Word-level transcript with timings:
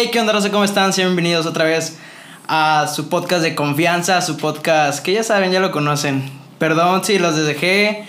Hey, 0.00 0.10
¿qué 0.12 0.20
onda, 0.20 0.32
Rosa? 0.32 0.52
¿Cómo 0.52 0.62
están? 0.62 0.92
Sean 0.92 1.08
bienvenidos 1.08 1.44
otra 1.44 1.64
vez 1.64 1.98
a 2.46 2.86
su 2.86 3.08
podcast 3.08 3.42
de 3.42 3.56
confianza, 3.56 4.16
a 4.16 4.22
su 4.22 4.36
podcast 4.36 5.02
que 5.02 5.12
ya 5.12 5.24
saben, 5.24 5.50
ya 5.50 5.58
lo 5.58 5.72
conocen. 5.72 6.30
Perdón 6.60 7.04
si 7.04 7.18
los 7.18 7.34
dejé 7.34 8.04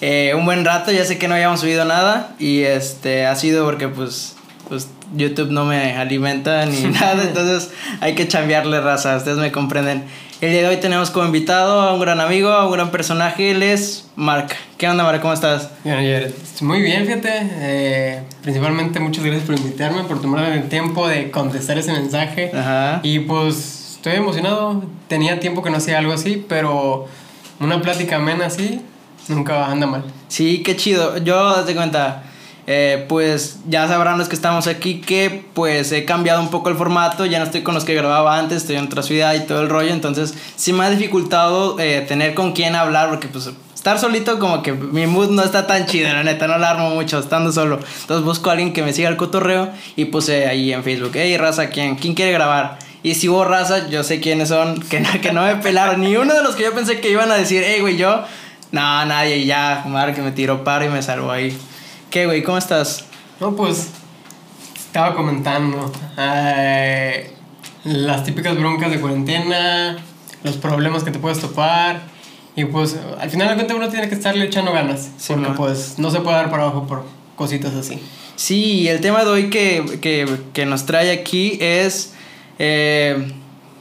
eh, 0.00 0.32
un 0.36 0.44
buen 0.44 0.64
rato, 0.64 0.92
ya 0.92 1.04
sé 1.04 1.18
que 1.18 1.26
no 1.26 1.34
habíamos 1.34 1.58
subido 1.58 1.84
nada 1.84 2.36
y 2.38 2.60
este 2.60 3.26
ha 3.26 3.34
sido 3.34 3.64
porque 3.64 3.88
pues, 3.88 4.36
pues 4.68 4.86
YouTube 5.16 5.50
no 5.50 5.64
me 5.64 5.96
alimenta 5.96 6.66
ni 6.66 6.82
nada, 6.82 7.20
entonces 7.26 7.72
hay 8.00 8.14
que 8.14 8.28
chambearle 8.28 8.80
raza, 8.80 9.16
ustedes 9.16 9.38
me 9.38 9.50
comprenden. 9.50 10.04
El 10.44 10.50
día 10.50 10.60
de 10.60 10.68
hoy 10.68 10.76
tenemos 10.76 11.08
como 11.08 11.24
invitado 11.24 11.80
a 11.80 11.94
un 11.94 12.00
gran 12.00 12.20
amigo, 12.20 12.50
a 12.50 12.66
un 12.66 12.72
gran 12.72 12.90
personaje, 12.90 13.52
él 13.52 13.62
es 13.62 14.10
Mark. 14.14 14.48
¿Qué 14.76 14.86
onda, 14.86 15.02
Mark? 15.02 15.22
¿Cómo 15.22 15.32
estás? 15.32 15.70
Muy 16.60 16.82
bien, 16.82 17.06
fíjate. 17.06 17.30
Eh, 17.32 18.22
principalmente 18.42 19.00
muchas 19.00 19.24
gracias 19.24 19.46
por 19.46 19.56
invitarme, 19.56 20.04
por 20.04 20.20
tomarme 20.20 20.54
el 20.56 20.68
tiempo 20.68 21.08
de 21.08 21.30
contestar 21.30 21.78
ese 21.78 21.92
mensaje. 21.92 22.50
Ajá. 22.54 23.00
Y 23.02 23.20
pues 23.20 23.92
estoy 23.94 24.16
emocionado. 24.16 24.84
Tenía 25.08 25.40
tiempo 25.40 25.62
que 25.62 25.70
no 25.70 25.78
hacía 25.78 25.96
algo 25.96 26.12
así, 26.12 26.44
pero 26.46 27.06
una 27.58 27.80
plática 27.80 28.16
amena 28.16 28.44
así 28.44 28.82
nunca 29.28 29.64
anda 29.64 29.86
mal. 29.86 30.04
Sí, 30.28 30.62
qué 30.62 30.76
chido. 30.76 31.16
Yo, 31.24 31.64
te 31.64 31.74
cuenta, 31.74 32.22
eh, 32.66 33.04
pues 33.08 33.58
ya 33.68 33.86
sabrán 33.88 34.18
los 34.18 34.28
que 34.28 34.34
estamos 34.34 34.66
aquí 34.66 35.00
que 35.00 35.44
pues 35.54 35.92
he 35.92 36.04
cambiado 36.04 36.40
un 36.40 36.50
poco 36.50 36.70
el 36.70 36.76
formato, 36.76 37.26
ya 37.26 37.38
no 37.38 37.44
estoy 37.44 37.62
con 37.62 37.74
los 37.74 37.84
que 37.84 37.94
grababa 37.94 38.38
antes, 38.38 38.58
estoy 38.58 38.76
en 38.76 38.86
otra 38.86 39.02
ciudad 39.02 39.34
y 39.34 39.40
todo 39.40 39.60
el 39.60 39.68
rollo, 39.68 39.92
entonces 39.92 40.34
sí 40.56 40.72
me 40.72 40.84
ha 40.84 40.90
dificultado 40.90 41.78
eh, 41.78 42.04
tener 42.06 42.34
con 42.34 42.52
quién 42.52 42.74
hablar 42.74 43.10
porque 43.10 43.28
pues 43.28 43.50
estar 43.74 43.98
solito 43.98 44.38
como 44.38 44.62
que 44.62 44.72
mi 44.72 45.06
mood 45.06 45.30
no 45.30 45.42
está 45.42 45.66
tan 45.66 45.84
chido, 45.84 46.10
la 46.10 46.24
neta, 46.24 46.46
no 46.46 46.56
la 46.56 46.70
armo 46.70 46.90
mucho 46.90 47.18
estando 47.18 47.52
solo. 47.52 47.80
Entonces 48.00 48.24
busco 48.24 48.48
a 48.48 48.52
alguien 48.54 48.72
que 48.72 48.82
me 48.82 48.94
siga 48.94 49.10
el 49.10 49.18
cotorreo 49.18 49.68
y 49.94 50.06
puse 50.06 50.46
ahí 50.46 50.72
en 50.72 50.82
Facebook, 50.82 51.12
hey 51.14 51.36
raza, 51.36 51.68
¿quién, 51.68 51.96
¿quién 51.96 52.14
quiere 52.14 52.32
grabar? 52.32 52.78
Y 53.02 53.14
si 53.16 53.28
hubo 53.28 53.44
raza, 53.44 53.88
yo 53.90 54.02
sé 54.02 54.18
quiénes 54.18 54.48
son, 54.48 54.80
que, 54.88 55.02
que 55.20 55.32
no 55.32 55.42
me 55.42 55.56
pelaron. 55.56 56.00
Ni 56.00 56.16
uno 56.16 56.34
de 56.34 56.42
los 56.42 56.56
que 56.56 56.62
yo 56.62 56.74
pensé 56.74 57.00
que 57.00 57.10
iban 57.10 57.30
a 57.30 57.34
decir, 57.34 57.62
hey, 57.64 57.80
güey, 57.80 57.98
yo. 57.98 58.24
No, 58.72 59.04
nadie, 59.04 59.44
ya, 59.44 59.84
madre 59.86 60.14
que 60.14 60.22
me 60.22 60.32
tiró 60.32 60.64
paro 60.64 60.86
y 60.86 60.88
me 60.88 61.02
salvó 61.02 61.30
ahí. 61.30 61.56
¿Qué, 62.14 62.26
güey? 62.26 62.44
¿Cómo 62.44 62.58
estás? 62.58 63.06
No, 63.40 63.56
pues 63.56 63.88
estaba 64.76 65.16
comentando 65.16 65.90
eh, 66.16 67.32
las 67.82 68.22
típicas 68.22 68.56
broncas 68.56 68.92
de 68.92 69.00
cuarentena, 69.00 69.96
los 70.44 70.56
problemas 70.56 71.02
que 71.02 71.10
te 71.10 71.18
puedes 71.18 71.40
topar. 71.40 72.02
Y 72.54 72.66
pues 72.66 72.96
al 73.18 73.30
final 73.30 73.48
de 73.48 73.54
cuentas 73.56 73.76
uno 73.76 73.88
tiene 73.88 74.08
que 74.08 74.14
estarle 74.14 74.44
echando 74.44 74.72
ganas. 74.72 75.10
porque 75.26 75.42
¿no? 75.42 75.56
pues 75.56 75.98
no 75.98 76.12
se 76.12 76.20
puede 76.20 76.36
dar 76.36 76.52
para 76.52 76.62
abajo 76.62 76.86
por 76.86 77.04
cositas 77.34 77.74
así. 77.74 77.98
Sí, 78.36 78.82
y 78.82 78.86
el 78.86 79.00
tema 79.00 79.24
de 79.24 79.30
hoy 79.30 79.50
que, 79.50 79.98
que, 80.00 80.38
que 80.52 80.66
nos 80.66 80.86
trae 80.86 81.10
aquí 81.10 81.58
es 81.60 82.14
eh, 82.60 83.26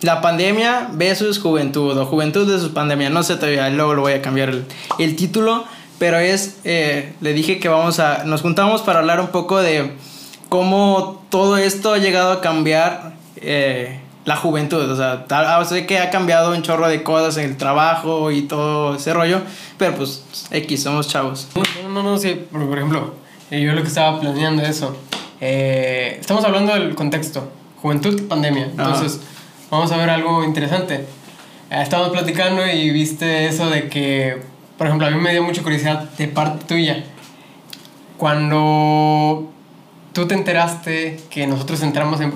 la 0.02 0.22
pandemia 0.22 0.89
versus 0.94 1.38
juventud, 1.38 1.95
o 1.95 2.06
juventud 2.08 2.48
versus 2.50 2.72
pandemia. 2.72 3.11
No 3.11 3.22
sé 3.22 3.36
todavía, 3.36 3.70
luego 3.70 3.94
lo 3.94 4.02
voy 4.02 4.14
a 4.14 4.23
cambiar 4.23 4.50
el, 4.50 4.66
el 4.98 5.16
título, 5.16 5.66
pero 6.03 6.19
es, 6.19 6.57
eh, 6.65 7.13
le 7.21 7.31
dije 7.31 7.61
que 7.61 7.69
vamos 7.69 8.01
a, 8.01 8.25
nos 8.25 8.41
juntamos 8.41 8.81
para 8.81 8.99
hablar 8.99 9.21
un 9.21 9.27
poco 9.27 9.59
de 9.61 9.93
cómo 10.49 11.23
todo 11.29 11.55
esto 11.55 11.93
ha 11.93 11.97
llegado 11.97 12.33
a 12.33 12.41
cambiar 12.41 13.13
eh, 13.37 14.01
la 14.25 14.35
juventud. 14.35 14.81
O 14.91 14.97
sea, 14.97 15.27
tal- 15.27 15.65
sé 15.65 15.85
que 15.85 15.99
ha 15.99 16.09
cambiado 16.09 16.51
un 16.53 16.61
chorro 16.61 16.89
de 16.89 17.03
cosas 17.03 17.37
en 17.37 17.45
el 17.51 17.55
trabajo 17.55 18.31
y 18.31 18.41
todo 18.41 18.95
ese 18.95 19.13
rollo, 19.13 19.39
pero 19.77 19.95
pues 19.95 20.25
X, 20.51 20.83
somos 20.83 21.07
chavos. 21.07 21.47
No, 21.83 21.87
no, 21.89 22.03
no, 22.03 22.17
sí. 22.17 22.47
Por, 22.51 22.67
por 22.67 22.77
ejemplo, 22.77 23.13
eh, 23.49 23.61
yo 23.61 23.71
lo 23.71 23.81
que 23.81 23.87
estaba 23.87 24.19
planeando 24.19 24.61
eso. 24.63 24.97
eh, 25.39 26.17
estamos 26.19 26.43
hablando 26.43 26.73
del 26.73 26.95
contexto. 26.95 27.47
Juventud, 27.81 28.23
pandemia. 28.27 28.65
Entonces, 28.65 29.21
vamos 29.71 29.89
a 29.93 29.95
ver 29.95 30.09
algo 30.09 30.43
interesante. 30.43 30.95
Eh, 31.71 31.81
estábamos 31.81 32.11
platicando 32.11 32.67
y 32.67 32.89
viste 32.89 33.45
eso 33.47 33.69
de 33.69 33.87
que, 33.87 34.52
por 34.83 34.89
ejemplo, 34.89 35.08
a 35.08 35.11
mí 35.11 35.17
me 35.17 35.32
dio 35.32 35.42
mucha 35.44 35.64
curiosidad 35.64 36.10
de 36.17 36.27
parte 36.27 36.66
tuya. 36.66 37.05
Cuando 38.17 39.49
tú 40.11 40.27
te 40.27 40.33
enteraste 40.33 41.21
que 41.30 41.48
nosotros 41.48 41.82
entramos 41.83 42.20
en, 42.20 42.33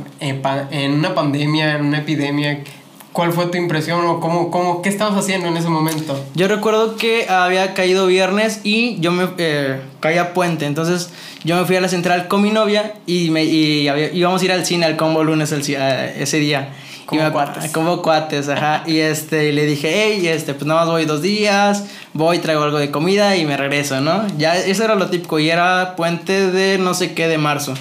en 0.71 0.93
una 0.93 1.13
pandemia, 1.13 1.75
en 1.75 1.87
una 1.87 1.97
epidemia, 1.97 2.63
¿cuál 3.11 3.33
fue 3.33 3.47
tu 3.47 3.57
impresión 3.57 4.05
o 4.05 4.21
cómo, 4.21 4.49
cómo, 4.49 4.81
qué 4.81 4.87
estabas 4.87 5.17
haciendo 5.17 5.49
en 5.49 5.57
ese 5.57 5.67
momento? 5.67 6.23
Yo 6.35 6.47
recuerdo 6.47 6.95
que 6.95 7.27
había 7.27 7.73
caído 7.73 8.07
viernes 8.07 8.61
y 8.63 8.97
yo 9.01 9.11
me 9.11 9.27
eh, 9.39 9.81
caía 9.99 10.33
puente, 10.33 10.65
entonces 10.67 11.11
yo 11.43 11.57
me 11.57 11.65
fui 11.65 11.75
a 11.75 11.81
la 11.81 11.89
central 11.89 12.29
con 12.29 12.43
mi 12.43 12.51
novia 12.51 12.93
y, 13.05 13.29
me, 13.29 13.43
y 13.43 13.89
íbamos 14.13 14.41
a 14.41 14.45
ir 14.45 14.53
al 14.53 14.65
cine 14.65 14.85
al 14.85 14.95
combo 14.95 15.21
lunes 15.21 15.51
eh, 15.51 16.15
ese 16.17 16.39
día. 16.39 16.69
Como 17.07 17.23
me- 17.23 17.31
cuates. 17.31 17.71
Como 17.71 18.01
cuates, 18.03 18.47
ajá. 18.49 18.83
Y 18.85 18.97
este, 18.99 19.49
y 19.49 19.51
le 19.53 19.65
dije, 19.65 19.89
hey, 19.91 20.27
este, 20.27 20.53
pues 20.53 20.67
nada 20.67 20.81
más 20.81 20.89
voy 20.89 21.05
dos 21.05 21.21
días, 21.23 21.85
voy, 22.13 22.37
traigo 22.39 22.61
algo 22.63 22.77
de 22.77 22.91
comida 22.91 23.35
y 23.35 23.45
me 23.45 23.57
regreso, 23.57 23.99
¿no? 24.01 24.25
Ya, 24.37 24.55
eso 24.57 24.83
era 24.83 24.93
lo 24.95 25.07
típico, 25.07 25.39
y 25.39 25.49
era 25.49 25.95
puente 25.95 26.51
de 26.51 26.77
no 26.77 26.93
sé 26.93 27.13
qué 27.13 27.27
de 27.27 27.37
marzo. 27.39 27.73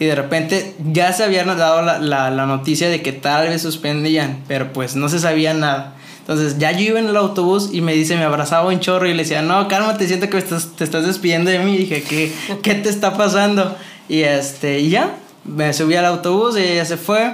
Y 0.00 0.04
de 0.06 0.14
repente 0.14 0.74
ya 0.92 1.12
se 1.12 1.24
habían 1.24 1.48
dado 1.58 1.82
la, 1.82 1.98
la, 1.98 2.30
la 2.30 2.46
noticia 2.46 2.88
de 2.88 3.02
que 3.02 3.12
tal 3.12 3.48
vez 3.48 3.60
suspendían, 3.62 4.44
pero 4.46 4.72
pues 4.72 4.94
no 4.94 5.08
se 5.08 5.18
sabía 5.18 5.52
nada. 5.54 5.94
Entonces 6.20 6.58
ya 6.58 6.70
yo 6.72 6.80
iba 6.82 7.00
en 7.00 7.08
el 7.08 7.16
autobús 7.16 7.70
y 7.72 7.80
me 7.80 7.94
dice, 7.94 8.14
me 8.16 8.22
abrazaba 8.22 8.68
un 8.68 8.78
chorro 8.80 9.08
y 9.08 9.12
le 9.14 9.22
decía, 9.24 9.42
no, 9.42 9.66
cálmate, 9.66 10.06
siento 10.06 10.28
que 10.30 10.38
estás- 10.38 10.76
te 10.76 10.84
estás 10.84 11.04
despidiendo 11.06 11.50
de 11.50 11.58
mí. 11.58 11.74
Y 11.74 11.78
dije, 11.78 12.02
¿qué, 12.02 12.32
¿qué 12.62 12.74
te 12.76 12.90
está 12.90 13.16
pasando? 13.16 13.74
Y 14.08 14.20
este, 14.22 14.78
y 14.78 14.90
ya, 14.90 15.16
me 15.44 15.72
subí 15.72 15.96
al 15.96 16.04
autobús 16.04 16.56
y 16.56 16.60
ella 16.62 16.84
se 16.84 16.96
fue. 16.96 17.32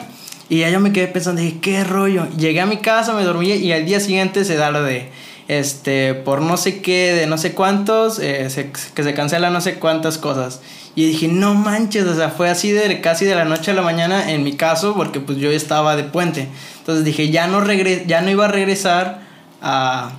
Y 0.54 0.58
ya 0.60 0.70
yo 0.70 0.78
me 0.78 0.92
quedé 0.92 1.08
pensando, 1.08 1.42
dije, 1.42 1.58
¿qué 1.60 1.82
rollo? 1.82 2.28
Llegué 2.38 2.60
a 2.60 2.66
mi 2.66 2.76
casa, 2.76 3.12
me 3.12 3.24
dormí 3.24 3.50
y 3.50 3.72
al 3.72 3.86
día 3.86 3.98
siguiente 3.98 4.44
se 4.44 4.54
da 4.54 4.70
lo 4.70 4.84
de, 4.84 5.08
este, 5.48 6.14
por 6.14 6.42
no 6.42 6.56
sé 6.56 6.80
qué, 6.80 7.12
de 7.12 7.26
no 7.26 7.38
sé 7.38 7.54
cuántos, 7.54 8.20
eh, 8.20 8.70
que 8.94 9.02
se 9.02 9.14
cancela 9.14 9.50
no 9.50 9.60
sé 9.60 9.80
cuántas 9.80 10.16
cosas. 10.16 10.60
Y 10.94 11.06
dije, 11.06 11.26
no 11.26 11.54
manches, 11.54 12.04
o 12.04 12.14
sea, 12.14 12.28
fue 12.28 12.50
así 12.50 12.70
de 12.70 13.00
casi 13.00 13.24
de 13.24 13.34
la 13.34 13.44
noche 13.44 13.72
a 13.72 13.74
la 13.74 13.82
mañana 13.82 14.30
en 14.30 14.44
mi 14.44 14.52
caso, 14.52 14.94
porque 14.94 15.18
pues 15.18 15.38
yo 15.38 15.50
estaba 15.50 15.96
de 15.96 16.04
puente. 16.04 16.46
Entonces 16.78 17.04
dije, 17.04 17.30
ya 17.30 17.48
no, 17.48 17.60
regre 17.60 18.04
ya 18.06 18.20
no 18.20 18.30
iba 18.30 18.44
a 18.44 18.48
regresar 18.48 19.22
a, 19.60 20.12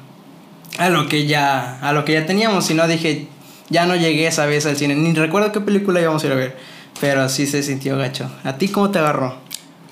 a, 0.78 0.90
lo 0.90 1.07
que 1.07 1.28
ya, 1.28 1.79
a 1.79 1.94
lo 1.94 2.03
que 2.03 2.12
ya 2.12 2.25
teníamos, 2.25 2.66
sino 2.66 2.85
dije, 2.90 3.29
ya 3.69 3.85
no 3.85 3.95
llegué 3.95 4.28
esa 4.28 4.45
vez 4.47 4.66
al 4.66 4.75
cine. 4.75 4.95
Ni 4.95 5.13
recuerdo 5.13 5.53
qué 5.53 5.62
película 5.62 6.01
íbamos 6.01 6.25
a 6.25 6.28
ir 6.28 6.34
a 6.34 6.35
ver, 6.35 6.57
pero 7.00 7.29
sí 7.29 7.47
se 7.47 7.63
sintió 7.63 7.97
gacho. 7.97 8.29
¿A 8.44 8.57
ti 8.57 8.68
cómo 8.68 8.91
te 8.91 9.00
agarró? 9.00 9.45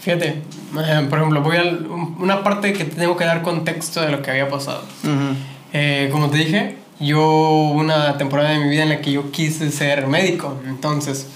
Fíjate, 0.03 0.27
eh, 0.27 1.07
por 1.09 1.19
ejemplo, 1.19 1.41
voy 1.41 1.55
a 1.55 1.63
una 2.19 2.43
parte 2.43 2.73
que 2.73 2.83
tengo 2.83 3.15
que 3.15 3.23
dar 3.23 3.41
contexto 3.41 4.01
de 4.01 4.11
lo 4.11 4.21
que 4.21 4.31
había 4.31 4.49
pasado. 4.49 4.83
Ujú. 5.03 5.35
Eh, 5.71 6.09
como 6.11 6.29
te 6.29 6.39
dije, 6.39 6.75
yo 6.99 7.21
hubo 7.21 7.79
una 7.79 8.17
temporada 8.17 8.49
de 8.49 8.59
mi 8.59 8.69
vida 8.69 8.83
en 8.83 8.89
la 8.89 8.99
que 8.99 9.13
yo 9.13 9.31
quise 9.31 9.71
ser 9.71 10.07
médico. 10.07 10.59
Entonces, 10.67 11.27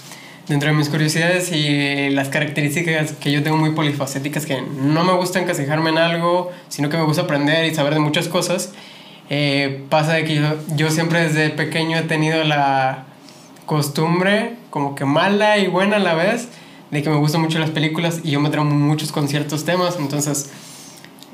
dentro 0.48 0.68
de 0.68 0.76
mis 0.76 0.90
curiosidades 0.90 1.50
y 1.50 2.10
las 2.10 2.28
características 2.28 3.12
que 3.12 3.32
yo 3.32 3.42
tengo 3.42 3.56
muy 3.56 3.70
polifacéticas, 3.70 4.44
que 4.44 4.60
no 4.60 5.02
me 5.02 5.14
gusta 5.14 5.40
encasijarme 5.40 5.88
en 5.88 5.96
algo, 5.96 6.52
sino 6.68 6.90
que 6.90 6.98
me 6.98 7.04
gusta 7.04 7.22
aprender 7.22 7.64
y 7.64 7.74
saber 7.74 7.94
de 7.94 8.00
muchas 8.00 8.28
cosas, 8.28 8.74
eh, 9.30 9.82
pasa 9.88 10.12
de 10.12 10.24
que 10.24 10.34
yo, 10.34 10.56
yo 10.76 10.90
siempre 10.90 11.22
desde 11.22 11.48
pequeño 11.48 11.96
he 11.96 12.02
tenido 12.02 12.44
la 12.44 13.04
costumbre, 13.64 14.56
como 14.68 14.94
que 14.94 15.06
mala 15.06 15.56
y 15.56 15.68
buena 15.68 15.96
a 15.96 16.00
la 16.00 16.12
vez, 16.12 16.48
de 16.90 17.02
que 17.02 17.10
me 17.10 17.16
gustan 17.16 17.40
mucho 17.40 17.58
las 17.58 17.70
películas 17.70 18.20
y 18.24 18.30
yo 18.30 18.40
me 18.40 18.50
tramo 18.50 18.70
muchos 18.70 19.12
con 19.12 19.28
ciertos 19.28 19.64
temas. 19.64 19.96
Entonces, 19.98 20.50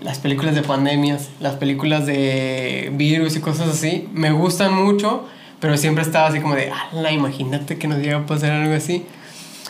las 0.03 0.19
películas 0.19 0.55
de 0.55 0.63
pandemias, 0.63 1.29
las 1.41 1.55
películas 1.55 2.07
de 2.07 2.93
virus 2.95 3.37
y 3.37 3.41
cosas 3.41 3.69
así, 3.69 4.09
me 4.13 4.33
gustan 4.33 4.75
mucho, 4.75 5.27
pero 5.61 5.77
siempre 5.77 6.03
estaba 6.03 6.29
así 6.29 6.41
como 6.41 6.55
de, 6.55 6.71
ala, 6.71 7.13
imagínate 7.13 7.79
que 7.79 7.89
nos 7.89 7.99
llega 7.99 8.19
a 8.19 8.27
pasar 8.27 8.53
algo 8.53 8.75
así. 8.75 9.07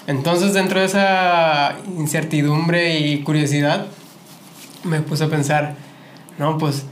Entonces, 0.07 0.53
dentro 0.53 0.81
de 0.81 0.87
esa 0.87 1.77
incertidumbre 1.97 2.99
y 2.99 3.23
curiosidad, 3.23 3.87
me 4.83 5.01
puse 5.01 5.25
a 5.25 5.29
pensar, 5.29 5.77
no, 6.39 6.59
pues, 6.59 6.85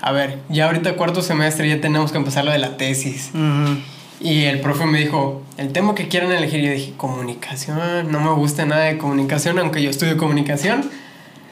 a 0.00 0.12
ver, 0.12 0.38
ya 0.48 0.66
ahorita 0.66 0.96
cuarto 0.96 1.22
semestre 1.22 1.68
ya 1.68 1.80
tenemos 1.80 2.12
que 2.12 2.18
empezar 2.18 2.44
lo 2.44 2.52
de 2.52 2.58
la 2.58 2.76
tesis. 2.76 3.30
Ujú. 3.34 3.78
Y 4.20 4.44
el 4.44 4.60
profe 4.60 4.86
me 4.86 4.98
dijo, 4.98 5.42
el 5.56 5.72
tema 5.72 5.94
que 5.94 6.08
quieran 6.08 6.32
elegir, 6.32 6.60
yo 6.60 6.70
dije, 6.70 6.94
comunicación, 6.96 8.10
no 8.10 8.20
me 8.20 8.30
gusta 8.32 8.64
nada 8.64 8.84
de 8.84 8.96
comunicación, 8.96 9.58
aunque 9.58 9.82
yo 9.82 9.90
estudio 9.90 10.16
comunicación. 10.16 10.88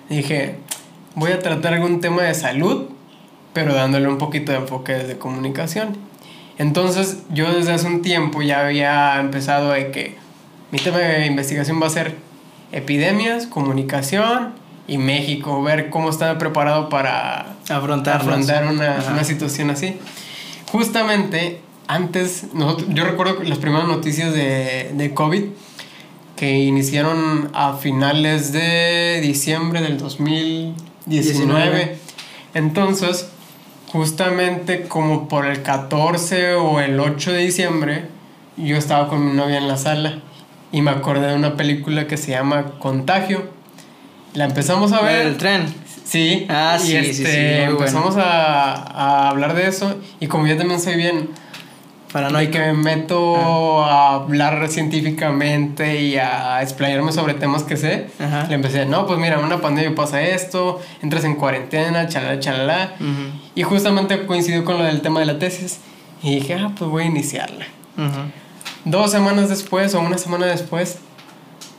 Dije, 0.08 0.56
voy 1.14 1.32
a 1.32 1.40
tratar 1.40 1.74
algún 1.74 2.00
tema 2.00 2.22
de 2.22 2.34
salud, 2.34 2.86
pero 3.52 3.74
dándole 3.74 4.08
un 4.08 4.18
poquito 4.18 4.52
de 4.52 4.58
enfoque 4.58 4.92
desde 4.92 5.18
comunicación. 5.18 5.96
Entonces 6.58 7.22
yo 7.30 7.52
desde 7.52 7.72
hace 7.72 7.86
un 7.86 8.02
tiempo 8.02 8.42
ya 8.42 8.66
había 8.66 9.18
empezado 9.18 9.72
de 9.72 9.90
que 9.90 10.16
mi 10.70 10.78
tema 10.78 10.98
de 10.98 11.26
investigación 11.26 11.82
va 11.82 11.86
a 11.86 11.90
ser 11.90 12.16
epidemias, 12.72 13.46
comunicación 13.46 14.52
y 14.86 14.98
México, 14.98 15.62
ver 15.62 15.90
cómo 15.90 16.10
estaba 16.10 16.38
preparado 16.38 16.88
para 16.88 17.54
afrontar 17.68 18.24
una, 18.66 19.04
una 19.10 19.24
situación 19.24 19.70
así. 19.70 19.96
Justamente 20.70 21.60
antes, 21.94 22.46
nosotros, 22.54 22.88
yo 22.90 23.04
recuerdo 23.04 23.42
las 23.42 23.58
primeras 23.58 23.86
noticias 23.86 24.32
de, 24.32 24.92
de 24.94 25.14
COVID, 25.14 25.44
que 26.36 26.58
iniciaron 26.58 27.50
a 27.54 27.74
finales 27.74 28.52
de 28.52 29.20
diciembre 29.22 29.80
del 29.80 29.98
2019. 29.98 31.98
Entonces, 32.54 33.28
justamente 33.92 34.88
como 34.88 35.28
por 35.28 35.46
el 35.46 35.62
14 35.62 36.54
o 36.54 36.80
el 36.80 36.98
8 36.98 37.32
de 37.32 37.38
diciembre, 37.38 38.06
yo 38.56 38.76
estaba 38.76 39.08
con 39.08 39.24
mi 39.24 39.34
novia 39.34 39.58
en 39.58 39.68
la 39.68 39.76
sala 39.76 40.20
y 40.72 40.82
me 40.82 40.90
acordé 40.90 41.28
de 41.28 41.34
una 41.34 41.56
película 41.56 42.08
que 42.08 42.16
se 42.16 42.32
llama 42.32 42.72
Contagio. 42.78 43.44
La 44.34 44.46
empezamos 44.46 44.92
a 44.92 45.02
ver. 45.02 45.26
El 45.26 45.36
tren. 45.36 45.66
Sí. 46.04 46.46
Ah, 46.48 46.78
y 46.82 46.86
sí, 46.86 46.96
este, 46.96 47.12
sí, 47.12 47.24
sí, 47.24 47.66
muy 47.66 47.74
empezamos 47.74 48.16
a, 48.16 48.72
a 48.72 49.28
hablar 49.28 49.54
de 49.54 49.68
eso 49.68 50.00
y 50.18 50.26
como 50.26 50.46
yo 50.46 50.56
también 50.56 50.80
soy 50.80 50.96
bien 50.96 51.28
Paranoico. 52.12 52.48
y 52.50 52.52
que 52.52 52.58
me 52.58 52.72
meto 52.74 53.82
a 53.84 54.14
hablar 54.16 54.68
científicamente 54.68 56.00
y 56.02 56.16
a 56.16 56.60
explayarme 56.62 57.12
sobre 57.12 57.34
temas 57.34 57.62
que 57.62 57.76
sé, 57.76 58.08
Ajá. 58.18 58.46
le 58.48 58.54
empecé, 58.54 58.84
no, 58.86 59.06
pues 59.06 59.18
mira, 59.18 59.38
una 59.38 59.60
pandemia 59.60 59.94
pasa 59.94 60.22
esto, 60.22 60.80
entras 61.02 61.24
en 61.24 61.36
cuarentena, 61.36 62.08
chalala, 62.08 62.38
chalala. 62.40 62.92
Y 63.54 63.62
justamente 63.62 64.26
coincidió 64.26 64.64
con 64.64 64.78
lo 64.78 64.84
del 64.84 65.00
tema 65.00 65.20
de 65.20 65.26
la 65.26 65.38
tesis. 65.38 65.80
Y 66.22 66.36
dije, 66.36 66.54
ah, 66.54 66.70
pues 66.78 66.90
voy 66.90 67.04
a 67.04 67.06
iniciarla. 67.06 67.66
Dos 68.84 69.10
semanas 69.10 69.48
después 69.48 69.94
o 69.94 70.00
una 70.00 70.18
semana 70.18 70.46
después, 70.46 70.98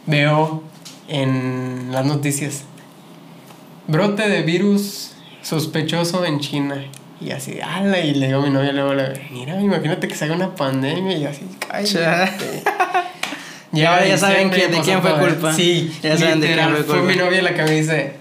veo 0.05 0.63
en 1.07 1.89
las 1.91 2.05
noticias, 2.05 2.63
brote 3.87 4.27
de 4.29 4.41
virus 4.41 5.11
sospechoso 5.41 6.25
en 6.25 6.39
China. 6.39 6.83
Y 7.23 7.31
así, 7.31 7.59
ala, 7.61 7.99
y 7.99 8.13
le 8.15 8.27
digo 8.27 8.39
a 8.39 8.43
mi 8.43 8.49
novia, 8.49 8.71
luego, 8.73 8.93
le 8.93 9.13
mira, 9.31 9.59
imagínate 9.61 10.07
que 10.07 10.15
se 10.15 10.25
haga 10.25 10.35
una 10.35 10.55
pandemia 10.55 11.17
y 11.17 11.25
así, 11.25 11.41
cállate. 11.67 12.63
Ya, 13.71 14.05
ya 14.05 14.17
saben 14.19 14.49
y 14.53 14.71
de 14.71 14.81
quién 14.81 15.01
fue 15.01 15.17
culpa. 15.17 15.51
Sí, 15.51 15.91
Ya 16.03 16.15
saben 16.15 16.39
de 16.39 16.53
quién 16.53 16.69
fue 16.69 16.83
fue 16.83 16.97
culpa. 16.99 17.11
mi 17.11 17.15
novia 17.15 17.41
la 17.41 17.55
que 17.55 17.63
me 17.63 17.71
dice, 17.71 18.13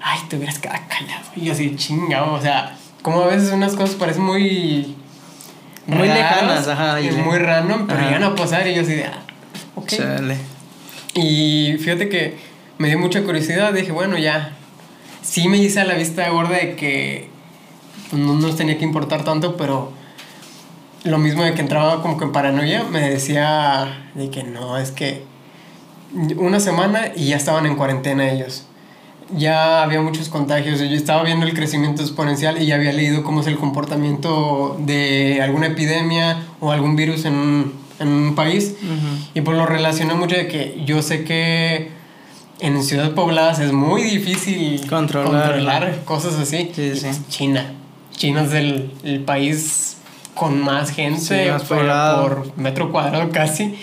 ay, 0.00 0.18
te 0.28 0.34
hubieras 0.36 0.58
quedado 0.58 0.80
callado. 0.88 1.22
Y 1.36 1.44
yo 1.44 1.52
así, 1.52 1.76
chingado, 1.76 2.32
o 2.32 2.40
sea, 2.40 2.76
como 3.02 3.22
a 3.22 3.28
veces 3.28 3.52
unas 3.52 3.74
cosas 3.76 3.94
parecen 3.94 4.24
muy... 4.24 4.96
Muy 5.86 6.08
raras 6.08 6.16
lejanas, 6.18 6.66
ajá, 6.68 7.00
Y 7.00 7.06
y- 7.06 7.12
muy 7.12 7.38
random, 7.38 7.86
pero 7.86 8.00
llegan 8.00 8.24
a 8.24 8.34
pasar 8.34 8.66
y 8.66 8.74
yo 8.74 8.82
así 8.82 8.94
de, 8.94 9.04
ah, 9.04 9.22
ok. 9.76 9.86
Chale. 9.86 10.38
Y 11.14 11.76
fíjate 11.78 12.08
que 12.08 12.36
me 12.78 12.88
dio 12.88 12.98
mucha 12.98 13.22
curiosidad, 13.22 13.72
dije, 13.72 13.92
bueno, 13.92 14.18
ya. 14.18 14.54
Sí 15.22 15.46
me 15.48 15.58
hice 15.58 15.80
a 15.80 15.84
la 15.84 15.94
vista 15.94 16.28
gorda 16.30 16.56
de 16.56 16.74
que 16.74 17.30
no 18.12 18.34
nos 18.34 18.56
tenía 18.56 18.78
que 18.78 18.84
importar 18.84 19.24
tanto, 19.24 19.56
pero 19.56 19.90
lo 21.04 21.18
mismo 21.18 21.42
de 21.44 21.54
que 21.54 21.60
entraba 21.60 22.02
como 22.02 22.18
que 22.18 22.24
en 22.24 22.32
paranoia, 22.32 22.84
me 22.84 23.10
decía 23.10 24.08
de 24.14 24.30
que 24.30 24.42
no, 24.42 24.76
es 24.78 24.90
que 24.90 25.24
una 26.36 26.60
semana 26.60 27.12
y 27.14 27.28
ya 27.28 27.36
estaban 27.36 27.66
en 27.66 27.76
cuarentena 27.76 28.30
ellos. 28.30 28.64
Ya 29.36 29.82
había 29.82 30.00
muchos 30.00 30.28
contagios, 30.28 30.78
yo 30.78 30.86
estaba 30.86 31.24
viendo 31.24 31.46
el 31.46 31.54
crecimiento 31.54 32.02
exponencial 32.02 32.62
y 32.62 32.66
ya 32.66 32.76
había 32.76 32.92
leído 32.92 33.24
cómo 33.24 33.40
es 33.40 33.48
el 33.48 33.56
comportamiento 33.56 34.76
de 34.78 35.40
alguna 35.42 35.66
epidemia 35.66 36.44
o 36.60 36.70
algún 36.70 36.94
virus 36.94 37.24
en 37.24 37.34
un, 37.34 37.72
en 37.98 38.08
un 38.08 38.34
país. 38.36 38.76
Y 39.34 39.40
pues 39.40 39.56
lo 39.56 39.66
relacioné 39.66 40.14
mucho 40.14 40.36
de 40.36 40.46
que 40.46 40.80
yo 40.86 41.02
sé 41.02 41.24
que 41.24 41.90
en 42.60 42.82
ciudades 42.84 43.10
pobladas 43.10 43.58
es 43.58 43.72
muy 43.72 44.02
difícil 44.04 44.88
Controlar. 44.88 45.30
controlar 45.32 46.04
cosas 46.04 46.34
así. 46.36 46.70
Sí, 46.74 46.94
sí. 46.94 47.08
China. 47.28 47.72
China 48.16 48.42
es 48.44 48.52
el, 48.52 48.90
el 49.04 49.20
país 49.20 49.96
con 50.34 50.60
más 50.60 50.90
gente 50.90 51.20
Sí, 51.20 51.50
más 51.50 51.62
por- 51.64 52.56
metro 52.56 52.90
cuadrado 52.92 53.30
casi. 53.30 53.74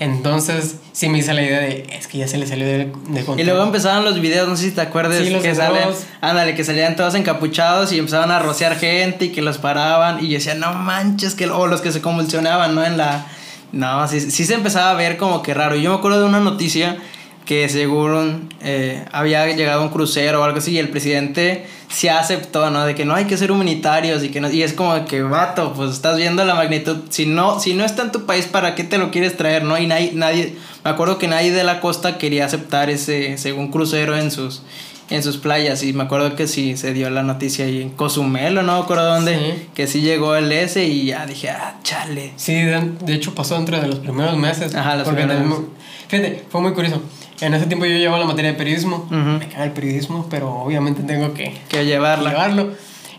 Entonces, 0.00 0.76
sí 0.92 1.08
me 1.08 1.18
hice 1.18 1.34
la 1.34 1.42
idea 1.42 1.58
de, 1.60 1.84
es 1.92 2.06
que 2.06 2.18
ya 2.18 2.28
se 2.28 2.38
le 2.38 2.46
salió 2.46 2.64
de, 2.64 2.78
de 3.08 3.24
control. 3.24 3.40
Y 3.40 3.44
luego 3.44 3.62
empezaban 3.64 4.04
los 4.04 4.20
videos, 4.20 4.48
no 4.48 4.56
sé 4.56 4.64
si 4.66 4.70
te 4.70 4.80
acuerdas, 4.80 5.18
Sí, 5.24 5.30
los 5.30 5.42
que 5.42 5.54
salen, 5.56 5.88
ándale, 6.20 6.54
que 6.54 6.62
salían 6.62 6.94
todos 6.94 7.16
encapuchados 7.16 7.92
y 7.92 7.98
empezaban 7.98 8.30
a 8.30 8.38
rociar 8.38 8.76
gente 8.78 9.24
y 9.26 9.28
que 9.30 9.42
los 9.42 9.58
paraban 9.58 10.24
y 10.24 10.28
yo 10.28 10.34
decía, 10.34 10.54
no 10.54 10.72
manches, 10.74 11.34
que 11.34 11.46
o 11.50 11.66
los 11.66 11.80
que 11.80 11.90
se 11.90 12.00
convulsionaban, 12.00 12.76
¿no? 12.76 12.84
En 12.84 12.96
la 12.96 13.26
no, 13.72 14.06
sí, 14.08 14.20
sí 14.20 14.44
se 14.44 14.54
empezaba 14.54 14.90
a 14.90 14.94
ver 14.94 15.16
como 15.16 15.42
que 15.42 15.52
raro. 15.52 15.74
Yo 15.74 15.90
me 15.90 15.96
acuerdo 15.98 16.20
de 16.20 16.26
una 16.26 16.40
noticia 16.40 16.96
que 17.44 17.68
según 17.68 18.48
eh, 18.62 19.04
había 19.10 19.46
llegado 19.48 19.82
un 19.82 19.88
crucero 19.88 20.40
o 20.40 20.44
algo 20.44 20.58
así 20.58 20.72
y 20.72 20.78
el 20.78 20.90
presidente 20.90 21.66
se 21.88 22.10
aceptó, 22.10 22.70
¿no? 22.70 22.84
De 22.84 22.94
que 22.94 23.04
no 23.04 23.14
hay 23.14 23.24
que 23.24 23.36
ser 23.36 23.50
humanitarios 23.50 24.22
y 24.22 24.28
que 24.28 24.40
no, 24.40 24.50
y 24.50 24.62
es 24.62 24.72
como 24.74 25.04
que, 25.06 25.22
vato, 25.22 25.72
pues 25.74 25.90
estás 25.92 26.16
viendo 26.16 26.44
la 26.44 26.54
magnitud, 26.54 26.98
si 27.08 27.26
no, 27.26 27.58
si 27.60 27.74
no 27.74 27.84
está 27.84 28.02
en 28.02 28.12
tu 28.12 28.26
país, 28.26 28.46
¿para 28.46 28.74
qué 28.74 28.84
te 28.84 28.98
lo 28.98 29.10
quieres 29.10 29.36
traer, 29.36 29.64
no? 29.64 29.78
Y 29.78 29.86
nadie, 29.86 30.12
nadie, 30.14 30.54
me 30.84 30.90
acuerdo 30.90 31.18
que 31.18 31.28
nadie 31.28 31.50
de 31.52 31.64
la 31.64 31.80
costa 31.80 32.18
quería 32.18 32.44
aceptar 32.44 32.90
ese, 32.90 33.38
según 33.38 33.70
crucero 33.70 34.16
en 34.16 34.30
sus, 34.30 34.62
en 35.10 35.22
sus 35.22 35.38
playas 35.38 35.82
y 35.82 35.94
me 35.94 36.02
acuerdo 36.02 36.36
que 36.36 36.46
sí 36.46 36.76
se 36.76 36.92
dio 36.92 37.08
la 37.08 37.22
noticia 37.22 37.64
ahí 37.64 37.80
en 37.80 37.88
Cozumel 37.88 38.58
o 38.58 38.62
no 38.62 38.76
me 38.76 38.82
acuerdo 38.84 39.06
dónde, 39.14 39.38
Sí. 39.38 39.68
que 39.74 39.86
sí 39.86 40.02
llegó 40.02 40.36
el 40.36 40.52
S 40.52 40.84
y 40.84 41.06
ya 41.06 41.24
dije, 41.24 41.48
ah, 41.48 41.78
chale. 41.82 42.34
Sí, 42.36 42.52
de, 42.52 42.92
de 43.00 43.14
hecho 43.14 43.34
pasó 43.34 43.54
dentro 43.54 43.80
de 43.80 43.86
los 43.86 44.00
primeros 44.00 44.36
meses. 44.36 44.74
Ajá, 44.74 44.96
los 44.96 45.08
primeros 45.08 45.36
también- 45.38 45.66
Fíjate, 46.08 46.44
fue 46.50 46.60
muy 46.60 46.72
curioso. 46.74 47.00
En 47.40 47.54
ese 47.54 47.66
tiempo 47.66 47.84
yo 47.86 47.96
llevaba 47.96 48.18
la 48.18 48.26
materia 48.26 48.52
de 48.52 48.58
periodismo. 48.58 49.06
Ujú. 49.06 49.14
Me 49.16 49.48
caga 49.48 49.64
el 49.64 49.72
periodismo, 49.72 50.26
pero 50.28 50.52
obviamente 50.54 51.02
tengo 51.02 51.34
que 51.34 51.56
Que 51.68 51.84
llevarla. 51.84 52.30
llevarlo. 52.30 52.72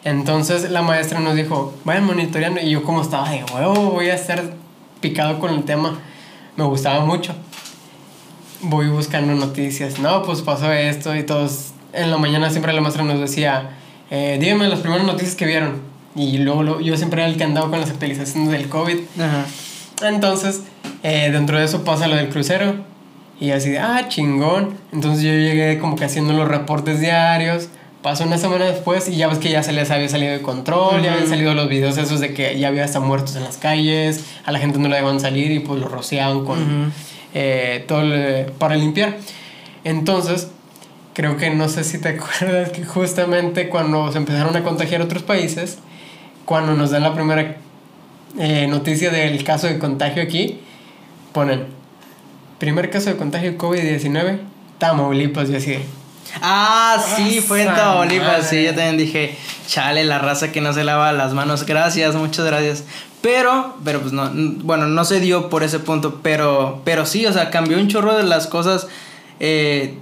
Entonces 0.04 0.70
la 0.72 0.82
maestra 0.82 1.20
nos 1.20 1.36
dijo, 1.36 1.74
vayan 1.86 2.06
monitoreando. 2.06 2.60
Y 2.62 2.70
yo 2.72 2.84
como 2.84 3.02
estaba 3.02 3.30
de 3.30 3.44
huevo, 3.54 3.92
voy 3.92 4.10
a 4.10 4.16
estar 4.16 4.44
picado 5.02 5.40
con 5.40 5.54
el 5.54 5.64
tema. 5.64 6.00
Me 6.58 6.64
gustaba 6.66 7.06
mucho. 7.06 7.34
Voy 8.62 8.88
buscando 8.90 9.34
noticias. 9.36 10.00
No, 10.00 10.24
pues 10.24 10.42
pasó 10.42 10.72
esto 10.74 11.16
y 11.16 11.24
todos. 11.24 11.72
En 11.94 12.12
la 12.12 12.18
mañana 12.18 12.50
siempre 12.50 12.74
la 12.74 12.82
maestra 12.82 13.04
nos 13.04 13.20
decía, 13.20 13.72
eh, 14.12 14.38
díganme 14.40 14.68
las 14.68 14.80
primeras 14.80 15.06
noticias 15.08 15.36
que 15.36 15.46
vieron. 15.46 15.82
Y 16.16 16.40
luego 16.40 16.64
lo- 16.64 16.82
yo 16.82 16.98
siempre 16.98 17.22
era 17.22 17.30
el 17.32 17.38
que 17.38 17.46
andaba 17.46 17.70
con 17.70 17.80
las 17.80 17.90
actualizaciones 17.90 18.52
del 18.52 18.68
COVID. 18.68 18.98
Ajá. 19.18 19.46
Entonces, 20.08 20.64
eh, 21.04 21.30
dentro 21.32 21.58
de 21.58 21.66
eso 21.66 21.84
pasa 21.86 22.08
lo 22.08 22.16
del 22.16 22.30
crucero. 22.30 22.76
Y 23.40 23.52
así 23.52 23.70
de, 23.70 23.80
ah, 23.80 24.06
chingón. 24.10 24.76
Entonces 24.92 25.24
yo 25.24 25.32
llegué 25.32 25.80
como 25.80 25.96
que 25.96 26.06
haciendo 26.06 26.34
los 26.34 26.48
reportes 26.48 27.00
diarios. 27.00 27.70
Pasó 28.02 28.24
una 28.24 28.38
semana 28.38 28.66
después 28.66 29.10
y 29.10 29.16
ya 29.18 29.28
ves 29.28 29.40
que 29.40 29.50
ya 29.50 29.62
se 29.64 29.74
les 29.74 29.92
había 29.92 30.08
salido 30.08 30.32
de 30.32 30.42
control, 30.42 31.02
ya 31.02 31.14
habían 31.14 31.28
salido 31.28 31.54
los 31.54 31.68
videos 31.68 31.98
esos 31.98 32.22
de 32.22 32.34
que 32.34 32.58
ya 32.58 32.70
había 32.70 32.86
hasta 32.86 33.02
muertos 33.02 33.36
en 33.36 33.44
las 33.44 33.58
calles, 33.58 34.24
a 34.46 34.54
la 34.54 34.60
gente 34.60 34.80
no 34.80 34.88
le 34.88 34.96
dejaban 34.96 35.20
salir 35.20 35.52
y 35.52 35.60
pues 35.60 35.82
lo 35.82 35.90
rociaban 35.90 36.46
con 36.46 36.94
eh, 37.34 37.84
todo 37.90 38.02
el- 38.02 38.46
para 38.54 38.76
limpiar. 38.76 39.18
Entonces, 39.84 40.50
creo 41.14 41.36
que 41.38 41.50
no 41.50 41.68
sé 41.68 41.84
si 41.84 42.00
te 42.00 42.10
acuerdas 42.18 42.70
que 42.72 42.86
justamente 42.86 43.68
cuando 43.70 44.12
se 44.14 44.18
empezaron 44.18 44.56
a 44.56 44.64
contagiar 44.64 45.02
otros 45.02 45.24
países, 45.24 45.80
cuando 46.46 46.74
nos 46.76 46.92
dan 46.92 47.04
la 47.04 47.14
primera 47.14 47.58
eh, 48.40 48.68
noticia 48.68 49.10
del 49.12 49.44
caso 49.44 49.68
de 49.68 49.78
contagio 49.78 50.24
aquí, 50.24 50.60
ponen 51.34 51.66
primer 52.60 52.90
caso 52.90 53.10
de 53.10 53.18
contagio 53.18 53.52
de 53.52 53.58
COVID-19, 53.58 54.40
Tamaulipas, 54.78 55.50
y 55.50 55.56
así 55.56 55.78
Ah, 56.42 57.04
sí, 57.16 57.42
fue 57.42 57.64
en 57.64 57.70
¡Esa 57.70 57.78
Tamaulipas, 57.78 58.50
sí, 58.50 58.64
yo 58.64 58.70
también 58.76 58.98
dije, 58.98 59.36
chale, 59.68 60.04
la 60.04 60.20
raza 60.20 60.52
que 60.52 60.62
no 60.62 60.74
se 60.74 60.84
lava 60.84 61.12
las 61.12 61.34
manos, 61.34 61.66
gracias, 61.66 62.16
muchas 62.16 62.46
gracias. 62.46 62.84
Pero, 63.22 63.76
pero 63.84 64.00
pues 64.00 64.14
no, 64.14 64.30
bueno, 64.64 64.88
no 64.88 65.04
se 65.04 65.20
dio 65.20 65.50
por 65.50 65.64
ese 65.64 65.80
punto, 65.80 66.20
pero, 66.22 66.82
pero 66.86 67.06
sí, 67.06 67.26
o 67.26 67.34
sea, 67.34 67.50
cambió 67.50 67.78
un 67.78 67.88
chorro 67.88 68.16
de 68.16 68.24
las 68.24 68.48
cosas. 68.48 68.88
eh, 69.40 69.96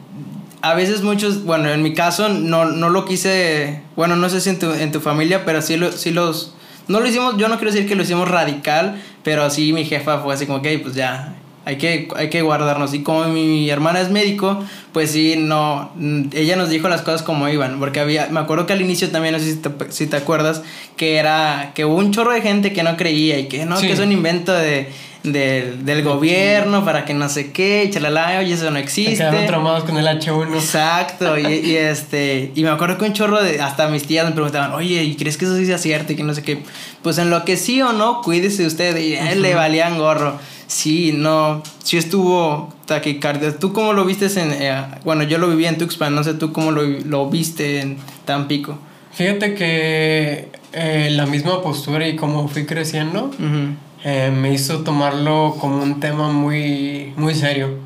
a 0.61 0.73
veces 0.73 1.01
muchos, 1.03 1.43
bueno, 1.43 1.69
en 1.69 1.83
mi 1.83 1.93
caso 1.93 2.29
no, 2.29 2.65
no 2.65 2.89
lo 2.89 3.05
quise, 3.05 3.81
bueno, 3.95 4.15
no 4.15 4.27
sé 4.29 4.41
si 4.41 4.49
en 4.49 4.59
tu, 4.59 4.71
en 4.71 4.91
tu 4.91 4.99
familia, 4.99 5.45
pero 5.45 5.61
sí, 5.61 5.77
lo, 5.77 5.91
sí 5.91 6.11
los, 6.11 6.53
no 6.87 6.99
lo 6.99 7.07
hicimos, 7.07 7.37
yo 7.37 7.47
no 7.47 7.57
quiero 7.57 7.71
decir 7.71 7.87
que 7.87 7.95
lo 7.95 8.03
hicimos 8.03 8.27
radical, 8.29 9.01
pero 9.23 9.49
sí 9.49 9.71
mi 9.71 9.85
jefa 9.85 10.19
fue 10.19 10.33
así 10.33 10.45
como 10.47 10.61
que, 10.61 10.77
pues 10.79 10.95
ya, 10.95 11.35
hay 11.67 11.75
que, 11.77 12.07
hay 12.15 12.29
que 12.29 12.41
guardarnos. 12.41 12.93
Y 12.93 13.03
como 13.03 13.25
mi 13.25 13.69
hermana 13.69 13.99
es 13.99 14.09
médico, 14.09 14.63
pues 14.93 15.11
sí, 15.11 15.35
no, 15.37 15.91
ella 16.31 16.55
nos 16.55 16.69
dijo 16.69 16.87
las 16.87 17.01
cosas 17.01 17.23
como 17.23 17.49
iban, 17.49 17.77
porque 17.77 17.99
había, 17.99 18.27
me 18.31 18.39
acuerdo 18.39 18.65
que 18.65 18.71
al 18.71 18.81
inicio 18.81 19.09
también, 19.11 19.33
no 19.33 19.39
sé 19.39 19.51
si 19.51 19.57
te, 19.57 19.69
si 19.89 20.07
te 20.07 20.15
acuerdas, 20.15 20.63
que 20.95 21.17
era, 21.17 21.73
que 21.75 21.83
hubo 21.83 21.95
un 21.95 22.13
chorro 22.13 22.31
de 22.31 22.41
gente 22.41 22.71
que 22.71 22.83
no 22.83 22.95
creía 22.95 23.37
y 23.37 23.47
que 23.49 23.65
no, 23.65 23.75
Sí. 23.75 23.87
que 23.87 23.93
es 23.93 23.99
un 23.99 24.13
invento 24.13 24.53
de, 24.53 24.87
del- 25.23 25.85
del 25.85 26.03
gobierno 26.03 26.85
para 26.85 27.03
que 27.05 27.13
no 27.13 27.27
sé 27.29 27.51
qué, 27.51 27.83
y 27.85 27.89
chalala, 27.89 28.39
oye, 28.39 28.53
eso 28.53 28.69
no 28.69 28.77
se 28.77 28.83
existe. 28.83 29.15
quedaron 29.17 29.45
traumados 29.45 29.83
con 29.83 29.97
el 29.97 30.05
H1. 30.07 30.53
Exacto, 30.55 31.37
y, 31.37 31.45
y 31.47 31.75
este, 31.75 32.51
y 32.55 32.63
me 32.63 32.69
acuerdo 32.69 32.97
que 32.97 33.05
un 33.05 33.13
chorro 33.13 33.41
de, 33.43 33.61
hasta 33.61 33.87
mis 33.89 34.03
tías 34.03 34.25
me 34.25 34.31
preguntaban, 34.31 34.71
oye, 34.73 35.03
¿y 35.03 35.15
crees 35.15 35.37
que 35.37 35.45
eso 35.45 35.55
sí 35.57 35.65
sea 35.65 35.77
cierto? 35.77 36.13
Y 36.13 36.15
que 36.15 36.23
no 36.23 36.33
sé 36.33 36.43
qué, 36.43 36.63
pues 37.01 37.17
en 37.17 37.29
lo 37.29 37.43
que 37.45 37.57
sí 37.57 37.81
o 37.81 37.93
no, 37.93 38.21
cuídese 38.21 38.65
usted, 38.65 38.95
y 38.97 39.15
a 39.15 39.31
él 39.31 39.41
le 39.41 39.53
valían 39.55 39.97
gorro. 39.97 40.39
Sí, 40.67 41.13
no, 41.15 41.63
sí 41.81 41.95
estuvo 41.97 42.73
taquicardia. 42.85 43.57
¿Tú 43.57 43.71
cómo 43.71 43.93
lo 43.93 44.03
viste 44.03 44.25
en, 44.25 44.51
eh, 44.51 44.81
bueno, 45.05 45.23
yo 45.23 45.37
lo 45.37 45.47
viví 45.47 45.65
en 45.65 45.77
Tuxpan, 45.77 46.13
no 46.13 46.25
sé 46.25 46.33
tú 46.33 46.51
cómo 46.51 46.71
lo, 46.71 46.81
lo 46.83 47.29
viste 47.29 47.79
en 47.79 47.97
Tampico? 48.25 48.77
Fíjate 49.13 49.53
que 49.55 50.49
eh, 50.73 51.07
la 51.11 51.25
misma 51.25 51.61
postura 51.61 52.05
y 52.07 52.17
cómo 52.17 52.49
fui 52.49 52.65
creciendo 52.65 53.25
Ujú. 53.39 53.75
Eh, 54.03 54.31
me 54.35 54.53
hizo 54.53 54.79
tomarlo 54.83 55.55
como 55.59 55.81
un 55.83 55.99
tema 55.99 56.29
muy, 56.29 57.13
muy 57.17 57.33
serio. 57.35 57.79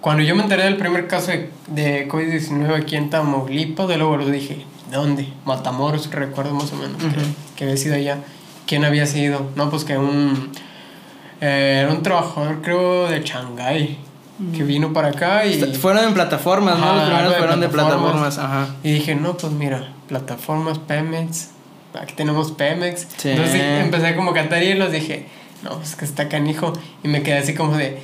cuando 0.00 0.22
yo 0.22 0.34
me 0.36 0.42
enteré 0.42 0.64
del 0.64 0.76
primer 0.76 1.08
caso 1.08 1.32
de, 1.32 1.50
de 1.68 2.08
COVID-19 2.08 2.74
aquí 2.82 2.96
en 2.96 3.10
Tamaulipas, 3.10 3.88
de 3.88 3.96
luego 3.96 4.16
lo 4.16 4.26
dije, 4.26 4.64
¿dónde? 4.92 5.28
Matamoros, 5.44 6.10
recuerdo 6.12 6.54
más 6.54 6.72
o 6.72 6.76
menos, 6.76 6.96
que, 7.02 7.20
que 7.56 7.64
había 7.64 7.76
sido 7.76 7.94
allá. 7.96 8.18
¿Quién 8.66 8.84
había 8.84 9.06
sido? 9.06 9.50
No, 9.56 9.68
pues 9.70 9.84
que 9.84 9.96
un... 9.98 10.50
eh, 11.40 11.80
era 11.82 11.92
un 11.92 12.02
trabajador, 12.02 12.62
creo, 12.62 13.08
de 13.08 13.20
Shanghái, 13.22 13.98
que 14.54 14.62
vino 14.64 14.92
para 14.92 15.08
acá 15.08 15.46
y... 15.46 15.60
Fueron 15.74 16.04
en 16.04 16.14
plataformas, 16.14 16.78
¿no? 16.78 16.84
Ajá, 16.84 16.94
Los 16.94 17.04
primeros 17.06 17.30
de 17.32 17.38
fueron 17.38 17.60
de 17.60 17.68
plataformas. 17.68 18.10
plataformas, 18.12 18.38
ajá. 18.38 18.76
Y 18.82 18.92
dije, 18.92 19.14
no, 19.14 19.36
pues 19.36 19.52
mira, 19.52 19.92
plataformas, 20.08 20.78
Pemex, 20.78 21.50
aquí 22.00 22.14
tenemos 22.14 22.52
Pemex. 22.52 23.06
Sí. 23.16 23.30
Entonces 23.30 23.60
empecé 23.82 24.14
como 24.14 24.32
a 24.32 24.34
cantar 24.34 24.62
y 24.62 24.74
los 24.74 24.92
dije, 24.92 25.26
no, 25.68 25.76
pues 25.78 25.96
que 25.96 26.04
está 26.04 26.28
canijo. 26.28 26.72
Y 27.02 27.08
me 27.08 27.22
quedé 27.22 27.38
así 27.38 27.54
como 27.54 27.76
de, 27.76 27.98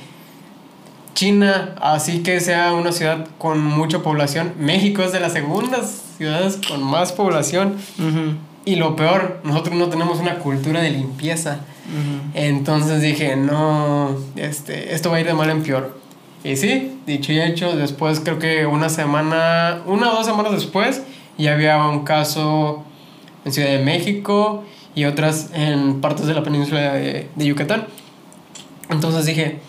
China, 1.13 1.75
así 1.79 2.23
que 2.23 2.39
sea 2.39 2.73
una 2.73 2.91
ciudad 2.91 3.27
con 3.37 3.63
mucha 3.63 3.99
población. 3.99 4.53
México 4.59 5.03
es 5.03 5.11
de 5.11 5.19
las 5.19 5.33
segundas 5.33 6.01
ciudades 6.17 6.59
con 6.67 6.83
más 6.83 7.11
población. 7.11 7.75
Ujú, 7.99 8.35
Y 8.65 8.75
lo 8.77 8.95
peor, 8.95 9.39
nosotros 9.43 9.75
no 9.75 9.89
tenemos 9.89 10.19
una 10.19 10.39
cultura 10.39 10.81
de 10.81 10.89
limpieza. 10.91 11.59
ujú. 11.87 12.31
Entonces 12.33 13.01
dije, 13.01 13.35
no, 13.35 14.15
este, 14.35 14.93
esto 14.95 15.11
va 15.11 15.17
a 15.17 15.19
ir 15.19 15.27
de 15.27 15.33
mal 15.33 15.49
en 15.49 15.61
peor. 15.63 15.99
Y 16.43 16.55
sí, 16.57 16.99
dicho 17.05 17.31
y 17.31 17.39
hecho, 17.39 17.75
después 17.75 18.19
creo 18.19 18.39
que 18.39 18.65
una 18.65 18.89
semana, 18.89 19.81
una 19.85 20.11
o 20.11 20.15
dos 20.15 20.25
semanas 20.25 20.51
después, 20.51 21.03
ya 21.37 21.53
había 21.53 21.77
un 21.87 22.03
caso 22.03 22.83
en 23.45 23.51
Ciudad 23.53 23.69
de 23.69 23.79
México 23.79 24.63
y 24.95 25.05
otras 25.05 25.49
en 25.53 26.01
partes 26.01 26.27
de 26.27 26.33
la 26.33 26.43
península 26.43 26.93
de, 26.93 27.29
de 27.35 27.45
Yucatán. 27.45 27.87
Entonces 28.89 29.25
dije, 29.25 29.59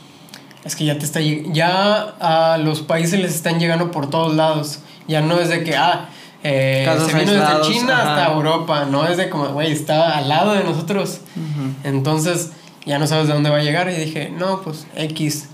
es 0.64 0.76
que 0.76 0.84
ya 0.84 0.98
te 0.98 1.04
está 1.04 1.20
ya 1.20 2.14
a 2.20 2.58
los 2.58 2.82
países 2.82 3.20
les 3.20 3.34
están 3.34 3.60
llegando 3.60 3.90
por 3.90 4.08
todos 4.08 4.34
lados. 4.34 4.80
Ya 5.06 5.20
no 5.20 5.38
es 5.38 5.50
de 5.50 5.62
que, 5.62 5.76
ah, 5.76 6.08
eh, 6.42 6.86
se 7.06 7.18
vino 7.18 7.32
desde 7.32 7.60
China 7.62 7.98
hasta 7.98 8.26
ajá. 8.26 8.32
Europa, 8.32 8.86
no 8.90 9.06
es 9.06 9.16
de 9.16 9.28
como, 9.28 9.48
güey, 9.48 9.72
está 9.72 10.18
al 10.18 10.28
lado 10.28 10.52
de 10.52 10.64
nosotros. 10.64 11.20
Ujú. 11.36 11.74
Entonces 11.84 12.52
ya 12.86 12.98
no 12.98 13.06
sabes 13.06 13.28
de 13.28 13.34
dónde 13.34 13.50
va 13.50 13.58
a 13.58 13.62
llegar 13.62 13.90
y 13.90 13.94
dije, 13.94 14.30
no, 14.30 14.62
pues 14.62 14.86
X. 14.96 15.50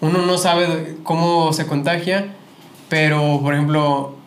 Uno 0.00 0.22
no 0.22 0.38
sabe 0.38 0.96
cómo 1.02 1.52
se 1.52 1.66
contagia, 1.66 2.34
pero 2.88 3.40
por 3.40 3.54
ejemplo, 3.54 4.17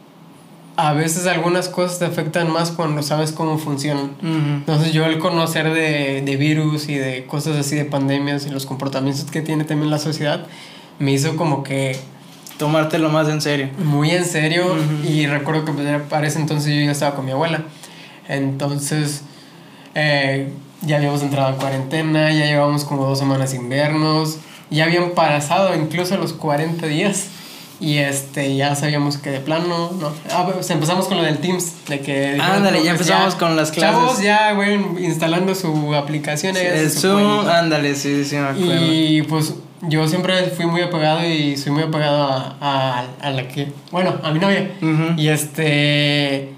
a 0.77 0.93
veces 0.93 1.27
algunas 1.27 1.67
cosas 1.69 1.99
te 1.99 2.05
afectan 2.05 2.51
más 2.51 2.71
cuando 2.71 3.03
sabes 3.03 3.31
cómo 3.31 3.57
funcionan. 3.57 4.11
Ujú. 4.21 4.29
Entonces 4.59 4.93
yo 4.93 5.05
el 5.05 5.19
conocer 5.19 5.73
de, 5.73 6.21
de 6.21 6.35
virus 6.37 6.87
y 6.89 6.95
de 6.95 7.25
cosas 7.25 7.57
así 7.57 7.75
de 7.75 7.85
pandemias 7.85 8.45
y 8.45 8.49
los 8.49 8.65
comportamientos 8.65 9.29
que 9.29 9.41
tiene 9.41 9.63
también 9.63 9.89
la 9.91 9.99
sociedad, 9.99 10.45
me 10.99 11.11
hizo 11.11 11.35
como 11.35 11.63
que 11.63 11.97
Tomártelo 12.57 13.09
más 13.09 13.27
en 13.27 13.41
serio. 13.41 13.69
muy 13.83 14.11
en 14.11 14.23
serio 14.23 14.67
Ujú. 14.67 15.07
y 15.09 15.25
recuerdo 15.25 15.65
que 15.65 15.71
pues, 15.71 16.01
para 16.09 16.27
ese 16.27 16.39
entonces 16.39 16.73
yo 16.73 16.81
ya 16.81 16.91
estaba 16.91 17.15
con 17.15 17.25
mi 17.25 17.31
abuela. 17.31 17.63
Entonces 18.27 19.23
eh, 19.95 20.51
ya 20.81 20.97
habíamos 20.97 21.21
entrado 21.21 21.49
en 21.49 21.55
cuarentena, 21.55 22.31
ya 22.31 22.45
llevábamos 22.45 22.85
como 22.85 23.05
dos 23.05 23.19
semanas 23.19 23.51
sin 23.51 23.67
vernos, 23.67 24.37
ya 24.69 24.85
habían 24.85 25.11
pasado 25.11 25.75
incluso 25.75 26.15
los 26.17 26.33
40 26.33 26.85
días 26.87 27.27
y 27.81 27.97
este 27.97 28.55
ya 28.55 28.75
sabíamos 28.75 29.17
que 29.17 29.31
de 29.31 29.39
plano, 29.39 29.91
no. 29.99 30.13
Ah, 30.31 30.47
pues 30.53 30.69
empezamos 30.69 31.07
con 31.07 31.17
lo 31.17 31.23
del 31.23 31.39
Teams, 31.39 31.87
de 31.87 31.99
que... 31.99 32.37
Ándale, 32.39 32.77
no, 32.77 32.83
ya 32.85 32.95
pues, 32.95 33.09
empezamos 33.09 33.35
con 33.35 33.55
las 33.55 33.71
clases. 33.71 33.99
Chavos 33.99 34.21
ya, 34.21 34.53
güey, 34.53 34.75
instalando 35.03 35.55
su 35.55 35.95
aplicación. 35.95 36.55
hace 36.55 36.79
El 36.79 36.91
Zoom, 36.91 37.47
ándale, 37.47 37.95
sí, 37.95 38.23
sí, 38.23 38.35
me 38.35 38.49
acuerdo. 38.49 38.85
Y 38.85 39.23
pues 39.23 39.55
yo 39.81 40.07
siempre 40.07 40.43
fui 40.51 40.67
muy 40.67 40.81
apegado 40.81 41.25
y 41.27 41.57
soy 41.57 41.71
muy 41.71 41.81
apegado 41.81 42.21
a, 42.21 42.55
a, 42.61 43.05
a 43.19 43.29
la 43.31 43.47
que, 43.47 43.71
bueno, 43.91 44.13
a 44.21 44.31
mi 44.31 44.39
novia. 44.39 44.69
Y 45.17 45.29
este, 45.29 46.49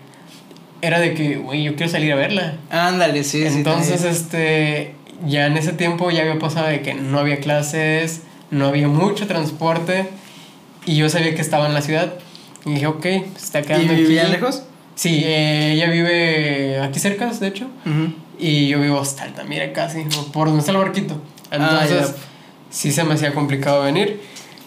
era 0.81 0.99
de 0.99 1.13
que, 1.13 1.37
güey, 1.37 1.63
yo 1.63 1.75
quiero 1.75 1.89
salir 1.89 2.11
a 2.11 2.15
verla. 2.17 2.57
Ándale, 2.69 3.23
sí, 3.23 3.47
sí. 3.49 3.55
Entonces, 3.59 4.03
este, 4.03 4.95
ya 5.25 5.45
en 5.45 5.55
ese 5.55 5.71
tiempo 5.71 6.11
ya 6.11 6.23
había 6.23 6.37
pasado 6.37 6.67
de 6.67 6.81
que 6.81 6.95
no 6.95 7.17
había 7.17 7.37
clases, 7.37 8.23
no 8.51 8.67
había 8.67 8.89
mucho 8.89 9.25
transporte 9.25 10.09
y 10.85 10.95
yo 10.95 11.09
sabía 11.09 11.33
que 11.35 11.41
estaba 11.41 11.67
en 11.67 11.73
la 11.73 11.81
ciudad. 11.81 12.13
Y 12.65 12.75
dije, 12.75 12.87
ok, 12.87 13.01
se 13.03 13.25
está 13.35 13.59
¿Y 13.59 13.63
quedando 13.63 13.93
vivían 13.93 14.27
aquí. 14.27 14.35
lejos? 14.35 14.63
Sí, 14.95 15.21
eh, 15.25 15.73
ella 15.73 15.89
vive 15.89 16.79
aquí 16.79 16.99
cerca, 16.99 17.25
de 17.27 17.47
hecho. 17.47 17.65
Ujú. 17.85 18.13
Y 18.39 18.67
yo 18.67 18.79
vivo 18.79 18.99
hasta 18.99 19.23
Altamira 19.23 19.73
casi, 19.73 20.03
por 20.31 20.47
donde 20.47 20.59
está 20.61 20.71
el 20.71 20.77
barquito. 20.77 21.21
Ah, 21.51 21.55
Entonces, 21.57 22.07
ya. 22.09 22.15
sí 22.69 22.91
se 22.91 23.03
me 23.03 23.13
hacía 23.15 23.33
complicado 23.33 23.83
venir. 23.83 24.21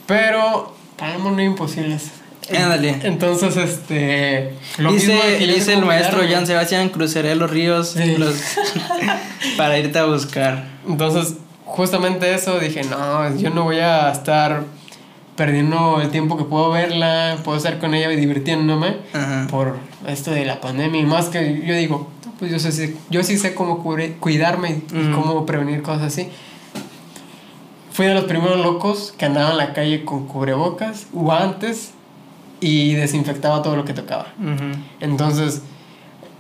Pero, 0.06 0.74
Palmo 0.96 1.30
no 1.30 1.42
imposibles. 1.42 2.10
Ándale. 2.56 2.96
Entonces, 3.02 3.56
este. 3.56 4.52
lo 4.78 4.92
dice 4.92 5.08
mismo 5.14 5.22
que 5.38 5.46
dice 5.46 5.72
el 5.74 5.84
maestro. 5.84 6.20
Jan 6.28 6.46
Sebastián, 6.46 6.90
cruzaré 6.90 7.34
los 7.34 7.50
ríos 7.50 7.90
Sí. 7.90 8.16
los- 8.18 8.36
para 9.56 9.78
irte 9.78 9.98
a 9.98 10.04
buscar. 10.04 10.64
Entonces, 10.88 11.34
justamente 11.64 12.32
eso 12.32 12.58
dije: 12.60 12.82
no, 12.84 13.36
yo 13.36 13.50
no 13.50 13.64
voy 13.64 13.78
a 13.80 14.10
estar 14.12 14.62
perdiendo 15.36 16.00
el 16.00 16.10
tiempo 16.10 16.36
que 16.36 16.44
puedo 16.44 16.70
verla, 16.70 17.36
puedo 17.44 17.58
estar 17.58 17.78
con 17.78 17.94
ella 17.94 18.10
y 18.12 18.16
divirtiéndome 18.16 18.96
Ajá. 19.12 19.46
por 19.50 19.76
esto 20.06 20.30
de 20.30 20.44
la 20.44 20.60
pandemia. 20.60 21.00
Y 21.00 21.04
más 21.06 21.26
que 21.26 21.62
yo 21.66 21.74
digo, 21.74 22.08
"No, 22.24 22.32
pues 22.38 22.50
yo, 22.50 22.58
sé, 22.58 22.72
si- 22.72 22.96
yo 23.10 23.22
sí 23.22 23.36
sé 23.38 23.54
cómo 23.54 23.84
cubre- 23.84 24.16
cuidarme 24.18 24.82
y 24.92 25.12
cómo 25.12 25.44
prevenir 25.46 25.82
cosas 25.82 26.04
así. 26.04 26.28
Fui 27.92 28.06
de 28.06 28.14
los 28.14 28.24
primeros 28.24 28.58
locos 28.62 29.14
que 29.16 29.24
andaba 29.24 29.52
en 29.52 29.56
la 29.56 29.72
calle 29.72 30.04
con 30.04 30.26
cubrebocas, 30.26 31.06
guantes 31.12 31.92
y 32.60 32.92
desinfectaba 32.94 33.62
todo 33.62 33.76
lo 33.76 33.84
que 33.84 33.94
tocaba. 33.94 34.26
Entonces, 35.00 35.62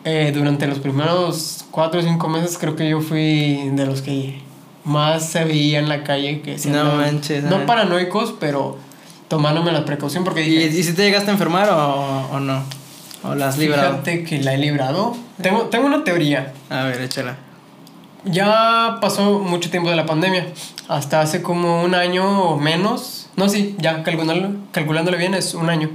eh, 0.04 0.32
durante 0.34 0.66
los 0.66 0.78
primeros 0.78 1.64
cuatro 1.70 2.00
o 2.00 2.02
cinco 2.02 2.28
meses 2.28 2.58
creo 2.58 2.76
que 2.76 2.88
yo 2.88 3.00
fui 3.00 3.70
de 3.72 3.86
los 3.86 4.02
que 4.02 4.40
más 4.86 5.28
se 5.28 5.44
veía 5.44 5.78
en 5.80 5.88
la 5.90 6.02
calle 6.04 6.40
que 6.40 6.58
se 6.58 6.70
No 6.70 6.80
andaban- 6.80 6.96
manches, 7.00 7.44
no 7.44 7.66
paranoicos, 7.66 8.34
pero 8.40 8.78
tomándome 9.28 9.72
la 9.72 9.84
precaución 9.84 10.24
porque 10.24 10.46
¿Y, 10.46 10.50
dije, 10.56 10.78
y 10.78 10.82
si 10.82 10.94
te 10.94 11.02
llegaste 11.02 11.30
a 11.30 11.32
enfermar 11.34 11.68
o, 11.68 12.28
o 12.32 12.40
no? 12.40 12.62
¿O 13.24 13.34
la 13.34 13.48
has 13.48 13.58
librado? 13.58 13.90
fíjate 13.90 14.22
que 14.24 14.40
la 14.42 14.54
he 14.54 14.58
librado. 14.58 15.16
Tengo, 15.42 15.62
tengo 15.62 15.86
una 15.86 16.04
teoría. 16.04 16.52
A 16.70 16.84
ver, 16.84 17.00
échala. 17.02 17.36
Ya 18.24 18.98
pasó 19.00 19.38
mucho 19.40 19.70
tiempo 19.70 19.90
de 19.90 19.96
la 19.96 20.06
pandemia. 20.06 20.46
Hasta 20.88 21.20
hace 21.20 21.42
como 21.42 21.82
un 21.82 21.94
año 21.94 22.24
o 22.42 22.56
menos. 22.58 23.28
No, 23.36 23.48
sí, 23.48 23.74
ya 23.78 24.02
calculándolo, 24.02 24.50
calculándolo 24.72 25.16
bien, 25.18 25.34
es 25.34 25.54
un 25.54 25.68
año. 25.70 25.90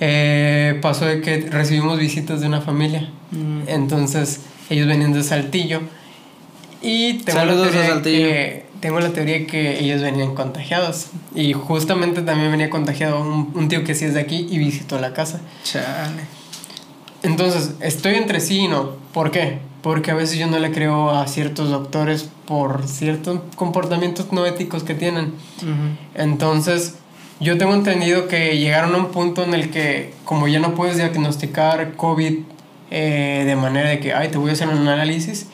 Eh, 0.00 0.78
pasó 0.82 1.04
de 1.06 1.20
que 1.20 1.48
recibimos 1.50 1.98
visitas 1.98 2.40
de 2.40 2.46
una 2.46 2.60
familia. 2.60 3.08
Mm. 3.30 3.62
Entonces, 3.68 4.40
ellos 4.70 4.86
venían 4.88 5.12
de 5.12 5.22
Saltillo. 5.22 5.80
Y 6.82 7.18
tengo 7.18 7.38
Saludos 7.38 7.74
la 7.74 7.94
a 7.94 8.02
que 8.02 8.66
tengo 8.80 8.98
la 8.98 9.10
teoría 9.10 9.46
que 9.46 9.78
ellos 9.78 10.02
venían 10.02 10.34
contagiados. 10.34 11.06
Y 11.34 11.52
justamente 11.52 12.22
también 12.22 12.50
venía 12.50 12.68
contagiado 12.68 13.20
un, 13.20 13.52
un 13.54 13.68
tío 13.68 13.84
que 13.84 13.94
sí 13.94 14.04
es 14.04 14.14
de 14.14 14.20
aquí 14.20 14.46
y 14.50 14.58
visitó 14.58 14.98
la 14.98 15.12
casa. 15.12 15.40
Chale. 15.62 16.22
Entonces, 17.22 17.74
estoy 17.80 18.16
entre 18.16 18.40
sí 18.40 18.60
y 18.60 18.68
no. 18.68 18.96
¿Por 19.12 19.30
qué? 19.30 19.58
Porque 19.82 20.10
a 20.10 20.14
veces 20.14 20.38
yo 20.38 20.46
no 20.48 20.58
le 20.58 20.72
creo 20.72 21.10
a 21.10 21.26
ciertos 21.28 21.70
doctores 21.70 22.28
por 22.46 22.86
ciertos 22.88 23.40
comportamientos 23.56 24.32
no 24.32 24.44
éticos 24.44 24.82
que 24.82 24.94
tienen. 24.94 25.32
Entonces, 26.14 26.96
yo 27.40 27.58
tengo 27.58 27.74
entendido 27.74 28.28
que 28.28 28.58
llegaron 28.58 28.94
a 28.94 28.98
un 28.98 29.06
punto 29.06 29.42
en 29.44 29.54
el 29.54 29.70
que, 29.70 30.14
como 30.24 30.48
ya 30.48 30.58
no 30.58 30.74
puedes 30.74 30.96
diagnosticar 30.96 31.94
COVID 31.96 32.38
eh, 32.90 33.42
de 33.46 33.56
manera 33.56 33.88
de 33.88 34.00
que, 34.00 34.12
ay, 34.12 34.28
te 34.28 34.38
voy 34.38 34.50
a 34.50 34.52
hacer 34.52 34.68
un 34.68 34.86
análisis. 34.86 35.48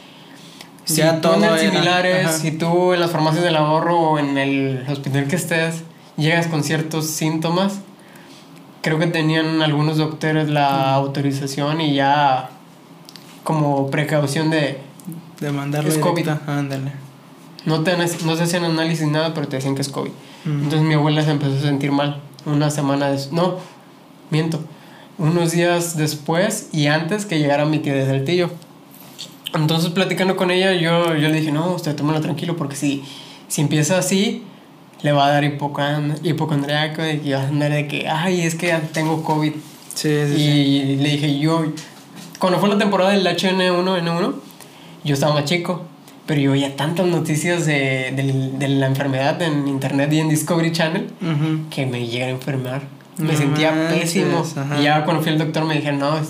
Si 0.95 1.03
todo 1.21 1.45
era- 1.45 1.59
similares, 1.59 2.27
ajá. 2.27 2.33
si 2.39 2.53
tú 2.53 2.93
en 2.95 3.01
las 3.01 3.11
farmacias 3.11 3.45
del 3.45 3.57
ahorro 3.57 3.99
o 3.99 4.19
en 4.19 4.39
el 4.39 4.85
hospital 4.89 5.27
que 5.29 5.37
estés, 5.37 5.83
llegas 6.17 6.47
con 6.47 6.65
ciertos 6.65 7.07
síntomas, 7.09 7.81
creo 8.83 8.99
que 8.99 9.07
tenían 9.07 9.61
algunos 9.63 9.99
doctores 9.99 10.49
la 10.49 10.95
autorización 10.95 11.81
y 11.81 11.95
ya 11.95 12.51
como 13.45 13.91
precaución 13.91 14.51
de 14.51 14.79
De 15.41 15.51
mandarlo 15.53 15.91
Es 15.91 15.99
COVID. 15.99 16.29
Ándale. 16.47 16.93
no 17.67 17.83
te 17.83 17.97
no 17.97 18.37
se 18.37 18.43
hacían 18.43 18.65
análisis 18.65 19.07
nada, 19.07 19.35
pero 19.35 19.47
te 19.49 19.57
decían 19.57 19.75
que 19.75 19.83
es 19.83 19.89
COVID. 19.89 20.11
Ujú. 20.11 20.55
Entonces 20.55 20.83
mi 20.83 20.95
abuela 20.95 21.23
se 21.23 21.31
empezó 21.33 21.57
a 21.57 21.61
sentir 21.61 21.93
mal. 21.93 22.21
Una 22.47 22.71
semana 22.71 23.09
después. 23.11 23.33
No, 23.33 23.57
miento. 24.31 24.61
Unos 25.19 25.51
días 25.53 25.97
después 25.97 26.69
y 26.73 26.87
antes 26.87 27.27
que 27.27 27.39
llegara 27.39 27.65
mi 27.67 27.79
tía 27.81 27.93
de 27.95 28.07
Saltillo. 28.07 28.51
Entonces 29.55 29.91
platicando 29.91 30.37
con 30.37 30.51
ella, 30.51 30.73
yo, 30.75 31.15
yo 31.17 31.29
le 31.29 31.41
dije, 31.41 31.53
no, 31.53 31.73
usted 31.73 31.97
tómalo 31.97 32.21
tranquilo 32.21 32.57
porque 32.57 32.77
si, 32.77 33.03
si 33.49 33.61
empieza 33.63 33.99
así, 33.99 34.43
le 35.03 35.13
va 35.13 35.27
a 35.27 35.31
dar 35.31 35.45
hipocondriaco 36.23 37.03
de 37.03 37.21
que 37.21 37.35
va 37.35 37.43
a 37.43 37.49
andar 37.49 37.71
de 37.73 37.87
que, 37.87 38.09
ay, 38.09 38.43
es 38.43 38.55
que 38.55 38.69
ya 38.69 38.81
tengo 38.93 39.23
COVID. 39.23 39.53
Sí, 39.95 40.09
sí, 40.27 40.35
sí. 40.37 40.43
Y 40.43 40.97
le 40.97 41.09
dije, 41.11 41.39
yo, 41.39 41.65
cuando 42.39 42.59
fue 42.61 42.69
la 42.69 42.79
temporada 42.79 43.11
del 43.13 43.27
HN1N1, 43.27 44.35
yo 45.05 45.15
estaba 45.15 45.35
más 45.35 45.45
chico. 45.45 45.85
pero 46.27 46.41
yo 46.41 46.51
veía 46.53 46.77
tantas 46.77 47.07
noticias 47.07 47.65
de, 47.65 48.13
de, 48.15 48.51
de 48.59 48.69
la 48.69 48.87
enfermedad 48.87 49.41
en 49.41 49.67
internet 49.67 50.13
y 50.13 50.19
en 50.21 50.29
Discovery 50.29 50.73
Channel 50.73 51.11
Ujú. 51.23 51.71
que 51.71 51.87
me 51.87 52.07
llegan 52.07 52.29
a 52.29 52.33
enfermar. 52.33 52.83
Me 53.17 53.33
No 53.33 53.39
sentía 53.39 53.73
manches, 53.73 54.01
pésimo. 54.01 54.45
ajá. 54.57 54.79
Y 54.79 54.85
ya 54.85 55.05
cuando 55.05 55.23
fui 55.23 55.33
al 55.33 55.39
doctor 55.39 55.65
me 55.65 55.75
dijeron, 55.75 55.99
no, 56.01 56.21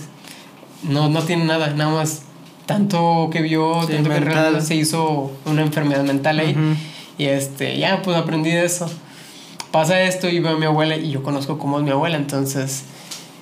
no, 0.85 1.09
no 1.09 1.23
tiene 1.25 1.45
nada, 1.47 1.71
nada 1.75 1.91
más 1.91 2.23
tanto 2.69 3.29
que 3.33 3.41
vio, 3.43 3.81
Sí, 3.87 3.95
tanto 3.95 4.11
que 4.11 4.21
mental. 4.21 4.35
realmente 4.35 4.65
se 4.67 4.75
hizo 4.77 5.33
una 5.47 5.63
enfermedad 5.63 6.05
mental 6.05 6.39
ahí. 6.39 6.53
Ujú. 6.53 6.77
Y 7.19 7.25
este, 7.25 7.77
ya 7.79 8.03
pues 8.03 8.17
aprendí 8.17 8.51
de 8.51 8.65
eso. 8.65 8.89
Pasa 9.73 10.01
esto 10.03 10.29
y 10.29 10.39
veo 10.39 10.53
a 10.53 10.59
mi 10.59 10.67
abuela 10.67 10.97
y 10.97 11.11
yo 11.11 11.23
conozco 11.23 11.59
cómo 11.59 11.79
es 11.79 11.85
mi 11.85 11.91
abuela, 11.91 12.17
entonces 12.17 12.85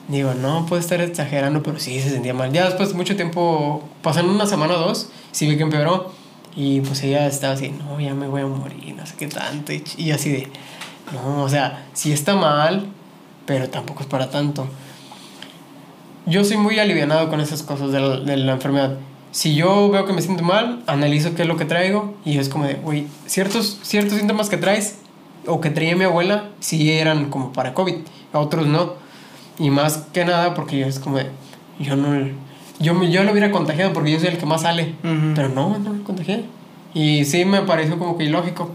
digo, 0.08 0.32
no 0.34 0.64
puede 0.66 0.80
estar 0.80 1.00
exagerando, 1.00 1.62
pero 1.62 1.78
sí 1.78 2.00
se 2.00 2.10
sentía 2.10 2.32
mal. 2.34 2.52
Ya 2.52 2.64
después 2.64 2.88
de 2.90 2.94
mucho 2.94 3.14
tiempo, 3.16 3.82
pasaron 4.02 4.30
una 4.30 4.46
semana 4.46 4.74
o 4.74 4.78
dos, 4.78 5.08
sí 5.32 5.46
vi 5.48 5.56
que 5.56 5.64
empeoró 5.64 6.12
y 6.56 6.80
pues 6.80 7.02
ella 7.02 7.26
estaba 7.26 7.54
así, 7.54 7.68
no, 7.70 8.00
ya 8.00 8.14
me 8.14 8.28
voy 8.28 8.40
a 8.42 8.46
morir, 8.46 8.94
no 8.96 9.04
sé 9.06 9.14
qué 9.18 9.26
tanto. 9.28 9.72
Y, 9.72 9.82
y 9.98 10.10
así 10.12 10.30
de, 10.30 10.48
no, 11.12 11.42
o 11.42 11.48
sea, 11.48 11.84
sí 11.92 12.12
está 12.12 12.34
mal, 12.36 12.86
pero 13.44 13.68
tampoco 13.68 14.02
es 14.02 14.08
para 14.08 14.30
tanto. 14.30 14.66
Yo 16.26 16.44
soy 16.44 16.56
muy 16.56 16.78
alivianado 16.78 17.28
con 17.28 17.40
esas 17.40 17.62
cosas 17.62 17.92
de 17.92 18.00
la, 18.00 18.16
de 18.20 18.36
la 18.36 18.52
enfermedad. 18.52 18.96
Si 19.36 19.54
yo 19.54 19.90
veo 19.90 20.06
que 20.06 20.14
me 20.14 20.22
siento 20.22 20.42
mal, 20.42 20.82
analizo 20.86 21.34
qué 21.34 21.42
es 21.42 21.48
lo 21.48 21.58
que 21.58 21.66
traigo 21.66 22.14
y 22.24 22.38
es 22.38 22.48
como 22.48 22.64
de, 22.64 22.76
güey, 22.76 23.06
ciertos, 23.26 23.78
ciertos 23.82 24.16
síntomas 24.16 24.48
que 24.48 24.56
traes 24.56 24.96
o 25.46 25.60
que 25.60 25.68
traía 25.68 25.94
mi 25.94 26.04
abuela 26.04 26.48
sí 26.58 26.90
eran 26.90 27.28
como 27.28 27.52
para 27.52 27.74
COVID, 27.74 27.96
a 28.32 28.38
otros 28.38 28.66
no. 28.66 28.94
Y 29.58 29.68
más 29.68 30.06
que 30.14 30.24
nada 30.24 30.54
porque 30.54 30.86
es 30.88 30.98
como 30.98 31.18
de, 31.18 31.26
yo 31.78 31.96
no, 31.96 32.18
yo, 32.80 33.04
yo 33.04 33.24
lo 33.24 33.32
hubiera 33.32 33.50
contagiado 33.50 33.92
porque 33.92 34.10
yo 34.10 34.18
soy 34.18 34.28
el 34.28 34.38
que 34.38 34.46
más 34.46 34.62
sale, 34.62 34.94
Ujú. 35.04 35.34
pero 35.34 35.50
no, 35.50 35.78
no 35.80 35.92
lo 35.92 36.02
contagié. 36.02 36.44
Y 36.94 37.26
sí 37.26 37.44
me 37.44 37.60
pareció 37.60 37.98
como 37.98 38.16
que 38.16 38.24
ilógico. 38.24 38.70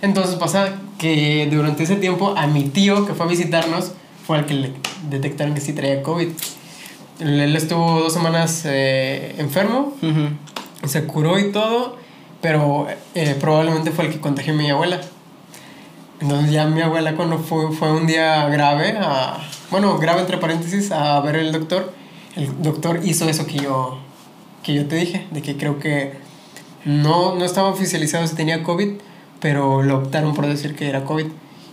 Entonces 0.00 0.34
pasa 0.34 0.70
que 0.98 1.48
durante 1.48 1.84
ese 1.84 1.94
tiempo 1.94 2.34
a 2.36 2.48
mi 2.48 2.64
tío 2.64 3.06
que 3.06 3.14
fue 3.14 3.26
a 3.26 3.28
visitarnos 3.28 3.92
fue 4.26 4.38
al 4.38 4.46
que 4.46 4.54
le 4.54 4.72
detectaron 5.08 5.54
que 5.54 5.60
sí 5.60 5.72
traía 5.72 6.02
COVID. 6.02 6.26
Él 7.22 7.54
estuvo 7.56 8.00
dos 8.00 8.12
semanas 8.12 8.62
eh, 8.66 9.34
enfermo, 9.38 9.94
Ujú. 10.02 10.88
se 10.88 11.04
curó 11.04 11.38
y 11.38 11.52
todo, 11.52 11.96
pero 12.40 12.86
eh, 13.14 13.36
probablemente 13.40 13.90
fue 13.92 14.06
el 14.06 14.12
que 14.12 14.20
contagió 14.20 14.52
a 14.54 14.56
mi 14.56 14.68
abuela. 14.70 15.00
Entonces 16.20 16.50
ya 16.52 16.66
mi 16.66 16.80
abuela 16.80 17.14
cuando 17.14 17.38
fue, 17.38 17.72
fue 17.72 17.92
un 17.92 18.06
día 18.06 18.46
grave, 18.48 18.96
a, 19.00 19.38
bueno, 19.70 19.98
grave 19.98 20.20
entre 20.20 20.38
paréntesis, 20.38 20.90
a 20.92 21.20
ver 21.20 21.36
el 21.36 21.52
doctor, 21.52 21.92
el 22.36 22.62
doctor 22.62 23.00
hizo 23.04 23.28
eso 23.28 23.46
que 23.46 23.58
yo, 23.58 23.98
que 24.62 24.74
yo 24.74 24.86
te 24.86 24.96
dije, 24.96 25.26
de 25.30 25.42
que 25.42 25.56
creo 25.56 25.78
que 25.78 26.14
no, 26.84 27.34
no 27.36 27.44
estaba 27.44 27.68
oficializado 27.68 28.26
si 28.26 28.34
tenía 28.34 28.62
COVID, 28.62 28.94
pero 29.40 29.82
lo 29.82 29.98
optaron 29.98 30.34
por 30.34 30.46
decir 30.46 30.74
que 30.74 30.88
era 30.88 31.04
COVID. 31.04 31.26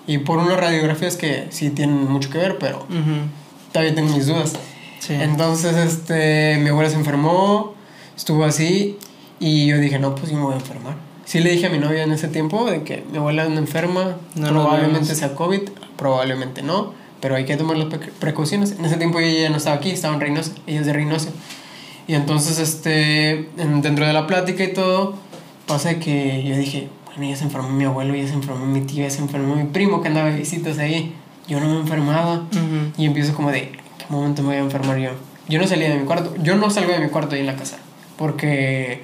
Y 0.07 0.17
por 0.19 0.39
unas 0.39 0.59
radiografías 0.59 1.15
que 1.17 1.47
sí 1.51 1.69
tienen 1.69 2.09
mucho 2.09 2.31
que 2.31 2.39
ver, 2.39 2.57
pero 2.57 2.79
Ujú. 2.79 3.27
todavía 3.71 3.93
tengo 3.93 4.11
mis 4.15 4.25
dudas. 4.25 4.53
Sí. 4.99 5.13
Entonces, 5.13 5.75
este, 5.77 6.57
mi 6.61 6.69
abuela 6.69 6.89
se 6.89 6.95
enfermó, 6.97 7.73
estuvo 8.15 8.43
así, 8.43 8.97
y 9.39 9.65
yo 9.67 9.77
dije, 9.79 9.97
no, 9.99 10.15
pues 10.15 10.31
yo 10.31 10.37
me 10.37 10.43
voy 10.43 10.53
a 10.53 10.57
enfermar. 10.57 10.95
Sí 11.25 11.39
le 11.39 11.51
dije 11.51 11.67
a 11.67 11.69
mi 11.69 11.77
novia 11.77 12.03
en 12.03 12.11
ese 12.11 12.27
tiempo 12.27 12.69
de 12.69 12.83
que 12.83 13.03
mi 13.11 13.17
abuela 13.17 13.43
anda 13.43 13.59
enferma, 13.61 14.17
No 14.35 14.47
probablemente 14.49 15.13
sea 15.15 15.35
COVID, 15.35 15.61
probablemente 15.95 16.61
no, 16.63 16.93
pero 17.21 17.35
hay 17.35 17.45
que 17.45 17.55
tomar 17.55 17.77
las 17.77 17.87
pre- 17.93 18.11
precauciones. 18.19 18.71
En 18.77 18.83
ese 18.85 18.97
tiempo 18.97 19.19
ella 19.19 19.41
ya 19.43 19.49
no 19.49 19.57
estaba 19.57 19.75
aquí, 19.75 19.91
estaba 19.91 20.15
en 20.15 20.21
Reynosa, 20.21 20.51
ella 20.67 20.79
es 20.79 20.85
de 20.85 20.93
Reynosa. 20.93 21.29
Y 22.07 22.15
entonces, 22.15 22.57
este, 22.57 23.47
en- 23.57 23.81
dentro 23.81 24.05
de 24.07 24.13
la 24.13 24.25
plática 24.25 24.63
y 24.63 24.73
todo, 24.73 25.13
pasa 25.67 25.99
que 25.99 26.43
yo 26.43 26.55
dije, 26.57 26.89
bueno, 27.05 27.29
ya 27.29 27.35
se 27.37 27.43
enfermó 27.43 27.69
mi 27.69 27.83
abuelo, 27.85 28.15
ya 28.15 28.27
se 28.27 28.33
enfermó 28.33 28.65
mi 28.65 28.81
tío, 28.81 29.03
ya 29.03 29.11
se 29.11 29.19
enfermó 29.21 29.55
mi 29.55 29.65
primo 29.65 30.01
que 30.01 30.07
andaba 30.07 30.31
de 30.31 30.37
visitas 30.39 30.79
ahí. 30.79 31.13
Yo 31.47 31.59
no 31.59 31.67
me 31.67 31.79
enfermaba. 31.79 32.33
Ujú. 32.51 32.91
Y 32.97 33.05
empiezo 33.05 33.35
como 33.35 33.51
de, 33.51 33.59
¿en 33.59 33.71
qué 33.73 33.79
momento 34.09 34.41
me 34.41 34.49
voy 34.49 34.57
a 34.57 34.59
enfermar 34.59 34.97
yo? 34.97 35.11
Yo 35.47 35.59
no 35.59 35.67
salía 35.67 35.89
de 35.89 35.97
mi 35.97 36.05
cuarto, 36.05 36.33
yo 36.41 36.55
no 36.55 36.69
salgo 36.69 36.91
de 36.91 36.99
mi 36.99 37.09
cuarto 37.09 37.35
ahí 37.35 37.41
en 37.41 37.47
la 37.47 37.55
casa, 37.55 37.77
porque 38.17 39.03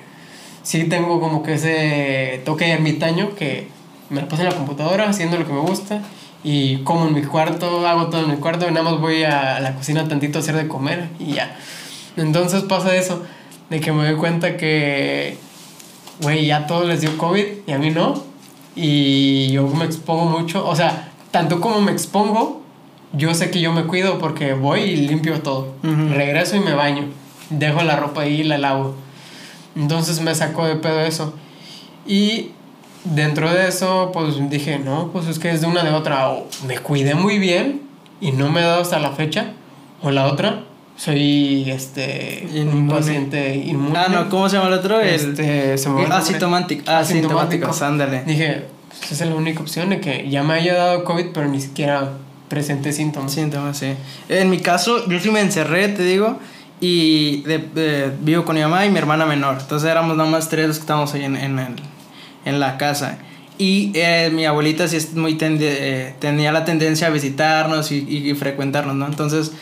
sí 0.63 0.83
tengo 0.85 1.19
como 1.19 1.43
que 1.43 1.53
ese 1.53 2.41
toque 2.45 2.71
ermitaño 2.71 3.35
que 3.35 3.67
me 4.09 4.21
la 4.21 4.27
paso 4.27 4.43
en 4.43 4.49
la 4.49 4.55
computadora 4.55 5.09
haciendo 5.09 5.37
lo 5.37 5.47
que 5.47 5.53
me 5.53 5.61
gusta 5.61 6.01
y 6.43 6.77
como 6.83 7.07
en 7.07 7.13
mi 7.13 7.23
cuarto, 7.23 7.87
hago 7.87 8.07
todo 8.07 8.23
en 8.23 8.31
mi 8.31 8.37
cuarto 8.37 8.67
y 8.67 8.71
nada 8.71 8.91
más 8.91 9.01
voy 9.01 9.23
a 9.23 9.59
la 9.59 9.73
cocina 9.73 10.07
tantito 10.07 10.37
a 10.37 10.41
hacer 10.41 10.55
de 10.55 10.67
comer 10.67 11.09
y 11.17 11.33
ya. 11.33 11.57
Entonces 12.17 12.63
pasa 12.63 12.95
eso, 12.95 13.23
de 13.69 13.79
que 13.79 13.91
me 13.91 14.05
doy 14.05 14.15
cuenta 14.15 14.57
que, 14.57 15.37
güey, 16.21 16.45
ya 16.45 16.67
todos 16.67 16.87
les 16.87 17.01
dio 17.01 17.17
COVID 17.17 17.45
y 17.65 17.71
a 17.71 17.77
mí 17.79 17.89
no. 17.89 18.23
Y 18.75 19.51
yo 19.51 19.67
me 19.67 19.85
expongo 19.85 20.25
mucho, 20.25 20.67
o 20.67 20.75
sea, 20.75 21.11
tanto 21.31 21.59
como 21.59 21.81
me 21.81 21.91
expongo, 21.91 22.61
yo 23.13 23.33
sé 23.33 23.49
que 23.51 23.61
yo 23.61 23.71
me 23.71 23.83
cuido 23.85 24.17
porque 24.19 24.53
voy 24.53 24.81
y 24.81 24.95
limpio 24.97 25.41
todo. 25.41 25.73
Regreso 25.83 26.55
y 26.55 26.59
me 26.59 26.73
baño. 26.73 27.05
Dejo 27.49 27.83
la 27.83 27.95
ropa 27.95 28.21
ahí 28.21 28.41
y 28.41 28.43
la 28.43 28.57
lavo. 28.57 28.95
Entonces 29.75 30.21
me 30.21 30.33
sacó 30.35 30.65
de 30.65 30.75
pedo 30.75 30.99
eso. 31.01 31.33
Y 32.07 32.51
dentro 33.03 33.51
de 33.53 33.67
eso, 33.67 34.11
pues 34.13 34.35
dije, 34.49 34.79
no, 34.79 35.09
pues 35.11 35.27
es 35.27 35.39
que 35.39 35.51
es 35.51 35.61
de 35.61 35.67
una 35.67 35.83
de 35.83 35.91
otra. 35.91 36.29
O 36.29 36.47
me 36.67 36.77
cuidé 36.79 37.15
muy 37.15 37.39
bien 37.39 37.81
y 38.21 38.31
no 38.31 38.49
me 38.51 38.61
he 38.61 38.63
dado 38.63 38.81
hasta 38.81 38.99
la 38.99 39.11
fecha. 39.11 39.53
O 40.01 40.11
la 40.11 40.27
otra, 40.27 40.63
soy 40.97 41.69
este 41.69 42.47
un 42.55 42.87
paciente 42.89 43.55
inmune. 43.55 43.97
Ah, 43.97 44.07
no, 44.09 44.29
¿cómo 44.29 44.47
se 44.49 44.57
llama 44.57 44.69
el 44.69 44.75
otro? 44.75 44.99
El 44.99 45.09
Este, 45.15 45.77
se 45.77 45.89
me 45.89 46.03
el 46.03 46.09
nombre. 46.09 46.17
asintomático. 46.87 47.71
Ándale. 47.81 48.23
Dije, 48.23 48.65
pues 48.89 49.11
esa 49.11 49.23
es 49.25 49.29
la 49.29 49.35
única 49.35 49.61
opción 49.61 49.89
de 49.89 49.99
que 49.99 50.29
ya 50.29 50.43
me 50.43 50.53
haya 50.53 50.75
dado 50.75 51.03
COVID, 51.03 51.27
pero 51.33 51.47
ni 51.47 51.59
siquiera 51.59 52.09
presenté 52.49 52.91
síntomas. 52.93 53.31
Síntomas, 53.33 53.77
sí. 53.77 53.93
En 54.29 54.49
mi 54.49 54.59
caso, 54.59 55.07
yo 55.07 55.19
sí 55.19 55.29
me 55.31 55.41
encerré, 55.41 55.87
te 55.89 56.03
digo, 56.03 56.39
y 56.81 57.43
vivo 58.21 58.45
con 58.45 58.55
mi 58.55 58.61
mamá 58.61 58.85
y 58.85 58.89
mi 58.91 58.97
hermana 58.97 59.25
menor. 59.25 59.57
Entonces 59.61 59.89
éramos 59.89 60.17
nada 60.17 60.29
más 60.29 60.49
tres 60.49 60.67
los 60.67 60.77
que 60.77 60.81
estábamos 60.81 61.13
ahí 61.13 61.23
en, 61.23 61.35
en, 61.37 61.59
el- 61.59 61.75
en 62.45 62.59
la 62.59 62.77
casa. 62.77 63.17
Y 63.57 63.91
eh, 63.95 64.29
mi 64.33 64.45
abuelita 64.45 64.87
sí 64.87 64.97
es 64.97 65.13
muy 65.13 65.37
eh, 65.41 66.13
tenía 66.19 66.51
la 66.51 66.65
tendencia 66.65 67.07
a 67.07 67.09
visitarnos 67.09 67.91
y, 67.91 67.99
y- 68.07 68.29
y 68.29 68.33
frecuentarnos, 68.35 68.95
¿no? 68.95 69.05
Entonces, 69.07 69.53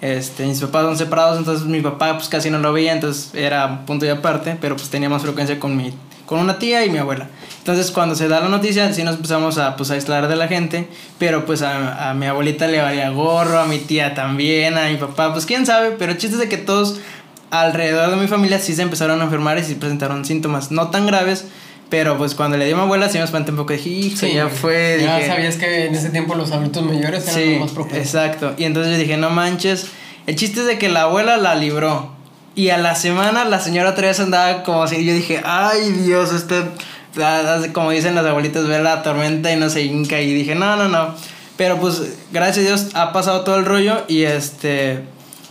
este, 0.00 0.46
mis 0.46 0.58
papás 0.60 0.84
son 0.84 0.96
separados, 0.96 1.38
entonces 1.38 1.66
mi 1.66 1.80
papá 1.80 2.16
pues 2.16 2.28
casi 2.28 2.50
no 2.50 2.58
lo 2.58 2.72
veía, 2.72 2.92
entonces 2.92 3.30
era 3.34 3.84
punto 3.86 4.06
y 4.06 4.08
aparte, 4.08 4.56
pero 4.60 4.74
pues 4.76 4.88
tenía 4.88 5.08
más 5.10 5.22
frecuencia 5.22 5.60
con 5.60 5.76
mi, 5.76 5.92
con 6.26 6.40
una 6.40 6.58
tía 6.58 6.84
y 6.84 6.90
mi 6.90 6.98
abuela. 6.98 7.28
Entonces 7.62 7.92
cuando 7.92 8.16
se 8.16 8.26
da 8.26 8.40
la 8.40 8.48
noticia, 8.48 8.92
sí 8.92 9.04
nos 9.04 9.14
empezamos 9.16 9.56
a, 9.58 9.76
pues, 9.76 9.90
a 9.92 9.94
aislar 9.94 10.26
de 10.26 10.34
la 10.34 10.48
gente, 10.48 10.88
pero 11.20 11.46
pues 11.46 11.62
a, 11.62 12.10
a 12.10 12.14
mi 12.14 12.26
abuelita 12.26 12.66
le 12.66 12.82
valía 12.82 13.08
gorro, 13.10 13.60
a 13.60 13.66
mi 13.66 13.78
tía 13.78 14.14
también, 14.14 14.76
a 14.76 14.88
mi 14.88 14.96
papá, 14.96 15.32
pues 15.32 15.46
quién 15.46 15.64
sabe, 15.64 15.92
pero 15.96 16.10
el 16.10 16.18
chiste 16.18 16.34
es 16.34 16.40
de 16.40 16.48
que 16.48 16.56
todos 16.58 16.96
alrededor 17.50 18.10
de 18.10 18.16
mi 18.16 18.26
familia 18.26 18.58
sí 18.58 18.74
se 18.74 18.82
empezaron 18.82 19.20
a 19.20 19.24
enfermar 19.24 19.58
y 19.58 19.62
sí 19.62 19.74
presentaron 19.74 20.24
síntomas, 20.24 20.72
no 20.72 20.88
tan 20.88 21.06
graves, 21.06 21.44
pero 21.88 22.16
pues 22.18 22.34
cuando 22.34 22.56
le 22.56 22.64
dio 22.66 22.74
a 22.74 22.78
mi 22.78 22.84
abuela 22.84 23.08
sí 23.08 23.18
me 23.18 23.24
espanté 23.24 23.52
un 23.52 23.58
poco, 23.58 23.74
dije, 23.74 23.90
hijo, 23.90 24.26
ya 24.26 24.48
fue, 24.48 24.98
Ya 25.00 25.16
dije, 25.18 25.28
sabías 25.28 25.56
que 25.56 25.86
en 25.86 25.94
ese 25.94 26.10
tiempo 26.10 26.34
los 26.34 26.50
adultos 26.50 26.82
mayores 26.82 27.24
eran 27.28 27.34
Sí, 27.34 27.50
los 27.52 27.60
más 27.60 27.70
propensos. 27.72 28.06
exacto. 28.06 28.54
Y 28.56 28.64
entonces 28.64 28.92
yo 28.94 28.98
dije, 28.98 29.16
no 29.18 29.30
manches. 29.30 29.86
El 30.26 30.34
chiste 30.34 30.60
es 30.62 30.66
de 30.66 30.78
que 30.78 30.88
la 30.88 31.02
abuela 31.02 31.36
la 31.36 31.54
libró. 31.54 32.10
Y 32.54 32.70
a 32.70 32.78
la 32.78 32.94
semana 32.96 33.44
la 33.44 33.60
señora 33.60 33.94
Teresa 33.94 34.22
andaba 34.24 34.62
como 34.62 34.82
así. 34.82 35.04
Yo 35.04 35.12
dije, 35.14 35.40
ay 35.44 35.90
Dios, 35.92 36.32
hace 36.32 36.64
como 37.72 37.90
dicen 37.90 38.14
las 38.14 38.24
abuelitas, 38.26 38.66
ve 38.66 38.82
la 38.82 39.02
tormenta 39.02 39.52
y 39.52 39.56
no 39.56 39.68
se 39.70 39.82
hinca. 39.82 40.20
Y 40.20 40.32
dije, 40.32 40.54
no, 40.54 40.76
no, 40.76 40.88
no. 40.88 41.14
Pero 41.56 41.78
pues, 41.78 42.02
gracias 42.32 42.58
a 42.64 42.68
Dios, 42.68 42.86
ha 42.94 43.12
pasado 43.12 43.42
todo 43.42 43.56
el 43.56 43.64
rollo. 43.64 44.02
Y 44.08 44.22
este, 44.22 45.00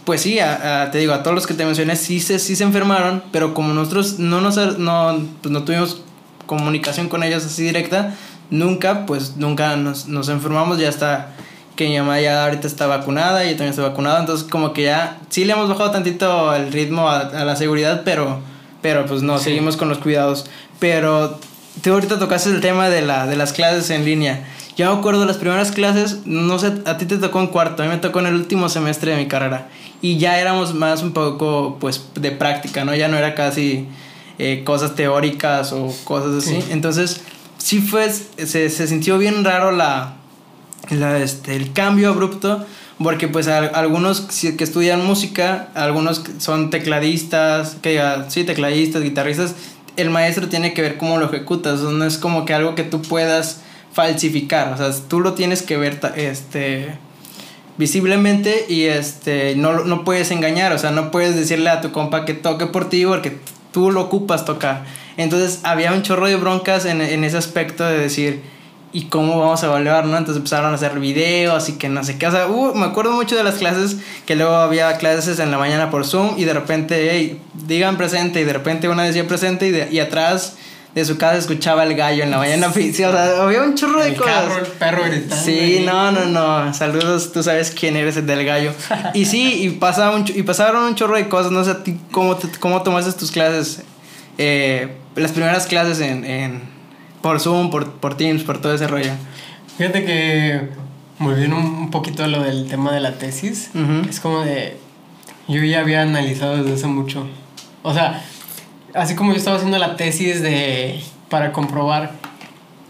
pues 0.06 0.22
sí, 0.22 0.40
a- 0.40 0.84
a- 0.84 0.92
te 0.92 0.98
digo, 0.98 1.14
a 1.14 1.24
todos 1.24 1.36
los 1.36 1.48
que 1.48 1.54
te 1.54 1.66
mencioné, 1.66 1.96
sí 1.96 2.20
se, 2.20 2.40
sí 2.40 2.56
se 2.56 2.64
enfermaron. 2.64 3.24
Pero 3.32 3.54
como 3.54 3.74
nosotros 3.74 4.20
no, 4.20 4.42
nos, 4.42 4.58
no, 4.80 5.20
pues 5.42 5.52
no 5.52 5.64
tuvimos 5.64 6.02
comunicación 6.46 7.08
con 7.08 7.24
ellos 7.24 7.46
así 7.46 7.64
directa, 7.64 8.16
nunca, 8.50 9.06
pues 9.06 9.38
nunca 9.38 9.76
nos, 9.78 10.08
nos 10.08 10.28
enfermamos. 10.30 10.80
Ya 10.80 10.90
está 10.90 11.30
que 11.76 11.88
mi 11.88 11.98
mamá 11.98 12.20
ya 12.20 12.44
ahorita 12.44 12.68
está 12.68 12.86
vacunada 12.88 13.44
y 13.46 13.52
yo 13.52 13.54
también 13.54 13.70
estoy 13.70 13.86
vacunado, 13.86 14.20
entonces 14.20 14.46
como 14.48 14.74
que 14.74 14.84
ya 14.84 15.18
sí 15.30 15.46
le 15.46 15.54
hemos 15.54 15.70
bajado 15.70 15.90
tantito 15.92 16.54
el 16.54 16.72
ritmo 16.72 17.08
a, 17.10 17.20
a 17.22 17.46
la 17.46 17.56
seguridad, 17.56 18.02
pero, 18.04 18.40
pero 18.82 19.06
pues 19.06 19.22
no, 19.24 19.38
Sí. 19.38 19.46
seguimos 19.46 19.78
con 19.78 19.88
los 19.88 19.98
cuidados. 20.00 20.46
Pero 20.80 21.40
tú 21.82 21.94
ahorita 21.94 22.20
tocaste 22.20 22.50
el 22.50 22.62
tema 22.62 22.90
de, 22.90 23.02
la, 23.02 23.28
de 23.28 23.36
las 23.36 23.54
clases 23.54 23.90
en 23.90 24.06
línea. 24.06 24.46
Yo 24.78 24.92
me 24.94 25.00
acuerdo 25.00 25.26
las 25.26 25.38
primeras 25.38 25.72
clases, 25.72 26.20
no 26.26 26.58
sé, 26.60 26.74
a 26.86 26.98
ti 26.98 27.06
te 27.06 27.18
tocó 27.18 27.40
en 27.42 27.48
cuarto, 27.48 27.84
a 27.84 27.86
mí 27.86 27.92
me 27.92 27.98
tocó 27.98 28.20
en 28.20 28.28
el 28.28 28.36
último 28.36 28.70
semestre 28.70 29.12
de 29.12 29.18
mi 29.18 29.28
carrera. 29.28 29.68
Y 30.02 30.18
ya 30.18 30.40
éramos 30.40 30.74
más 30.74 31.04
un 31.04 31.12
poco, 31.12 31.78
pues, 31.80 32.02
de 32.16 32.32
práctica, 32.32 32.84
¿no? 32.86 32.96
Ya 32.96 33.08
no 33.08 33.18
era 33.18 33.36
casi 33.36 33.88
eh, 34.40 34.64
cosas 34.66 34.96
teóricas 34.96 35.74
o 35.74 35.94
cosas 36.06 36.44
así. 36.44 36.62
Sí. 36.62 36.68
Entonces, 36.72 37.22
sí 37.58 37.80
fue, 37.82 38.10
se, 38.12 38.70
se 38.70 38.88
sintió 38.88 39.18
bien 39.20 39.44
raro 39.44 39.72
la, 39.72 40.14
la, 40.90 41.20
este, 41.20 41.56
el 41.56 41.74
cambio 41.74 42.10
abrupto, 42.10 42.66
porque 43.04 43.28
pues 43.28 43.48
a- 43.48 43.60
algunos 43.68 44.22
que 44.22 44.64
estudian 44.64 45.06
música, 45.06 45.70
algunos 45.76 46.24
son 46.40 46.70
tecladistas, 46.72 47.76
que 47.82 48.02
sí, 48.30 48.44
tecladistas, 48.44 49.04
guitarristas, 49.04 49.54
el 50.02 50.10
maestro 50.10 50.50
tiene 50.50 50.74
que 50.74 50.82
ver 50.82 50.98
cómo 50.98 51.18
lo 51.18 51.28
ejecutas, 51.28 51.80
no 51.80 52.06
es 52.06 52.18
como 52.18 52.46
que 52.46 52.54
algo 52.54 52.76
que 52.76 52.84
tú 52.84 53.02
puedas 53.02 53.62
falsificar, 53.94 54.74
o 54.74 54.78
sea, 54.78 54.92
tú 55.08 55.20
lo 55.20 55.34
tienes 55.34 55.62
que 55.62 55.78
ver 55.78 56.00
este 56.16 56.98
visiblemente 57.78 58.66
y 58.70 58.84
este 58.84 59.56
no, 59.56 59.84
no 59.86 60.04
puedes 60.04 60.32
engañar, 60.32 60.72
o 60.74 60.78
sea, 60.78 60.92
no 60.92 61.12
puedes 61.12 61.36
decirle 61.36 61.70
a 61.70 61.82
tu 61.82 61.92
compa 61.92 62.26
que 62.26 62.34
toque 62.34 62.68
por 62.68 62.90
ti 62.90 63.06
porque 63.06 63.38
tú 63.72 63.92
lo 63.92 64.02
ocupas 64.02 64.46
tocar. 64.46 64.84
Entonces 65.18 65.62
había 65.64 65.94
un 65.94 66.04
chorro 66.04 66.28
de 66.28 66.36
broncas 66.36 66.86
en, 66.86 67.02
en 67.02 67.24
ese 67.24 67.38
aspecto 67.38 67.84
de 67.84 67.98
decir, 67.98 68.42
¿y 68.94 69.06
cómo 69.06 69.40
vamos 69.40 69.64
a 69.64 69.68
evaluar, 69.68 70.06
no? 70.06 70.18
Entonces 70.18 70.38
empezaron 70.38 70.72
a 70.72 70.76
hacer 70.76 71.00
videos 71.00 71.70
y 71.70 71.74
que 71.74 71.90
no 71.90 72.04
sé 72.04 72.18
qué. 72.18 72.28
O 72.28 72.32
sea, 72.32 72.48
uh, 72.48 72.76
me 72.76 72.86
acuerdo 72.86 73.14
mucho 73.14 73.36
de 73.36 73.44
las 73.44 73.56
clases 73.56 73.98
que 74.26 74.36
luego 74.36 74.54
había 74.54 74.98
clases 74.98 75.40
en 75.40 75.52
la 75.52 75.58
mañana 75.58 75.90
por 75.90 76.06
Zoom 76.06 76.36
y 76.38 76.44
de 76.44 76.54
repente, 76.54 77.10
hey, 77.12 77.40
digan 77.68 77.98
presente 77.98 78.42
y 78.42 78.44
de 78.44 78.54
repente 78.54 78.90
una 78.90 79.04
decía 79.04 79.28
presente 79.28 79.68
y, 79.68 79.72
de, 79.72 79.90
y 79.92 80.00
atrás 80.00 80.56
de 80.94 81.06
su 81.06 81.18
casa 81.18 81.38
escuchaba 81.38 81.86
el 81.86 81.96
gallo 81.96 82.24
en 82.24 82.32
la 82.32 82.38
mañana. 82.38 82.68
o 82.68 82.74
sea, 82.74 83.42
había 83.42 83.62
un 83.62 83.76
chorro 83.76 84.04
de 84.04 84.14
cosas. 84.14 84.34
Carro, 84.34 84.60
el 84.60 84.72
perro 84.72 85.04
gritando. 85.06 85.36
Sí, 85.44 85.84
no, 85.86 86.12
no, 86.12 86.26
no. 86.26 86.74
Saludos, 86.74 87.32
tú 87.32 87.44
sabes 87.44 87.72
quién 87.72 87.96
eres 87.96 88.18
el 88.18 88.28
del 88.28 88.46
gallo. 88.46 88.74
y 89.14 89.26
sí, 89.26 89.64
y, 89.64 89.70
pasaba 89.70 90.16
un, 90.16 90.26
y 90.28 90.44
pasaron 90.44 90.84
un 90.84 90.96
chorro 90.96 91.16
de 91.16 91.30
cosas. 91.30 91.52
No 91.52 91.64
sé, 91.64 91.76
¿cómo, 92.12 92.38
cómo 92.60 92.84
tomaste 92.84 93.14
tus 93.14 93.32
clases? 93.32 93.84
Eh, 94.38 94.98
las 95.16 95.32
primeras 95.32 95.66
clases 95.68 96.00
en, 96.02 96.26
en 96.26 96.71
por 97.22 97.40
Zoom, 97.40 97.70
por, 97.70 97.92
por 97.94 98.16
Teams, 98.16 98.44
por 98.44 98.60
todo 98.60 98.74
ese 98.74 98.88
rollo. 98.88 99.12
Fíjate 99.78 100.06
que 100.06 100.70
volviendo 101.20 101.56
un 101.56 101.92
poquito 101.92 102.24
a 102.24 102.28
lo 102.28 102.42
del 102.42 102.68
tema 102.68 102.92
de 102.92 103.00
la 103.00 103.14
tesis, 103.14 103.72
es 104.10 104.20
como 104.20 104.42
de. 104.42 104.78
Yo 105.48 105.64
ya 105.64 105.82
había 105.82 106.02
analizado 106.02 106.58
desde 106.58 106.74
hace 106.74 106.88
mucho. 106.88 107.28
O 107.84 107.94
sea, 107.94 108.24
así 108.94 109.16
como 109.16 109.32
yo 109.32 109.38
estaba 109.38 109.58
haciendo 109.58 109.78
la 109.78 109.96
tesis 109.96 110.42
de. 110.42 111.02
para 111.30 111.52
comprobar 111.52 112.14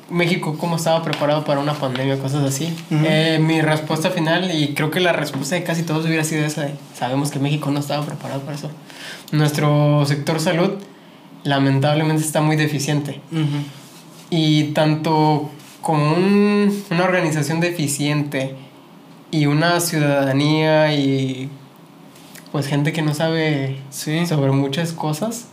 México 0.09 0.57
cómo 0.59 0.75
estaba 0.75 1.01
preparado 1.03 1.45
para 1.45 1.59
una 1.59 1.73
pandemia, 1.73 2.19
cosas 2.19 2.43
así. 2.43 2.75
Eh, 2.91 3.39
mi 3.41 3.61
respuesta 3.61 4.11
final, 4.11 4.53
y 4.53 4.73
creo 4.73 4.91
que 4.91 4.99
la 4.99 5.13
respuesta 5.13 5.55
de 5.55 5.63
casi 5.63 5.83
todos 5.83 6.05
hubiera 6.05 6.23
sido 6.23 6.45
esa 6.45 6.63
de, 6.63 6.73
sabemos 6.93 7.31
que 7.31 7.39
México 7.39 7.71
no 7.71 7.79
estaba 7.79 8.05
preparado 8.05 8.41
para 8.41 8.55
eso. 8.57 8.69
Nuestro 9.31 10.05
sector 10.05 10.39
salud 10.39 10.71
lamentablemente 11.43 12.21
está 12.23 12.41
muy 12.41 12.57
deficiente. 12.57 13.21
Y 14.31 14.71
tanto 14.73 15.51
como 15.81 16.15
una 16.15 17.03
organización 17.03 17.59
deficiente 17.59 18.55
y 19.29 19.45
una 19.45 19.79
ciudadanía 19.79 20.93
y 20.93 21.49
pues 22.51 22.67
gente 22.67 22.91
que 22.91 23.01
no 23.01 23.13
sabe 23.13 23.77
sobre 23.89 24.51
muchas 24.51 24.91
cosas, 24.93 25.47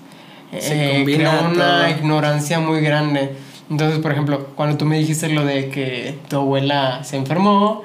Se 0.51 1.01
eh, 1.01 1.05
crea 1.05 1.49
una 1.53 1.91
ignorancia 1.91 2.59
muy 2.59 2.81
grande. 2.81 3.37
Entonces, 3.71 3.99
por 4.01 4.13
ejemplo, 4.13 4.49
cuando 4.57 4.77
tú 4.79 4.85
me 4.87 4.99
dijiste 4.99 5.29
lo 5.29 5.45
de 5.45 5.69
que 5.69 6.19
tu 6.29 6.37
abuela 6.37 7.05
se 7.05 7.17
enfermó 7.17 7.83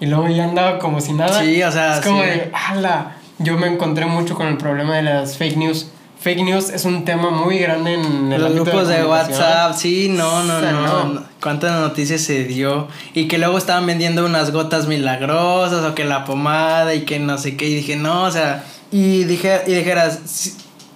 y 0.00 0.06
luego 0.06 0.28
ya 0.28 0.44
andaba 0.44 0.78
como 0.78 1.00
si 1.00 1.12
nada, 1.12 1.42
sí, 1.42 1.62
o 1.62 1.70
sea, 1.70 1.98
es 1.98 2.04
como 2.04 2.22
de, 2.22 2.50
¡hala! 2.52 3.16
Yo 3.38 3.58
me 3.58 3.66
encontré 3.66 4.06
mucho 4.06 4.34
con 4.34 4.46
el 4.46 4.56
problema 4.56 4.96
de 4.96 5.02
las 5.02 5.36
fake 5.36 5.56
news 5.58 5.90
fake 6.26 6.42
news 6.42 6.70
es 6.70 6.84
un 6.84 7.04
tema 7.04 7.30
muy 7.30 7.56
grande 7.60 7.94
en 7.94 8.32
el 8.32 8.42
los 8.42 8.52
grupos 8.52 8.88
de, 8.88 9.04
WhatsApp, 9.04 9.76
sí, 9.76 10.08
no, 10.08 10.42
no, 10.42 10.60
no, 10.60 11.22
Cuántas 11.40 11.80
noticias 11.80 12.20
se 12.20 12.42
dio 12.42 12.88
y 13.14 13.28
que 13.28 13.38
luego 13.38 13.56
estaban 13.56 13.86
vendiendo 13.86 14.26
unas 14.26 14.50
gotas 14.50 14.88
milagrosas 14.88 15.84
o 15.84 15.94
que 15.94 16.04
la 16.04 16.24
pomada 16.24 16.96
y 16.96 17.02
que 17.02 17.20
no 17.20 17.38
sé 17.38 17.56
qué 17.56 17.68
y 17.68 17.76
dije, 17.76 17.94
"No, 17.94 18.24
o 18.24 18.30
sea, 18.32 18.64
y 18.90 19.22
dije 19.22 19.60
y 19.68 19.74
dijeras, 19.74 20.18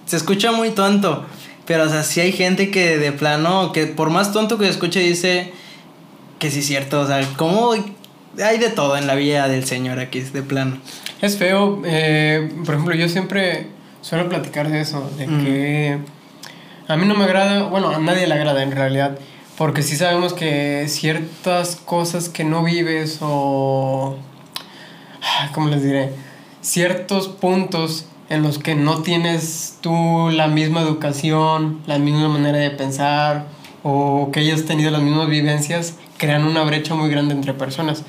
se 0.05 0.17
escucha 0.17 0.51
muy 0.51 0.71
tonto, 0.71 1.25
pero 1.65 1.85
o 1.85 1.87
sea, 1.87 2.03
sí 2.03 2.19
hay 2.19 2.33
gente 2.33 2.69
que 2.69 2.97
de 2.97 3.13
plano 3.13 3.71
que 3.71 3.87
por 3.87 4.09
más 4.09 4.33
tonto 4.33 4.57
que 4.57 4.67
escuche 4.67 4.99
dice 4.99 5.53
que 6.39 6.51
sí 6.51 6.59
es 6.59 6.65
cierto, 6.65 6.99
o 6.99 7.07
sea, 7.07 7.25
cómo 7.37 7.71
hay 7.71 8.57
de 8.57 8.69
todo 8.69 8.97
en 8.97 9.07
la 9.07 9.15
vida 9.15 9.47
del 9.47 9.63
Señor 9.63 9.97
aquí, 9.99 10.19
de 10.19 10.41
plano. 10.41 10.77
Es 11.21 11.37
feo, 11.37 11.81
eh, 11.85 12.51
por 12.65 12.75
ejemplo, 12.75 12.95
yo 12.95 13.07
siempre 13.07 13.79
suelo 14.01 14.29
platicar 14.29 14.69
de 14.69 14.81
eso, 14.81 15.09
de 15.17 15.25
que 15.25 15.99
a 16.87 16.97
mí 16.97 17.05
no 17.05 17.15
me 17.15 17.23
agrada, 17.23 17.63
bueno, 17.63 17.89
a 17.89 17.99
nadie 17.99 18.27
le 18.27 18.33
agrada 18.33 18.63
en 18.63 18.71
realidad, 18.71 19.17
porque 19.57 19.81
sí 19.81 19.95
sabemos 19.95 20.33
que 20.33 20.85
ciertas 20.87 21.75
cosas 21.75 22.29
que 22.29 22.43
no 22.43 22.63
vives 22.63 23.19
o, 23.21 24.17
¿cómo 25.53 25.69
les 25.69 25.83
diré? 25.83 26.13
Ciertos 26.61 27.27
puntos 27.27 28.05
en 28.29 28.43
los 28.43 28.59
que 28.59 28.75
no 28.75 29.01
tienes 29.01 29.77
tú 29.81 30.29
la 30.31 30.47
misma 30.47 30.81
educación, 30.81 31.81
la 31.85 31.99
misma 31.99 32.29
manera 32.29 32.57
de 32.57 32.71
pensar 32.71 33.45
o 33.83 34.29
que 34.31 34.39
hayas 34.39 34.65
tenido 34.65 34.89
las 34.91 35.01
mismas 35.01 35.27
vivencias, 35.27 35.95
crean 36.17 36.45
una 36.45 36.63
brecha 36.63 36.95
muy 36.95 37.09
grande 37.09 37.33
entre 37.33 37.53
personas. 37.53 38.03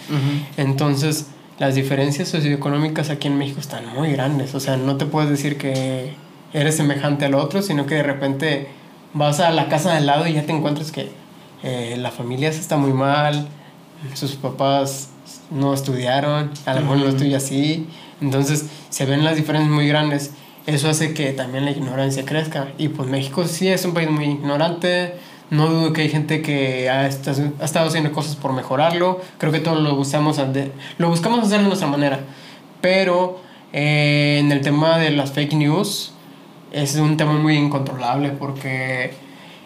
Entonces, 0.57 1.26
las 1.62 1.77
diferencias 1.77 2.29
socioeconómicas 2.29 3.09
aquí 3.09 3.29
en 3.29 3.38
México 3.38 3.61
están 3.61 3.87
muy 3.94 4.11
grandes. 4.11 4.53
O 4.57 4.59
sea, 4.59 4.77
no 4.77 4.96
te 4.96 5.07
puedes 5.07 5.31
decir 5.31 5.59
que 5.59 6.12
eres 6.53 6.77
semejante 6.77 7.25
al 7.27 7.37
otro, 7.37 7.62
sino 7.62 7.87
que 7.87 7.94
de 7.94 8.03
repente 8.03 8.66
vas 9.14 9.38
a 9.38 9.48
la 9.53 9.68
casa 9.68 9.94
del 9.94 10.07
lado 10.07 10.27
y 10.27 10.33
ya 10.33 10.42
te 10.42 10.51
encuentras 10.51 10.90
que 10.90 11.11
eh, 11.62 11.94
la 11.98 12.11
familia 12.11 12.48
está 12.48 12.77
muy 12.77 12.92
mal, 12.92 13.46
sus 14.14 14.33
papás 14.33 15.11
no 15.53 15.72
estudiaron, 15.72 16.51
a 16.66 16.75
lo 16.75 16.81
mejor 16.81 16.96
no 16.98 17.09
estoy 17.11 17.33
así. 17.35 17.87
Entonces 18.20 18.66
se 18.90 19.05
ven 19.05 19.22
las 19.22 19.37
diferencias 19.37 19.72
muy 19.72 19.87
grandes. 19.87 20.33
Eso 20.66 20.90
hace 20.90 21.14
que 21.14 21.33
también 21.33 21.64
la 21.64 21.70
ignorancia 21.70 22.25
crezca. 22.25 22.72
Y 22.77 22.88
pues 22.88 23.09
México 23.09 23.46
sí 23.46 23.68
es 23.68 23.85
un 23.85 23.94
país 23.94 24.11
muy 24.11 24.25
ignorante 24.25 25.14
no 25.52 25.68
dudo 25.68 25.92
que 25.92 26.00
hay 26.00 26.08
gente 26.08 26.40
que 26.40 26.88
ha, 26.88 27.06
estado 27.06 27.86
haciendo 27.86 28.10
cosas 28.10 28.36
por 28.36 28.54
mejorarlo. 28.54 29.20
Creo 29.36 29.52
que 29.52 29.60
todos 29.60 29.82
lo 29.82 29.94
buscamos, 29.94 30.40
lo 30.96 31.08
buscamos 31.10 31.40
hacer 31.40 31.60
de 31.60 31.66
nuestra 31.66 31.88
manera. 31.88 32.20
Pero 32.80 33.38
eh, 33.74 34.38
en 34.40 34.50
el 34.50 34.62
tema 34.62 34.96
de 34.98 35.10
las 35.10 35.32
fake 35.32 35.52
news 35.52 36.14
es 36.72 36.96
un 36.96 37.18
tema 37.18 37.34
muy 37.34 37.56
incontrolable 37.56 38.30
porque 38.30 39.12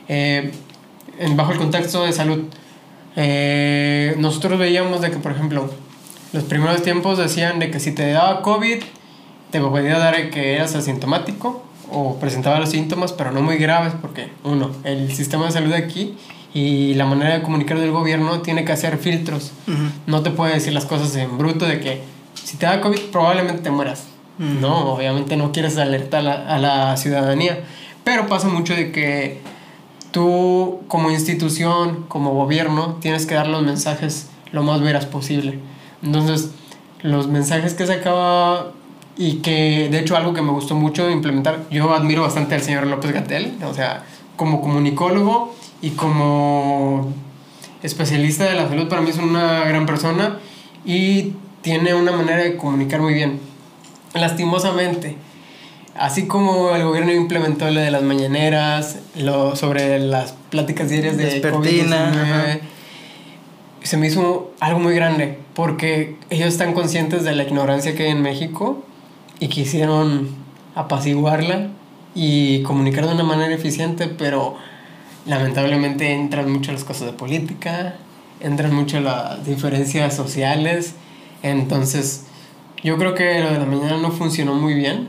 eh, 0.09 0.51
bajo 1.37 1.53
el 1.53 1.59
contexto 1.59 2.05
de 2.05 2.13
salud 2.13 2.47
eh, 3.15 4.17
nosotros 4.19 4.59
veíamos 4.59 5.01
de 5.01 5.13
que 5.13 5.19
por 5.19 5.33
ejemplo 5.33 5.71
los 6.33 6.45
primeros 6.45 6.83
tiempos 6.83 7.17
decían 7.17 7.61
de 7.61 7.71
que 7.71 7.79
si 7.79 7.93
te 7.93 8.11
daba 8.11 8.43
COVID 8.43 8.83
te 9.53 9.61
podía 9.61 9.99
dar 9.99 10.31
que 10.31 10.55
eras 10.55 10.75
asintomático 10.75 11.66
o 11.91 12.19
presentaba 12.19 12.59
los 12.59 12.71
síntomas, 12.71 13.13
pero 13.13 13.31
no 13.31 13.43
muy 13.43 13.57
graves, 13.57 13.95
porque 14.01 14.31
uno, 14.45 14.71
el 14.85 15.13
sistema 15.13 15.47
de 15.47 15.53
salud 15.53 15.73
aquí 15.73 16.17
y 16.55 16.95
la 16.95 17.05
manera 17.05 17.35
de 17.35 17.43
comunicar 17.43 17.79
del 17.79 17.93
gobierno 17.93 18.41
tiene 18.41 18.65
que 18.65 18.73
hacer 18.73 18.97
filtros. 18.99 19.53
No 20.07 20.23
te 20.23 20.31
puede 20.31 20.55
decir 20.55 20.73
las 20.73 20.87
cosas 20.87 21.15
en 21.17 21.37
bruto 21.37 21.67
de 21.67 21.81
que 21.81 22.03
si 22.35 22.57
te 22.57 22.67
da 22.67 22.81
COVID 22.81 23.01
probablemente 23.13 23.63
te 23.63 23.71
mueras. 23.71 24.05
No, 24.39 24.95
obviamente 24.95 25.37
no 25.37 25.53
quieres 25.53 25.79
alertar 25.79 26.27
a 26.27 26.59
la, 26.59 26.97
ciudadanía, 26.97 27.65
pero 28.05 28.27
pasa 28.27 28.49
mucho 28.49 28.75
de 28.75 28.93
que 28.93 29.41
tú 30.11 30.81
como 30.89 31.11
institución, 31.11 32.05
como 32.09 32.33
gobierno, 32.33 32.97
tienes 33.01 33.27
que 33.27 33.35
dar 33.35 33.49
los 33.49 33.63
mensajes 33.63 34.29
lo 34.53 34.63
más 34.63 34.81
veras 34.81 35.07
posible. 35.07 35.59
Entonces, 36.03 36.53
los 37.03 37.29
mensajes 37.29 37.75
que 37.75 37.87
se 37.87 37.95
acaba 37.95 38.73
y 39.17 39.37
que 39.37 39.89
de 39.91 39.99
hecho 39.99 40.17
algo 40.17 40.35
que 40.35 40.43
me 40.43 40.51
gustó 40.51 40.75
mucho 40.75 41.11
implementar, 41.11 41.65
yo 41.71 41.93
admiro 41.95 42.23
bastante 42.23 42.55
al 42.55 42.63
señor 42.63 42.87
López 42.87 43.13
Gatel, 43.13 43.55
o 43.65 43.73
sea, 43.73 44.05
como 44.37 44.61
comunicólogo 44.61 45.55
y 45.81 45.91
como 45.91 47.13
especialista 47.83 48.45
de 48.45 48.55
la 48.55 48.69
salud, 48.69 48.89
para 48.89 49.01
mí 49.01 49.11
es 49.11 49.19
una 49.19 49.65
gran 49.65 49.87
persona 49.87 50.39
y 50.85 51.33
tiene 51.63 51.95
una 51.95 52.13
manera 52.13 52.43
de 52.43 52.57
comunicar 52.57 53.01
muy 53.01 53.15
bien. 53.15 53.41
Lastimosamente, 54.15 55.17
así 55.99 56.27
como 56.27 56.75
el 56.75 56.85
gobierno 56.85 57.13
implementó 57.13 57.71
lo 57.71 57.81
de 57.81 57.91
las 57.91 58.03
mañaneras, 58.03 58.99
lo 59.17 59.57
sobre 59.57 59.99
las 59.99 60.35
pláticas 60.51 60.91
diarias 60.91 61.17
de 61.17 61.43
COVID-19, 61.43 62.61
se 63.83 63.97
me 63.97 64.09
hizo 64.09 64.53
algo 64.61 64.81
muy 64.81 64.95
grande, 64.95 65.39
porque 65.55 66.17
ellos 66.29 66.49
están 66.49 66.75
conscientes 66.75 67.25
de 67.25 67.35
la 67.35 67.45
ignorancia 67.45 67.95
que 67.95 68.05
hay 68.05 68.11
en 68.11 68.21
México 68.21 68.83
y 69.39 69.49
quisieron 69.49 70.29
apaciguarla 70.75 71.69
y 72.15 72.63
comunicar 72.63 73.07
de 73.07 73.15
una 73.15 73.25
manera 73.25 73.55
eficiente, 73.55 74.09
pero 74.09 74.57
lamentablemente 75.27 76.13
entran 76.13 76.51
mucho 76.51 76.73
las 76.73 76.85
cosas 76.85 77.07
de 77.07 77.13
política, 77.13 77.97
entran 78.41 78.75
mucho 78.75 79.01
las 79.01 79.45
diferencias 79.45 80.15
sociales, 80.15 80.95
entonces 81.43 82.25
yo 82.83 82.97
creo 82.97 83.15
que 83.15 83.41
lo 83.41 83.51
de 83.51 83.59
la 83.59 83.67
mañana 83.67 83.99
no 83.99 84.11
funcionó 84.11 84.55
muy 84.55 84.75
bien, 84.75 85.09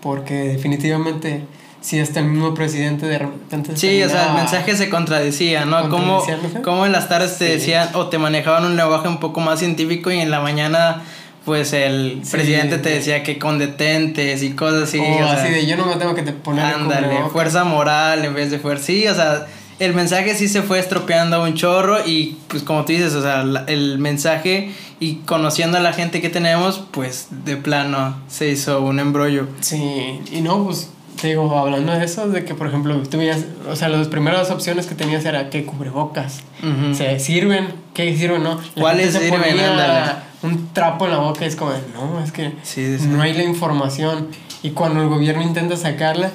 porque 0.00 0.34
definitivamente 0.34 1.44
si 1.80 1.98
hasta 1.98 2.20
el 2.20 2.26
mismo 2.26 2.54
presidente 2.54 3.06
de 3.06 3.18
repente... 3.18 3.76
Sí, 3.76 4.02
o 4.02 4.08
sea, 4.08 4.28
el 4.28 4.34
mensaje 4.34 4.76
se 4.76 4.88
contradecía, 4.88 5.64
¿no? 5.64 5.88
Como, 5.88 6.22
como 6.62 6.86
en 6.86 6.92
las 6.92 7.08
tardes 7.08 7.38
te 7.38 7.44
decían 7.44 7.90
o 7.94 8.08
te 8.08 8.18
manejaban 8.18 8.64
un 8.64 8.76
lenguaje 8.76 9.08
un 9.08 9.18
poco 9.18 9.40
más 9.40 9.58
científico 9.58 10.10
y 10.10 10.20
en 10.20 10.30
la 10.30 10.40
mañana 10.40 11.02
pues 11.44 11.72
el 11.72 12.20
Sí, 12.24 12.30
presidente 12.32 12.78
te 12.78 12.90
decía 12.90 13.22
que 13.22 13.38
con 13.38 13.58
detentes 13.58 14.42
y 14.42 14.50
cosas 14.52 14.84
así. 14.84 14.98
o 14.98 15.02
o 15.02 15.16
sea, 15.28 15.32
así 15.42 15.52
de 15.52 15.66
yo 15.66 15.76
no 15.76 15.86
me 15.86 15.96
tengo 15.96 16.14
que 16.14 16.22
te 16.22 16.32
poner 16.32 16.64
Ándale, 16.64 17.06
cubrebocas". 17.08 17.32
fuerza 17.32 17.64
moral 17.64 18.24
en 18.24 18.34
vez 18.34 18.50
de 18.50 18.58
fuerza. 18.58 18.84
Sí, 18.84 19.06
o 19.08 19.14
sea, 19.14 19.46
el 19.78 19.94
mensaje 19.94 20.34
sí 20.36 20.46
se 20.48 20.62
fue 20.62 20.78
estropeando 20.78 21.42
un 21.42 21.54
chorro 21.54 22.06
y 22.06 22.36
pues 22.48 22.62
como 22.62 22.84
tú 22.84 22.92
dices, 22.92 23.14
o 23.14 23.22
sea, 23.22 23.42
la- 23.42 23.64
el 23.66 23.98
mensaje 23.98 24.70
y 25.00 25.16
conociendo 25.26 25.78
a 25.78 25.80
la 25.80 25.92
gente 25.92 26.20
que 26.20 26.28
tenemos, 26.28 26.84
pues 26.92 27.26
de 27.44 27.56
plano 27.56 28.16
se 28.28 28.48
hizo 28.50 28.80
un 28.82 29.00
embrollo. 29.00 29.48
Sí, 29.60 30.20
y 30.30 30.40
no, 30.42 30.62
pues 30.64 30.90
te 31.20 31.28
digo, 31.28 31.56
hablando 31.58 31.92
de 31.92 32.04
eso, 32.04 32.28
de 32.28 32.44
que 32.44 32.54
por 32.54 32.68
ejemplo, 32.68 32.96
tú 33.10 33.18
veías, 33.18 33.40
o 33.68 33.74
sea, 33.74 33.88
las 33.88 34.06
primeras 34.06 34.50
opciones 34.52 34.86
que 34.86 34.94
tenías 34.94 35.24
era 35.24 35.50
que 35.50 35.64
cubrebocas. 35.64 36.38
Ujú. 36.62 36.94
¿Se 36.94 37.18
sirven? 37.18 37.68
¿Qué 37.94 38.16
sirven? 38.16 38.44
No. 38.44 38.60
La 38.76 38.80
¿Cuáles 38.80 39.12
sirven? 39.14 39.58
Ándale. 39.58 40.12
Un 40.42 40.72
trapo 40.72 41.04
en 41.04 41.12
la 41.12 41.18
boca 41.18 41.44
y 41.44 41.48
es 41.48 41.56
como, 41.56 41.72
no, 41.94 42.22
es 42.22 42.32
que 42.32 42.50
Sí, 42.62 42.84
sí, 42.86 42.98
sí. 42.98 43.06
no 43.06 43.22
hay 43.22 43.32
la 43.32 43.44
información. 43.44 44.28
Y 44.62 44.70
cuando 44.70 45.02
el 45.02 45.08
gobierno 45.08 45.42
intenta 45.42 45.76
sacarla, 45.76 46.32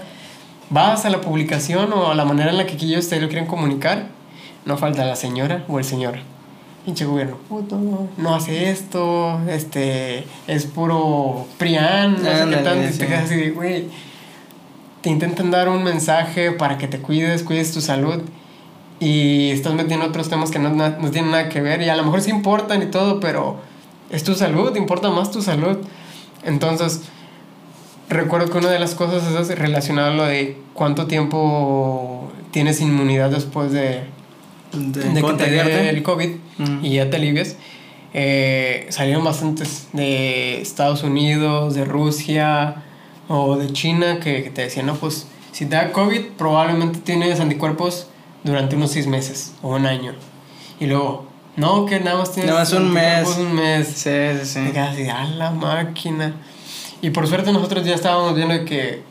vas 0.70 1.06
a 1.06 1.10
la 1.10 1.22
publicación 1.22 1.92
o 1.94 2.12
a 2.12 2.16
la 2.16 2.26
manera 2.26 2.52
en 2.52 2.58
la 2.58 2.66
que 2.66 2.74
ellos 2.74 3.08
te 3.10 3.20
lo 3.20 3.28
quieren 3.28 3.48
comunicar, 3.48 4.08
no 4.66 4.78
falta 4.78 5.06
la 5.06 5.16
señora 5.16 5.64
o 5.68 5.80
el 5.80 5.86
señor. 5.86 6.20
Pinche 6.86 7.04
gobierno, 7.04 7.36
puto, 7.50 7.78
no 8.18 8.36
hace 8.36 8.70
esto, 8.70 9.42
este, 9.50 10.24
es 10.48 10.66
puro 10.66 11.46
prián, 11.58 12.14
no 12.14 12.30
sé 12.30 12.46
qué 12.50 12.56
tanto, 12.64 12.88
y 12.88 12.94
sí. 12.94 13.00
te 13.00 13.08
quedas 13.08 13.26
así 13.26 13.50
güey, 13.50 13.90
te 15.02 15.10
intentan 15.10 15.52
dar 15.52 15.68
un 15.68 15.84
mensaje 15.84 16.54
para 16.54 16.78
que 16.78 16.88
te 16.88 17.00
cuides, 17.00 17.44
cuides 17.44 17.74
tu 17.74 17.82
salud, 17.82 18.22
y 19.02 19.52
estás 19.52 19.74
metiendo 19.74 20.06
otros 20.06 20.30
temas 20.30 20.50
que 20.50 20.60
no, 20.60 20.70
no, 20.70 20.88
no 20.90 21.12
tienen 21.12 21.32
nada 21.32 21.50
que 21.50 21.60
ver, 21.60 21.82
y 21.82 21.90
a 21.90 21.96
lo 21.98 22.06
mejor 22.06 22.22
sí 22.22 22.30
importan 22.32 22.82
y 22.82 22.86
todo, 22.86 23.20
pero 23.20 23.58
es 24.10 24.24
tu 24.24 24.36
salud, 24.36 24.76
importa 24.76 25.10
más 25.10 25.32
tu 25.32 25.42
salud. 25.42 25.78
Entonces, 26.44 27.04
recuerdo 28.10 28.50
que 28.50 28.58
una 28.58 28.70
de 28.70 28.80
las 28.80 28.96
cosas 28.96 29.24
es 29.50 29.60
relacionada 29.60 30.12
a 30.12 30.16
lo 30.16 30.24
de 30.26 30.58
cuánto 30.74 31.08
tiempo 31.08 32.32
tienes 32.52 32.82
inmunidad 32.82 33.30
después 33.30 33.72
de, 33.72 34.04
De, 34.74 35.02
de 35.02 35.22
que 35.22 35.34
te 35.34 35.50
dé 35.50 35.90
el 35.90 36.04
COVID 36.04 36.30
y 36.82 36.94
ya 36.94 37.10
te 37.10 37.18
alivias. 37.18 37.56
Eh, 38.14 38.88
salieron 38.90 39.24
bastantes 39.24 39.90
de 39.94 40.62
Estados 40.62 41.04
Unidos, 41.04 41.76
de 41.76 41.86
Rusia 41.86 42.84
o 43.28 43.58
de 43.58 43.72
China 43.74 44.20
que, 44.20 44.44
que 44.44 44.50
te 44.50 44.64
decían, 44.64 44.86
no, 44.86 44.96
pues 44.96 45.28
si 45.52 45.66
te 45.66 45.76
da 45.76 45.92
COVID 45.92 46.22
probablemente 46.38 47.00
tienes 47.00 47.40
anticuerpos 47.40 48.08
durante 48.44 48.76
unos 48.76 48.92
seis 48.92 49.08
meses 49.08 49.54
o 49.62 49.76
un 49.76 49.86
año. 49.86 50.14
Y 50.80 50.86
luego, 50.86 51.27
no, 51.58 51.86
que 51.86 52.00
nada 52.00 52.18
más 52.20 52.32
tienes 52.32 52.50
Nada 52.52 52.62
más 52.64 52.72
un 52.74 52.92
mes. 52.94 53.28
un 53.38 53.54
mes. 53.56 53.88
Sí, 53.88 54.10
sí, 54.42 54.46
sí. 54.46 54.72
Quedas 54.72 54.94
así, 54.94 55.08
a 55.10 55.26
la 55.26 55.52
máquina. 55.52 56.34
Y 57.02 57.10
por 57.10 57.28
suerte 57.28 57.52
nosotros 57.52 57.86
ya 57.86 57.94
estábamos 57.96 58.34
viendo 58.36 58.64
que 58.66 59.02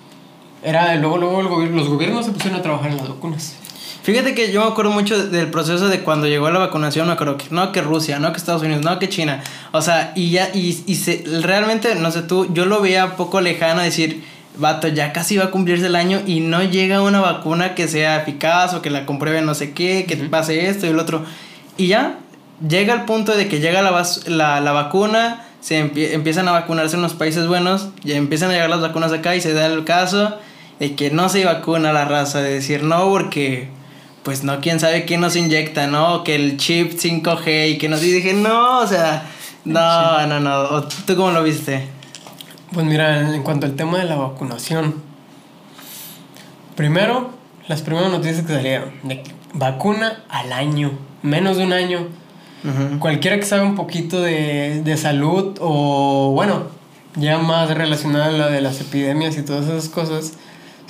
era 0.64 0.94
luego, 0.96 1.18
luego 1.18 1.40
el 1.40 1.46
gobier- 1.48 1.70
los 1.74 1.88
gobiernos 1.88 2.24
se 2.26 2.32
pusieron 2.32 2.58
a 2.58 2.62
trabajar 2.62 2.90
en 2.90 2.96
las 2.96 3.08
vacunas. 3.08 3.56
Fíjate 4.02 4.34
que 4.34 4.52
yo 4.52 4.60
me 4.64 4.68
acuerdo 4.70 4.92
mucho 4.92 5.26
del 5.28 5.50
proceso 5.50 5.88
de 5.88 6.00
cuando 6.00 6.28
llegó 6.28 6.48
la 6.50 6.60
vacunación, 6.60 7.08
me 7.08 7.12
acuerdo 7.14 7.36
que 7.36 7.46
no 7.50 7.72
que 7.72 7.82
Rusia, 7.82 8.18
no 8.20 8.30
que 8.30 8.38
Estados 8.38 8.62
Unidos, 8.62 8.82
no 8.84 8.98
que 9.00 9.08
China. 9.08 9.42
O 9.72 9.82
sea, 9.82 10.12
y 10.14 10.30
ya, 10.30 10.48
y, 10.54 10.80
y 10.86 10.94
se, 10.94 11.24
realmente, 11.42 11.94
no 11.96 12.10
sé 12.12 12.22
tú, 12.22 12.52
yo 12.54 12.66
lo 12.66 12.80
veía 12.80 13.04
un 13.06 13.10
poco 13.12 13.40
lejano 13.40 13.82
decir, 13.82 14.22
vato, 14.58 14.86
ya 14.88 15.12
casi 15.12 15.36
va 15.36 15.44
a 15.46 15.50
cumplirse 15.50 15.86
el 15.86 15.96
año 15.96 16.22
y 16.24 16.38
no 16.40 16.62
llega 16.62 17.02
una 17.02 17.20
vacuna 17.20 17.74
que 17.74 17.88
sea 17.88 18.22
eficaz 18.22 18.74
o 18.74 18.82
que 18.82 18.90
la 18.90 19.06
compruebe 19.06 19.42
no 19.42 19.54
sé 19.54 19.72
qué, 19.72 20.04
que 20.06 20.14
Ujú. 20.14 20.30
pase 20.30 20.68
esto 20.68 20.86
y 20.86 20.90
el 20.90 21.00
otro. 21.00 21.24
Y 21.76 21.88
ya, 21.88 22.18
llega 22.66 22.94
el 22.94 23.02
punto 23.02 23.36
de 23.36 23.48
que 23.48 23.60
llega 23.60 23.82
la, 23.82 24.06
la, 24.26 24.60
la 24.60 24.72
vacuna, 24.72 25.44
se 25.60 25.82
empie- 25.82 26.12
empiezan 26.12 26.48
a 26.48 26.52
vacunarse 26.52 26.96
en 26.96 27.02
los 27.02 27.14
países 27.14 27.46
buenos, 27.46 27.88
ya 28.04 28.16
empiezan 28.16 28.50
a 28.50 28.52
llegar 28.54 28.70
las 28.70 28.80
vacunas 28.80 29.12
acá 29.12 29.34
y 29.36 29.40
se 29.40 29.52
da 29.52 29.66
el 29.66 29.84
caso 29.84 30.36
de 30.78 30.94
que 30.94 31.10
no 31.10 31.28
se 31.28 31.44
vacuna 31.44 31.92
la 31.92 32.04
raza, 32.04 32.40
de 32.42 32.52
decir 32.54 32.82
no 32.82 33.08
porque 33.08 33.68
pues 34.22 34.42
no, 34.44 34.60
quién 34.60 34.80
sabe 34.80 35.04
quién 35.04 35.20
nos 35.20 35.36
inyecta, 35.36 35.86
¿no? 35.86 36.24
Que 36.24 36.34
el 36.34 36.56
chip 36.56 36.92
5G 36.98 37.70
y 37.70 37.78
que 37.78 37.88
nos... 37.88 38.02
Y 38.02 38.10
dije, 38.10 38.32
no, 38.32 38.80
o 38.80 38.86
sea, 38.86 39.22
no, 39.64 40.26
no, 40.26 40.40
no. 40.40 40.62
¿O 40.64 40.82
¿Tú 40.82 41.14
cómo 41.14 41.30
lo 41.30 41.44
viste? 41.44 41.86
Pues 42.72 42.84
mira, 42.84 43.32
en 43.34 43.42
cuanto 43.44 43.66
al 43.66 43.76
tema 43.76 43.98
de 43.98 44.04
la 44.04 44.16
vacunación, 44.16 44.96
primero, 46.74 47.30
las 47.68 47.82
primeras 47.82 48.10
noticias 48.10 48.44
que 48.44 48.54
salieron, 48.54 48.90
de 49.04 49.22
vacuna 49.52 50.24
al 50.28 50.52
año, 50.52 50.92
menos 51.22 51.56
de 51.56 51.64
un 51.64 51.72
año. 51.72 52.08
Cualquiera 52.98 53.36
que 53.38 53.44
sabe 53.44 53.62
un 53.62 53.76
poquito 53.76 54.20
de, 54.20 54.82
de 54.82 54.96
salud 54.96 55.56
o, 55.60 56.32
bueno, 56.34 56.64
ya 57.14 57.38
más 57.38 57.70
relacionada 57.70 58.26
a 58.26 58.32
la 58.32 58.48
de 58.48 58.60
las 58.60 58.80
epidemias 58.80 59.36
y 59.38 59.42
todas 59.42 59.66
esas 59.66 59.88
cosas, 59.88 60.34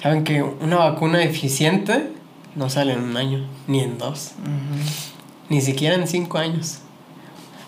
saben 0.02 0.24
que 0.24 0.42
una 0.42 0.76
vacuna 0.76 1.22
eficiente 1.22 2.10
no 2.54 2.70
sale 2.70 2.94
en 2.94 3.00
un 3.00 3.16
año, 3.16 3.46
ni 3.66 3.80
en 3.80 3.98
dos, 3.98 4.32
ni 5.50 5.60
siquiera 5.60 5.94
en 5.96 6.06
cinco 6.08 6.38
años. 6.38 6.78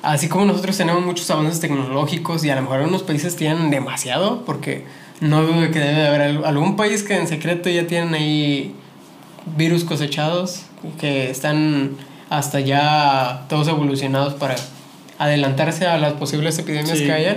Así 0.02 0.28
como 0.28 0.44
nosotros 0.46 0.76
tenemos 0.76 1.04
muchos 1.04 1.30
avances 1.30 1.60
tecnológicos 1.60 2.44
y 2.44 2.50
a 2.50 2.54
lo 2.56 2.62
mejor 2.62 2.78
algunos 2.78 3.02
países 3.02 3.36
tienen 3.36 3.70
demasiado, 3.70 4.44
porque 4.46 4.84
no 5.20 5.42
dudo 5.42 5.70
que 5.70 5.80
debe 5.80 6.00
de 6.00 6.06
haber 6.06 6.22
al- 6.22 6.44
algún 6.44 6.76
país 6.76 7.02
que 7.02 7.16
en 7.16 7.26
secreto 7.26 7.68
ya 7.68 7.86
tienen 7.86 8.14
ahí 8.14 8.74
virus 9.56 9.84
cosechados, 9.84 10.62
que 11.00 11.30
están 11.30 11.96
hasta 12.30 12.60
ya 12.60 13.44
todos 13.48 13.68
evolucionados 13.68 14.34
para 14.34 14.56
adelantarse 15.18 15.86
a 15.86 15.96
las 15.98 16.12
posibles 16.14 16.58
epidemias 16.58 16.98
Sí. 16.98 17.04
que 17.06 17.12
haya, 17.12 17.36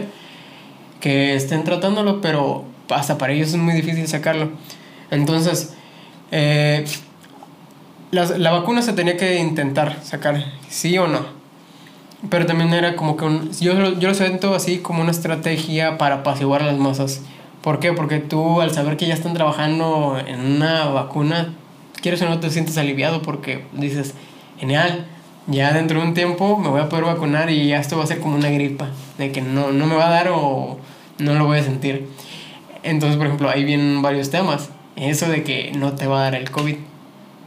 que 0.99 1.35
estén 1.35 1.63
tratándolo, 1.63 2.21
pero 2.21 2.65
hasta 2.89 3.17
para 3.17 3.33
ellos 3.33 3.49
es 3.49 3.55
muy 3.57 3.73
difícil 3.73 4.07
sacarlo. 4.07 4.49
Entonces, 5.09 5.73
eh, 6.31 6.85
la 8.11 8.51
vacuna 8.51 8.81
se 8.81 8.93
tenía 8.93 9.15
que 9.17 9.39
intentar 9.39 9.97
sacar, 10.03 10.43
sí 10.69 10.97
o 10.97 11.07
no. 11.07 11.19
Pero 12.29 12.45
también 12.45 12.73
era 12.73 12.95
como 12.95 13.15
que 13.17 13.25
un, 13.25 13.51
yo, 13.59 13.73
lo- 13.73 13.97
yo 13.97 14.09
lo 14.09 14.13
siento 14.13 14.53
así 14.53 14.77
como 14.79 15.01
una 15.01 15.11
estrategia 15.11 15.97
para 15.97 16.15
apaciguar 16.15 16.61
a 16.61 16.65
las 16.67 16.77
masas. 16.77 17.21
¿Por 17.61 17.79
qué? 17.79 17.93
Porque 17.93 18.19
tú 18.19 18.61
al 18.61 18.71
saber 18.73 18.97
que 18.97 19.07
ya 19.07 19.13
están 19.13 19.33
trabajando 19.33 20.17
en 20.27 20.39
una 20.57 20.85
vacuna, 20.85 21.53
quieres 22.01 22.21
o 22.21 22.29
no 22.29 22.39
te 22.39 22.49
sientes 22.49 22.77
aliviado 22.77 23.21
porque 23.21 23.65
dices, 23.73 24.13
genial, 24.61 25.07
ya 25.47 25.73
dentro 25.73 25.99
de 25.99 26.07
un 26.07 26.13
tiempo 26.13 26.55
me 26.57 26.69
voy 26.69 26.79
a 26.79 26.87
poder 26.87 27.05
vacunar 27.05 27.49
y 27.49 27.67
ya 27.67 27.79
esto 27.79 27.97
va 27.97 28.03
a 28.03 28.07
ser 28.07 28.19
como 28.19 28.35
una 28.35 28.49
gripa, 28.49 28.89
de 29.17 29.31
que 29.31 29.41
no, 29.41 29.71
no 29.71 29.87
me 29.87 29.95
va 29.95 30.07
a 30.07 30.11
dar 30.11 30.29
o 30.29 30.77
no 31.17 31.33
lo 31.33 31.45
voy 31.45 31.57
a 31.57 31.63
sentir. 31.63 32.07
Entonces, 32.83 33.17
por 33.17 33.25
ejemplo, 33.25 33.49
ahí 33.49 33.63
vienen 33.63 34.01
varios 34.01 34.29
temas. 34.29 34.69
Eso 34.95 35.27
de 35.27 35.43
que 35.43 35.71
no 35.75 35.93
te 35.93 36.05
va 36.05 36.19
a 36.19 36.23
dar 36.23 36.35
el 36.35 36.51
COVID 36.51 36.75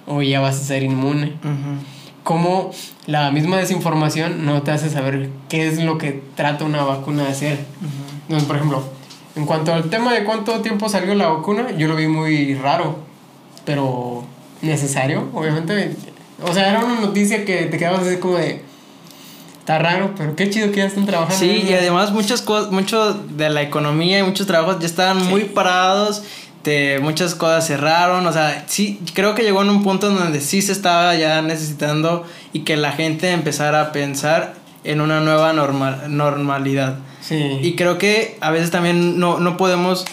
o 0.06 0.22
ya 0.22 0.40
vas 0.40 0.56
a 0.56 0.64
ser 0.64 0.82
inmune 0.82 1.34
Ujú. 1.42 1.78
cómo 2.24 2.70
la 3.06 3.30
misma 3.30 3.58
desinformación 3.58 4.44
no 4.44 4.62
te 4.62 4.72
hace 4.72 4.90
saber 4.90 5.30
qué 5.48 5.68
es 5.68 5.82
lo 5.82 5.96
que 5.98 6.20
trata 6.34 6.64
una 6.64 6.82
vacuna 6.82 7.24
de 7.24 7.28
hacer. 7.30 7.58
Entonces, 8.22 8.46
por 8.46 8.56
ejemplo, 8.56 8.82
en 9.36 9.46
cuanto 9.46 9.72
al 9.72 9.88
tema 9.88 10.12
de 10.12 10.24
cuánto 10.24 10.60
tiempo 10.62 10.88
salió 10.88 11.14
la 11.14 11.28
vacuna, 11.28 11.70
yo 11.76 11.86
lo 11.86 11.94
vi 11.94 12.08
muy 12.08 12.54
raro, 12.54 12.96
pero 13.64 14.24
necesario, 14.62 15.28
obviamente. 15.32 15.94
O 16.42 16.52
sea, 16.52 16.70
era 16.70 16.84
una 16.84 17.00
noticia 17.00 17.44
que 17.44 17.66
te 17.66 17.78
quedabas 17.78 18.06
así 18.06 18.16
como 18.18 18.38
de... 18.38 18.62
Está 19.60 19.78
raro, 19.78 20.12
pero 20.16 20.36
qué 20.36 20.50
chido 20.50 20.70
que 20.70 20.78
ya 20.78 20.84
están 20.86 21.06
trabajando. 21.06 21.38
Sí, 21.38 21.64
y 21.66 21.72
además 21.72 22.12
muchas 22.12 22.42
cosas, 22.42 22.70
mucho 22.70 23.14
de 23.14 23.48
la 23.48 23.62
economía 23.62 24.18
y 24.18 24.22
muchos 24.22 24.46
trabajos 24.46 24.78
ya 24.78 24.86
estaban 24.86 25.20
Sí. 25.22 25.26
muy 25.28 25.44
parados, 25.44 26.22
te- 26.60 26.98
muchas 26.98 27.34
cosas 27.34 27.66
cerraron, 27.66 28.26
o 28.26 28.32
sea, 28.32 28.64
sí, 28.68 29.00
creo 29.14 29.34
que 29.34 29.42
llegó 29.42 29.62
en 29.62 29.70
un 29.70 29.82
punto 29.82 30.10
donde 30.10 30.40
sí 30.42 30.60
se 30.60 30.72
estaba 30.72 31.14
ya 31.14 31.40
necesitando 31.40 32.24
y 32.52 32.60
que 32.60 32.76
la 32.76 32.92
gente 32.92 33.30
empezara 33.30 33.80
a 33.80 33.92
pensar 33.92 34.52
en 34.84 35.00
una 35.00 35.20
nueva 35.20 35.54
normal, 35.54 36.02
normalidad. 36.14 36.98
Sí. 37.22 37.58
Y 37.62 37.74
creo 37.74 37.96
que 37.96 38.36
a 38.42 38.50
veces 38.50 38.70
también 38.70 39.18
no, 39.18 39.38
no 39.40 39.56
podemos, 39.56 40.04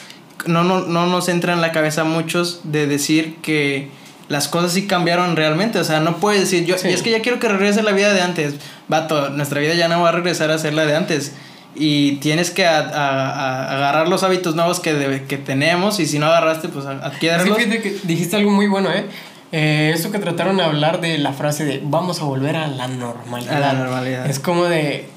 no, 0.45 0.63
no, 0.63 0.79
no 0.79 1.07
nos 1.07 1.27
entra 1.27 1.51
en 1.51 1.59
la 1.59 1.73
cabeza 1.73 2.05
muchos 2.05 2.61
de 2.63 2.87
decir 2.87 3.35
que 3.41 3.89
las 4.31 4.47
cosas 4.47 4.71
sí 4.73 4.87
cambiaron 4.87 5.35
realmente. 5.35 5.77
O 5.79 5.83
sea, 5.83 5.99
no 5.99 6.17
puedes 6.17 6.41
decir, 6.41 6.65
yo, 6.65 6.77
Sí. 6.77 6.87
y 6.89 6.93
es 6.93 7.01
que 7.03 7.11
ya 7.11 7.21
quiero 7.21 7.39
que 7.39 7.47
regrese 7.47 7.83
la 7.83 7.91
vida 7.91 8.13
de 8.13 8.21
antes. 8.21 8.55
Vato, 8.87 9.29
nuestra 9.29 9.59
vida 9.59 9.73
ya 9.75 9.87
no 9.87 10.01
va 10.01 10.09
a 10.09 10.11
regresar 10.13 10.49
a 10.51 10.57
ser 10.57 10.73
la 10.73 10.85
de 10.85 10.95
antes. 10.95 11.33
Y 11.75 12.17
tienes 12.17 12.51
que 12.51 12.65
a- 12.65 12.79
a- 12.79 13.29
a- 13.29 13.75
agarrar 13.77 14.07
los 14.09 14.23
hábitos 14.23 14.55
nuevos 14.55 14.79
que, 14.81 15.23
que 15.27 15.37
tenemos 15.37 15.99
y 15.99 16.05
si 16.05 16.19
no 16.19 16.25
agarraste, 16.25 16.67
pues 16.67 16.85
a- 16.85 17.11
Sí, 17.13 17.19
que 17.19 17.99
dijiste 18.03 18.35
algo 18.35 18.51
muy 18.51 18.67
bueno, 18.67 18.89
¿eh? 18.91 19.05
Eh, 19.53 19.91
Eso 19.93 20.11
que 20.11 20.19
trataron 20.19 20.57
de 20.57 20.63
hablar 20.63 21.01
de 21.01 21.17
la 21.17 21.33
frase 21.33 21.65
de 21.65 21.81
vamos 21.83 22.21
a 22.21 22.25
volver 22.25 22.55
a 22.55 22.67
la 22.67 22.87
normalidad. 22.87 23.53
A 23.55 23.59
la 23.59 23.73
normalidad. 23.73 24.25
Es 24.29 24.39
como 24.39 24.63
de 24.65 25.07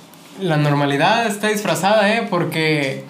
la 0.41 0.57
normalidad 0.57 1.27
está 1.27 1.49
disfrazada, 1.49 2.13
¿eh? 2.15 2.27
Porque 2.29 3.05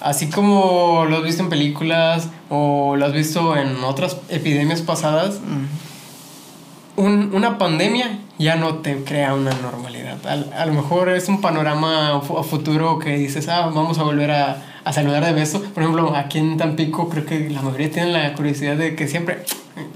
así 0.00 0.28
como 0.30 1.04
lo 1.08 1.18
has 1.18 1.22
visto 1.22 1.42
en 1.42 1.48
películas 1.48 2.28
o 2.48 2.96
lo 2.96 3.06
has 3.06 3.12
visto 3.12 3.56
en 3.56 3.82
otras 3.84 4.16
epidemias 4.28 4.80
pasadas, 4.82 5.40
un- 6.96 7.30
una 7.34 7.58
pandemia 7.58 8.18
ya 8.38 8.56
no 8.56 8.76
te 8.76 8.96
crea 9.04 9.34
una 9.34 9.50
normalidad. 9.62 10.18
A, 10.26 10.62
a 10.62 10.66
lo 10.66 10.72
mejor 10.72 11.08
es 11.10 11.28
un 11.28 11.40
panorama 11.40 12.16
a 12.16 12.20
futuro 12.42 12.98
que 12.98 13.16
dices, 13.16 13.48
ah, 13.48 13.70
vamos 13.74 13.98
a 13.98 14.02
volver 14.02 14.30
a, 14.30 14.62
a, 14.84 14.92
saludar 14.92 15.24
de 15.24 15.32
beso. 15.32 15.62
Por 15.74 15.82
ejemplo, 15.82 16.14
aquí 16.16 16.38
en 16.38 16.56
Tampico 16.56 17.08
creo 17.08 17.26
que 17.26 17.50
la 17.50 17.60
mayoría 17.62 17.90
tienen 17.90 18.12
la 18.14 18.32
curiosidad 18.34 18.76
de 18.76 18.94
que 18.96 19.08
siempre, 19.08 19.44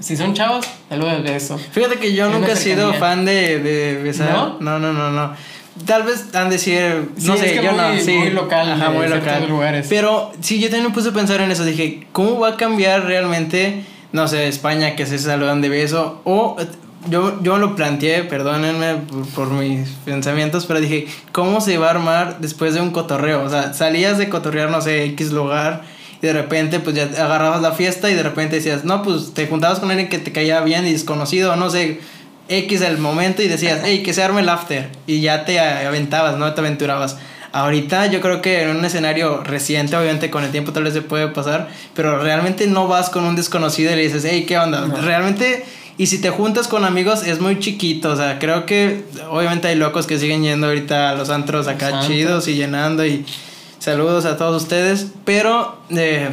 si 0.00 0.16
son 0.16 0.34
chavos, 0.34 0.66
saluda 0.90 1.16
de 1.18 1.22
beso. 1.32 1.58
Fíjate 1.58 1.98
que 1.98 2.12
yo 2.14 2.28
nunca 2.28 2.52
he 2.52 2.56
sido 2.56 2.92
fan 2.94 3.24
de, 3.24 3.58
de 3.60 4.02
besar. 4.02 4.30
¿No? 4.30 4.60
No, 4.60 4.78
no, 4.78 4.92
no, 4.92 5.10
no. 5.10 5.32
Tal 5.86 6.04
vez 6.04 6.34
han 6.34 6.50
de 6.50 6.56
decir, 6.56 7.10
no 7.22 7.36
sé, 7.36 7.56
yo 7.56 7.72
no, 7.72 7.98
sí. 7.98 8.12
Muy 8.12 8.30
local, 8.30 8.70
Ajá, 8.70 8.90
muy 8.90 9.08
local. 9.08 9.48
Lugares. 9.48 9.86
Pero 9.88 10.32
sí, 10.40 10.60
yo 10.60 10.68
también 10.68 10.88
me 10.88 10.94
puse 10.94 11.08
a 11.08 11.12
pensar 11.12 11.40
en 11.40 11.50
eso. 11.50 11.64
Dije, 11.64 12.06
¿cómo 12.12 12.38
va 12.38 12.50
a 12.50 12.56
cambiar 12.56 13.04
realmente, 13.04 13.84
no 14.12 14.28
sé, 14.28 14.46
España 14.46 14.94
que 14.94 15.04
se 15.04 15.18
saludan 15.18 15.60
de 15.60 15.68
beso? 15.68 16.20
O 16.24 16.56
yo, 17.08 17.42
yo 17.42 17.58
lo 17.58 17.74
planteé, 17.76 18.22
perdónenme 18.24 18.96
por, 19.34 19.50
mis 19.50 19.90
pensamientos, 20.04 20.66
pero 20.66 20.80
dije, 20.80 21.06
¿cómo 21.32 21.60
se 21.60 21.76
va 21.78 21.88
a 21.88 21.90
armar 21.90 22.38
después 22.40 22.74
de 22.74 22.80
un 22.80 22.90
cotorreo? 22.90 23.42
O 23.42 23.50
sea, 23.50 23.74
salías 23.74 24.18
de 24.18 24.28
cotorrear, 24.28 24.70
no 24.70 24.80
sé, 24.80 25.04
X 25.04 25.32
lugar, 25.32 25.82
y 26.22 26.26
de 26.26 26.32
repente, 26.32 26.80
pues 26.80 26.96
ya 26.96 27.04
agarrabas 27.04 27.60
la 27.60 27.72
fiesta 27.72 28.10
y 28.10 28.14
de 28.14 28.22
repente 28.22 28.56
decías, 28.56 28.84
no, 28.84 29.02
pues 29.02 29.34
te 29.34 29.46
juntabas 29.46 29.80
con 29.80 29.90
alguien 29.90 30.08
que 30.08 30.18
te 30.18 30.32
caía 30.32 30.60
bien 30.60 30.86
y 30.86 30.92
desconocido, 30.92 31.56
no 31.56 31.68
sé, 31.68 32.00
X 32.48 32.80
el 32.82 32.98
momento 32.98 33.42
y 33.42 33.48
decías, 33.48 33.80
hey, 33.84 34.02
que 34.02 34.12
se 34.12 34.22
arme 34.22 34.40
el 34.40 34.48
after, 34.48 34.90
y 35.06 35.20
ya 35.20 35.44
te 35.44 35.58
aventabas, 35.60 36.36
¿no? 36.36 36.52
Te 36.52 36.60
aventurabas. 36.60 37.16
Ahorita 37.52 38.06
yo 38.06 38.20
creo 38.20 38.42
que 38.42 38.62
en 38.62 38.76
un 38.76 38.84
escenario 38.84 39.44
reciente, 39.44 39.96
obviamente 39.96 40.28
con 40.28 40.42
el 40.42 40.50
tiempo 40.50 40.72
tal 40.72 40.82
vez 40.82 40.92
se 40.92 41.02
puede 41.02 41.28
pasar, 41.28 41.68
pero 41.94 42.20
realmente 42.20 42.66
no 42.66 42.88
vas 42.88 43.10
con 43.10 43.24
un 43.24 43.36
desconocido 43.36 43.92
y 43.92 43.96
le 43.96 44.02
dices, 44.02 44.26
hey, 44.28 44.44
¿qué 44.46 44.58
onda? 44.58 44.86
Realmente 45.02 45.64
y 45.96 46.06
si 46.06 46.20
te 46.20 46.30
juntas 46.30 46.66
con 46.66 46.84
amigos 46.84 47.24
es 47.24 47.40
muy 47.40 47.60
chiquito, 47.60 48.10
o 48.10 48.16
sea, 48.16 48.40
creo 48.40 48.66
que 48.66 49.04
obviamente 49.30 49.68
hay 49.68 49.76
locos 49.76 50.08
que 50.08 50.18
siguen 50.18 50.42
yendo 50.42 50.66
ahorita 50.66 51.10
a 51.10 51.14
los 51.14 51.30
antros 51.30 51.68
acá 51.68 52.00
chidos 52.00 52.48
y 52.48 52.54
llenando 52.54 53.06
y 53.06 53.24
saludos 53.78 54.24
a 54.24 54.36
todos 54.36 54.64
ustedes, 54.64 55.06
pero 55.24 55.78
eh, 55.90 56.30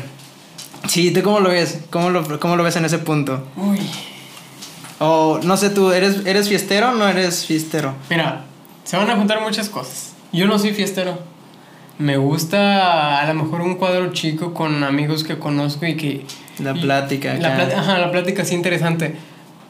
sí, 0.88 1.12
¿tú 1.12 1.22
cómo 1.22 1.40
lo 1.40 1.50
ves? 1.50 1.82
¿Cómo 1.92 2.10
lo, 2.10 2.40
cómo 2.40 2.56
lo 2.56 2.64
ves 2.64 2.76
en 2.78 2.86
ese 2.86 2.98
punto? 2.98 3.44
Uy. 3.56 3.80
O 5.02 5.40
no 5.44 5.58
sé, 5.58 5.72
tú, 5.72 5.92
¿eres, 5.92 6.26
¿eres 6.26 6.48
fiestero 6.48 6.92
o 6.92 6.94
no 6.94 7.08
eres 7.08 7.46
fiestero? 7.46 7.94
Mira, 8.10 8.44
se 8.84 8.96
van 8.96 9.10
a 9.10 9.16
juntar 9.18 9.42
muchas 9.42 9.68
cosas. 9.68 10.14
Yo 10.32 10.48
no 10.48 10.58
soy 10.58 10.74
fiestero. 10.74 11.20
Me 11.98 12.18
gusta 12.18 13.20
a 13.20 13.34
lo 13.34 13.44
mejor 13.44 13.62
un 13.62 13.76
cuadro 13.76 14.14
chico 14.14 14.54
con 14.54 14.84
amigos 14.84 15.24
que 15.24 15.38
conozco 15.38 15.86
y 15.86 15.98
que... 15.98 16.26
La 16.60 16.74
plática. 16.74 17.34
La, 17.34 17.56
ajá, 17.56 17.98
la 17.98 18.12
plática 18.12 18.46
sí 18.46 18.56
interesante 18.56 19.16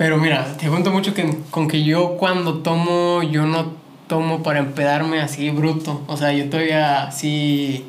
pero 0.02 0.18
mira, 0.18 0.58
te 0.58 0.68
cuento 0.68 0.90
mucho 0.90 1.14
que, 1.14 1.38
con 1.52 1.68
que 1.68 1.84
yo 1.84 2.18
cuando 2.18 2.56
tomo, 2.64 3.22
yo 3.22 3.46
no 3.46 3.74
tomo 4.08 4.42
para 4.42 4.58
empedarme 4.58 5.20
así 5.20 5.52
bruto. 5.52 6.02
O 6.08 6.18
sea, 6.18 6.34
yo 6.34 6.50
todavía 6.50 7.04
así 7.04 7.86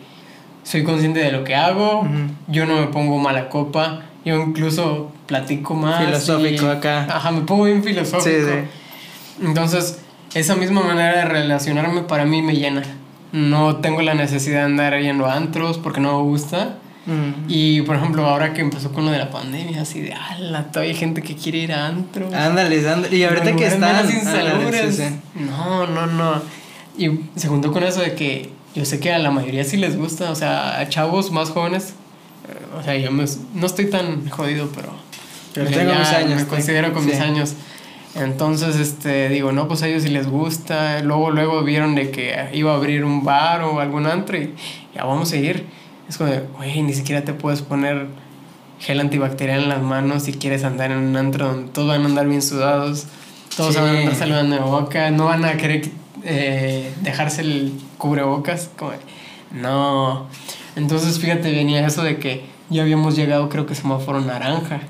soy 0.62 0.84
consciente 0.84 1.20
de 1.20 1.32
lo 1.32 1.42
que 1.42 1.54
hago, 1.54 2.06
yo 2.48 2.66
no 2.66 2.76
me 2.76 2.88
pongo 2.88 3.16
mala 3.16 3.48
copa, 3.48 4.02
yo 4.26 4.42
incluso 4.42 5.10
platico 5.32 5.74
más. 5.74 6.04
Filosófico 6.04 6.68
acá. 6.68 7.06
Ajá, 7.08 7.30
me 7.30 7.40
pongo 7.42 7.64
bien 7.64 7.82
filosófico. 7.82 8.22
Sí, 8.22 8.44
sí. 8.44 9.46
Entonces, 9.46 9.98
esa 10.34 10.56
misma 10.56 10.82
manera 10.82 11.16
de 11.16 11.24
relacionarme 11.24 12.02
para 12.02 12.26
mí 12.26 12.42
me 12.42 12.54
llena. 12.54 12.82
No 13.32 13.76
tengo 13.76 14.02
la 14.02 14.12
necesidad 14.12 14.58
de 14.58 14.64
andar 14.64 15.00
yendo 15.00 15.24
a 15.24 15.34
antros 15.34 15.78
porque 15.78 16.00
no 16.00 16.18
me 16.18 16.22
gusta. 16.24 16.76
Y 17.48 17.80
por 17.82 17.96
ejemplo, 17.96 18.26
ahora 18.26 18.52
que 18.52 18.60
empezó 18.60 18.92
con 18.92 19.06
lo 19.06 19.10
de 19.10 19.18
la 19.18 19.30
pandemia, 19.30 19.82
así 19.82 20.00
de, 20.00 20.12
ala, 20.12 20.70
todavía 20.70 20.92
hay 20.92 20.98
gente 20.98 21.22
que 21.22 21.34
quiere 21.34 21.58
ir 21.58 21.72
a 21.72 21.86
antro. 21.86 22.26
Ándale, 22.26 22.88
ándale. 22.88 23.16
Y 23.16 23.24
ahorita 23.24 23.56
que 23.56 23.66
están. 23.66 24.06
No, 25.34 25.86
no, 25.86 26.06
no. 26.06 26.42
Y 26.96 27.20
se 27.36 27.48
juntó 27.48 27.72
con 27.72 27.82
eso 27.82 28.02
de 28.02 28.14
que 28.14 28.50
yo 28.74 28.84
sé 28.84 29.00
que 29.00 29.12
a 29.12 29.18
la 29.18 29.30
mayoría 29.30 29.64
sí 29.64 29.78
les 29.78 29.96
gusta, 29.96 30.30
o 30.30 30.34
sea, 30.34 30.78
a 30.78 30.88
chavos 30.88 31.32
más 31.32 31.50
jóvenes. 31.50 31.94
Eh, 32.48 32.78
o 32.78 32.82
sea, 32.82 32.96
yo 32.96 33.10
no 33.10 33.66
estoy 33.66 33.90
tan 33.90 34.28
jodido, 34.28 34.68
pero. 34.74 34.92
Pero 35.54 35.70
tengo 35.70 35.94
mis 35.94 36.08
años. 36.08 36.40
Me 36.40 36.46
considero 36.46 36.92
con 36.92 37.04
mis 37.06 37.20
años. 37.20 37.54
Entonces, 38.14 38.76
este, 38.76 39.28
digo, 39.30 39.52
no, 39.52 39.68
pues 39.68 39.82
a 39.82 39.88
ellos 39.88 40.02
sí 40.02 40.10
les 40.10 40.28
gusta. 40.28 41.00
Luego, 41.00 41.30
luego 41.30 41.62
vieron 41.62 41.94
de 41.94 42.10
que 42.10 42.50
iba 42.52 42.72
a 42.72 42.76
abrir 42.76 43.04
un 43.04 43.24
bar 43.24 43.62
o 43.62 43.80
algún 43.80 44.06
antro 44.06 44.36
y 44.36 44.54
ya 44.94 45.04
vamos 45.04 45.32
a 45.32 45.36
ir. 45.36 45.66
Es 46.08 46.18
como 46.18 46.30
de, 46.30 46.40
güey, 46.40 46.82
ni 46.82 46.92
siquiera 46.92 47.24
te 47.24 47.32
puedes 47.32 47.62
poner 47.62 48.06
gel 48.80 49.00
antibacterial 49.00 49.62
en 49.62 49.68
las 49.68 49.80
manos 49.80 50.24
si 50.24 50.32
quieres 50.32 50.64
andar 50.64 50.90
en 50.90 50.98
un 50.98 51.16
antro 51.16 51.46
donde 51.46 51.70
todos 51.70 51.88
van 51.88 52.02
a 52.02 52.06
andar 52.06 52.26
bien 52.26 52.42
sudados, 52.42 53.06
todos 53.56 53.76
van 53.76 53.86
a 53.86 53.98
andar 54.00 54.14
saludando 54.16 54.56
de 54.56 54.62
boca, 54.62 55.10
no 55.10 55.26
van 55.26 55.44
a 55.44 55.56
querer 55.56 55.88
eh, 56.24 56.92
dejarse 57.00 57.42
el 57.42 57.72
cubrebocas. 57.96 58.70
Como 58.76 58.92
no. 59.52 60.26
Entonces, 60.76 61.18
fíjate, 61.18 61.50
venía 61.50 61.86
eso 61.86 62.02
de 62.02 62.18
que 62.18 62.44
ya 62.70 62.82
habíamos 62.82 63.16
llegado, 63.16 63.48
creo 63.48 63.66
que 63.66 63.74
semáforo 63.74 64.20
naranja. 64.20 64.80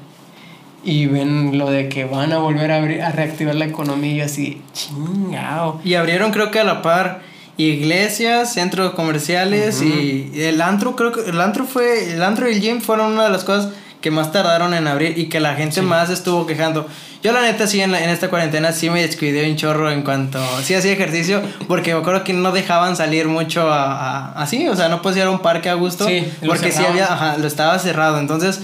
Y 0.85 1.07
ven 1.07 1.59
lo 1.59 1.71
de 1.71 1.89
que 1.89 2.05
van 2.05 2.33
a 2.33 2.39
volver 2.39 2.73
a, 2.73 2.77
abrir, 2.79 3.03
a 3.03 3.13
reactivar 3.13 3.55
la 3.55 3.67
economía 3.67 4.15
y 4.15 4.21
así, 4.21 4.63
chingao. 4.73 5.81
Y 5.85 5.95
abrieron, 5.95 6.33
creo 6.33 6.51
que 6.51 6.59
a 6.59 6.65
la 6.65 6.83
par 6.83 7.23
iglesias, 7.57 8.53
centros 8.53 8.95
comerciales 8.95 9.83
y 9.83 10.33
el 10.35 10.61
antro, 10.61 10.97
creo 10.97 11.13
que 11.13 11.29
el 11.29 11.41
antro 11.41 11.65
fue, 11.67 12.13
el 12.13 12.23
antro 12.23 12.49
y 12.49 12.55
el 12.55 12.61
gym 12.61 12.81
fueron 12.81 13.13
una 13.13 13.25
de 13.25 13.31
las 13.31 13.45
cosas 13.45 13.73
que 14.01 14.11
más 14.11 14.33
tardaron 14.33 14.75
en 14.75 14.89
abrir 14.89 15.17
y 15.17 15.29
que 15.29 15.39
la 15.39 15.55
gente 15.55 15.81
más 15.81 16.11
estuvo 16.11 16.47
quejando. 16.47 16.87
Yo 17.23 17.31
la 17.33 17.41
neta 17.41 17.69
sí 17.69 17.81
en, 17.81 17.95
en, 17.95 18.11
esta 18.11 18.29
cuarentena 18.29 18.73
sí 18.73 18.91
me 18.91 19.01
descuidé 19.01 19.49
un 19.49 19.57
chorro 19.57 19.93
en 19.93 20.03
cuanto, 20.03 20.41
sí 20.65 20.75
hacía 20.75 20.93
ejercicio 20.93 21.41
porque 21.69 21.95
me 21.95 22.01
acuerdo 22.01 22.25
que 22.25 22.33
no 22.33 22.51
dejaban 22.51 22.97
salir 22.97 23.29
mucho 23.29 23.73
a, 23.73 24.33
así, 24.33 24.67
o 24.67 24.75
sea, 24.75 24.89
no 24.89 25.03
podía 25.03 25.23
ir 25.23 25.29
a 25.29 25.31
un 25.31 25.39
parque 25.39 25.71
a 25.71 25.75
gusto 25.75 26.09
porque 26.45 26.73
sí 26.73 26.85
había, 26.85 27.13
ajá, 27.13 27.39
lo 27.39 27.47
estaba 27.47 27.79
cerrado, 27.79 28.19
entonces 28.19 28.61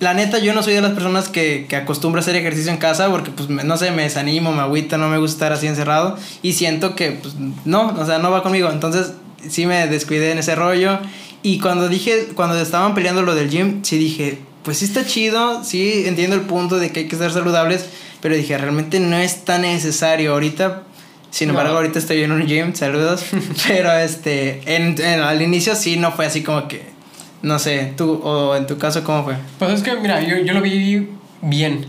la 0.00 0.14
neta, 0.14 0.38
yo 0.38 0.54
no 0.54 0.62
soy 0.62 0.74
de 0.74 0.80
las 0.80 0.92
personas 0.92 1.28
que, 1.28 1.66
que 1.68 1.76
acostumbro 1.76 2.20
a 2.20 2.22
hacer 2.22 2.36
ejercicio 2.36 2.70
en 2.70 2.78
casa 2.78 3.10
porque, 3.10 3.30
pues, 3.30 3.48
no 3.48 3.76
sé, 3.76 3.90
me 3.90 4.02
desanimo, 4.02 4.52
me 4.52 4.62
agüita, 4.62 4.98
no 4.98 5.08
me 5.08 5.18
gusta 5.18 5.34
estar 5.34 5.52
así 5.52 5.66
encerrado 5.66 6.16
y 6.42 6.52
siento 6.52 6.94
que, 6.94 7.12
pues, 7.12 7.34
no, 7.64 7.88
o 7.88 8.06
sea, 8.06 8.18
no 8.18 8.30
va 8.30 8.42
conmigo. 8.42 8.70
Entonces, 8.70 9.12
sí 9.48 9.66
me 9.66 9.86
descuidé 9.86 10.32
en 10.32 10.38
ese 10.38 10.54
rollo. 10.54 10.98
Y 11.42 11.60
cuando 11.60 11.88
dije, 11.88 12.28
cuando 12.34 12.58
estaban 12.58 12.94
peleando 12.94 13.22
lo 13.22 13.34
del 13.34 13.50
gym, 13.50 13.84
sí 13.84 13.98
dije, 13.98 14.38
pues 14.62 14.78
sí 14.78 14.86
está 14.86 15.06
chido, 15.06 15.62
sí 15.62 16.04
entiendo 16.06 16.34
el 16.34 16.42
punto 16.42 16.78
de 16.78 16.90
que 16.90 17.00
hay 17.00 17.08
que 17.08 17.16
ser 17.16 17.30
saludables, 17.30 17.86
pero 18.20 18.34
dije, 18.34 18.58
realmente 18.58 18.98
no 18.98 19.16
es 19.16 19.44
tan 19.44 19.62
necesario 19.62 20.32
ahorita. 20.32 20.82
Sin 21.30 21.50
embargo, 21.50 21.76
ahorita 21.76 21.98
estoy 21.98 22.22
en 22.22 22.32
un 22.32 22.46
gym, 22.46 22.74
saludos. 22.74 23.24
pero 23.68 23.92
este, 23.92 24.62
en, 24.66 25.00
al 25.20 25.40
inicio 25.42 25.76
sí 25.76 25.96
no 25.96 26.12
fue 26.12 26.26
así 26.26 26.42
como 26.42 26.66
que 26.66 26.95
no 27.42 27.58
sé, 27.58 27.92
tú, 27.96 28.20
o 28.22 28.56
en 28.56 28.66
tu 28.66 28.78
caso, 28.78 29.04
¿cómo 29.04 29.24
fue? 29.24 29.36
Pues 29.58 29.72
es 29.72 29.82
que, 29.82 29.94
mira, 29.96 30.20
yo, 30.20 30.38
yo 30.38 30.52
lo 30.52 30.62
vi 30.62 31.08
bien. 31.42 31.86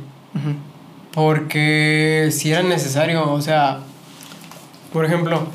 Porque 1.13 2.29
si 2.31 2.51
era 2.51 2.61
necesario, 2.61 3.31
o 3.31 3.41
sea, 3.41 3.79
por 4.93 5.03
ejemplo, 5.03 5.47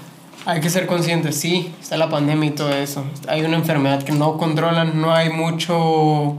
hay 0.44 0.60
que 0.60 0.70
ser 0.70 0.86
conscientes, 0.86 1.36
sí, 1.36 1.72
está 1.80 1.96
la 1.96 2.08
pandemia 2.08 2.48
y 2.48 2.52
todo 2.52 2.72
eso. 2.72 3.04
Hay 3.28 3.42
una 3.42 3.56
enfermedad 3.56 4.02
que 4.02 4.12
no 4.12 4.38
controlan, 4.38 5.00
no 5.00 5.14
hay 5.14 5.30
mucho... 5.30 6.38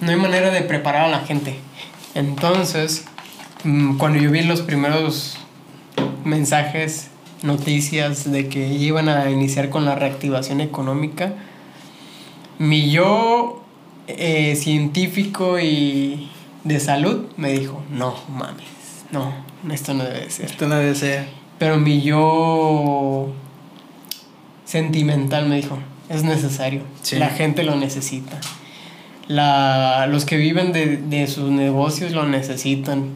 No 0.00 0.10
hay 0.10 0.16
manera 0.16 0.50
de 0.50 0.60
preparar 0.62 1.06
a 1.06 1.08
la 1.08 1.20
gente. 1.20 1.58
Entonces, 2.14 3.06
mm, 3.64 3.96
cuando 3.96 4.18
yo 4.18 4.30
vi 4.30 4.42
los 4.42 4.60
primeros 4.60 5.38
mensajes, 6.24 7.08
noticias 7.42 8.30
de 8.30 8.48
que 8.48 8.68
iban 8.68 9.08
a 9.08 9.30
iniciar 9.30 9.70
con 9.70 9.84
la 9.84 9.94
reactivación 9.94 10.60
económica, 10.60 11.32
mi 12.58 12.90
yo 12.90 13.62
eh, 14.06 14.56
científico 14.56 15.58
y 15.58 16.30
de 16.64 16.80
salud 16.80 17.26
me 17.36 17.52
dijo, 17.52 17.82
no 17.90 18.14
mames, 18.28 18.66
no, 19.10 19.32
esto 19.70 19.94
no 19.94 20.04
debe 20.04 20.30
ser. 20.30 20.46
Esto 20.46 20.66
no 20.66 20.76
debe 20.76 20.94
ser. 20.94 21.28
Pero 21.58 21.78
mi 21.78 22.02
yo 22.02 23.32
sentimental 24.64 25.48
me 25.48 25.56
dijo, 25.56 25.78
es 26.08 26.22
necesario, 26.22 26.82
la 27.12 27.30
gente 27.30 27.62
lo 27.62 27.76
necesita. 27.76 28.38
La, 29.28 30.06
los 30.06 30.24
que 30.24 30.36
viven 30.36 30.72
de, 30.72 30.98
de 30.98 31.26
sus 31.26 31.50
negocios 31.50 32.12
lo 32.12 32.28
necesitan. 32.28 33.10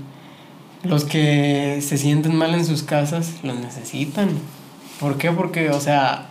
Los 0.82 1.04
que 1.04 1.80
se 1.82 1.98
sienten 1.98 2.34
mal 2.34 2.54
en 2.54 2.64
sus 2.64 2.82
casas 2.82 3.34
lo 3.42 3.54
necesitan. 3.54 4.30
¿Por 4.98 5.18
qué? 5.18 5.30
Porque, 5.30 5.70
o 5.70 5.80
sea, 5.80 6.29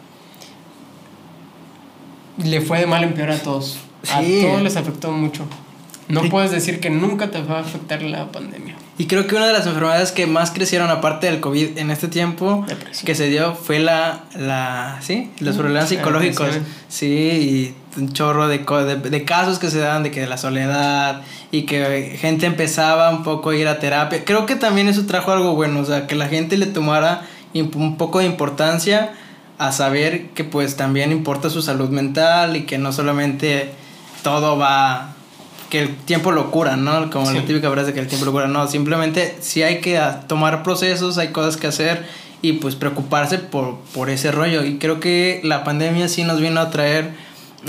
le 2.44 2.62
fue 2.62 2.80
de 2.80 2.86
mal 2.88 3.04
en 3.04 3.14
peor 3.14 3.32
a 3.32 3.38
todos. 3.38 3.78
A 4.12 4.22
todos 4.22 4.62
les 4.62 4.76
afectó 4.76 5.12
mucho. 5.12 5.46
No 6.08 6.24
puedes 6.24 6.50
decir 6.50 6.80
que 6.80 6.90
nunca 6.90 7.30
te 7.30 7.40
va 7.42 7.58
a 7.58 7.62
afectar 7.62 8.02
la 8.02 8.32
pandemia. 8.32 8.76
Y 8.98 9.06
creo 9.06 9.28
que 9.28 9.36
una 9.36 9.46
de 9.46 9.54
las 9.54 9.68
enfermedades 9.68 10.12
que 10.12 10.26
más 10.26 10.50
crecieron 10.52 10.90
aparte 10.90 11.28
del 11.28 11.40
COVID 11.40 11.78
en 11.78 11.92
este 11.92 12.08
tiempo 12.08 12.66
que 13.06 13.14
se 13.16 13.30
dio 13.30 13.54
fue 13.54 13.80
la, 13.80 14.24
la 14.36 14.98
¿sí? 15.02 15.30
Los 15.40 15.56
problemas 15.56 15.88
psicológicos. 15.88 16.50
Sí, 16.88 17.76
y 17.96 18.00
un 18.00 18.12
chorro 18.12 18.48
de, 18.48 18.66
co- 18.66 18.84
de, 18.84 18.96
de 18.98 19.24
casos 19.24 19.60
que 19.60 19.70
se 19.70 19.78
dan 19.80 20.02
de 20.04 20.10
que 20.12 20.26
la 20.26 20.38
soledad 20.38 21.22
y 21.52 21.62
que 21.64 22.18
gente 22.20 22.46
empezaba 22.48 23.12
un 23.12 23.24
poco 23.24 23.52
a 23.52 23.56
ir 23.56 23.68
a 23.68 23.80
terapia. 23.80 24.26
Creo 24.26 24.46
que 24.48 24.56
también 24.56 24.88
eso 24.90 25.06
trajo 25.06 25.32
algo 25.32 25.54
bueno, 25.56 25.80
o 25.82 25.86
sea, 25.86 26.08
que 26.08 26.16
la 26.16 26.28
gente 26.28 26.58
le 26.58 26.66
tomara 26.66 27.22
un 27.54 27.98
poco 27.98 28.20
de 28.20 28.26
importancia 28.26 29.12
a 29.60 29.72
saber 29.72 30.30
que 30.30 30.44
pues 30.44 30.76
también 30.78 31.12
importa 31.12 31.50
su 31.52 31.62
salud 31.62 31.90
mental 31.90 32.56
y 32.56 32.64
que 32.64 32.78
no 32.80 32.92
solamente 32.92 33.70
todo 34.24 34.58
va 34.58 35.14
que 35.70 35.82
el 35.82 35.96
tiempo 35.98 36.32
lo 36.32 36.50
cura, 36.50 36.76
¿no? 36.78 37.12
Como 37.12 37.30
la 37.32 37.42
Sí. 37.42 37.46
típica 37.46 37.70
frase 37.70 37.94
que 37.94 38.00
el 38.00 38.08
tiempo 38.08 38.26
lo 38.26 38.32
cura, 38.32 38.48
no, 38.48 38.68
simplemente 38.68 39.38
sí 39.42 39.62
hay 39.62 39.82
que 39.82 40.02
tomar 40.28 40.64
procesos, 40.64 41.20
hay 41.20 41.28
cosas 41.28 41.58
que 41.58 41.68
hacer 41.68 42.08
y 42.42 42.54
pues 42.54 42.74
preocuparse 42.76 43.38
por, 43.38 43.78
por 43.94 44.10
ese 44.10 44.32
rollo. 44.32 44.64
Y 44.64 44.80
creo 44.80 45.00
que 45.00 45.42
la 45.44 45.64
pandemia 45.64 46.08
sí 46.08 46.24
nos 46.24 46.40
vino 46.42 46.60
a 46.60 46.72
traer, 46.72 47.12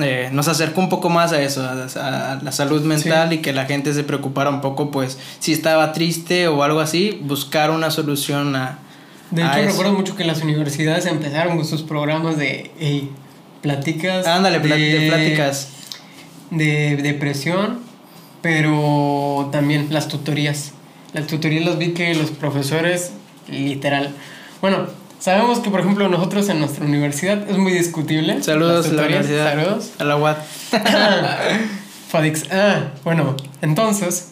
eh, 0.01 0.31
nos 0.33 0.49
acercó 0.49 0.81
un 0.81 0.89
poco 0.89 1.11
más 1.11 1.33
a 1.33 1.43
eso, 1.43 1.63
a, 1.63 1.73
a 2.33 2.37
la 2.43 2.53
salud 2.53 2.81
mental 2.85 3.33
y 3.35 3.39
que 3.39 3.53
la 3.53 3.67
gente 3.67 3.93
se 3.93 4.03
preocupara 4.05 4.49
un 4.49 4.61
poco, 4.63 4.91
pues 4.91 5.19
si 5.41 5.53
estaba 5.53 5.93
triste 5.93 6.49
o 6.49 6.63
algo 6.63 6.81
así, 6.81 7.19
buscar 7.25 7.71
una 7.71 7.91
solución 7.91 8.55
a... 8.57 8.79
De 9.31 9.43
hecho, 9.43 9.53
eso. 9.59 9.69
recuerdo 9.71 9.93
mucho 9.93 10.17
que 10.17 10.25
las 10.25 10.43
universidades 10.43 11.07
empezaron 11.07 11.57
con 11.57 11.65
sus 11.67 11.83
programas 11.83 12.37
de 12.37 12.71
hey, 12.81 13.11
pláticas. 13.63 14.27
Ándale, 14.27 14.61
plat- 14.61 14.77
de 14.79 15.09
pláticas. 15.09 15.69
De 16.51 16.97
depresión, 16.97 17.79
pero 18.43 19.49
también 19.53 19.89
las 19.91 20.09
tutorías. 20.09 20.73
Las 21.13 21.27
tutorías 21.27 21.65
las 21.65 21.79
vi 21.79 21.91
que 21.93 22.15
los 22.15 22.31
profesores, 22.31 23.13
literal. 23.49 24.11
Bueno, 24.61 24.87
sabemos 25.21 25.61
que, 25.61 25.71
por 25.71 25.81
ejemplo, 25.81 26.09
nosotros 26.09 26.49
en 26.49 26.59
nuestra 26.61 26.85
universidad 26.85 27.49
es 27.49 27.57
muy 27.57 27.73
discutible. 27.73 28.43
Saludos 28.43 28.87
las 28.87 28.93
a 28.93 28.97
la 28.97 29.03
universidad. 29.07 29.45
Saludos. 29.53 29.91
A 29.99 30.05
la 30.05 30.17
UAT. 30.17 30.39
Fadix. 32.09 32.45
Ah, 32.51 32.89
bueno, 33.05 33.37
entonces, 33.63 34.31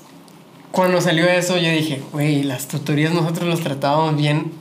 cuando 0.72 1.00
salió 1.00 1.26
eso, 1.26 1.56
yo 1.56 1.70
dije, 1.70 2.02
güey, 2.12 2.42
las 2.42 2.66
tutorías 2.68 3.12
nosotros 3.12 3.48
los 3.48 3.60
tratábamos 3.60 4.16
bien. 4.16 4.52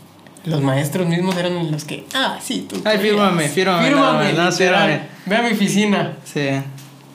Los 0.47 0.61
maestros 0.61 1.07
mismos 1.07 1.35
eran 1.37 1.71
los 1.71 1.83
que, 1.83 2.05
ah, 2.15 2.39
sí, 2.41 2.65
tú. 2.69 2.81
Ay, 2.85 2.97
fírmame, 2.99 3.49
fírmame, 3.49 3.87
Fírmame, 3.87 4.33
más, 4.33 4.53
literal. 4.59 4.89
fírmame. 4.89 5.01
Ve 5.25 5.35
a 5.35 5.41
mi 5.41 5.51
oficina. 5.51 6.13
Sí. 6.23 6.47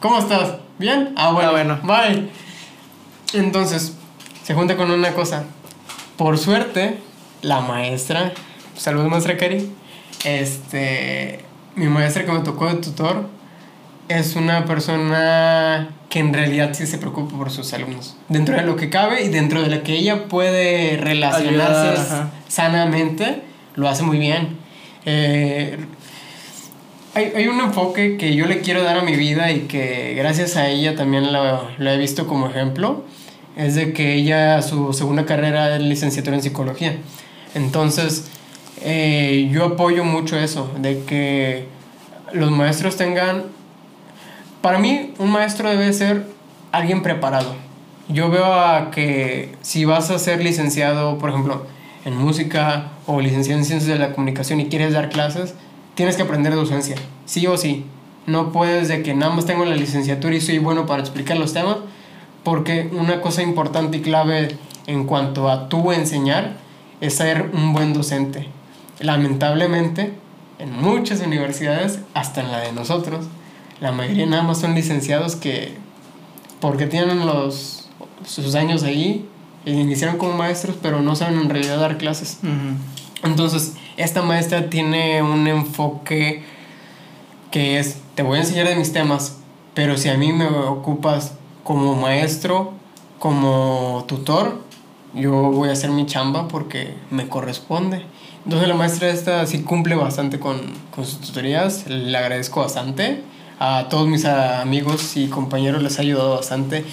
¿Cómo 0.01 0.19
estás? 0.19 0.57
¿Bien? 0.79 1.15
Ah, 1.17 1.33
bueno. 1.33 1.49
Ah, 1.49 1.53
bueno. 1.53 1.81
Bye. 1.83 2.29
Entonces, 3.33 3.95
se 4.43 4.55
junta 4.55 4.77
con 4.77 4.91
una 4.91 5.13
cosa. 5.15 5.45
Por 6.17 6.37
suerte, 6.37 6.99
la 7.41 7.61
maestra, 7.61 8.33
saludos 8.77 9.09
maestra 9.09 9.37
Cari, 9.39 9.71
este, 10.25 11.41
mi 11.75 11.87
maestra 11.87 12.27
que 12.27 12.33
me 12.33 12.41
tocó 12.41 12.67
de 12.69 12.75
tutor, 12.75 13.29
es 14.09 14.37
una 14.37 14.67
persona 14.67 15.89
que 16.13 16.19
en 16.19 16.35
realidad 16.35 16.75
sí 16.75 16.87
se 16.87 16.99
preocupa 16.99 17.39
por 17.39 17.51
sus 17.51 17.73
alumnos. 17.73 18.17
Dentro 18.29 18.55
de 18.55 18.65
lo 18.65 18.77
que 18.77 18.91
cabe 18.91 19.25
y 19.25 19.31
dentro 19.31 19.63
de 19.63 19.75
lo 19.75 19.83
que 19.83 19.95
ella 19.95 20.29
puede 20.29 20.99
relacionarse 20.99 22.03
Ayudar, 22.03 22.31
sanamente, 22.49 23.41
lo 23.77 23.89
hace 23.89 24.03
muy 24.03 24.19
bien. 24.19 24.59
Eh, 25.07 25.79
hay, 27.15 27.33
hay 27.35 27.49
un 27.49 27.59
enfoque 27.61 28.19
que 28.19 28.35
yo 28.35 28.45
le 28.47 28.61
quiero 28.61 28.83
dar 28.83 28.99
a 28.99 29.03
mi 29.03 29.17
vida 29.17 29.53
y 29.53 29.61
que 29.61 30.13
gracias 30.15 30.57
a 30.57 30.69
ella 30.69 30.97
también 30.97 31.33
lo, 31.33 31.71
lo 31.79 31.91
he 31.91 31.97
visto 31.97 32.27
como 32.27 32.47
ejemplo. 32.47 33.05
Es 33.57 33.75
de 33.75 33.95
que 33.95 34.13
ella, 34.13 34.61
su 34.61 34.93
segunda 34.93 35.25
carrera 35.25 35.77
es 35.77 35.81
licenciatura 35.81 36.37
en 36.37 36.43
psicología. 36.43 36.95
Entonces, 37.55 38.27
eh, 38.83 39.49
yo 39.51 39.65
apoyo 39.65 40.05
mucho 40.05 40.39
eso, 40.39 40.71
de 40.79 41.05
que 41.05 41.69
los 42.35 42.51
maestros 42.51 42.99
tengan... 42.99 43.45
Para 44.63 44.79
mí, 44.79 45.13
un 45.19 45.33
maestro 45.33 45.69
debe 45.69 45.93
ser 45.93 46.25
alguien 46.71 47.03
preparado. 47.03 47.57
Yo 48.09 48.31
veo 48.31 48.55
a 48.55 48.93
que 48.93 49.57
si 49.61 49.85
vas 49.85 50.09
a 50.11 50.21
ser 50.21 50.41
licenciado, 50.41 51.19
por 51.19 51.31
ejemplo, 51.31 51.67
en 52.05 52.17
música 52.17 52.93
o 53.07 53.21
licenciado 53.21 53.59
en 53.59 53.65
ciencias 53.65 53.93
de 53.93 53.99
la 53.99 54.13
comunicación 54.13 54.61
y 54.61 54.67
quieres 54.67 54.93
dar 54.93 55.09
clases, 55.09 55.55
tienes 55.97 56.15
que 56.15 56.23
aprender 56.23 56.55
docencia, 56.55 56.95
sí 57.25 57.45
o 57.49 57.57
sí. 57.57 57.85
No 58.27 58.53
puedes 58.53 58.87
de 58.87 59.03
que 59.03 59.15
nada 59.15 59.35
más 59.35 59.47
tengo 59.47 59.65
la 59.65 59.75
licenciatura 59.75 60.37
y 60.37 60.41
soy 60.41 60.59
bueno 60.59 60.87
para 60.87 61.01
explicar 61.03 61.39
los 61.39 61.53
temas, 61.53 61.79
porque 62.45 62.89
una 62.93 63.21
cosa 63.21 63.43
importante 63.43 63.97
y 63.97 64.01
clave 64.01 64.57
en 64.87 65.07
cuanto 65.07 65.51
a 65.51 65.69
tú 65.69 65.91
enseñar 65.91 66.53
es 67.01 67.17
ser 67.17 67.51
un 67.53 67.73
buen 67.73 67.95
docente. 67.95 68.47
Lamentablemente, 69.01 70.13
en 70.61 70.73
muchas 70.81 71.21
universidades, 71.21 71.99
hasta 72.15 72.43
en 72.43 72.53
la 72.53 72.61
de 72.61 72.71
nosotros, 72.71 73.27
la 73.83 73.91
mayoría 73.91 74.27
nada 74.27 74.45
más 74.45 74.61
son 74.61 74.77
licenciados 74.77 75.35
que, 75.35 75.75
porque 76.61 76.87
tienen 76.87 77.27
los, 77.27 77.89
sus 78.25 78.55
años 78.55 78.85
ahí, 78.85 79.29
e 79.67 79.73
iniciaron 79.73 80.19
como 80.19 80.35
maestros, 80.35 80.77
pero 80.81 81.03
no 81.03 81.17
saben 81.17 81.41
en 81.41 81.51
realidad 81.51 81.79
dar 81.81 81.99
clases. 81.99 82.39
Ujú. 82.43 83.29
Entonces, 83.29 83.75
esta 83.97 84.23
maestra 84.23 84.71
tiene 84.71 85.21
un 85.23 85.49
enfoque 85.49 86.45
que 87.51 87.81
es, 87.81 87.99
te 88.15 88.23
voy 88.23 88.39
a 88.39 88.43
enseñar 88.43 88.69
de 88.69 88.77
mis 88.77 88.93
temas, 88.93 89.39
pero 89.75 89.97
si 89.97 90.09
a 90.09 90.17
mí 90.17 90.33
me 90.33 90.47
ocupas 90.47 91.35
como 91.65 91.97
maestro, 91.97 92.75
como 93.19 94.05
tutor, 94.07 94.61
yo 95.13 95.33
voy 95.33 95.71
a 95.71 95.73
hacer 95.73 95.91
mi 95.91 96.07
chamba 96.07 96.47
porque 96.47 96.95
me 97.11 97.29
corresponde. 97.29 98.05
Entonces 98.45 98.69
la 98.69 98.75
maestra 98.75 99.09
esta 99.11 99.45
sí 99.47 99.63
cumple 99.63 99.97
bastante 99.97 100.39
con, 100.39 100.61
con 100.95 101.05
sus 101.05 101.21
tutorías, 101.21 101.87
le 101.89 102.17
agradezco 102.17 102.61
bastante. 102.61 103.32
A 103.65 103.89
todos 103.89 104.09
mis 104.09 104.25
amigos 104.25 105.17
y 105.17 105.29
compañeros 105.29 105.85
les 105.85 105.97
ha 105.97 106.03
ayudado 106.03 106.35
bastante. 106.35 106.85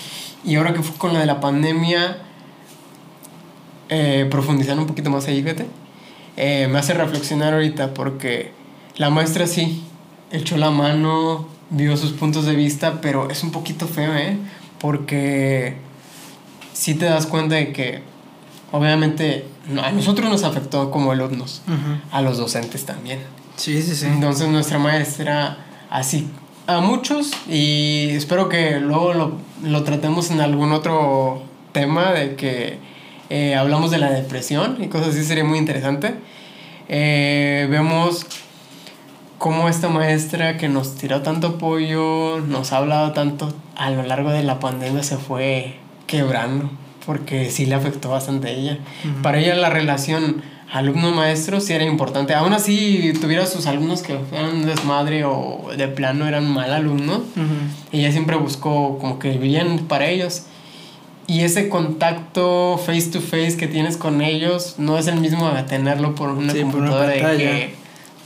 Y 0.46 0.54
ahora 0.54 0.72
que 0.72 0.84
fue 0.84 0.96
con 0.98 1.14
la 1.14 1.20
de 1.20 1.26
la 1.26 1.40
pandemia, 1.40 2.20
eh, 3.90 4.28
profundizando 4.30 4.84
un 4.84 4.88
poquito 4.88 5.10
más 5.10 5.28
ahí, 5.28 5.42
fíjate, 5.42 5.66
eh, 6.38 6.68
me 6.70 6.78
hace 6.78 6.94
reflexionar 6.94 7.56
ahorita 7.56 7.96
porque 7.96 8.52
la 8.98 9.10
maestra 9.10 9.48
sí 9.48 9.84
echó 10.30 10.58
la 10.58 10.70
mano, 10.70 11.48
vio 11.72 11.98
sus 11.98 12.12
puntos 12.12 12.46
de 12.46 12.56
vista, 12.56 13.02
pero 13.02 13.32
es 13.32 13.42
un 13.42 13.50
poquito 13.50 13.88
feo, 13.88 14.14
¿eh? 14.14 14.38
Porque 14.78 15.76
sí 16.74 16.94
te 16.94 17.06
das 17.06 17.26
cuenta 17.26 17.56
de 17.56 17.74
que 17.74 18.04
obviamente 18.72 19.48
a 19.84 19.92
nosotros 19.92 20.30
nos 20.30 20.44
afectó 20.44 20.92
como 20.92 21.14
alumnos, 21.14 21.64
a 22.12 22.22
los 22.22 22.38
docentes 22.38 22.86
también. 22.86 23.22
Sí, 23.56 23.82
sí, 23.82 23.96
sí. 23.96 24.06
Entonces 24.06 24.48
nuestra 24.50 24.78
maestra, 24.78 25.66
así, 25.90 26.30
a 26.70 26.82
muchos, 26.82 27.32
y 27.48 28.10
espero 28.12 28.48
que 28.48 28.80
luego 28.80 29.14
lo, 29.14 29.32
lo 29.64 29.84
tratemos 29.84 30.30
en 30.30 30.40
algún 30.40 30.72
otro 30.72 31.42
tema 31.72 32.12
de 32.12 32.36
que 32.36 32.78
eh, 33.32 33.56
hablamos 33.56 33.90
de 33.90 33.98
la 33.98 34.12
depresión 34.12 34.78
y 34.80 34.88
cosas 34.88 35.10
así, 35.10 35.24
sería 35.24 35.44
muy 35.44 35.58
interesante. 35.58 36.14
Eh, 36.88 37.68
vemos 37.72 38.28
cómo 39.40 39.68
esta 39.68 39.90
maestra 39.90 40.58
que 40.58 40.70
nos 40.70 40.96
tiró 40.96 41.24
tanto 41.24 41.48
apoyo, 41.48 42.40
nos 42.42 42.72
ha 42.72 42.78
hablado 42.78 43.14
tanto, 43.14 43.52
a 43.76 43.90
lo 43.90 44.04
largo 44.04 44.30
de 44.30 44.44
la 44.44 44.60
pandemia 44.60 45.02
se 45.02 45.18
fue 45.18 45.76
quebrando, 46.06 46.70
porque 47.04 47.50
sí 47.50 47.66
le 47.66 47.74
afectó 47.74 48.10
bastante 48.10 48.50
a 48.50 48.52
ella. 48.52 48.78
Para 49.24 49.40
ella 49.40 49.56
la 49.56 49.72
relación 49.72 50.44
alumno-maestro 50.72 51.60
sí 51.60 51.74
era 51.74 51.84
importante. 51.84 52.34
Aún 52.34 52.54
así, 52.54 53.14
tuviera 53.20 53.46
sus 53.46 53.66
alumnos 53.68 54.02
que 54.02 54.18
eran 54.32 54.66
desmadre 54.66 55.26
o 55.26 55.70
de 55.76 55.88
plano 55.88 56.28
eran 56.28 56.50
mal 56.50 56.74
alumnos, 56.74 57.20
Ujú. 57.36 57.56
ella 57.92 58.12
siempre 58.12 58.36
buscó 58.36 58.98
como 59.00 59.20
que 59.20 59.32
bien 59.38 59.86
para 59.88 60.08
ellos. 60.08 60.44
Y 61.28 61.42
ese 61.42 61.70
contacto 61.70 62.80
face 62.84 63.10
to 63.12 63.22
face 63.22 63.56
que 63.56 63.68
tienes 63.68 63.98
con 63.98 64.22
ellos 64.22 64.76
no 64.80 64.98
es 64.98 65.06
el 65.08 65.20
mismo 65.20 65.48
a 65.48 65.66
tenerlo 65.66 66.16
por 66.16 66.30
una 66.30 66.52
Sí, 66.54 66.64
por 66.64 66.76
una 66.78 66.90
computadora 66.90 67.30
de 67.32 67.38
que 67.38 67.76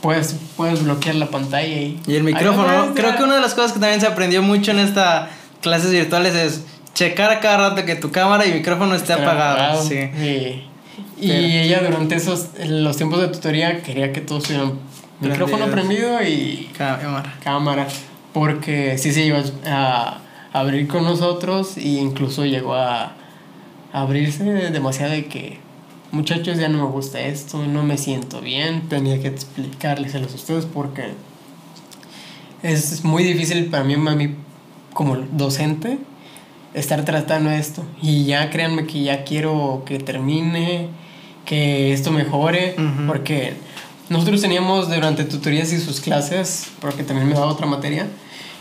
puedes, 0.00 0.36
puedes 0.56 0.82
bloquear 0.84 1.14
la 1.16 1.26
pantalla 1.26 1.66
y... 1.68 2.00
Y 2.06 2.14
el 2.14 2.24
micrófono, 2.24 2.86
¿no? 2.86 2.94
Creo 2.94 3.16
que 3.16 3.22
una 3.22 3.34
de 3.36 3.40
las 3.42 3.54
cosas 3.54 3.72
que 3.72 3.78
también 3.80 4.00
se 4.00 4.06
aprendió 4.06 4.42
mucho 4.42 4.70
en 4.70 4.78
estas 4.78 5.28
clases 5.60 5.90
virtuales 5.90 6.34
es 6.34 6.62
checar 6.94 7.30
a 7.30 7.40
cada 7.40 7.70
rato 7.70 7.84
que 7.84 7.94
tu 7.94 8.10
cámara 8.10 8.46
y 8.46 8.52
micrófono 8.52 8.94
esté 8.94 9.12
apagado. 9.12 9.82
Sí. 9.82 10.10
Sí. 10.18 10.64
Y 11.26 11.58
ella 11.58 11.82
durante 11.82 12.16
esos, 12.16 12.50
los 12.66 12.96
tiempos 12.96 13.20
de 13.20 13.28
tutoría 13.28 13.82
quería 13.82 14.12
que 14.12 14.20
todos 14.20 14.44
tuvieran 14.44 14.78
micrófono 15.20 15.66
prendido 15.70 16.22
y 16.22 16.70
Cámara. 16.76 17.34
cámara, 17.42 17.88
porque 18.32 18.98
sí 18.98 19.12
se 19.12 19.24
iba 19.24 19.42
a 19.66 20.18
abrir 20.52 20.86
con 20.88 21.04
nosotros 21.04 21.76
e 21.76 21.88
incluso 21.88 22.44
llegó 22.44 22.74
a 22.74 23.14
abrirse 23.92 24.44
demasiado 24.44 25.12
de 25.12 25.26
que 25.26 25.58
muchachos 26.10 26.58
ya 26.58 26.68
no 26.68 26.84
me 26.84 26.90
gusta 26.90 27.20
esto, 27.20 27.64
no 27.66 27.82
me 27.82 27.98
siento 27.98 28.40
bien, 28.40 28.88
tenía 28.88 29.20
que 29.20 29.28
explicarles 29.28 30.14
a 30.14 30.18
los 30.18 30.34
ustedes 30.34 30.66
porque 30.66 31.12
es 32.62 33.04
muy 33.04 33.24
difícil 33.24 33.66
para 33.66 33.84
mí, 33.84 33.96
mami, 33.96 34.34
como 34.92 35.16
docente, 35.16 35.98
estar 36.72 37.04
tratando 37.04 37.50
esto. 37.50 37.84
Y 38.00 38.24
ya 38.24 38.48
créanme 38.50 38.86
que 38.86 39.02
ya 39.02 39.24
quiero 39.24 39.82
que 39.84 39.98
termine, 39.98 40.88
que 41.44 41.92
esto 41.92 42.10
mejore, 42.10 42.76
porque 43.06 43.54
nosotros 44.08 44.40
teníamos 44.40 44.88
durante 44.88 45.24
tutorías 45.24 45.72
y 45.72 45.80
sus 45.80 46.00
clases, 46.00 46.70
porque 46.80 47.04
también 47.04 47.28
me 47.28 47.34
daba 47.34 47.46
otra 47.46 47.66
materia, 47.66 48.06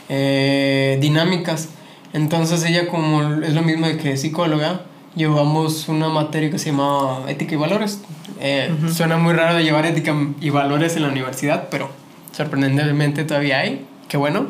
eh, 0.09 0.97
dinámicas. 1.01 1.69
Entonces 2.13 2.63
ella 2.63 2.87
como 2.87 3.41
es 3.41 3.53
lo 3.53 3.61
mismo 3.61 3.87
de 3.87 3.97
que 3.97 4.17
psicóloga, 4.17 4.81
llevamos 5.15 5.87
una 5.89 6.09
materia 6.09 6.49
que 6.49 6.59
se 6.59 6.71
llama 6.71 7.23
ética 7.27 7.55
y 7.55 7.57
valores. 7.57 8.01
Eh, 8.39 8.71
suena 8.93 9.17
muy 9.17 9.33
raro 9.33 9.55
de 9.55 9.63
llevar 9.63 9.85
ética 9.85 10.15
y 10.39 10.49
valores 10.49 10.95
en 10.95 11.03
la 11.03 11.09
universidad, 11.09 11.69
pero 11.69 11.89
sorprendentemente 12.31 13.23
todavía 13.23 13.59
hay. 13.59 13.85
Qué 14.07 14.17
bueno, 14.17 14.47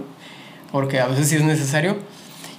porque 0.72 1.00
a 1.00 1.08
veces 1.08 1.30
sí 1.30 1.36
es 1.36 1.44
necesario. 1.44 1.98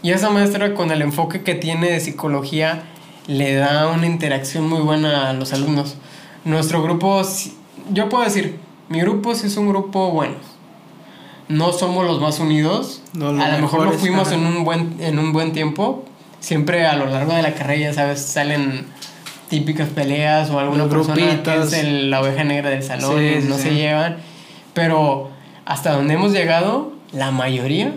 Y 0.02 0.12
esa 0.12 0.30
maestra 0.30 0.74
con 0.74 0.90
el 0.90 1.02
enfoque 1.02 1.42
que 1.42 1.54
tiene 1.54 1.90
de 1.90 2.00
psicología 2.00 2.84
le 3.26 3.54
da 3.54 3.88
una 3.88 4.06
interacción 4.06 4.68
muy 4.68 4.80
buena 4.80 5.30
a 5.30 5.32
los 5.32 5.52
alumnos. 5.52 5.96
Nuestro 6.44 6.82
grupo, 6.82 7.22
yo 7.92 8.08
puedo 8.08 8.24
decir, 8.24 8.58
mi 8.88 9.00
grupo 9.00 9.34
sí 9.34 9.46
es 9.46 9.56
un 9.56 9.68
grupo 9.68 10.10
bueno. 10.10 10.36
No 11.48 11.72
somos 11.72 12.06
los 12.06 12.20
más 12.20 12.38
unidos. 12.40 13.02
a 13.14 13.18
lo 13.18 13.58
mejor 13.58 13.84
lo 13.84 13.92
fuimos 13.92 14.32
en 14.32 14.46
un, 14.46 14.64
buen, 14.64 14.96
en 15.00 15.18
un 15.18 15.32
buen 15.32 15.52
tiempo. 15.52 16.04
Siempre 16.40 16.86
a 16.86 16.96
lo 16.96 17.06
largo 17.06 17.34
de 17.34 17.42
la 17.42 17.54
carrera, 17.54 17.90
ya 17.90 17.94
sabes, 17.94 18.20
salen 18.20 18.86
típicas 19.48 19.88
peleas 19.88 20.50
o 20.50 20.58
alguna 20.58 20.88
persona 20.88 21.42
que 21.42 21.58
es 21.60 21.84
la 21.84 22.20
oveja 22.20 22.44
negra 22.44 22.70
del 22.70 22.82
salón 22.82 23.48
no 23.48 23.56
se 23.56 23.74
llevan. 23.74 24.16
Pero 24.72 25.30
hasta 25.64 25.92
donde 25.92 26.14
hemos 26.14 26.32
llegado, 26.32 26.92
la 27.12 27.30
mayoría 27.30 27.94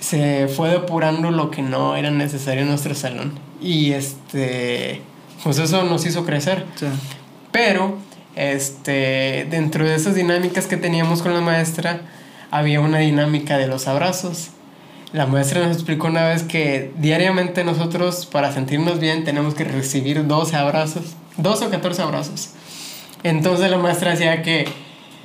se 0.00 0.48
fue 0.48 0.68
depurando 0.68 1.30
lo 1.30 1.50
que 1.50 1.62
no 1.62 1.96
era 1.96 2.10
necesario 2.10 2.62
en 2.62 2.68
nuestro 2.68 2.94
salón. 2.94 3.45
Y 3.66 3.92
este, 3.92 5.02
pues 5.42 5.58
eso 5.58 5.82
nos 5.82 6.06
hizo 6.06 6.24
crecer. 6.24 6.64
Pero, 7.50 7.98
este, 8.36 9.44
dentro 9.50 9.84
de 9.84 9.96
esas 9.96 10.14
dinámicas 10.14 10.66
que 10.66 10.76
teníamos 10.76 11.20
con 11.20 11.34
la 11.34 11.40
maestra, 11.40 12.02
había 12.52 12.80
una 12.80 12.98
dinámica 12.98 13.58
de 13.58 13.66
los 13.66 13.88
abrazos. 13.88 14.50
La 15.12 15.26
maestra 15.26 15.66
nos 15.66 15.74
explicó 15.74 16.06
una 16.06 16.28
vez 16.28 16.44
que 16.44 16.92
diariamente 16.98 17.64
nosotros, 17.64 18.26
para 18.26 18.52
sentirnos 18.52 19.00
bien, 19.00 19.24
tenemos 19.24 19.54
que 19.54 19.64
recibir 19.64 20.24
12 20.28 20.54
abrazos, 20.54 21.16
12 21.36 21.66
o 21.66 21.70
14 21.70 22.02
abrazos. 22.02 22.50
Entonces 23.24 23.68
la 23.68 23.78
maestra 23.78 24.12
decía 24.12 24.42
que 24.42 24.68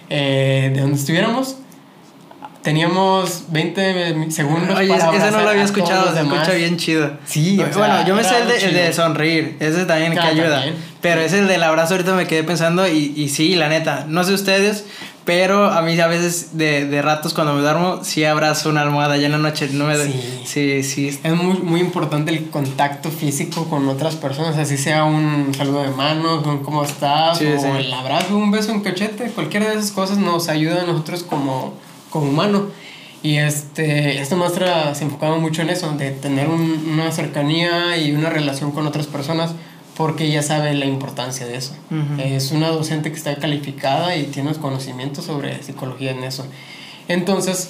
eh, 0.09 0.71
de 0.73 0.81
donde 0.81 0.97
estuviéramos, 0.97 1.57
teníamos 2.61 3.45
20 3.49 4.31
segundos 4.31 4.77
Oye, 4.77 4.89
para 4.89 5.15
ese 5.15 5.31
no 5.31 5.41
lo 5.41 5.49
había 5.49 5.63
escuchado, 5.63 6.13
se 6.13 6.21
escucha 6.21 6.51
bien 6.53 6.77
chido. 6.77 7.11
Sí, 7.25 7.59
bueno, 7.75 8.05
yo 8.05 8.15
me 8.15 8.23
sé 8.23 8.35
el 8.41 8.73
de, 8.73 8.93
sonreír, 8.93 9.57
ese 9.59 9.85
también 9.85 10.13
que 10.13 10.19
ayuda. 10.19 10.63
Pero 11.01 11.21
ese 11.21 11.39
el 11.39 11.47
del 11.47 11.63
abrazo 11.63 11.95
ahorita 11.95 12.13
me 12.13 12.27
quedé 12.27 12.43
pensando 12.43 12.87
y, 12.87 13.13
y 13.15 13.29
sí, 13.29 13.55
la 13.55 13.69
neta, 13.69 14.05
no 14.07 14.23
sé 14.23 14.33
ustedes, 14.33 14.85
pero 15.25 15.65
a 15.65 15.81
mí 15.81 15.99
a 15.99 16.07
veces 16.07 16.57
de, 16.57 16.85
de, 16.85 17.01
ratos 17.01 17.33
cuando 17.33 17.53
me 17.53 17.61
duermo 17.61 18.03
sí 18.03 18.25
abrazo 18.25 18.69
una 18.69 18.81
almohada 18.81 19.17
ya 19.17 19.27
en 19.27 19.33
la 19.33 19.37
noche. 19.37 19.69
No 19.71 19.85
me 19.85 19.95
sí. 19.95 20.41
sí, 20.45 20.83
sí. 20.83 21.19
Es 21.23 21.33
muy, 21.35 21.59
muy 21.59 21.79
importante 21.79 22.31
el 22.31 22.49
contacto 22.49 23.09
físico 23.09 23.65
con 23.65 23.87
otras 23.87 24.15
personas, 24.15 24.57
así 24.57 24.77
sea 24.77 25.03
un 25.03 25.53
saludo 25.53 25.83
de 25.83 25.89
manos, 25.89 26.45
un 26.45 26.63
cómo 26.63 26.83
estás, 26.83 27.39
o 27.39 27.75
el 27.75 27.93
abrazo, 27.93 28.35
un 28.35 28.51
beso, 28.51 28.71
un 28.73 28.81
cachete, 28.81 29.31
cualquiera 29.31 29.69
de 29.69 29.75
esas 29.75 29.91
cosas 29.91 30.17
nos 30.17 30.49
ayuda 30.49 30.81
a 30.81 30.85
nosotros 30.85 31.23
como, 31.23 31.73
como 32.11 32.29
humanos. 32.29 32.65
Y 33.23 33.37
este, 33.37 34.19
esta 34.21 34.35
maestra 34.35 34.93
se 34.93 35.05
enfocaba 35.05 35.37
mucho 35.37 35.63
en 35.63 35.71
eso, 35.71 35.91
de 35.93 36.11
tener 36.11 36.47
una 36.49 37.11
cercanía 37.11 37.97
y 37.97 38.11
una 38.11 38.29
relación 38.29 38.71
con 38.71 38.85
otras 38.85 39.07
personas 39.07 39.55
porque 39.95 40.25
ella 40.25 40.41
sabe 40.41 40.73
la 40.73 40.85
importancia 40.85 41.45
de 41.45 41.57
eso. 41.57 41.75
Es 42.17 42.51
una 42.51 42.69
docente 42.69 43.11
que 43.11 43.17
está 43.17 43.35
calificada 43.35 44.15
y 44.15 44.23
tiene 44.23 44.49
los 44.49 44.57
conocimientos 44.57 45.25
sobre 45.25 45.61
psicología 45.61 46.11
en 46.11 46.23
eso. 46.23 46.45
Entonces, 47.07 47.69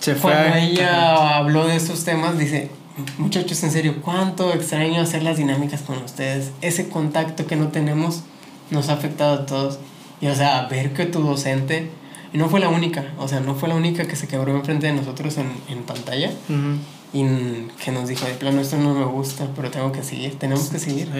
Se 0.00 0.16
fue 0.16 0.32
cuando 0.32 0.56
ella 0.56 1.36
habló 1.36 1.66
de 1.66 1.76
estos 1.76 2.04
temas, 2.04 2.38
dice, 2.38 2.70
muchachos, 3.18 3.62
en 3.62 3.70
serio, 3.70 4.02
cuánto 4.02 4.52
extraño 4.52 5.00
hacer 5.00 5.22
las 5.22 5.36
dinámicas 5.36 5.82
con 5.82 5.98
ustedes. 5.98 6.50
Ese 6.62 6.88
contacto 6.88 7.46
que 7.46 7.54
no 7.54 7.68
tenemos 7.68 8.22
nos 8.70 8.88
ha 8.88 8.94
afectado 8.94 9.34
a 9.34 9.46
todos. 9.46 9.78
Y 10.20 10.26
o 10.26 10.34
sea, 10.34 10.66
ver 10.68 10.94
que 10.94 11.04
tu 11.06 11.20
docente, 11.20 11.90
y 12.32 12.38
no 12.38 12.48
fue 12.48 12.60
la 12.60 12.68
única, 12.68 13.12
o 13.18 13.28
sea, 13.28 13.40
no 13.40 13.54
fue 13.54 13.68
la 13.68 13.74
única 13.74 14.06
que 14.06 14.16
se 14.16 14.26
quebró 14.26 14.56
enfrente 14.56 14.86
de 14.86 14.94
nosotros 14.94 15.36
en, 15.38 15.50
en 15.68 15.82
pantalla 15.82 16.30
y 17.12 17.24
que 17.84 17.92
nos 17.92 18.08
dijo, 18.08 18.26
de 18.26 18.32
plano, 18.34 18.60
esto 18.60 18.78
no 18.78 18.94
me 18.94 19.04
gusta, 19.04 19.46
pero 19.54 19.70
tengo 19.70 19.92
que 19.92 20.02
seguir, 20.02 20.38
tenemos 20.38 20.70
que 20.70 20.78
seguir. 20.78 21.10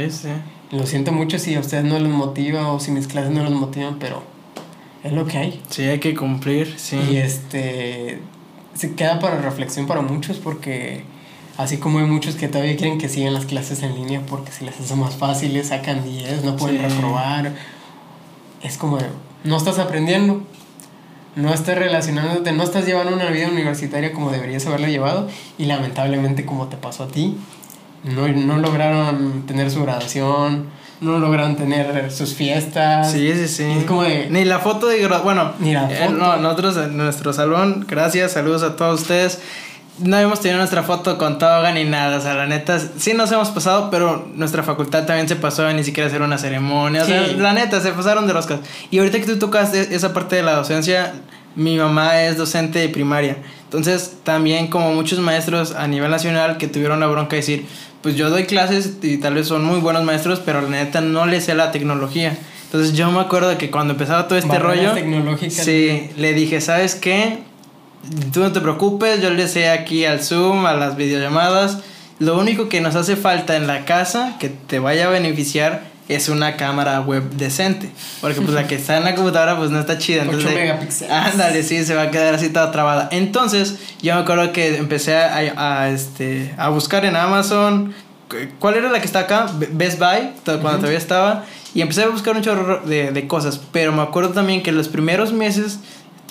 Lo 0.71 0.87
siento 0.87 1.13
mucho 1.13 1.39
si 1.39 1.55
a 1.55 1.61
ustedes 1.61 1.85
no 1.85 1.99
les 1.99 2.11
motiva 2.11 2.73
o 2.73 2.81
si 2.81 2.91
mis 2.91 3.07
clases 3.07 3.31
no 3.31 3.43
los 3.43 3.53
motivan, 3.53 3.99
pero 3.99 4.23
es 5.05 5.13
lo 5.13 5.27
que 5.27 5.37
hay. 5.37 5.63
Sí, 5.69 5.83
hay 5.83 6.01
que 6.01 6.15
cumplir, 6.15 6.75
sí. 6.79 6.99
Y 7.11 7.17
este, 7.17 8.21
se 8.75 8.95
queda 8.95 9.19
para 9.19 9.41
reflexión 9.41 9.87
para 9.87 10.01
muchos 10.01 10.39
porque 10.39 11.05
así 11.59 11.77
como 11.77 11.99
hay 11.99 12.07
muchos 12.07 12.37
que 12.37 12.49
todavía 12.49 12.77
quieren 12.77 12.97
que 12.97 13.11
sigan 13.11 13.35
las 13.35 13.45
clases 13.45 13.83
en 13.83 13.95
línea 13.95 14.23
porque 14.27 14.51
se 14.51 14.65
les 14.65 14.81
hace 14.81 14.97
más 14.97 15.17
fáciles, 15.17 15.69
sacan 15.69 16.05
10, 16.05 16.43
no 16.45 16.57
pueden 16.57 16.81
reprobar. 16.81 17.53
Es 18.63 18.79
como, 18.79 18.99
no 19.45 19.57
estás 19.59 19.79
aprendiendo, 19.79 20.43
no 21.35 21.53
estás 21.53 21.79
relacionándote, 21.79 22.53
no 22.53 22.63
estás 22.63 22.87
llevando 22.87 23.15
una 23.15 23.31
vida 23.31 23.49
universitaria 23.49 24.13
como 24.13 24.31
deberías 24.31 24.67
haberla 24.67 24.89
llevado 24.89 25.29
y 25.59 25.65
lamentablemente 25.65 26.45
como 26.45 26.69
te 26.69 26.77
pasó 26.77 27.05
a 27.05 27.09
ti, 27.09 27.37
no, 28.05 28.29
no 28.29 28.59
lograron 28.59 29.45
tener 29.47 29.71
su 29.71 29.83
graduación, 29.83 30.67
no 31.01 31.19
lograron 31.19 31.57
tener 31.57 32.11
sus 32.13 32.35
fiestas. 32.35 33.11
Sí, 33.11 33.33
sí, 33.35 33.49
sí. 33.49 33.85
como 33.87 34.05
Ni 34.05 34.45
la 34.45 34.59
foto 34.61 34.87
de 34.87 35.07
Bueno, 35.25 35.53
Ni 35.59 35.73
la 35.73 35.91
eh, 35.91 36.11
no, 36.11 36.37
nosotros 36.37 36.77
en 36.77 36.97
nuestro 36.97 37.33
salón, 37.33 37.87
gracias, 37.89 38.33
saludos 38.33 38.63
a 38.63 38.77
todos 38.77 39.03
ustedes 39.03 39.41
no 40.03 40.19
hemos 40.19 40.41
tenido 40.41 40.59
nuestra 40.59 40.83
foto 40.83 41.19
con 41.19 41.39
toga 41.39 41.73
ni 41.73 41.85
nada. 41.85 42.19
O 42.19 42.21
sea, 42.21 42.35
la 42.35 42.47
neta, 42.47 42.79
sí 42.79 43.15
nos 43.15 43.31
hemos 43.33 43.49
pasado, 43.49 43.91
pero 43.91 44.29
nuestra 44.35 44.63
facultad 44.63 45.07
también 45.07 45.29
se 45.29 45.37
pasó 45.37 45.67
a 45.67 45.73
ni 45.73 45.85
siquiera 45.85 46.09
hacer 46.09 46.23
una 46.23 46.39
ceremonia. 46.39 47.03
O 47.03 47.07
sea, 47.07 47.27
la 47.27 47.53
neta, 47.53 47.81
se 47.81 47.93
pasaron 47.93 48.27
de 48.27 48.33
roscas. 48.33 48.61
Y 48.91 48.99
ahorita 48.99 49.19
que 49.19 49.27
tú 49.27 49.39
tocas 49.39 49.75
esa 49.75 50.13
parte 50.13 50.37
de 50.37 50.43
la 50.43 50.55
docencia, 50.55 51.15
mi 51.55 51.77
mamá 51.77 52.23
es 52.23 52.37
docente 52.37 52.79
de 52.79 52.89
primaria. 52.89 53.37
Entonces, 53.65 54.19
también 54.25 54.69
como 54.69 54.93
muchos 54.95 55.19
maestros 55.19 55.75
a 55.75 55.87
nivel 55.87 56.11
nacional 56.11 56.59
que 56.59 56.69
tuvieron 56.69 57.01
la 57.01 57.07
bronca 57.07 57.31
de 57.31 57.37
decir, 57.37 57.67
pues 58.03 58.17
yo 58.17 58.31
doy 58.31 58.45
clases 58.45 58.99
y 59.03 59.19
tal 59.19 59.35
vez 59.35 59.47
son 59.47 59.65
muy 59.65 59.81
buenos 59.81 60.03
maestros, 60.05 60.41
pero 60.45 60.61
la 60.61 60.69
neta 60.69 61.01
no 61.01 61.27
les 61.27 61.45
sé 61.45 61.55
la 61.55 61.71
tecnología. 61.71 62.37
Entonces 62.65 62.95
yo 62.95 63.11
me 63.11 63.21
acuerdo 63.21 63.51
de 63.51 63.59
que 63.59 63.71
cuando 63.71 63.93
empezaba 63.93 64.29
todo 64.29 64.39
este 64.39 64.59
rollo, 64.59 64.95
sí, 65.51 66.11
le 66.17 66.33
dije, 66.33 66.61
¿sabes 66.61 66.95
qué? 66.95 67.39
Tú 68.33 68.41
no 68.41 68.53
te 68.53 68.61
preocupes, 68.61 69.21
yo 69.21 69.31
le 69.31 69.49
sé 69.49 69.69
aquí 69.69 70.05
al 70.05 70.23
Zoom, 70.23 70.67
a 70.67 70.75
las 70.75 70.97
videollamadas. 70.97 71.79
Lo 72.19 72.39
único 72.39 72.69
que 72.69 72.81
nos 72.81 72.95
hace 72.95 73.17
falta 73.17 73.57
en 73.57 73.67
la 73.67 73.85
casa 73.85 74.37
que 74.39 74.49
te 74.49 74.79
vaya 74.79 75.07
a 75.07 75.11
beneficiar 75.11 75.93
es 76.09 76.29
una 76.29 76.57
cámara 76.57 77.01
web 77.01 77.31
decente. 77.31 77.91
Porque 78.21 78.41
pues 78.41 78.53
la 78.55 78.67
que 78.67 78.75
está 78.75 78.97
en 78.97 79.05
la 79.05 79.15
computadora 79.15 79.57
pues 79.57 79.71
no 79.71 79.81
está 79.81 79.99
chida. 79.99 80.23
Entonces, 80.23 80.51
8 80.51 80.59
megapíxeles. 80.59 81.13
Ándale, 81.13 81.63
sí, 81.63 81.85
se 81.85 81.95
va 81.95 82.03
a 82.03 82.11
quedar 82.11 82.35
así 82.35 82.49
toda 82.51 82.71
trabada. 82.71 83.09
Entonces, 83.13 83.79
yo 84.03 84.15
me 84.15 84.21
acuerdo 84.21 84.53
que 84.53 84.77
empecé 84.77 85.17
a, 85.17 85.89
este, 85.89 86.55
a 86.59 86.69
buscar 86.69 87.05
en 87.05 87.17
Amazon. 87.17 87.95
¿Cuál 88.59 88.77
era 88.77 88.91
la 88.91 89.01
que 89.01 89.07
está 89.07 89.21
acá? 89.21 89.47
Best 89.73 89.99
Buy, 89.99 90.31
cuando 90.45 90.79
todavía 90.79 90.99
estaba. 90.99 91.45
Y 91.75 91.81
empecé 91.81 92.03
a 92.03 92.09
buscar 92.09 92.37
un 92.37 92.43
chorro 92.43 92.83
de, 92.85 93.13
de 93.13 93.27
cosas. 93.27 93.61
Pero 93.73 93.93
me 93.93 94.03
acuerdo 94.03 94.31
también 94.31 94.63
que 94.63 94.73
los 94.73 94.89
primeros 94.89 95.33
meses 95.33 95.81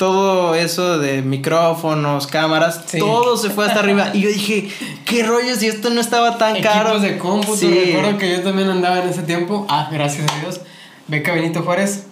todo 0.02 0.56
eso 0.56 0.98
de 0.98 1.22
micrófonos, 1.22 2.26
cámaras, 2.26 2.88
todo 2.98 3.38
se 3.38 3.52
fue 3.52 3.68
hasta 3.68 3.82
arriba. 3.82 4.10
Y 4.16 4.22
yo 4.22 4.30
dije, 4.30 4.68
¿qué 5.06 5.22
rollo 5.22 5.56
si 5.56 5.68
esto 5.68 5.92
no 5.92 6.02
estaba 6.02 6.40
tan 6.40 6.56
Equipos 6.56 6.74
caro? 6.74 7.00
de 7.00 7.20
cómputo, 7.20 7.56
sí. 7.56 7.70
recuerdo 7.70 8.18
que 8.18 8.32
yo 8.32 8.42
también 8.42 8.68
andaba 8.72 9.04
en 9.04 9.10
ese 9.10 9.22
tiempo. 9.22 9.68
Ah, 9.70 9.90
gracias 9.92 10.26
a 10.28 10.40
Dios. 10.40 10.62
Beca 11.06 11.34
Benito 11.34 11.62
Juárez. 11.62 12.08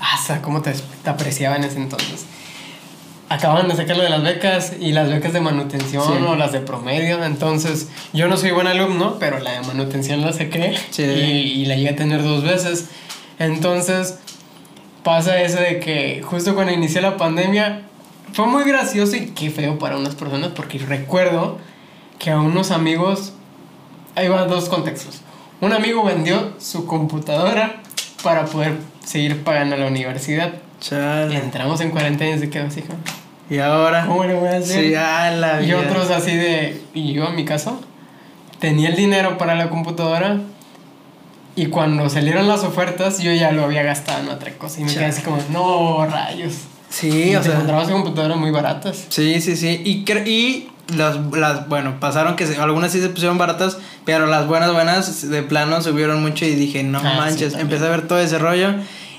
Hasta 0.00 0.40
cómo 0.40 0.62
te, 0.62 0.72
apreciaba 1.04 1.56
en 1.56 1.64
ese 1.64 1.76
entonces. 1.76 2.24
Acaban 3.28 3.68
de 3.68 3.76
sacarlo 3.76 4.04
de 4.04 4.08
las 4.08 4.22
becas 4.22 4.72
y 4.80 4.92
las 4.92 5.10
becas 5.10 5.34
de 5.34 5.42
manutención 5.42 6.24
o 6.24 6.34
las 6.34 6.52
de 6.52 6.60
promedio. 6.60 7.22
Entonces, 7.22 7.88
yo 8.14 8.26
no 8.26 8.38
soy 8.38 8.52
buen 8.52 8.68
alumno, 8.68 9.18
pero 9.20 9.38
la 9.38 9.52
de 9.52 9.60
manutención 9.66 10.22
la 10.22 10.32
saqué 10.32 10.78
y, 10.96 11.02
y 11.02 11.66
la 11.66 11.74
llegué 11.76 11.90
a 11.90 11.96
tener 11.96 12.22
dos 12.22 12.42
veces. 12.42 12.86
Entonces, 13.38 14.16
pasa 15.02 15.40
eso 15.42 15.60
de 15.60 15.80
que 15.80 16.22
justo 16.22 16.54
cuando 16.54 16.72
inició 16.72 17.00
la 17.00 17.16
pandemia 17.16 17.82
fue 18.32 18.46
muy 18.46 18.64
gracioso 18.64 19.16
y 19.16 19.26
qué 19.26 19.50
feo 19.50 19.78
para 19.78 19.96
unas 19.96 20.14
personas 20.14 20.50
porque 20.54 20.78
recuerdo 20.78 21.58
que 22.18 22.30
a 22.30 22.40
unos 22.40 22.70
amigos, 22.70 23.34
ahí 24.14 24.28
van 24.28 24.48
dos 24.48 24.68
contextos. 24.68 25.22
Un 25.60 25.72
amigo 25.72 26.04
vendió 26.04 26.52
su 26.58 26.86
computadora 26.86 27.82
para 28.22 28.46
poder 28.46 28.76
seguir 29.04 29.42
pagando 29.42 29.76
la 29.76 29.86
universidad. 29.86 30.54
Chale. 30.80 31.34
Y 31.34 31.36
entramos 31.36 31.80
en 31.80 31.90
cuarentena 31.90 32.36
y 32.36 32.38
se 32.38 32.50
quedó 32.50 32.66
así, 32.66 32.82
¿Y 33.50 33.58
ahora? 33.58 34.06
¿Cómo 34.06 34.24
le 34.24 34.34
voy 34.34 34.48
a 34.48 34.56
hacer? 34.56 34.84
Sí, 34.84 34.94
a 34.94 35.30
la 35.30 35.62
y 35.62 35.72
otros 35.74 36.10
así 36.10 36.34
de... 36.34 36.80
Y 36.94 37.12
yo 37.12 37.26
en 37.26 37.36
mi 37.36 37.44
caso, 37.44 37.80
tenía 38.58 38.88
el 38.88 38.96
dinero 38.96 39.36
para 39.36 39.54
la 39.54 39.68
computadora, 39.68 40.40
y 41.56 41.66
cuando 41.66 42.08
salieron 42.08 42.48
las 42.48 42.64
ofertas, 42.64 43.18
yo 43.20 43.32
ya 43.32 43.52
lo 43.52 43.64
había 43.64 43.82
gastado 43.82 44.20
en 44.22 44.28
otra 44.28 44.52
cosa. 44.54 44.80
Y 44.80 44.84
me 44.84 44.92
quedé 44.94 45.06
así 45.06 45.22
como, 45.22 45.38
no, 45.50 46.06
rayos. 46.06 46.52
Sí, 46.88 47.30
Y 47.30 47.36
o 47.36 47.40
te 47.40 47.44
sea. 47.46 47.54
encontrabas 47.54 47.88
en 47.88 47.94
computadoras 47.94 48.36
muy 48.38 48.50
baratas. 48.50 49.06
Sí, 49.08 49.40
sí, 49.40 49.56
sí. 49.56 49.80
Y, 49.84 50.04
y 50.28 50.68
las, 50.96 51.16
las, 51.34 51.68
bueno, 51.68 51.98
pasaron 52.00 52.36
que 52.36 52.46
se- 52.46 52.56
algunas 52.58 52.92
sí 52.92 53.00
se 53.00 53.08
pusieron 53.08 53.38
baratas, 53.38 53.78
pero 54.04 54.26
las 54.26 54.46
buenas, 54.46 54.72
buenas 54.72 55.28
de 55.30 55.42
plano 55.42 55.80
subieron 55.82 56.22
mucho 56.22 56.44
y 56.44 56.54
dije, 56.54 56.82
no 56.82 56.98
Ah, 56.98 57.00
sí, 57.12 57.16
manches, 57.18 57.40
también. 57.52 57.60
empecé 57.62 57.86
a 57.86 57.90
ver 57.90 58.06
todo 58.08 58.18
ese 58.20 58.38
rollo. 58.38 58.74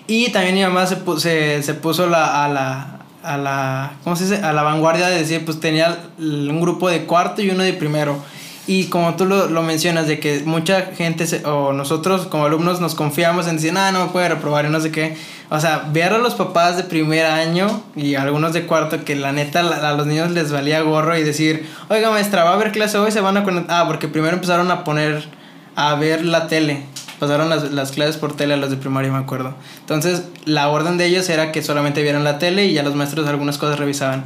Y 0.08 0.30
también 0.32 0.56
mi 0.56 0.62
mamá 0.62 0.86
se, 0.86 1.04
pu- 1.04 1.18
se, 1.18 1.64
se 1.64 1.74
puso 1.74 2.08
la, 2.08 2.44
a 2.44 2.48
la, 2.50 3.00
a 3.24 3.38
la, 3.38 3.94
¿cómo 4.04 4.16
se 4.16 4.26
dice? 4.26 4.44
A 4.44 4.54
la 4.54 4.62
vanguardia 4.62 5.08
de 5.08 5.18
decir, 5.18 5.44
pues 5.46 5.60
tenía 5.60 5.98
un 6.20 6.60
grupo 6.62 6.90
de 6.90 7.06
cuarto 7.06 7.42
y 7.42 7.50
uno 7.50 7.64
de 7.64 7.74
primero. 7.74 8.18
Y 8.66 8.86
como 8.86 9.16
tú 9.16 9.26
lo, 9.26 9.47
lo 9.49 9.61
mencionas, 9.61 10.07
de 10.07 10.20
que 10.20 10.41
mucha 10.45 10.84
gente 10.95 11.28
se- 11.28 11.45
o 11.45 11.74
nosotros 11.74 12.28
como 12.28 12.45
alumnos 12.45 12.80
nos 12.80 12.95
confiamos 12.95 13.47
en 13.47 13.57
decir, 13.57 13.74
ah, 13.76 13.91
no 13.91 14.05
me 14.05 14.11
puede 14.11 14.30
reprobar 14.30 14.66
y 14.66 14.70
no 14.70 14.80
sé 14.80 14.89
qué. 14.89 15.18
O 15.49 15.59
sea, 15.59 15.89
ver 15.91 16.14
a 16.14 16.18
los 16.18 16.36
papás 16.36 16.78
de 16.78 16.84
primer 16.84 17.26
año 17.26 17.84
y 17.95 18.16
algunos 18.16 18.53
de 18.53 18.66
cuarto 18.66 19.03
que 19.03 19.16
la 19.18 19.34
neta 19.34 19.59
a 19.59 19.93
los 19.93 20.07
niños 20.07 20.32
les 20.32 20.51
valía 20.53 20.82
gorro 20.82 21.18
y 21.18 21.24
decir, 21.24 21.70
oiga 21.89 22.09
maestra, 22.09 22.45
va 22.45 22.51
a 22.51 22.53
haber 22.53 22.72
clase 22.72 22.97
hoy, 22.97 23.11
se 23.11 23.20
van 23.20 23.36
a 23.36 23.43
conectar. 23.43 23.82
Ah, 23.82 23.86
porque 23.88 24.07
primero 24.07 24.34
empezaron 24.36 24.72
a 24.72 24.86
poner, 24.86 25.28
a 25.76 25.95
ver 25.95 26.24
la 26.24 26.47
tele. 26.47 26.86
Pasaron 27.20 27.49
las, 27.49 27.72
las 27.72 27.91
clases 27.91 28.16
por 28.18 28.36
tele 28.36 28.53
a 28.53 28.57
los 28.57 28.70
de 28.70 28.78
primaria, 28.78 29.11
me 29.11 29.18
acuerdo. 29.20 29.53
Entonces, 29.82 30.24
la 30.45 30.70
orden 30.70 30.97
de 30.97 31.05
ellos 31.05 31.28
era 31.30 31.51
que 31.51 31.61
solamente 31.61 32.01
vieran 32.01 32.24
la 32.24 32.39
tele 32.39 32.66
y 32.66 32.74
ya 32.74 32.84
los 32.84 32.95
maestros 32.95 33.28
algunas 33.28 33.57
cosas 33.57 33.78
revisaban 33.78 34.24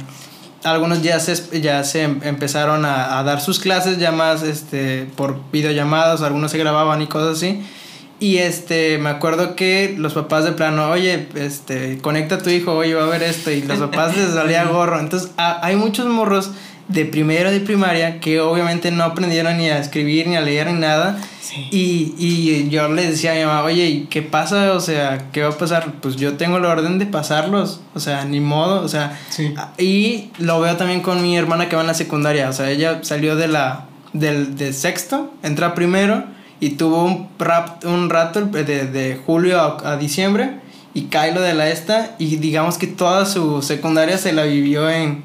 algunos 0.64 1.02
ya 1.02 1.20
se, 1.20 1.60
ya 1.60 1.84
se 1.84 2.02
em- 2.02 2.20
empezaron 2.24 2.84
a, 2.84 3.18
a 3.18 3.22
dar 3.22 3.40
sus 3.40 3.58
clases 3.60 3.98
ya 3.98 4.12
más 4.12 4.42
este, 4.42 5.06
por 5.16 5.38
videollamadas, 5.52 6.22
algunos 6.22 6.50
se 6.50 6.58
grababan 6.58 7.00
y 7.02 7.06
cosas 7.06 7.36
así. 7.38 7.62
Y 8.20 8.38
este, 8.38 8.98
me 8.98 9.10
acuerdo 9.10 9.54
que 9.54 9.94
los 9.96 10.14
papás 10.14 10.44
de 10.44 10.50
plano, 10.52 10.90
oye, 10.90 11.28
este, 11.36 11.98
conecta 11.98 12.34
a 12.34 12.38
tu 12.38 12.50
hijo, 12.50 12.72
oye, 12.74 12.94
va 12.94 13.04
a 13.04 13.08
ver 13.08 13.22
esto. 13.22 13.50
Y 13.52 13.62
los 13.62 13.78
papás 13.90 14.16
les 14.16 14.30
salía 14.34 14.64
gorro. 14.64 14.98
Entonces, 14.98 15.30
a- 15.36 15.64
hay 15.64 15.76
muchos 15.76 16.06
morros 16.06 16.50
de 16.88 17.04
primero 17.04 17.50
de 17.50 17.60
primaria 17.60 18.18
que 18.18 18.40
obviamente 18.40 18.90
no 18.90 19.04
aprendieron 19.04 19.58
ni 19.58 19.68
a 19.68 19.78
escribir, 19.78 20.26
ni 20.26 20.36
a 20.36 20.40
leer, 20.40 20.66
ni 20.72 20.80
nada. 20.80 21.18
Sí. 21.40 21.68
Y, 21.70 22.14
y 22.18 22.68
yo 22.70 22.88
le 22.88 23.06
decía 23.06 23.32
a 23.32 23.34
mi 23.34 23.42
mamá, 23.44 23.62
oye, 23.62 23.86
¿y 23.86 24.00
qué 24.06 24.22
pasa? 24.22 24.72
O 24.72 24.80
sea, 24.80 25.26
¿qué 25.32 25.42
va 25.42 25.50
a 25.50 25.56
pasar? 25.58 25.92
Pues 26.00 26.16
yo 26.16 26.34
tengo 26.36 26.58
la 26.58 26.68
orden 26.68 26.98
de 26.98 27.06
pasarlos. 27.06 27.80
O 27.94 28.00
sea, 28.00 28.24
ni 28.24 28.40
modo. 28.40 28.82
O 28.82 28.88
sea, 28.88 29.18
Sí. 29.30 29.54
y 29.78 30.30
lo 30.38 30.60
veo 30.60 30.76
también 30.76 31.00
con 31.00 31.22
mi 31.22 31.36
hermana 31.36 31.68
que 31.68 31.76
va 31.76 31.82
en 31.82 31.88
la 31.88 31.94
secundaria. 31.94 32.48
O 32.48 32.52
sea, 32.52 32.70
ella 32.70 33.00
salió 33.02 33.36
de 33.36 33.48
la, 33.48 33.84
del, 34.14 34.56
de 34.56 34.72
sexto, 34.72 35.32
entra 35.42 35.74
primero 35.74 36.24
y 36.60 36.70
tuvo 36.70 37.04
un, 37.04 37.28
rap, 37.38 37.84
un 37.84 38.08
rato 38.10 38.40
de, 38.46 38.64
de 38.64 39.20
julio 39.26 39.60
a, 39.60 39.92
a 39.92 39.96
diciembre 39.96 40.52
y 40.94 41.02
cae 41.04 41.32
lo 41.34 41.40
de 41.42 41.52
la 41.54 41.68
esta. 41.68 42.14
Y 42.18 42.36
digamos 42.36 42.78
que 42.78 42.86
toda 42.86 43.26
su 43.26 43.60
secundaria 43.62 44.16
se 44.18 44.32
la 44.32 44.44
vivió 44.44 44.88
en, 44.90 45.22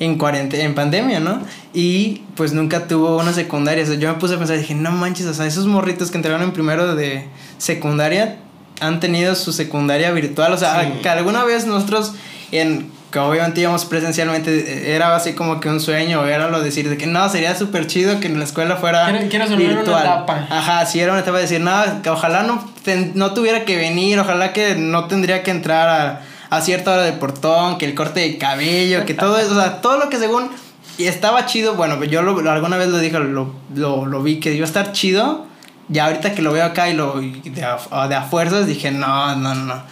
en 0.00 0.16
cuarentena, 0.16 0.62
en 0.64 0.74
pandemia, 0.74 1.20
¿no? 1.20 1.40
Y 1.74 2.22
pues 2.36 2.52
nunca 2.52 2.86
tuvo 2.86 3.16
una 3.18 3.32
secundaria. 3.32 3.82
O 3.82 3.86
sea, 3.86 3.96
yo 3.96 4.08
me 4.12 4.18
puse 4.18 4.34
a 4.34 4.38
pensar, 4.38 4.56
dije, 4.58 4.74
no 4.74 4.92
manches, 4.92 5.26
o 5.26 5.34
sea, 5.34 5.46
esos 5.46 5.66
morritos 5.66 6.10
que 6.10 6.16
entraron 6.18 6.42
en 6.42 6.52
primero 6.52 6.94
de 6.94 7.26
secundaria 7.58 8.36
han 8.80 9.00
tenido 9.00 9.34
su 9.34 9.52
secundaria 9.52 10.10
virtual. 10.12 10.52
O 10.52 10.56
sea, 10.56 10.82
Sí. 10.82 11.00
que 11.02 11.08
alguna 11.08 11.44
vez 11.44 11.66
nosotros, 11.66 12.12
en, 12.52 12.90
que 13.10 13.18
obviamente 13.18 13.60
íbamos 13.60 13.84
presencialmente, 13.86 14.50
eh, 14.56 14.94
era 14.94 15.16
así 15.16 15.32
como 15.32 15.58
que 15.60 15.68
un 15.68 15.80
sueño, 15.80 16.24
era 16.26 16.48
lo 16.48 16.58
de 16.60 16.66
decir 16.66 16.88
de 16.88 16.96
que 16.96 17.06
no, 17.08 17.28
sería 17.28 17.56
súper 17.56 17.86
chido 17.88 18.20
que 18.20 18.28
en 18.28 18.38
la 18.38 18.44
escuela 18.44 18.76
fuera 18.76 19.06
Quiero- 19.10 19.28
quiero 19.28 19.46
sonar 19.46 19.60
una 19.64 19.74
virtual. 19.76 20.02
etapa. 20.04 20.46
Ajá, 20.50 20.86
sí, 20.86 21.00
era 21.00 21.12
una 21.12 21.22
etapa 21.22 21.38
de 21.38 21.42
decir, 21.44 21.60
no, 21.60 22.02
que 22.02 22.10
ojalá 22.10 22.44
no, 22.44 22.70
ten- 22.84 23.12
no 23.16 23.32
tuviera 23.34 23.64
que 23.64 23.76
venir, 23.76 24.18
ojalá 24.20 24.52
que 24.52 24.76
no 24.76 25.06
tendría 25.06 25.42
que 25.42 25.50
entrar 25.50 25.88
a, 25.88 26.20
a 26.50 26.60
cierta 26.60 26.92
hora 26.92 27.02
de 27.02 27.12
portón, 27.12 27.78
que 27.78 27.84
el 27.86 27.94
corte 27.94 28.20
de 28.20 28.38
cabello, 28.38 29.04
que 29.04 29.14
todo 29.14 29.38
eso, 29.38 29.52
o 29.52 29.54
sea, 29.54 29.80
todo 29.80 29.98
lo 29.98 30.08
que 30.08 30.18
según 30.18 30.48
y 30.96 31.04
estaba 31.06 31.46
chido, 31.46 31.74
bueno, 31.74 32.02
yo 32.04 32.22
lo, 32.22 32.50
alguna 32.50 32.76
vez 32.76 32.88
lo 32.88 32.98
dije, 32.98 33.18
lo, 33.20 33.52
lo, 33.74 34.06
lo 34.06 34.22
vi 34.22 34.40
que 34.40 34.52
iba 34.54 34.64
a 34.64 34.68
estar 34.68 34.92
chido, 34.92 35.46
ya 35.88 36.06
ahorita 36.06 36.34
que 36.34 36.42
lo 36.42 36.52
veo 36.52 36.64
acá 36.64 36.90
y 36.90 36.94
lo 36.94 37.22
y 37.22 37.32
de, 37.50 37.64
a, 37.64 38.08
de 38.08 38.14
a 38.16 38.22
fuerzas 38.22 38.66
dije, 38.66 38.90
no, 38.90 39.36
no, 39.36 39.54
no. 39.54 39.82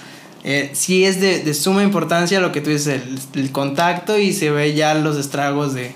Eh, 0.44 0.70
sí 0.74 1.04
es 1.04 1.20
de, 1.20 1.40
de 1.42 1.54
suma 1.54 1.82
importancia 1.82 2.38
lo 2.40 2.52
que 2.52 2.60
tú 2.60 2.70
dices, 2.70 3.02
el, 3.34 3.40
el 3.42 3.52
contacto 3.52 4.18
y 4.18 4.32
se 4.32 4.50
ve 4.50 4.74
ya 4.74 4.94
los 4.94 5.16
estragos 5.16 5.74
de, 5.74 5.92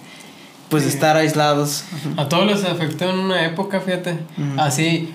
pues, 0.68 0.82
Sí. 0.84 0.88
estar 0.90 1.16
aislados. 1.16 1.84
A 2.16 2.28
todos 2.28 2.46
les 2.46 2.64
afectó 2.64 3.11
en 3.11 3.18
una 3.18 3.44
época, 3.46 3.80
fíjate. 3.80 4.18
Así, 4.58 5.12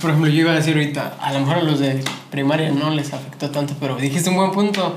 por 0.00 0.10
ejemplo, 0.10 0.30
yo 0.30 0.40
iba 0.40 0.52
a 0.52 0.56
decir 0.56 0.74
ahorita, 0.74 1.16
a 1.20 1.32
lo 1.32 1.40
mejor 1.40 1.56
a 1.58 1.62
los 1.62 1.78
de 1.80 2.02
primaria 2.30 2.70
no 2.70 2.90
les 2.90 3.12
afectó 3.12 3.50
tanto, 3.50 3.74
pero 3.80 3.96
dijiste 3.96 4.30
un 4.30 4.36
buen 4.36 4.50
punto. 4.52 4.96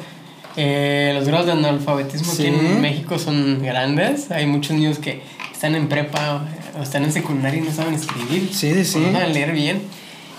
Eh, 0.57 1.11
los 1.15 1.27
grados 1.27 1.45
de 1.45 1.53
analfabetismo 1.53 2.31
Sí. 2.33 2.47
aquí 2.47 2.55
en 2.55 2.81
México 2.81 3.17
son 3.19 3.61
grandes. 3.63 4.29
Hay 4.31 4.45
muchos 4.45 4.75
niños 4.75 4.99
que 4.99 5.21
están 5.53 5.75
en 5.75 5.87
prepa 5.87 6.43
o 6.77 6.83
están 6.83 7.03
en 7.03 7.13
secundaria 7.13 7.59
y 7.61 7.63
no 7.63 7.71
saben 7.71 7.93
escribir. 7.93 8.49
Sí, 8.51 8.83
sí, 8.83 8.99
No 8.99 9.11
saben 9.11 9.33
leer 9.33 9.51
bien. 9.53 9.81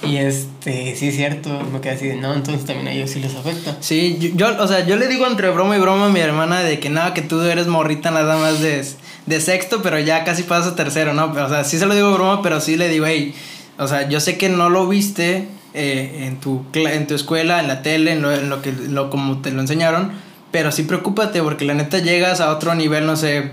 Y 0.03 0.17
este, 0.17 0.97
sí 0.97 1.09
es 1.09 1.15
cierto, 1.17 1.61
me 1.73 1.81
quedé 1.83 1.93
así 1.93 2.07
de, 2.07 2.17
no, 2.17 2.33
entonces 2.33 2.65
también 2.65 2.89
a 2.89 2.93
ellos 2.93 3.11
sí 3.11 3.21
les 3.21 3.35
afecta. 3.35 3.77
Sí, 3.81 4.17
yo, 4.19 4.31
yo, 4.35 4.63
o 4.63 4.67
sea, 4.67 4.87
yo 4.87 4.97
le 4.97 5.09
digo 5.09 5.27
entre 5.27 5.51
broma 5.51 5.77
y 5.77 5.81
broma 5.81 6.07
a 6.07 6.09
mi 6.09 6.21
hermana 6.21 6.61
de 6.63 6.81
que 6.81 6.89
nada, 6.89 7.13
que 7.13 7.21
tú 7.21 7.41
eres 7.43 7.67
morrita 7.67 8.11
nada 8.11 8.39
más 8.39 8.61
de, 8.61 8.83
de 9.27 9.41
sexto, 9.43 9.83
pero 9.83 9.99
ya 9.99 10.25
casi 10.25 10.43
pasas 10.43 10.73
a 10.73 10.77
tercero, 10.77 11.13
¿no? 11.13 11.27
O 11.27 11.49
sea, 11.51 11.65
sí 11.65 11.79
se 11.79 11.85
lo 11.85 11.95
digo 11.95 12.13
broma, 12.15 12.41
pero 12.41 12.63
sí 12.63 12.77
le 12.79 12.89
digo, 12.89 13.05
hey, 13.07 13.35
o 13.81 13.89
sea, 13.89 14.09
yo 14.09 14.21
sé 14.21 14.39
que 14.39 14.49
no 14.49 14.69
lo 14.71 14.87
viste 14.87 15.49
eh, 15.75 16.25
en, 16.27 16.39
tu, 16.39 16.65
en 16.75 17.07
tu 17.07 17.15
escuela, 17.15 17.61
en 17.61 17.69
la 17.69 17.83
tele, 17.83 18.13
en 18.13 18.23
lo, 18.23 18.33
en 18.33 18.49
lo 18.51 18.63
que, 18.63 18.73
lo, 18.73 19.11
como 19.11 19.39
te 19.41 19.51
lo 19.51 19.61
enseñaron, 19.61 20.13
pero 20.53 20.71
sí 20.73 20.83
preocúpate 20.85 21.43
porque 21.43 21.65
la 21.65 21.75
neta 21.75 21.99
llegas 21.99 22.41
a 22.41 22.51
otro 22.51 22.75
nivel, 22.75 23.07
no 23.07 23.17
sé. 23.17 23.51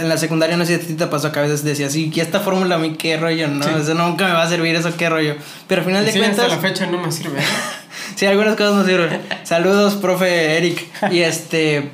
En 0.00 0.08
la 0.08 0.16
secundaria 0.18 0.56
no 0.56 0.64
sé 0.64 0.80
si 0.80 0.94
te 0.94 1.06
pasó 1.08 1.32
que 1.32 1.38
a 1.40 1.42
veces 1.42 1.64
decías, 1.64 1.92
sí, 1.92 2.10
¿y 2.14 2.20
esta 2.20 2.38
fórmula 2.40 2.76
a 2.76 2.78
mí 2.78 2.94
qué 2.94 3.16
rollo? 3.16 3.48
No, 3.48 3.64
Sí. 3.64 3.70
eso 3.80 3.94
nunca 3.94 4.26
me 4.28 4.32
va 4.32 4.42
a 4.44 4.48
servir, 4.48 4.74
eso 4.76 4.96
qué 4.96 5.08
rollo. 5.10 5.34
Pero 5.66 5.80
al 5.80 5.86
final 5.86 6.04
de 6.06 6.12
Sí, 6.12 6.18
cuentas... 6.20 6.44
hasta 6.44 6.54
la 6.56 6.60
fecha 6.62 6.86
no 6.86 6.98
me 6.98 7.10
sirve. 7.10 7.40
Sí, 8.16 8.26
algunas 8.26 8.54
cosas 8.56 8.74
no 8.74 8.84
sirven. 8.84 9.20
Saludos, 9.42 9.94
profe 9.94 10.56
Eric. 10.58 10.86
Y 11.10 11.20
este, 11.20 11.90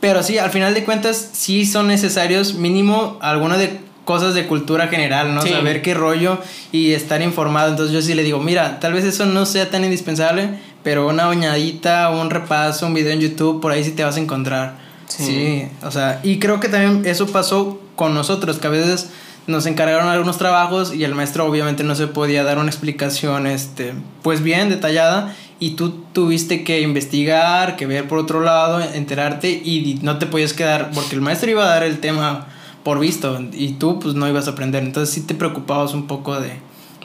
pero 0.00 0.22
sí, 0.22 0.38
al 0.38 0.50
final 0.50 0.72
de 0.74 0.84
cuentas 0.84 1.30
sí 1.32 1.66
son 1.66 1.88
necesarios 1.88 2.54
mínimo 2.54 3.18
algunas 3.20 3.58
de 3.58 3.80
cosas 4.04 4.34
de 4.34 4.46
cultura 4.46 4.88
general, 4.88 5.34
¿no? 5.34 5.42
Sí. 5.42 5.50
Saber 5.50 5.82
qué 5.82 5.94
rollo 5.94 6.38
y 6.72 6.92
estar 6.92 7.22
informado. 7.22 7.70
Entonces 7.70 7.94
yo 7.94 8.02
sí 8.02 8.14
le 8.14 8.22
digo, 8.22 8.40
mira, 8.40 8.80
tal 8.80 8.92
vez 8.92 9.04
eso 9.04 9.26
no 9.26 9.46
sea 9.46 9.70
tan 9.70 9.84
indispensable, 9.84 10.58
pero 10.82 11.08
una 11.08 11.26
bañadita, 11.26 12.10
un 12.10 12.30
repaso, 12.30 12.86
un 12.86 12.94
video 12.94 13.12
en 13.12 13.20
YouTube, 13.20 13.60
por 13.60 13.72
ahí 13.72 13.82
sí 13.84 13.92
te 13.92 14.04
vas 14.04 14.16
a 14.16 14.20
encontrar. 14.20 14.76
Sí. 15.08 15.24
Sí, 15.24 15.68
o 15.82 15.90
sea, 15.90 16.20
y 16.22 16.38
creo 16.38 16.60
que 16.60 16.68
también 16.68 17.06
eso 17.06 17.26
pasó 17.26 17.80
con 17.96 18.14
nosotros, 18.14 18.58
que 18.58 18.66
a 18.66 18.70
veces 18.70 19.10
nos 19.46 19.66
encargaron 19.66 20.08
algunos 20.08 20.38
trabajos 20.38 20.94
y 20.94 21.04
el 21.04 21.14
maestro 21.14 21.46
obviamente 21.46 21.84
no 21.84 21.94
se 21.94 22.06
podía 22.06 22.44
dar 22.44 22.58
una 22.58 22.68
explicación, 22.68 23.46
este, 23.46 23.92
pues 24.22 24.42
bien 24.42 24.70
detallada 24.70 25.34
y 25.60 25.72
tú 25.72 26.02
tuviste 26.12 26.64
que 26.64 26.80
investigar, 26.80 27.76
que 27.76 27.86
ver 27.86 28.08
por 28.08 28.18
otro 28.18 28.40
lado, 28.40 28.80
enterarte 28.80 29.50
y 29.50 29.98
no 30.02 30.18
te 30.18 30.26
podías 30.26 30.52
quedar 30.52 30.90
porque 30.94 31.14
el 31.14 31.20
maestro 31.20 31.50
iba 31.50 31.64
a 31.64 31.68
dar 31.68 31.82
el 31.82 32.00
tema 32.00 32.48
por 32.84 33.00
visto 33.00 33.40
y 33.52 33.72
tú 33.72 33.98
pues 33.98 34.14
no 34.14 34.28
ibas 34.28 34.46
a 34.46 34.52
aprender, 34.52 34.82
entonces 34.84 35.12
sí 35.14 35.22
te 35.22 35.34
preocupabas 35.34 35.94
un 35.94 36.06
poco 36.06 36.38
de, 36.40 36.52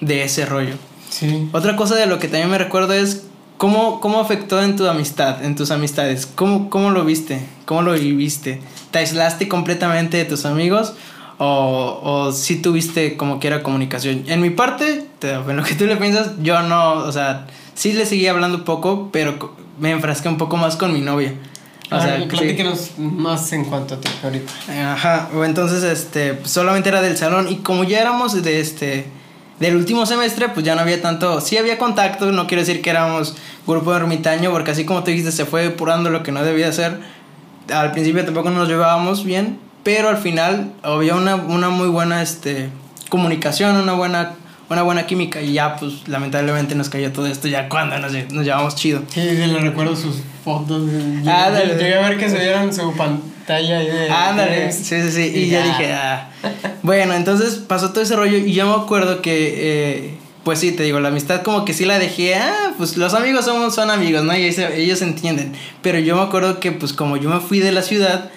de 0.02 0.24
ese 0.24 0.46
rollo. 0.46 0.76
Sí. 1.10 1.50
Otra 1.54 1.76
cosa 1.76 1.96
de 1.96 2.06
lo 2.06 2.20
que 2.20 2.28
también 2.28 2.52
me 2.52 2.58
recuerdo 2.60 2.94
es 2.94 3.24
cómo, 3.58 4.00
cómo 4.00 4.20
afectó 4.20 4.62
en 4.62 4.76
tu 4.76 4.88
amistad, 4.88 5.44
en 5.44 5.56
tus 5.56 5.72
amistades. 5.72 6.28
¿Cómo, 6.28 6.70
¿Cómo 6.70 6.92
lo 6.92 7.04
viste? 7.06 7.40
¿Cómo 7.66 7.82
lo 7.82 7.94
viviste? 7.94 8.62
¿Te 8.92 9.00
aislaste 9.00 9.48
completamente 9.48 10.18
de 10.18 10.26
tus 10.26 10.46
amigos? 10.46 10.94
¿O, 11.38 12.00
o 12.04 12.32
sí 12.34 12.58
tuviste 12.58 13.16
como 13.16 13.40
quiera 13.40 13.64
comunicación? 13.64 14.24
En 14.28 14.42
mi 14.42 14.50
parte, 14.50 15.08
te- 15.20 15.32
en 15.32 15.56
lo 15.58 15.64
que 15.64 15.74
tú 15.76 15.86
le 15.86 15.96
piensas, 15.96 16.32
yo 16.44 16.62
no, 16.64 16.96
o 16.96 17.12
sea, 17.14 17.48
sí 17.76 17.94
le 17.94 18.06
seguía 18.06 18.32
hablando 18.32 18.66
poco, 18.66 19.10
pero 19.14 19.56
me 19.80 19.92
enfrasqué 19.92 20.28
un 20.28 20.38
poco 20.38 20.58
más 20.58 20.76
con 20.76 20.92
mi 20.94 21.00
novia. 21.00 21.34
O 21.92 22.00
sea, 22.00 22.18
sí. 22.18 22.26
platíquenos 22.28 22.92
más 22.98 23.52
en 23.52 23.66
cuanto 23.66 23.96
a 23.96 24.00
ti 24.00 24.10
ahorita. 24.24 24.94
Ajá, 24.94 25.30
entonces 25.44 25.84
este 25.84 26.40
solamente 26.46 26.90
era 26.90 27.02
del 27.02 27.18
salón 27.18 27.48
y 27.50 27.58
como 27.58 27.84
ya 27.84 28.00
éramos 28.00 28.42
de 28.44 28.60
este 28.60 29.08
del 29.60 29.76
último 29.76 30.06
semestre, 30.06 30.50
pues 30.50 30.66
ya 30.66 30.76
no 30.76 30.82
había 30.82 31.02
tanto, 31.02 31.42
sí 31.42 31.58
había 31.58 31.78
contacto, 31.78 32.32
no 32.32 32.48
quiero 32.48 32.62
decir 32.62 32.82
que 32.82 32.90
éramos 32.90 33.36
grupo 33.68 33.94
ermitaño, 33.94 34.52
porque 34.52 34.72
así 34.72 34.86
como 34.86 35.04
tú 35.04 35.12
dijiste, 35.12 35.32
se 35.32 35.46
fue 35.46 35.64
depurando 35.64 36.10
lo 36.10 36.24
que 36.24 36.32
no 36.32 36.44
debía 36.44 36.70
hacer. 36.70 37.00
Al 37.72 37.92
principio 37.92 38.24
tampoco 38.24 38.50
nos 38.52 38.70
llevábamos 38.70 39.26
bien, 39.26 39.60
pero 39.84 40.10
al 40.10 40.18
final 40.18 40.72
había 40.82 41.16
una, 41.16 41.36
una 41.36 41.70
muy 41.70 41.88
buena 41.88 42.22
este 42.22 42.70
comunicación, 43.10 43.76
una 43.76 43.94
buena 43.94 44.36
una 44.70 44.84
buena 44.84 45.06
química 45.08 45.42
y 45.42 45.54
ya 45.54 45.76
pues 45.78 46.08
lamentablemente 46.08 46.76
nos 46.76 46.90
cayó 46.90 47.12
todo 47.12 47.26
esto 47.28 47.48
ya 47.48 47.68
cuando 47.70 47.98
nos, 47.98 48.12
nos 48.32 48.46
llevamos 48.46 48.76
chido. 48.76 49.02
Sí, 49.14 49.22
le 49.22 49.60
recuerdo 49.60 49.96
sus 49.96 50.18
fotos. 50.44 50.84
Llegué, 50.90 51.30
Ah, 51.30 51.50
dale. 51.50 51.74
llegué 51.76 51.96
a 51.96 52.10
ver 52.10 52.18
que 52.18 52.30
se 52.30 52.40
dieron 52.40 52.74
su 52.74 52.94
pantalla 52.96 53.80
ahí 53.80 53.88
de. 53.88 54.10
Ándale, 54.10 54.60
de- 54.66 54.72
sí, 54.72 54.84
sí, 55.02 55.12
sí. 55.12 55.32
Y 55.36 55.40
Y 55.46 55.50
ya 55.50 55.60
ya. 55.60 55.66
dije, 55.66 55.94
ah. 55.94 56.30
Bueno, 56.84 57.14
entonces 57.16 57.56
pasó 57.56 57.92
todo 57.92 58.04
ese 58.04 58.16
rollo 58.16 58.38
y 58.38 58.54
yo 58.54 58.66
me 58.78 58.84
acuerdo 58.84 59.22
que, 59.22 59.54
eh, 59.58 60.14
pues 60.44 60.60
sí, 60.60 60.72
te 60.72 60.84
digo, 60.84 61.00
la 61.00 61.10
amistad 61.10 61.42
como 61.42 61.66
que 61.66 61.74
sí 61.74 61.86
la 61.86 61.98
dejé, 62.00 62.36
ah, 62.36 62.74
pues 62.78 62.96
los 62.96 63.14
amigos 63.14 63.46
son, 63.46 63.72
son 63.72 63.90
amigos, 63.90 64.24
¿no? 64.24 64.36
Y 64.38 64.44
ellos, 64.46 64.70
ellos 64.74 65.02
entienden. 65.02 65.54
Pero 65.82 66.00
yo 66.00 66.16
me 66.16 66.22
acuerdo 66.22 66.60
que 66.60 66.72
pues 66.72 66.94
como 66.94 67.18
yo 67.18 67.30
me 67.30 67.40
fui 67.40 67.60
de 67.60 67.72
la 67.72 67.82
ciudad 67.82 68.30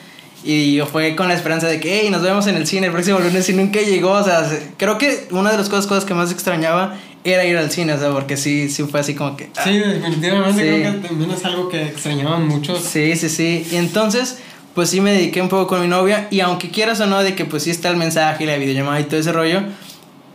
y 0.45 0.74
yo 0.74 0.86
fue 0.86 1.14
con 1.14 1.28
la 1.28 1.34
esperanza 1.34 1.66
de 1.68 1.80
que, 1.80 2.01
hey, 2.01 2.11
nos 2.11 2.22
vemos 2.22 2.47
en 2.47 2.57
el 2.57 2.66
cine 2.66 2.86
el 2.86 2.93
próximo 2.93 3.18
lunes 3.20 3.49
y 3.49 3.53
nunca 3.53 3.80
llegó, 3.80 4.12
o 4.12 4.24
sea, 4.24 4.49
creo 4.76 4.99
que 4.99 5.28
una 5.30 5.51
de 5.51 5.59
las 5.59 5.68
cosas, 5.68 5.86
cosas 5.86 6.05
que 6.05 6.14
más 6.14 6.32
extrañaba 6.32 6.97
era 7.24 7.45
ir 7.45 7.57
al 7.57 7.70
cine, 7.70 7.93
o 7.93 7.99
sea, 7.99 8.11
porque 8.11 8.36
sí, 8.36 8.68
sí 8.68 8.82
fue 8.84 9.01
así 9.01 9.14
como 9.14 9.36
que... 9.36 9.51
Ah, 9.57 9.62
sí, 9.64 9.78
definitivamente 9.78 10.62
creo 10.62 11.01
que 11.01 11.09
también 11.09 11.30
es 11.30 11.45
algo 11.45 11.68
que 11.68 11.82
extrañaban 11.84 12.49
muchos. 12.49 12.82
Sí, 12.82 13.14
sí, 13.16 13.28
sí. 13.28 13.66
Y 13.70 13.76
entonces, 13.76 14.38
pues 14.74 14.90
sí 14.90 15.01
me 15.01 15.12
dediqué 15.12 15.40
un 15.40 15.49
poco 15.49 15.68
con 15.68 15.80
mi 15.82 15.88
novia 15.88 16.26
y 16.30 16.40
aunque 16.40 16.70
quieras 16.70 17.01
o 17.01 17.07
no 17.07 17.22
de 17.22 17.34
que 17.34 17.45
pues 17.45 17.62
sí 17.62 17.70
está 17.70 17.90
el 17.90 17.97
mensaje 17.97 18.45
y 18.45 18.47
la 18.47 18.57
videollamada 18.57 19.01
y 19.01 19.05
todo 19.05 19.20
ese 19.20 19.32
rollo, 19.32 19.62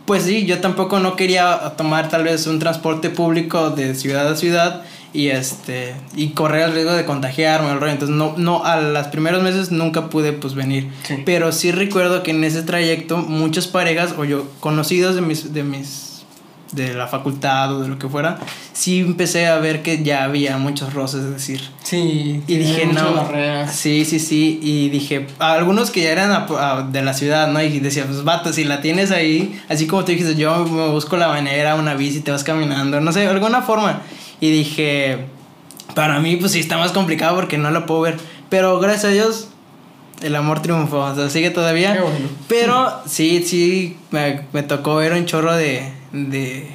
pues 0.06 0.22
sí, 0.22 0.46
yo 0.46 0.60
tampoco 0.60 1.00
no 1.00 1.16
quería 1.16 1.74
tomar 1.76 2.08
tal 2.08 2.24
vez 2.24 2.46
un 2.46 2.58
transporte 2.58 3.10
público 3.10 3.68
de 3.70 3.94
ciudad 3.94 4.26
a 4.26 4.36
ciudad 4.36 4.84
y 5.12 5.28
este 5.28 5.94
y 6.14 6.30
correr 6.30 6.68
el 6.68 6.72
riesgo 6.74 6.92
de 6.92 7.04
contagiarme 7.04 7.70
el 7.70 7.80
rollo 7.80 7.92
entonces 7.92 8.14
no 8.14 8.34
no 8.36 8.64
a 8.64 8.80
los 8.80 9.06
primeros 9.08 9.42
meses 9.42 9.70
nunca 9.70 10.10
pude 10.10 10.32
pues 10.32 10.54
venir 10.54 10.90
pero 11.24 11.50
sí 11.52 11.72
recuerdo 11.72 12.22
que 12.22 12.32
en 12.32 12.44
ese 12.44 12.62
trayecto 12.62 13.16
muchas 13.16 13.66
parejas 13.66 14.14
o 14.18 14.24
yo 14.24 14.46
conocidos 14.60 15.14
de 15.14 15.22
mis 15.22 15.52
de 15.54 15.62
mis 15.62 16.08
de 16.72 16.94
la 16.94 17.06
facultad 17.06 17.74
o 17.74 17.80
de 17.80 17.88
lo 17.88 17.98
que 17.98 18.08
fuera, 18.08 18.38
sí 18.72 19.00
empecé 19.00 19.46
a 19.46 19.58
ver 19.58 19.82
que 19.82 20.02
ya 20.02 20.24
había 20.24 20.58
muchos 20.58 20.92
roces, 20.92 21.24
es 21.24 21.30
decir. 21.30 21.60
Sí, 21.82 22.42
y 22.46 22.56
dije, 22.56 22.86
no. 22.86 23.28
Sí, 23.70 24.04
sí, 24.04 24.18
sí. 24.18 24.60
Y 24.62 24.88
dije, 24.90 25.26
algunos 25.38 25.90
que 25.90 26.02
ya 26.02 26.10
eran 26.10 26.46
de 26.92 27.02
la 27.02 27.14
ciudad, 27.14 27.50
¿no? 27.50 27.62
Y 27.62 27.80
decía, 27.80 28.04
pues 28.04 28.24
vato, 28.24 28.52
si 28.52 28.64
la 28.64 28.80
tienes 28.80 29.10
ahí, 29.10 29.60
así 29.68 29.86
como 29.86 30.04
tú 30.04 30.12
dijiste, 30.12 30.34
yo 30.34 30.64
me 30.66 30.88
busco 30.88 31.16
la 31.16 31.28
manera, 31.28 31.74
una 31.74 31.94
bici, 31.94 32.20
te 32.20 32.30
vas 32.30 32.44
caminando, 32.44 33.00
no 33.00 33.12
sé, 33.12 33.26
alguna 33.26 33.62
forma. 33.62 34.02
Y 34.40 34.50
dije, 34.50 35.26
para 35.94 36.20
mí, 36.20 36.36
pues 36.36 36.52
sí 36.52 36.60
está 36.60 36.78
más 36.78 36.92
complicado 36.92 37.36
porque 37.36 37.58
no 37.58 37.70
lo 37.70 37.86
puedo 37.86 38.02
ver. 38.02 38.16
Pero 38.48 38.78
gracias 38.80 39.04
a 39.04 39.08
Dios, 39.08 39.48
el 40.22 40.34
amor 40.36 40.62
triunfó, 40.62 40.98
o 41.00 41.14
sea, 41.14 41.28
sigue 41.28 41.50
todavía. 41.50 41.94
Qué 41.94 42.00
bueno. 42.00 42.28
Pero 42.48 43.00
sí, 43.06 43.42
sí, 43.44 43.96
me, 44.10 44.42
me 44.52 44.62
tocó 44.62 44.96
ver 44.96 45.12
un 45.12 45.26
chorro 45.26 45.54
de 45.54 45.98
de, 46.12 46.68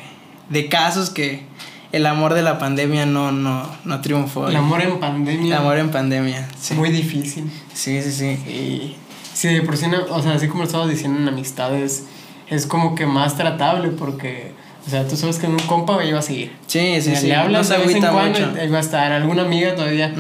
de 0.50 0.70
casos 0.70 1.10
que 1.10 1.44
el 1.92 2.06
amor 2.06 2.34
de 2.34 2.42
la 2.42 2.58
pandemia 2.58 3.06
no, 3.06 3.32
no, 3.32 3.68
no 3.86 4.02
triunfó. 4.02 4.48
El 4.48 4.56
amor 4.56 4.82
en 4.82 5.00
pandemia. 5.00 5.56
El 5.56 5.62
amor 5.62 5.78
en 5.78 5.92
pandemia. 5.92 6.48
Sí. 6.60 6.74
Muy 6.74 6.90
difícil. 6.90 7.52
Sí, 7.74 8.02
sí, 8.02 8.12
sí. 8.12 8.96
Sí, 9.34 9.50
sí 9.50 9.62
por 9.62 9.78
sí, 9.78 9.86
o 10.10 10.22
sea, 10.22 10.34
así 10.34 10.48
como 10.48 10.64
estabas 10.64 10.90
diciendo 10.90 11.20
en 11.20 11.28
amistades, 11.28 12.06
es 12.48 12.66
como 12.66 12.96
que 12.96 13.06
más 13.06 13.36
tratable 13.38 13.90
porque, 13.90 14.54
o 14.86 14.90
sea, 14.90 15.08
tú 15.08 15.16
sabes 15.16 15.38
que 15.38 15.48
un 15.48 15.60
compa 15.60 16.04
iba 16.04 16.20
a 16.20 16.22
seguir. 16.22 16.52
Sí, 16.68 17.02
sí, 17.02 17.16
sí. 17.16 17.28
Le 17.28 17.36
hablas 17.36 17.70
de 17.70 17.78
vez 17.78 17.96
en 17.96 18.06
cuando, 18.06 18.40
iba 18.64 18.78
a 18.78 18.82
estar 18.82 19.12
alguna 19.12 19.44
amiga 19.44 19.76
todavía. 19.76 20.14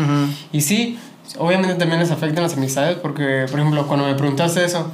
Y 0.52 0.62
sí, 0.62 0.98
obviamente 1.38 1.76
también 1.76 2.00
les 2.00 2.12
afectan 2.12 2.44
las 2.44 2.54
amistades 2.54 2.98
porque, 2.98 3.46
por 3.50 3.60
ejemplo, 3.60 3.88
cuando 3.88 4.06
me 4.08 4.16
preguntaste 4.16 4.64
eso, 4.64 4.92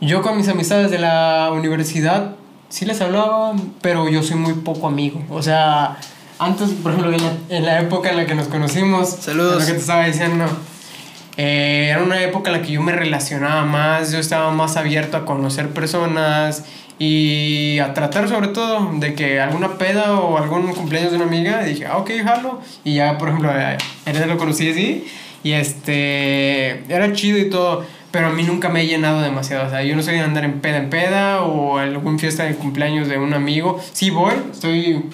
yo 0.00 0.22
con 0.22 0.36
mis 0.36 0.48
amistades 0.48 0.90
de 0.90 0.98
la 0.98 1.50
universidad 1.52 2.32
sí 2.68 2.86
les 2.86 3.00
hablaba, 3.00 3.52
pero 3.82 4.08
yo 4.08 4.22
soy 4.22 4.36
muy 4.36 4.54
poco 4.54 4.86
amigo. 4.86 5.22
O 5.30 5.42
sea, 5.42 5.98
antes, 6.38 6.70
por 6.70 6.92
ejemplo, 6.92 7.14
en 7.48 7.64
la, 7.64 7.80
época 7.80 8.10
en 8.10 8.16
la 8.16 8.26
que 8.26 8.34
nos 8.34 8.48
conocimos, 8.48 9.10
Saludos. 9.10 9.60
lo 9.60 9.66
que 9.66 9.72
te 9.72 9.78
estaba 9.78 10.06
diciendo, 10.06 10.46
eh, 11.36 11.88
era 11.90 12.02
una 12.02 12.22
época 12.22 12.50
en 12.50 12.56
la 12.56 12.62
que 12.62 12.72
yo 12.72 12.82
me 12.82 12.92
relacionaba 12.92 13.64
más, 13.64 14.12
yo 14.12 14.18
estaba 14.18 14.50
más 14.50 14.76
abierto 14.76 15.16
a 15.16 15.24
conocer 15.24 15.70
personas 15.70 16.64
y 16.98 17.78
a 17.80 17.92
tratar 17.92 18.28
sobre 18.28 18.48
todo 18.48 18.92
de 18.94 19.14
que 19.14 19.40
alguna 19.40 19.78
peda 19.78 20.18
o 20.20 20.38
algún 20.38 20.72
cumpleaños 20.72 21.10
de 21.10 21.16
una 21.16 21.26
amiga, 21.26 21.62
dije, 21.62 21.86
ah, 21.86 21.98
ok, 21.98 22.10
jalo. 22.22 22.60
Y 22.84 22.94
ya, 22.94 23.18
por 23.18 23.28
ejemplo, 23.28 23.50
a 23.50 24.26
lo 24.26 24.38
conocí 24.38 24.70
así 24.70 25.04
y 25.42 25.52
este, 25.52 26.84
era 26.92 27.12
chido 27.12 27.38
y 27.38 27.50
todo 27.50 27.84
pero 28.14 28.28
a 28.28 28.30
mí 28.30 28.44
nunca 28.44 28.68
me 28.68 28.82
he 28.82 28.86
llenado 28.86 29.22
demasiado. 29.22 29.66
O 29.66 29.70
sea, 29.70 29.82
yo 29.82 29.96
no 29.96 30.02
soy 30.04 30.14
de 30.14 30.20
andar 30.20 30.44
en 30.44 30.60
peda 30.60 30.76
en 30.76 30.88
peda 30.88 31.42
o 31.42 31.78
algún 31.78 32.20
fiesta 32.20 32.44
de 32.44 32.54
cumpleaños 32.54 33.08
de 33.08 33.18
un 33.18 33.34
amigo. 33.34 33.80
Sí 33.92 34.10
voy, 34.10 34.34
estoy. 34.52 35.06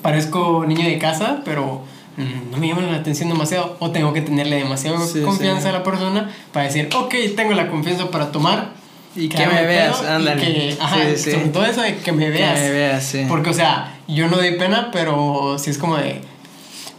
Parezco 0.00 0.64
niño 0.64 0.86
de 0.86 0.96
casa, 0.98 1.42
pero 1.44 1.82
mm, 2.16 2.52
no 2.52 2.58
me 2.58 2.68
llama 2.68 2.82
la 2.82 2.98
atención 2.98 3.28
demasiado. 3.28 3.76
O 3.80 3.90
tengo 3.90 4.12
que 4.12 4.20
tenerle 4.20 4.58
demasiada 4.58 4.96
confianza 5.24 5.70
a 5.70 5.72
la 5.72 5.82
persona 5.82 6.30
para 6.52 6.66
decir, 6.66 6.88
ok, 6.94 7.12
tengo 7.34 7.52
la 7.54 7.68
confianza 7.68 8.12
para 8.12 8.30
tomar. 8.30 8.74
Y 9.18 9.28
que, 9.28 9.46
me 9.46 9.66
veas, 9.66 10.00
ándale. 10.02 10.76
ajá, 10.80 10.96
sobre 11.16 11.48
todo 11.48 11.66
eso 11.66 11.82
de 11.82 11.96
que 11.96 12.12
me 12.12 12.30
veas. 12.30 12.54
Que 12.54 12.60
me 12.60 12.70
veas, 12.70 13.04
sí. 13.04 13.24
Porque, 13.28 13.50
o 13.50 13.54
sea, 13.54 13.98
yo 14.06 14.28
no 14.28 14.36
doy 14.36 14.52
pena, 14.52 14.90
pero 14.92 15.56
sí 15.58 15.70
es 15.70 15.78
como 15.78 15.96
de 15.96 16.20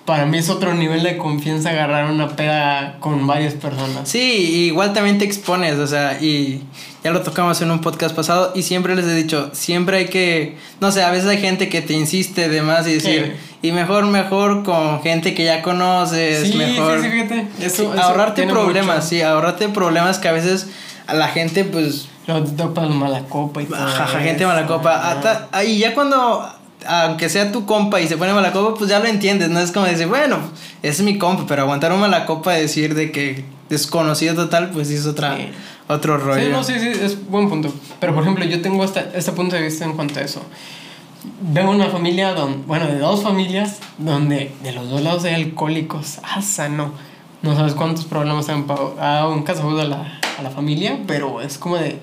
para 0.09 0.25
mí 0.25 0.39
es 0.39 0.49
otro 0.49 0.73
nivel 0.73 1.03
de 1.03 1.17
confianza 1.17 1.69
agarrar 1.69 2.09
una 2.09 2.29
peda 2.29 2.97
con 2.99 3.27
varias 3.27 3.53
personas. 3.53 4.09
Sí, 4.09 4.65
igual 4.65 4.91
también 4.91 5.19
te 5.19 5.25
expones, 5.25 5.75
o 5.75 5.85
sea, 5.85 6.19
y 6.19 6.63
ya 7.03 7.11
lo 7.11 7.21
tocamos 7.21 7.61
en 7.61 7.69
un 7.69 7.79
podcast 7.79 8.15
pasado 8.15 8.51
y 8.55 8.63
siempre 8.63 8.95
les 8.95 9.05
he 9.05 9.13
dicho, 9.13 9.51
siempre 9.53 9.97
hay 9.97 10.05
que, 10.07 10.57
no 10.81 10.91
sé, 10.91 11.03
a 11.03 11.11
veces 11.11 11.29
hay 11.29 11.37
gente 11.37 11.69
que 11.69 11.83
te 11.83 11.93
insiste 11.93 12.49
de 12.49 12.63
más 12.63 12.87
y 12.87 12.93
decir, 12.93 13.35
y 13.61 13.71
mejor, 13.71 14.07
mejor 14.07 14.63
con 14.63 14.99
gente 15.03 15.35
que 15.35 15.43
ya 15.43 15.61
conoces, 15.61 16.49
sí, 16.49 16.57
mejor. 16.57 17.03
Sí, 17.03 17.05
sí, 17.05 17.11
fíjate. 17.11 17.47
Eso, 17.61 17.93
ahorrarte 17.95 18.47
problemas, 18.47 19.07
sí, 19.07 19.21
ahorrarte 19.21 19.69
problemas 19.69 20.17
que 20.17 20.27
a 20.27 20.31
veces 20.31 20.69
a 21.05 21.13
la 21.13 21.27
gente 21.27 21.65
pues... 21.65 22.08
Lo 22.29 22.43
topas 22.43 22.89
mala 22.91 23.23
copa 23.23 23.61
y 23.61 23.65
todo. 23.65 23.77
Jaja, 23.77 24.19
gente 24.23 24.45
mala 24.45 24.67
copa. 24.67 25.19
y 25.65 25.79
ya 25.79 25.95
cuando 25.95 26.47
aunque 26.87 27.27
sea 27.27 27.51
tu 27.51 27.65
compa 27.65 27.99
y 27.99 28.07
se 28.07 28.17
pone 28.17 28.33
mala 28.33 28.51
copa, 28.51 28.77
pues 28.77 28.89
ya 28.89 28.99
lo 28.99 29.07
entiendes, 29.07 29.49
¿no? 29.49 29.59
Es 29.59 29.71
como 29.71 29.85
decir, 29.85 30.07
bueno, 30.07 30.37
es 30.83 31.01
mi 31.01 31.17
compa, 31.17 31.45
pero 31.47 31.63
aguantar 31.63 31.91
una 31.91 32.01
mala 32.01 32.25
copa 32.25 32.57
y 32.57 32.61
decir 32.61 32.95
de 32.95 33.11
que 33.11 33.45
desconocido 33.69 34.35
total, 34.35 34.69
pues 34.69 34.89
es 34.89 35.05
otra, 35.05 35.37
otro 35.87 36.17
rollo. 36.17 36.45
Sí, 36.45 36.49
no, 36.51 36.63
sí, 36.63 36.79
sí, 36.79 36.87
es 37.01 37.27
buen 37.29 37.49
punto. 37.49 37.73
Pero 37.99 38.13
por 38.13 38.23
ejemplo, 38.23 38.45
yo 38.45 38.61
tengo 38.61 38.83
este, 38.83 39.07
este 39.13 39.31
punto 39.31 39.55
de 39.55 39.63
vista 39.63 39.85
en 39.85 39.93
cuanto 39.93 40.19
a 40.19 40.23
eso. 40.23 40.41
Veo 41.41 41.69
una 41.69 41.87
familia, 41.87 42.33
donde, 42.33 42.65
bueno, 42.65 42.87
de 42.87 42.97
dos 42.97 43.23
familias, 43.23 43.79
donde 43.97 44.53
de 44.63 44.71
los 44.71 44.89
dos 44.89 45.01
lados 45.01 45.25
hay 45.25 45.33
alcohólicos. 45.33 46.19
Ah, 46.23 46.41
no. 46.69 46.91
No 47.41 47.55
sabes 47.55 47.73
cuántos 47.73 48.05
problemas 48.05 48.49
han 48.49 48.65
a 48.99 49.27
un 49.27 49.43
caso 49.43 49.69
a 49.69 49.83
la, 49.83 50.19
a 50.37 50.41
la 50.41 50.49
familia, 50.49 50.99
pero 51.07 51.41
es 51.41 51.57
como 51.57 51.77
de, 51.77 51.99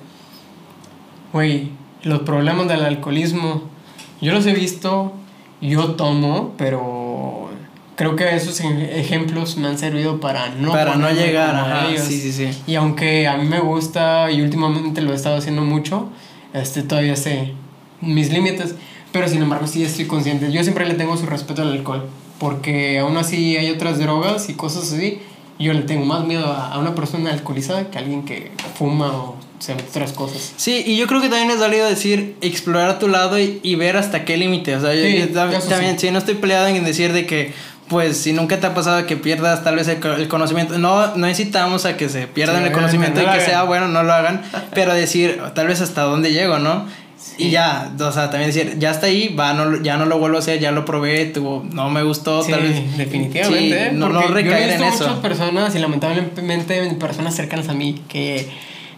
güey, 1.33 1.71
los 2.03 2.21
problemas 2.21 2.69
del 2.69 2.85
alcoholismo 2.85 3.77
yo 4.21 4.33
los 4.33 4.47
he 4.47 4.55
visto, 4.55 5.13
yo 5.61 5.93
tomo, 5.93 6.55
pero 6.57 7.51
creo 7.97 8.17
que 8.17 8.35
esos 8.35 8.61
ejemplos 8.61 9.57
me 9.57 9.69
han 9.69 9.79
servido 9.79 10.21
para 10.21 10.49
no 10.51 10.73
para 10.73 10.97
no 10.97 11.11
llegar 11.11 11.55
a 11.55 11.89
ellos. 11.89 12.03
Sí, 12.03 12.21
sí, 12.21 12.33
sí. 12.33 12.63
Y 12.67 12.77
aunque 12.77 13.27
a 13.27 13.37
mí 13.37 13.47
me 13.47 13.61
gusta 13.61 14.31
y 14.31 14.41
últimamente 14.41 15.03
lo 15.03 15.13
he 15.13 15.15
estado 15.15 15.37
haciendo 15.37 15.63
mucho, 15.63 16.09
este 16.55 16.83
todavía 16.83 17.17
sé 17.17 17.53
mis 18.01 18.33
límites, 18.33 18.75
pero 19.13 19.29
sin 19.29 19.43
embargo 19.43 19.67
sí 19.67 19.85
estoy 19.85 20.07
consciente. 20.07 20.51
Yo 20.51 20.63
siempre 20.63 20.87
le 20.87 20.95
tengo 20.95 21.17
su 21.17 21.27
respeto 21.27 21.63
al 21.63 21.73
alcohol, 21.73 22.07
porque 22.39 22.99
aún 22.99 23.17
así 23.19 23.57
hay 23.57 23.71
otras 23.71 23.99
drogas 23.99 24.49
y 24.49 24.55
cosas 24.55 24.93
así. 24.93 25.21
Yo 25.59 25.73
le 25.73 25.83
tengo 25.83 26.05
más 26.05 26.27
miedo 26.27 26.47
a 26.47 26.79
una 26.79 26.95
persona 26.95 27.33
alcoholizada 27.33 27.91
que 27.91 27.99
a 27.99 28.01
alguien 28.03 28.25
que 28.25 28.53
fuma 28.79 29.09
o 29.09 29.37
sean 29.59 29.79
otras 29.81 30.13
cosas. 30.13 30.53
Sí, 30.57 30.83
y 30.87 30.97
yo 30.97 31.07
creo 31.07 31.21
que 31.21 31.29
también 31.29 31.51
es 31.51 31.59
válido 31.59 31.89
decir, 31.89 32.37
explorar 32.41 32.91
a 32.91 32.99
tu 32.99 33.09
lado 33.09 33.39
y, 33.39 33.75
ver 33.77 33.97
hasta 33.97 34.25
qué 34.25 34.37
límite. 34.37 34.77
O 34.77 34.81
sea, 34.81 34.95
yo, 34.95 35.29
también, 35.69 35.99
sí. 35.99 36.11
no 36.11 36.19
estoy 36.19 36.35
peleado 36.35 36.67
en 36.69 36.85
decir 36.85 37.13
de 37.13 37.27
que, 37.27 37.53
pues, 37.89 38.17
si 38.17 38.33
nunca 38.33 38.59
te 38.59 38.67
ha 38.67 38.75
pasado 38.75 39.07
que 39.07 39.17
pierdas 39.17 39.65
tal 39.65 39.77
vez 39.77 39.89
el, 39.89 40.29
conocimiento, 40.29 40.79
no, 40.79 41.17
no 41.17 41.27
necesitamos 41.27 41.85
a 41.85 41.97
que 41.97 42.09
se 42.09 42.27
pierdan 42.27 42.65
el 42.65 42.73
conocimiento 42.73 43.23
y 43.23 43.27
que 43.27 43.41
sea 43.41 43.63
bueno, 43.65 43.89
no 43.89 44.03
lo 44.03 44.13
hagan, 44.13 44.43
pero 44.75 44.95
decir, 44.95 45.41
tal 45.55 45.69
vez 45.69 45.81
hasta 45.81 46.03
dónde 46.03 46.33
llego, 46.33 46.59
¿no? 46.59 46.87
Y 47.39 47.51
ya, 47.51 47.93
o 47.99 48.13
sea, 48.13 48.31
también 48.31 48.53
decir, 48.53 48.79
ya 48.79 48.91
está 48.91 49.07
ahí, 49.07 49.35
va, 49.35 49.53
no, 49.53 49.83
ya 49.83 49.97
no 49.97 50.07
lo 50.07 50.19
vuelvo 50.19 50.37
a 50.37 50.41
hacer, 50.41 50.59
ya 50.59 50.71
lo 50.71 50.85
probé, 50.85 51.27
tuvo, 51.27 51.67
no 51.71 51.91
me 51.91 52.03
gustó, 52.03 52.43
tal 52.43 52.63
vez. 52.63 52.97
Definitivamente, 52.97 53.93
no, 53.93 54.09
no 54.09 54.23
recaer 54.29 54.79
yo 54.79 54.85
he 54.85 54.89
visto 54.89 55.05
en 55.05 55.11
muchas 55.11 55.23
personas 55.23 55.75
y 55.75 55.79
lamentablemente 55.79 56.95
personas 56.99 57.35
cercanas 57.35 57.69
a 57.69 57.75
mí 57.75 58.03
que 58.09 58.49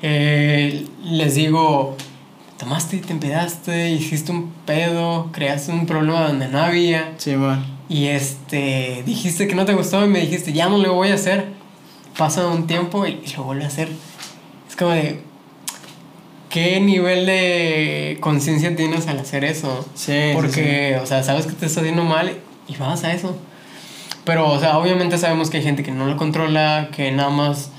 eh, 0.02 0.86
les 1.04 1.34
digo, 1.34 1.96
tomaste 2.58 2.96
y 2.96 3.00
te 3.00 3.12
empedaste, 3.12 3.90
hiciste 3.90 4.32
un 4.32 4.52
pedo, 4.66 5.30
creaste 5.32 5.72
un 5.72 5.86
problema 5.86 6.28
donde 6.28 6.48
no 6.48 6.58
había. 6.58 7.14
Sí, 7.18 7.36
man. 7.36 7.64
Y 7.88 8.08
este, 8.08 9.02
dijiste 9.06 9.48
que 9.48 9.54
no 9.54 9.64
te 9.64 9.74
gustaba 9.74 10.04
y 10.04 10.08
me 10.08 10.20
dijiste, 10.20 10.52
ya 10.52 10.68
no 10.68 10.78
lo 10.78 10.94
voy 10.94 11.08
a 11.08 11.14
hacer. 11.14 11.46
Pasa 12.16 12.46
un 12.46 12.66
tiempo 12.66 13.06
y, 13.06 13.20
lo 13.36 13.44
vuelve 13.44 13.64
a 13.64 13.68
hacer. 13.68 13.88
Es 14.68 14.76
como 14.76 14.90
de, 14.90 15.20
¿qué 16.50 16.80
nivel 16.80 17.26
de 17.26 18.18
conciencia 18.20 18.74
tienes 18.76 19.06
al 19.06 19.18
hacer 19.18 19.44
eso? 19.44 19.88
Sí. 19.94 20.30
Porque, 20.34 20.98
o 21.02 21.06
sea, 21.06 21.22
sabes 21.22 21.46
que 21.46 21.52
te 21.52 21.66
está 21.66 21.80
haciendo 21.80 22.04
mal 22.04 22.36
y 22.66 22.76
vas 22.76 23.04
a 23.04 23.12
eso. 23.12 23.38
Pero, 24.24 24.50
o 24.50 24.60
sea, 24.60 24.76
obviamente 24.76 25.16
sabemos 25.16 25.48
que 25.48 25.56
hay 25.58 25.62
gente 25.62 25.82
que 25.82 25.92
no 25.92 26.04
lo 26.06 26.18
controla, 26.18 26.90
que 26.94 27.10
nada 27.12 27.30
más 27.30 27.70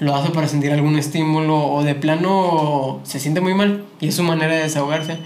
lo 0.00 0.14
hace 0.14 0.30
para 0.30 0.46
sentir 0.48 0.72
algún 0.72 0.98
estímulo 0.98 1.56
o 1.58 1.82
de 1.82 1.94
plano 1.94 3.00
se 3.04 3.18
siente 3.20 3.40
muy 3.40 3.54
mal 3.54 3.84
y 4.00 4.08
es 4.08 4.14
su 4.16 4.22
manera 4.22 4.54
de 4.54 4.62
desahogarse. 4.62 5.18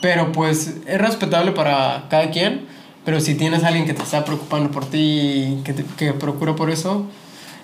Pero 0.00 0.32
pues 0.32 0.76
es 0.86 0.98
respetable 1.00 1.52
para 1.52 2.06
cada 2.08 2.30
quien. 2.30 2.66
Pero 3.04 3.20
si 3.20 3.34
tienes 3.36 3.64
a 3.64 3.68
alguien 3.68 3.86
que 3.86 3.94
te 3.94 4.02
está 4.02 4.24
preocupando 4.24 4.70
por 4.70 4.84
ti, 4.84 5.60
que, 5.64 5.72
te, 5.72 5.84
que 5.96 6.12
procura 6.12 6.54
por 6.54 6.68
eso, 6.70 7.06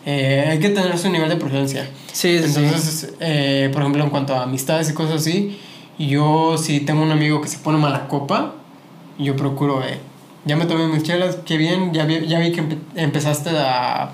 eh, 0.06 0.46
hay 0.48 0.58
que 0.58 0.70
tener 0.70 0.96
su 0.98 1.10
nivel 1.10 1.28
de 1.28 1.36
presencia. 1.36 1.86
Sí, 2.12 2.38
sí, 2.38 2.44
Entonces, 2.46 3.12
eh, 3.20 3.68
por 3.72 3.82
ejemplo, 3.82 4.04
en 4.04 4.10
cuanto 4.10 4.34
a 4.34 4.44
amistades 4.44 4.88
y 4.90 4.94
cosas 4.94 5.16
así, 5.16 5.58
yo 5.98 6.56
si 6.56 6.80
tengo 6.80 7.02
un 7.02 7.10
amigo 7.10 7.40
que 7.42 7.48
se 7.48 7.58
pone 7.58 7.76
mala 7.78 8.08
copa, 8.08 8.54
yo 9.18 9.36
procuro, 9.36 9.82
eh, 9.84 9.98
ya 10.46 10.56
me 10.56 10.64
tomé 10.64 10.86
mis 10.88 11.02
chelas, 11.02 11.36
qué 11.44 11.58
bien, 11.58 11.92
ya 11.92 12.04
vi, 12.06 12.26
ya 12.26 12.38
vi 12.38 12.50
que 12.50 12.62
empe- 12.62 12.78
empezaste 12.96 13.50
a 13.50 14.12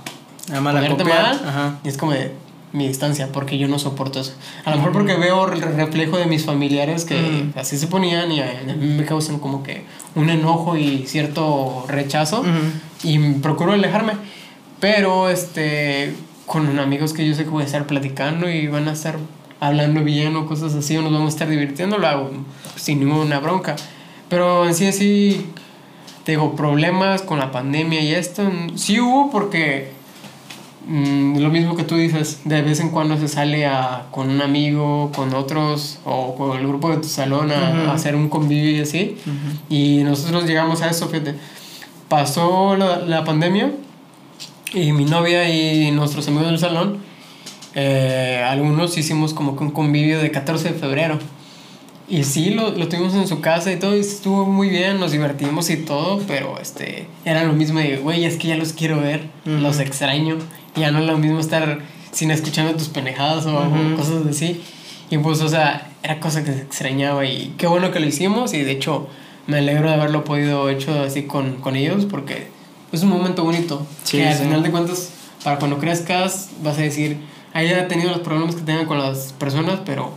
A 0.52 0.60
mala 0.60 0.80
ponerte 0.80 1.02
copiar, 1.02 1.22
mal, 1.22 1.40
ajá. 1.48 1.78
y 1.84 1.88
es 1.88 1.96
como 1.96 2.12
de 2.12 2.32
mi 2.72 2.86
distancia, 2.86 3.28
porque 3.32 3.58
yo 3.58 3.66
no 3.68 3.78
soporto 3.80 4.20
eso. 4.20 4.32
A 4.64 4.70
lo 4.70 4.76
mejor 4.76 4.92
porque 4.92 5.14
veo 5.14 5.52
el 5.52 5.60
reflejo 5.60 6.18
de 6.18 6.26
mis 6.26 6.44
familiares 6.44 7.04
que 7.04 7.14
Ujú. 7.50 7.58
así 7.60 7.76
se 7.78 7.88
ponían 7.88 8.30
y 8.30 8.40
a 8.40 8.60
a 8.60 8.74
mí 8.74 8.86
me 8.86 9.04
causan 9.04 9.38
como 9.40 9.62
que 9.62 9.82
un 10.14 10.30
enojo 10.30 10.76
y 10.76 11.04
cierto 11.06 11.84
rechazo 11.88 12.40
Ujú. 12.40 12.48
y 13.02 13.18
procuro 13.40 13.72
alejarme. 13.72 14.12
Pero 14.78 15.28
este 15.30 16.14
con 16.46 16.78
amigos 16.78 17.12
que 17.12 17.26
yo 17.26 17.34
sé 17.34 17.44
que 17.44 17.50
voy 17.50 17.62
a 17.62 17.66
estar 17.66 17.86
platicando 17.86 18.48
y 18.50 18.66
van 18.66 18.88
a 18.88 18.92
estar 18.92 19.16
hablando 19.60 20.02
bien 20.02 20.34
o 20.36 20.46
cosas 20.46 20.74
así 20.74 20.96
o 20.96 21.02
nos 21.02 21.12
vamos 21.12 21.26
a 21.26 21.36
estar 21.36 21.48
divirtiendo, 21.48 21.98
lo 21.98 22.06
hago 22.08 22.30
sin 22.76 23.00
ninguna 23.00 23.38
bronca. 23.40 23.76
Pero 24.28 24.66
en 24.66 24.74
sí 24.74 24.86
en 24.86 24.92
sí 24.92 25.46
te 26.24 26.32
digo 26.32 26.54
problemas 26.56 27.22
con 27.22 27.38
la 27.38 27.50
pandemia 27.52 28.00
y 28.00 28.14
esto 28.14 28.42
mm, 28.44 28.76
sí 28.78 28.98
hubo 29.00 29.30
porque 29.30 29.92
mm, 30.86 31.38
lo 31.38 31.50
mismo 31.50 31.76
que 31.76 31.84
tú 31.84 31.96
dices, 31.96 32.40
de 32.44 32.62
vez 32.62 32.80
en 32.80 32.90
cuando 32.90 33.18
se 33.18 33.28
sale 33.28 33.66
a, 33.66 34.06
con 34.10 34.30
un 34.30 34.40
amigo, 34.40 35.10
con 35.14 35.34
otros 35.34 35.98
o 36.04 36.34
con 36.34 36.58
el 36.58 36.66
grupo 36.66 36.90
de 36.90 36.98
tu 36.98 37.08
salón 37.08 37.50
a, 37.52 37.92
hacer 37.92 38.14
un 38.14 38.28
convivio 38.28 38.70
y 38.70 38.80
así. 38.80 39.16
Y 39.68 40.02
nosotros 40.04 40.44
llegamos 40.44 40.82
a 40.82 40.90
eso, 40.90 41.08
fíjate. 41.08 41.34
Pasó 42.08 42.76
la, 42.76 42.98
la 42.98 43.24
pandemia 43.24 43.72
y 44.72 44.92
mi 44.92 45.04
novia 45.04 45.48
y 45.48 45.90
nuestros 45.90 46.28
amigos 46.28 46.46
del 46.46 46.58
salón, 46.58 46.98
eh, 47.74 48.44
algunos 48.46 48.96
hicimos 48.98 49.34
como 49.34 49.56
que 49.56 49.64
un 49.64 49.70
convivio 49.70 50.20
de 50.20 50.30
14 50.30 50.72
de 50.72 50.78
febrero. 50.78 51.18
Y 52.08 52.24
sí, 52.24 52.50
lo, 52.50 52.70
lo 52.70 52.88
tuvimos 52.88 53.14
en 53.14 53.28
su 53.28 53.40
casa 53.40 53.70
y 53.70 53.78
todo, 53.78 53.96
y 53.96 54.00
estuvo 54.00 54.44
muy 54.44 54.68
bien, 54.68 54.98
nos 54.98 55.12
divertimos 55.12 55.70
y 55.70 55.76
todo, 55.76 56.20
pero 56.26 56.58
este, 56.60 57.06
era 57.24 57.44
lo 57.44 57.52
mismo 57.52 57.78
de, 57.78 57.98
güey, 57.98 58.24
es 58.24 58.36
que 58.36 58.48
ya 58.48 58.56
los 58.56 58.72
quiero 58.72 59.00
ver, 59.00 59.28
los 59.44 59.78
extraño, 59.78 60.36
ya 60.76 60.90
no 60.90 61.00
es 61.00 61.06
lo 61.06 61.18
mismo 61.18 61.40
estar 61.40 61.80
sin 62.12 62.30
escuchando 62.30 62.74
tus 62.74 62.88
pendejadas 62.88 63.46
o 63.46 63.52
Ujú. 63.60 63.96
cosas 63.96 64.26
así. 64.28 64.60
Y 65.10 65.18
pues, 65.18 65.40
o 65.40 65.48
sea, 65.48 65.88
era 66.02 66.20
cosa 66.20 66.44
que 66.44 66.52
se 66.52 66.60
extrañaba 66.62 67.24
y 67.24 67.54
qué 67.58 67.66
bueno 67.66 67.90
que 67.90 68.00
lo 68.00 68.06
hicimos 68.06 68.54
y 68.54 68.60
de 68.62 68.72
hecho 68.72 69.08
me 69.46 69.58
alegro 69.58 69.88
de 69.88 69.94
haberlo 69.94 70.24
podido 70.24 70.68
hecho 70.70 71.02
así 71.02 71.24
con, 71.24 71.56
con 71.56 71.74
ellos 71.76 72.06
porque 72.06 72.48
es 72.92 73.02
un 73.02 73.08
momento 73.10 73.44
bonito. 73.44 73.86
Sí, 74.04 74.18
que 74.18 74.28
al 74.28 74.36
sí. 74.36 74.44
final 74.44 74.62
de 74.62 74.70
cuentas, 74.70 75.10
para 75.42 75.58
cuando 75.58 75.78
crezcas, 75.78 76.50
vas 76.62 76.78
a 76.78 76.82
decir, 76.82 77.18
haya 77.52 77.88
tenido 77.88 78.10
los 78.10 78.20
problemas 78.20 78.54
que 78.54 78.62
tengan 78.62 78.86
con 78.86 78.98
las 78.98 79.32
personas, 79.32 79.80
pero 79.84 80.12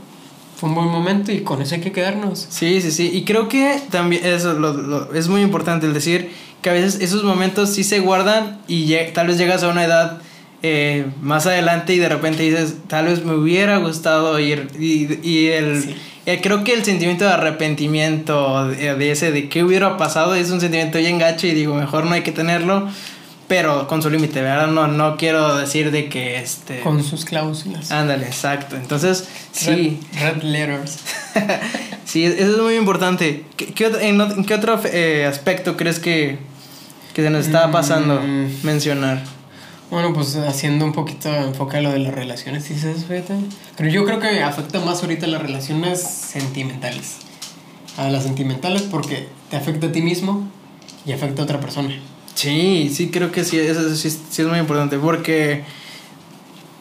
fue 0.58 0.70
un 0.70 0.76
buen 0.76 0.88
momento 0.88 1.32
y 1.32 1.42
con 1.42 1.62
eso 1.62 1.76
hay 1.76 1.82
que 1.82 1.92
quedarnos. 1.92 2.46
Sí, 2.50 2.80
sí, 2.82 2.92
sí. 2.92 3.10
Y 3.14 3.24
creo 3.24 3.48
que 3.50 3.82
también 3.90 4.26
eso 4.26 4.54
lo- 4.54 4.74
lo- 4.74 5.14
es 5.14 5.28
muy 5.28 5.42
importante 5.42 5.88
el 5.88 5.94
decir 5.94 6.32
que 6.62 6.70
a 6.70 6.74
veces 6.74 7.02
esos 7.02 7.24
momentos 7.24 7.70
sí 7.72 7.84
se 7.84 8.00
guardan 8.00 8.60
y 8.68 8.94
tal 9.14 9.28
vez 9.28 9.38
llegas 9.38 9.64
a 9.64 9.70
una 9.70 9.84
edad 9.84 10.22
eh, 10.64 11.06
más 11.22 11.46
adelante 11.46 11.94
y 11.94 12.00
de 12.00 12.10
repente 12.10 12.44
dices, 12.44 12.76
tal 12.88 13.06
vez 13.06 13.24
me 13.24 13.34
hubiera 13.36 13.78
gustado 13.78 14.40
ir. 14.40 14.70
Y, 14.80 15.20
y 15.28 15.48
el, 15.50 15.84
Sí. 15.84 15.96
eh, 16.26 16.40
creo 16.42 16.64
que 16.64 16.74
el 16.74 16.84
sentimiento 16.86 17.26
de 17.26 17.32
arrepentimiento 17.32 18.68
de, 18.70 18.96
de 18.96 19.12
ese, 19.12 19.32
de 19.32 19.50
qué 19.50 19.64
hubiera 19.64 19.98
pasado, 19.98 20.36
es 20.36 20.50
un 20.52 20.62
sentimiento 20.62 20.98
bien 20.98 21.20
gacho 21.20 21.48
y 21.48 21.52
digo, 21.52 21.76
mejor 21.76 22.06
no 22.06 22.14
hay 22.14 22.22
que 22.22 22.32
tenerlo. 22.32 22.88
Pero 23.50 23.88
con 23.90 24.02
su 24.02 24.10
límite, 24.10 24.42
¿verdad? 24.42 24.68
No, 24.68 24.88
no 24.88 25.18
quiero 25.18 25.58
decir 25.58 25.92
de 25.92 26.08
que 26.08 26.38
este... 26.40 26.80
Con 26.80 27.04
sus 27.04 27.26
cláusulas. 27.26 27.92
Ándale, 27.92 28.26
exacto. 28.26 28.78
Entonces, 28.78 29.28
sí. 29.52 30.00
Red, 30.14 30.36
red 30.36 30.44
letters. 30.44 30.98
Sí, 32.06 32.26
eso 32.26 32.52
es 32.52 32.58
muy 32.62 32.76
importante. 32.76 33.44
¿Qué, 33.58 33.68
qué 33.74 33.92
en, 34.02 34.46
qué 34.46 34.54
otro 34.54 34.80
eh, 34.86 35.26
aspecto 35.28 35.76
crees 35.76 36.00
que, 36.00 36.38
que 37.14 37.24
se 37.24 37.30
nos 37.32 37.48
estaba 37.48 37.72
pasando 37.72 38.22
Mm. 38.22 38.48
mencionar? 38.64 39.24
Bueno, 39.94 40.12
pues 40.12 40.36
haciendo 40.38 40.86
un 40.86 40.92
poquito 40.92 41.30
enfoque 41.30 41.78
a 41.78 41.82
lo 41.82 41.92
de 41.92 42.00
las 42.00 42.16
relaciones, 42.16 42.68
dices, 42.68 43.06
fíjate. 43.06 43.36
Pero 43.78 43.90
yo 43.92 44.04
creo 44.06 44.20
que 44.20 44.42
afecta 44.42 44.80
más 44.80 45.04
ahorita 45.04 45.28
las 45.28 45.40
relaciones 45.40 46.02
sentimentales. 46.02 47.18
A 47.98 48.10
las 48.10 48.24
sentimentales 48.24 48.82
porque 48.82 49.28
te 49.52 49.56
afecta 49.56 49.86
a 49.86 49.92
ti 49.92 50.02
mismo 50.02 50.48
y 51.06 51.12
afecta 51.12 51.44
a 51.44 51.46
otra 51.46 51.60
persona. 51.60 51.94
Sí, 52.34 52.92
sí, 52.92 53.12
creo 53.12 53.32
que 53.32 53.44
sí, 53.44 53.60
eso 53.60 53.96
sí, 53.96 54.10
sí 54.10 54.42
es 54.42 54.48
muy 54.48 54.58
importante 54.58 54.98
porque, 54.98 55.64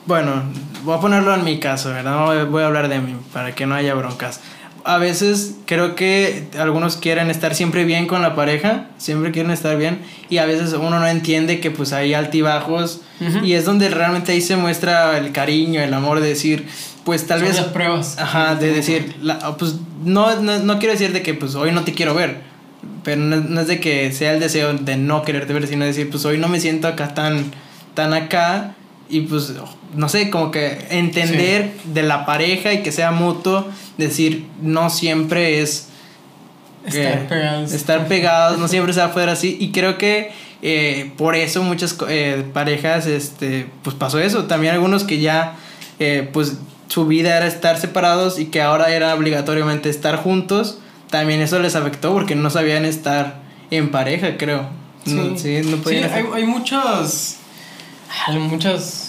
bueno, 0.07 0.45
voy 0.83 0.97
a 0.97 1.01
ponerlo 1.01 1.35
en 1.35 1.45
mi 1.45 1.61
caso, 1.61 1.91
¿verdad? 1.91 2.13
No 2.13 2.51
voy 2.51 2.63
a 2.63 2.67
hablar 2.67 2.89
de 2.89 2.99
mí 2.99 3.15
para 3.31 3.55
que 3.55 3.67
no 3.67 3.75
haya 3.75 3.93
broncas. 3.93 4.41
A 4.85 4.99
veces 4.99 5.55
creo 5.67 5.95
que 5.95 6.49
algunos 6.59 6.97
quieren 6.97 7.31
estar 7.31 7.55
siempre 7.55 7.85
bien 7.85 8.07
con 8.07 8.21
la 8.23 8.35
pareja, 8.35 8.87
siempre 8.99 9.31
quieren 9.31 9.53
estar 9.53 9.77
bien 9.79 10.01
y 10.29 10.39
a 10.39 10.47
veces 10.47 10.73
uno 10.73 10.99
no 10.99 11.07
entiende 11.07 11.61
que 11.61 11.71
pues 11.71 11.93
hay 11.93 12.15
altibajos 12.15 13.01
y 13.45 13.53
es 13.53 13.65
donde 13.65 13.89
realmente 13.89 14.33
ahí 14.33 14.41
se 14.41 14.57
muestra 14.57 15.17
el 15.19 15.31
cariño, 15.33 15.81
el 15.81 15.95
amor 15.95 16.21
de 16.21 16.29
decir, 16.29 16.67
pues 17.05 17.27
tal 17.29 17.39
Son 17.41 17.49
vez... 17.49 17.57
las 17.59 17.67
pruebas. 17.69 18.19
Ajá, 18.19 18.57
de 18.57 18.73
decir, 18.73 19.15
la- 19.23 19.57
pues 19.57 19.77
no, 20.05 20.41
no, 20.41 20.59
no 20.59 20.79
quiero 20.81 20.93
decir 20.95 21.13
de 21.13 21.23
que 21.23 21.35
pues 21.35 21.55
hoy 21.55 21.71
no 21.71 21.85
te 21.85 21.93
quiero 21.93 22.15
ver, 22.15 22.39
pero 23.05 23.21
no, 23.21 23.37
no 23.37 23.61
es 23.61 23.69
de 23.69 23.79
que 23.79 24.11
sea 24.11 24.33
el 24.33 24.41
deseo 24.41 24.73
de 24.75 24.97
no 24.97 25.23
quererte 25.23 25.53
ver, 25.53 25.69
sino 25.69 25.85
decir, 25.85 26.11
pues 26.11 26.25
hoy 26.25 26.39
no 26.39 26.49
me 26.49 26.59
siento 26.59 26.89
acá 26.89 27.15
tan, 27.15 27.53
tan 27.95 28.13
acá 28.15 28.75
y 29.13 29.21
pues 29.21 29.53
no 29.95 30.09
sé, 30.09 30.31
como 30.31 30.51
que 30.51 30.87
entender 30.91 31.73
de 31.85 32.03
la 32.03 32.25
pareja 32.25 32.73
y 32.73 32.83
que 32.83 32.91
sea 32.91 33.13
mutuo, 33.13 33.67
decir, 33.99 34.47
no 34.63 34.89
siempre 34.91 35.61
es 35.61 35.89
Estar 36.87 37.29
pegados. 37.29 37.73
estar 37.73 38.09
pegados, 38.09 38.59
no 38.59 38.67
siempre 38.69 38.93
se 38.93 39.01
va 39.01 39.07
a 39.07 39.13
poder 39.13 39.29
así. 39.29 39.57
Y 39.61 39.71
creo 39.71 39.99
que 39.99 40.33
eh, 40.63 41.13
por 41.19 41.37
eso 41.37 41.63
muchas 41.63 41.97
eh, 42.09 42.45
parejas, 42.53 43.07
este, 43.07 43.67
pues 43.83 43.95
pasó 43.95 44.19
eso. 44.19 44.45
También 44.45 44.73
algunos 44.73 45.05
que 45.05 45.21
ya, 45.21 45.57
eh, 45.99 46.29
pues 46.33 46.59
su 46.89 47.07
vida 47.07 47.37
era 47.37 47.47
estar 47.47 47.79
separados 47.79 48.39
y 48.39 48.47
que 48.47 48.63
ahora 48.63 48.91
era 48.95 49.15
obligatoriamente 49.15 49.91
estar 49.91 50.17
juntos, 50.17 50.79
también 51.11 51.41
eso 51.41 51.59
les 51.59 51.77
afectó 51.77 52.13
porque 52.13 52.35
no 52.35 52.49
sabían 52.51 52.85
estar 52.85 53.43
en 53.71 53.91
pareja, 53.91 54.37
creo. 54.39 54.69
No, 55.05 55.37
sí, 55.37 55.61
no 55.65 55.77
Sí, 55.77 55.83
podían 55.83 56.13
hay, 56.13 56.25
hay 56.35 56.45
muchas. 56.45 57.39
Hay 58.27 58.39
muchas. 58.39 59.02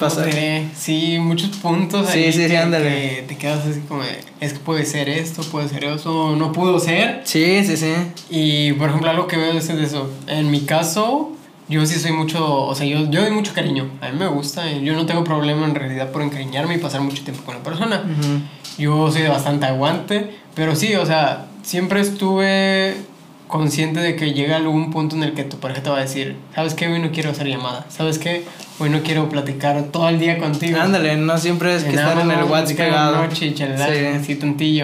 ¿Cómo 0.00 0.14
Pasa-? 0.14 0.30
Sí, 0.76 1.18
muchos 1.20 1.50
puntos 1.58 2.08
Sí, 2.08 2.18
ahí 2.18 2.32
sí, 2.32 2.42
sí, 2.42 2.48
que, 2.48 2.58
ándale. 2.58 2.88
que 2.88 3.24
te 3.28 3.36
quedas 3.36 3.66
así 3.66 3.80
como 3.88 4.02
de, 4.02 4.18
es 4.40 4.54
que 4.54 4.58
puede 4.58 4.84
ser 4.84 5.08
esto, 5.08 5.42
puede 5.42 5.68
ser 5.68 5.84
eso, 5.84 6.34
no 6.36 6.52
pudo 6.52 6.78
ser. 6.80 7.20
Sí, 7.24 7.64
sí, 7.64 7.76
sí. 7.76 7.92
Y 8.30 8.72
por 8.72 8.88
ejemplo, 8.88 9.10
algo 9.10 9.26
que 9.26 9.36
veo 9.36 9.52
es 9.52 9.68
eso. 9.68 10.10
En 10.26 10.50
mi 10.50 10.62
caso, 10.62 11.32
yo 11.68 11.86
sí 11.86 11.98
soy 12.00 12.12
mucho, 12.12 12.64
o 12.64 12.74
sea, 12.74 12.86
yo, 12.86 13.10
yo 13.10 13.22
doy 13.22 13.30
mucho 13.30 13.52
cariño. 13.54 13.88
A 14.00 14.08
mí 14.10 14.18
me 14.18 14.26
gusta, 14.26 14.70
yo 14.72 14.94
no 14.94 15.06
tengo 15.06 15.22
problema 15.22 15.66
en 15.66 15.74
realidad 15.74 16.10
por 16.10 16.22
encariñarme 16.22 16.74
y 16.74 16.78
pasar 16.78 17.00
mucho 17.00 17.22
tiempo 17.22 17.44
con 17.44 17.54
la 17.56 17.62
persona. 17.62 18.02
Yo 18.78 19.10
soy 19.12 19.22
de 19.22 19.28
bastante 19.28 19.66
aguante, 19.66 20.36
pero 20.54 20.74
sí, 20.74 20.94
o 20.96 21.06
sea, 21.06 21.46
siempre 21.62 22.00
estuve 22.00 22.96
consciente 23.50 24.00
de 24.00 24.16
que 24.16 24.32
llega 24.32 24.56
algún 24.56 24.90
punto 24.90 25.16
en 25.16 25.22
el 25.22 25.34
que 25.34 25.44
tu 25.44 25.58
pareja 25.58 25.82
te 25.82 25.90
va 25.90 25.98
a 25.98 26.00
decir, 26.00 26.36
¿sabes 26.54 26.74
qué? 26.74 26.88
Hoy 26.88 27.00
no 27.00 27.10
quiero 27.10 27.30
hacer 27.30 27.46
llamada. 27.46 27.84
¿Sabes 27.90 28.18
qué? 28.18 28.44
Hoy 28.78 28.88
no 28.88 29.02
quiero 29.02 29.28
platicar 29.28 29.82
todo 29.92 30.08
el 30.08 30.18
día 30.18 30.38
contigo. 30.38 30.80
Ándale, 30.80 31.16
no 31.16 31.36
siempre 31.36 31.74
es 31.74 31.84
que 31.84 31.90
estar 31.90 32.18
en 32.18 32.30
el 32.30 32.44
WhatsApp 32.44 32.76
pegado. 32.76 33.16
noche 33.26 33.46
y 33.46 33.54
charlar 33.54 33.90
Sí. 34.24 34.34
así. 34.36 34.82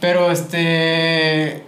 Pero 0.00 0.30
este 0.30 1.64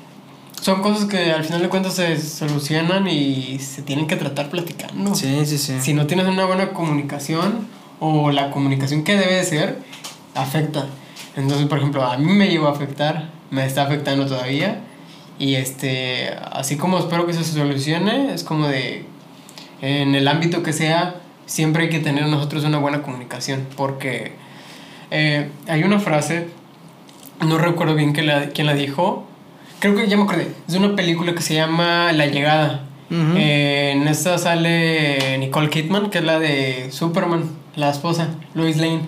son 0.61 0.83
cosas 0.83 1.07
que 1.07 1.33
al 1.33 1.43
final 1.45 1.63
de 1.63 1.69
cuentas 1.69 1.95
se 1.95 2.19
solucionan 2.21 3.09
y 3.09 3.59
se 3.59 3.83
tienen 3.83 4.07
que 4.07 4.17
tratar 4.17 4.51
platicando. 4.51 5.15
Sí, 5.15 5.45
sí, 5.47 5.59
sí. 5.59 5.79
Si 5.81 5.95
no 5.95 6.07
tienes 6.07 6.27
una 6.27 6.45
buena 6.45 6.71
comunicación 6.71 7.67
o 7.99 8.31
la 8.31 8.51
comunicación 8.51 9.03
que 9.05 9.17
debe 9.17 9.37
de 9.37 9.45
ser, 9.45 9.79
afecta. 10.35 10.87
Entonces, 11.37 11.67
por 11.67 11.79
ejemplo, 11.79 12.05
a 12.05 12.17
mí 12.19 12.33
me 12.33 12.49
llegó 12.49 12.69
a 12.69 12.73
afectar, 12.73 13.31
me 13.51 13.65
está 13.65 13.83
afectando 13.85 14.27
todavía. 14.27 14.81
Y 15.41 15.55
este, 15.55 16.29
así 16.53 16.77
como 16.77 16.99
espero 16.99 17.27
que 17.27 17.33
se 17.33 17.43
solucione, 17.43 18.35
es 18.35 18.45
como 18.45 18.69
de, 18.69 19.07
en 19.81 20.15
el 20.15 20.29
ámbito 20.29 20.63
que 20.63 20.75
sea, 20.75 21.17
siempre 21.47 21.85
hay 21.85 21.89
que 21.89 21.99
tener 21.99 22.27
nosotros 22.27 22.63
una 22.65 22.77
buena 22.77 23.01
comunicación. 23.01 23.67
Porque 23.75 24.33
eh, 25.11 25.49
hay 25.67 25.83
una 25.83 25.99
frase, 25.99 26.49
no 27.41 27.57
recuerdo 27.57 27.95
bien 27.95 28.13
quién 28.13 28.27
la, 28.27 28.51
quién 28.51 28.67
la 28.67 28.75
dijo, 28.75 29.27
creo 29.79 29.97
que 29.97 30.07
ya 30.09 30.19
me 30.19 30.25
acordé, 30.25 30.49
es 30.67 30.75
de 30.75 30.79
una 30.79 30.95
película 30.95 31.35
que 31.35 31.41
se 31.41 31.55
llama 31.55 32.13
La 32.13 32.27
Llegada. 32.27 32.85
Eh, 33.11 33.91
en 33.93 34.07
esta 34.07 34.39
sale 34.39 35.37
Nicole 35.39 35.69
Kidman, 35.69 36.11
que 36.11 36.19
es 36.19 36.25
la 36.25 36.39
de 36.39 36.93
Superman, 36.93 37.51
la 37.75 37.91
esposa, 37.91 38.29
Lois 38.55 38.77
Lane. 38.77 39.01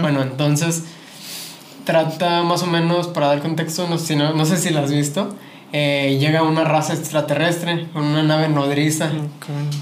Bueno, 0.00 0.22
entonces 0.22 0.84
trata 1.84 2.42
más 2.44 2.62
o 2.62 2.66
menos, 2.66 3.08
para 3.08 3.26
dar 3.26 3.40
contexto, 3.40 3.86
no, 3.88 3.98
si 3.98 4.16
no, 4.16 4.32
no 4.32 4.46
sé 4.46 4.56
si 4.56 4.70
la 4.70 4.80
has 4.80 4.92
visto, 4.92 5.34
eh, 5.76 6.18
llega 6.20 6.44
una 6.44 6.62
raza 6.62 6.92
extraterrestre 6.94 7.88
con 7.92 8.04
una 8.04 8.22
nave 8.22 8.48
nodriza 8.48 9.10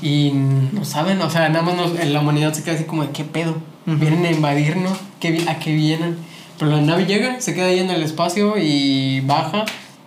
y 0.01 0.30
no 0.32 0.86
saben, 0.86 1.20
o 1.20 1.28
sea, 1.28 1.51
nada 1.51 1.62
más 1.62 1.74
nos- 1.76 2.05
la 2.07 2.20
humanidad 2.20 2.55
se 2.55 2.62
queda 2.62 2.76
así 2.76 2.84
como 2.84 3.03
de 3.05 3.11
qué 3.11 3.24
pedo, 3.24 3.57
Ujú. 3.86 3.97
vienen 3.99 4.24
a 4.24 4.30
invadirnos, 4.30 4.97
¿Qué 5.20 5.45
¿a 5.49 5.59
qué 5.59 5.74
vienen? 5.74 6.16
Pero 6.59 6.70
la 6.70 6.80
nave 6.80 7.05
llega, 7.05 7.40
se 7.43 7.53
queda 7.55 7.66
ahí 7.66 7.78
en 7.80 7.90
el 7.90 8.03
espacio 8.03 8.55
y 8.59 9.20
baja 9.20 9.64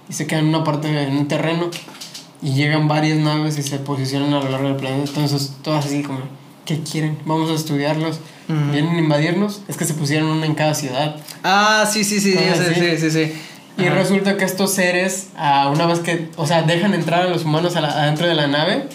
y 0.09 0.13
se 0.13 0.25
queda 0.25 0.39
en 0.39 0.47
una 0.47 0.63
parte, 0.63 0.88
en 1.03 1.15
un 1.17 1.27
terreno 1.27 1.69
y 2.41 2.53
llegan 2.53 2.88
varias 2.88 3.17
naves 3.19 3.57
y 3.59 3.61
se 3.63 3.77
posicionan 3.77 4.33
a 4.33 4.39
lo 4.41 4.49
largo 4.49 4.67
del 4.69 4.77
planeta, 4.77 5.03
entonces 5.07 5.53
todas 5.61 5.86
así 5.86 6.01
como, 6.01 6.19
¿qué 6.65 6.79
quieren? 6.81 7.17
Vamos 7.25 7.49
a 7.51 7.53
estudiarlos. 7.53 8.19
Ujú. 8.49 8.71
Vienen 8.71 8.95
a 8.95 8.99
invadirnos, 8.99 9.61
es 9.67 9.77
que 9.77 9.86
se 9.86 9.93
pusieron 9.93 10.29
una 10.29 10.45
en 10.47 10.53
cada 10.55 10.73
ciudad. 10.73 11.15
Ah, 11.43 11.88
sí, 11.91 12.03
sí, 12.03 12.19
sí, 12.19 12.36
Ah, 12.38 12.55
sí, 12.57 12.73
sí. 12.73 12.81
sí, 12.81 12.97
sí, 12.97 13.11
sí. 13.11 13.33
Y 13.78 13.86
Ajá. 13.86 13.95
resulta 13.95 14.38
que 14.38 14.45
estos 14.45 14.73
seres, 14.73 15.30
ah, 15.38 15.69
una 15.73 15.86
vez 15.86 15.99
que, 15.99 16.30
o 16.38 16.47
sea, 16.47 16.63
dejan 16.63 16.93
entrar 16.93 17.23
a 17.23 17.28
los 17.30 17.43
humanos 17.45 17.76
a 17.76 17.82
la- 17.82 17.89
adentro 17.89 18.26
de 18.28 18.34
la 18.36 18.47
nave 18.47 18.88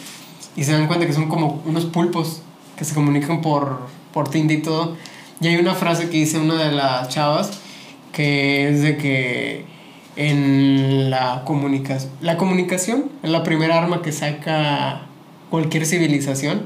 y 0.57 0.65
se 0.65 0.73
dan 0.73 0.87
cuenta 0.87 1.07
que 1.07 1.13
son 1.13 1.29
como 1.29 1.63
unos 1.67 1.85
pulpos 1.87 2.43
que 2.77 2.85
se 2.85 2.95
comunican 2.95 3.43
por, 3.43 3.89
por 4.13 4.29
tinta 4.31 4.53
y 4.55 4.63
todo. 4.63 4.97
Y 5.41 5.49
hay 5.49 5.57
una 5.57 5.75
frase 5.75 6.09
que 6.09 6.17
dice 6.19 6.39
una 6.39 6.55
de 6.55 6.73
las 6.73 7.09
chavas 7.09 7.51
que 8.13 8.69
es 8.69 8.83
de 8.83 8.97
que 8.97 9.65
en 10.17 11.11
la 11.11 11.43
comunicación, 11.45 12.11
la 12.21 12.37
comunicación 12.37 13.05
es 13.23 13.31
la 13.31 13.43
primera 13.43 13.79
arma 13.79 14.03
que 14.03 14.13
saca 14.13 15.03
cualquier 15.51 15.87
civilización 15.87 16.63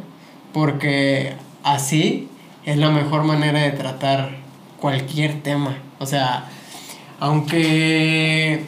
porque 0.52 1.34
así 1.62 2.28
es 2.64 2.76
la 2.78 2.90
mejor 2.90 3.24
manera 3.24 3.60
de 3.60 3.72
tratar 3.72 4.36
cualquier 4.80 5.42
tema. 5.42 5.76
O 5.98 6.06
sea, 6.06 6.46
aunque 7.20 8.64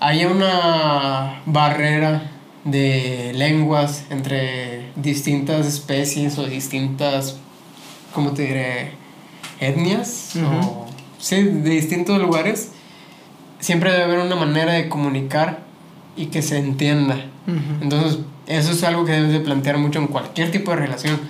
haya 0.00 0.28
una 0.28 1.42
barrera 1.46 2.30
de 2.64 3.32
lenguas 3.34 4.04
entre 4.10 4.90
distintas 4.96 5.66
especies 5.66 6.38
o 6.38 6.46
distintas, 6.46 7.38
¿cómo 8.12 8.32
te 8.32 8.42
diré? 8.42 8.92
Etnias 9.60 10.32
o 10.36 10.86
sí, 11.18 11.42
de 11.42 11.70
distintos 11.70 12.20
lugares, 12.20 12.72
siempre 13.60 13.92
debe 13.92 14.04
haber 14.04 14.18
una 14.18 14.36
manera 14.36 14.72
de 14.72 14.88
comunicar 14.88 15.60
y 16.16 16.26
que 16.26 16.42
se 16.42 16.58
entienda. 16.58 17.16
Entonces, 17.80 18.18
eso 18.46 18.72
es 18.72 18.82
algo 18.84 19.04
que 19.04 19.12
debes 19.12 19.32
de 19.32 19.40
plantear 19.40 19.78
mucho 19.78 19.98
en 19.98 20.06
cualquier 20.06 20.50
tipo 20.50 20.70
de 20.70 20.78
relación. 20.78 21.20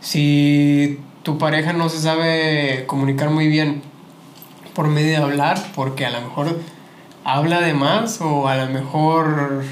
Si 0.00 0.98
tu 1.22 1.38
pareja 1.38 1.72
no 1.72 1.88
se 1.88 2.00
sabe 2.00 2.84
comunicar 2.86 3.30
muy 3.30 3.48
bien 3.48 3.82
por 4.78 4.86
medio 4.86 5.08
de 5.10 5.16
hablar, 5.16 5.58
porque 5.74 6.06
a 6.06 6.10
lo 6.10 6.20
mejor 6.20 6.56
habla 7.24 7.60
de 7.60 7.74
más 7.74 8.20
o 8.20 8.46
a 8.46 8.54
lo 8.58 8.66
mejor 8.72 9.64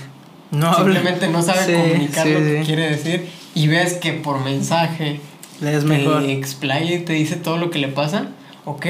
No 0.50 0.66
habla. 0.66 0.78
simplemente 0.78 1.28
no 1.28 1.42
sabe 1.42 1.64
Sí, 1.64 1.72
comunicar 1.92 2.26
sí, 2.26 2.32
lo 2.32 2.40
que 2.40 2.58
sí. 2.58 2.66
quiere 2.66 2.90
decir 2.90 3.28
y 3.54 3.68
ves 3.68 3.94
que 3.94 4.14
por 4.14 4.42
mensaje 4.42 5.20
Es 5.62 5.84
mejor. 5.84 6.24
te 6.24 6.32
explaya 6.32 6.92
y 6.92 6.98
te 7.04 7.12
dice 7.12 7.36
todo 7.36 7.56
lo 7.56 7.70
que 7.70 7.78
le 7.78 7.86
pasa, 7.86 8.30
ok, 8.64 8.84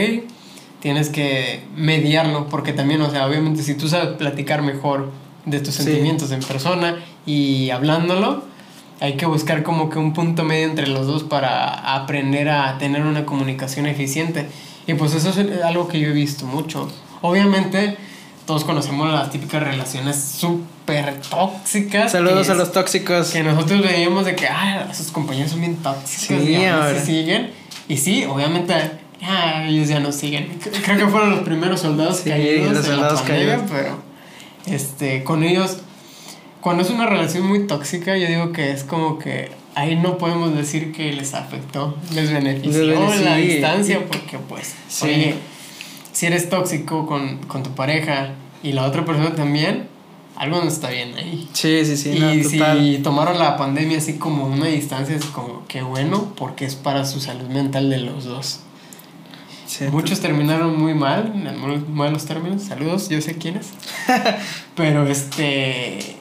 tienes 0.81 1.11
que 1.11 1.61
mediarlo, 1.77 2.47
porque 2.49 2.73
también, 2.73 3.03
o 3.03 3.11
sea, 3.11 3.27
obviamente 3.27 3.63
si 3.63 3.75
tú 3.75 3.87
sabes 3.87 4.17
platicar 4.17 4.63
mejor 4.63 5.11
de 5.45 5.61
tus 5.61 5.75
sentimientos 5.75 6.31
en 6.33 6.41
persona 6.41 6.97
y 7.27 7.69
hablándolo, 7.69 8.43
hay 9.01 9.19
que 9.19 9.27
buscar 9.27 9.63
como 9.63 9.91
que 9.91 9.99
un 9.99 10.15
punto 10.15 10.45
medio 10.45 10.65
entre 10.65 10.87
los 10.87 11.07
dos 11.07 11.25
para 11.25 11.95
aprender 11.95 12.49
a 12.49 12.79
tener 12.79 13.03
una 13.03 13.27
comunicación 13.27 13.85
eficiente. 13.85 14.47
Y 14.87 14.95
pues 14.95 15.15
eso 15.15 15.31
es 15.31 15.63
algo 15.63 15.89
que 15.89 15.99
yo 16.01 16.09
he 16.09 16.13
visto 16.13 16.47
mucho. 16.47 16.89
Obviamente, 17.23 17.97
todos 18.47 18.65
conocemos 18.65 19.11
las 19.13 19.31
típicas 19.31 19.63
relaciones 19.63 20.17
súper 20.17 21.21
tóxicas. 21.23 22.13
Saludos 22.13 22.49
a 22.51 22.55
los 22.55 22.71
tóxicos. 22.73 23.31
que 23.31 23.43
nosotros 23.43 23.83
veíamos 23.83 24.25
de 24.25 24.37
que, 24.37 24.47
ah, 24.47 24.89
sus 24.95 25.09
compañeros 25.09 25.51
son 25.51 25.61
bien 25.61 25.77
tóxicos 25.77 26.45
Sí, 26.45 26.53
y 26.53 26.65
ahora. 26.67 27.01
siguen. 27.05 27.51
Y 27.89 27.97
sí, 27.97 28.25
obviamente, 28.25 28.75
ah, 29.23 29.65
ellos 29.67 29.89
ya 29.89 29.99
no 29.99 30.13
siguen. 30.13 30.59
Creo 30.85 30.97
que 30.99 31.07
fueron 31.09 31.31
los 31.31 31.41
primeros 31.41 31.81
soldados 31.81 32.19
Sí, 32.19 32.31
caídos 32.31 32.73
los 32.73 32.87
soldados 32.87 33.23
caídos. 33.23 33.63
pero 33.71 33.99
este, 34.67 35.25
con 35.25 35.43
ellos, 35.43 35.79
cuando 36.61 36.83
es 36.85 36.91
una 36.91 37.07
relación 37.07 37.45
muy 37.47 37.67
tóxica, 37.67 38.17
yo 38.17 38.29
digo 38.29 38.53
que 38.53 38.71
es 38.71 38.85
como 38.85 39.19
que 39.19 39.51
ahí 39.77 39.95
no 39.95 40.17
podemos 40.17 40.57
decir 40.57 40.91
que 40.91 41.13
les 41.13 41.35
afectó, 41.35 41.97
les 42.15 42.33
benefició 42.33 42.83
Les 42.83 43.21
la 43.21 43.37
distancia, 43.37 44.05
porque 44.07 44.39
pues, 44.39 44.75
Sí. 44.89 45.05
oye, 45.05 45.35
si 46.13 46.27
eres 46.27 46.49
tóxico 46.49 47.07
con, 47.07 47.39
con 47.47 47.63
tu 47.63 47.71
pareja 47.75 48.31
y 48.63 48.73
la 48.73 48.85
otra 48.85 49.05
persona 49.05 49.35
también, 49.35 49.87
algo 50.35 50.63
no 50.63 50.69
está 50.69 50.89
bien 50.89 51.15
ahí. 51.17 51.47
Sí, 51.53 51.85
sí, 51.85 51.97
sí. 51.99 52.11
y 52.17 52.19
no, 52.19 52.43
total. 52.51 52.79
si 52.81 52.99
tomaron 53.03 53.39
la 53.39 53.59
pandemia 53.59 53.99
así 53.99 54.15
como 54.15 54.47
una 54.47 54.67
distancia, 54.67 55.15
es 55.15 55.27
como 55.27 55.67
que 55.67 55.83
bueno, 55.83 56.33
porque 56.37 56.65
es 56.65 56.75
para 56.75 57.05
su 57.05 57.21
salud 57.21 57.49
mental 57.49 57.91
de 57.91 57.99
los 57.99 58.25
dos. 58.25 58.61
Sí, 59.67 59.85
Muchos 59.91 60.21
terminaron 60.21 60.79
muy 60.81 60.95
mal, 60.95 61.33
en 61.35 61.95
malos 61.95 62.25
términos. 62.25 62.63
Saludos, 62.63 63.11
yo 63.11 63.21
sé 63.21 63.35
quiénes. 63.37 63.67
Pero 64.75 65.07
este. 65.07 66.17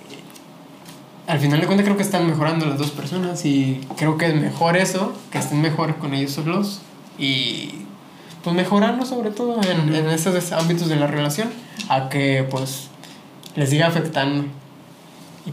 Al 1.27 1.39
final 1.39 1.59
de 1.59 1.65
cuentas, 1.65 1.85
creo 1.85 1.97
que 1.97 2.03
están 2.03 2.27
mejorando 2.27 2.65
las 2.65 2.77
dos 2.77 2.91
personas. 2.91 3.45
Y 3.45 3.81
creo 3.97 4.17
que 4.17 4.27
es 4.27 4.35
mejor 4.35 4.77
eso, 4.77 5.13
que 5.31 5.39
estén 5.39 5.61
mejor 5.61 5.95
con 5.97 6.13
ellos 6.13 6.31
solos. 6.31 6.81
Y 7.17 7.69
pues 8.43 8.55
mejorarlo, 8.55 9.05
sobre 9.05 9.31
todo 9.31 9.59
en, 9.63 9.93
en 9.93 10.09
esos 10.09 10.51
ámbitos 10.51 10.87
de 10.87 10.97
la 10.97 11.07
relación, 11.07 11.49
a 11.89 12.09
que 12.09 12.45
pues 12.49 12.89
les 13.55 13.69
siga 13.69 13.87
afectando. 13.87 14.45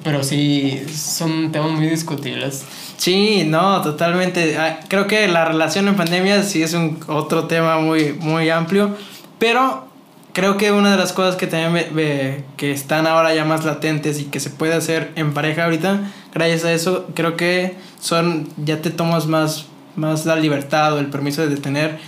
Pero 0.02 0.22
sí, 0.22 0.82
son 0.94 1.52
temas 1.52 1.70
muy 1.72 1.86
discutibles. 1.86 2.64
Sí, 2.96 3.44
no, 3.46 3.82
totalmente. 3.82 4.56
Ah, 4.58 4.80
Creo 4.88 5.06
que 5.06 5.28
la 5.28 5.44
relación 5.44 5.88
en 5.88 5.96
pandemia 5.96 6.42
sí 6.42 6.62
es 6.62 6.72
un 6.72 6.98
otro 7.08 7.46
tema 7.46 7.78
muy, 7.78 8.12
muy 8.14 8.48
amplio, 8.48 8.96
pero 9.38 9.91
creo 10.32 10.56
que 10.56 10.72
una 10.72 10.90
de 10.92 10.96
las 10.96 11.12
cosas 11.12 11.36
que 11.36 11.46
también 11.46 11.72
ve- 11.74 11.90
ve- 11.92 12.44
que 12.56 12.72
están 12.72 13.06
ahora 13.06 13.34
ya 13.34 13.44
más 13.44 13.64
latentes 13.64 14.18
y 14.20 14.24
que 14.24 14.40
se 14.40 14.50
puede 14.50 14.74
hacer 14.74 15.12
en 15.16 15.34
pareja 15.34 15.64
ahorita, 15.64 16.00
gracias 16.34 16.64
a 16.64 16.72
eso, 16.72 17.06
creo 17.14 17.36
que 17.36 17.76
son, 18.00 18.48
ya 18.56 18.80
te 18.80 18.90
tomas 18.90 19.26
más, 19.26 19.66
más 19.96 20.24
la 20.26 20.36
libertad 20.36 20.94
o 20.94 20.98
el 20.98 21.06
permiso 21.06 21.46
de 21.46 21.56
tener 21.56 21.98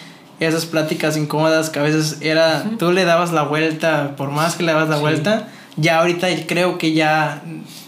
esas 0.40 0.66
pláticas 0.66 1.16
incómodas 1.16 1.70
que 1.70 1.78
a 1.78 1.82
veces 1.82 2.18
era, 2.20 2.64
tú 2.78 2.92
le 2.92 3.04
dabas 3.04 3.32
la 3.32 3.42
vuelta, 3.42 4.14
por 4.16 4.30
más 4.30 4.56
que 4.56 4.62
le 4.64 4.72
dabas 4.72 4.88
la 4.88 4.96
Sí. 4.96 5.02
vuelta, 5.02 5.48
ya 5.76 5.98
ahorita 6.00 6.28
creo 6.46 6.78
que 6.78 6.92
ya, 6.92 7.42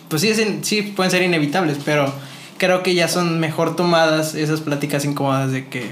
pues 0.08 0.22
sí, 0.22 0.32
sí 0.62 0.82
pueden 0.82 1.10
ser 1.10 1.22
inevitables, 1.22 1.78
pero 1.84 2.12
creo 2.58 2.82
que 2.82 2.94
ya 2.94 3.08
son 3.08 3.40
mejor 3.40 3.74
tomadas 3.74 4.34
esas 4.34 4.60
pláticas 4.60 5.04
incómodas 5.04 5.50
de 5.50 5.66
que 5.68 5.90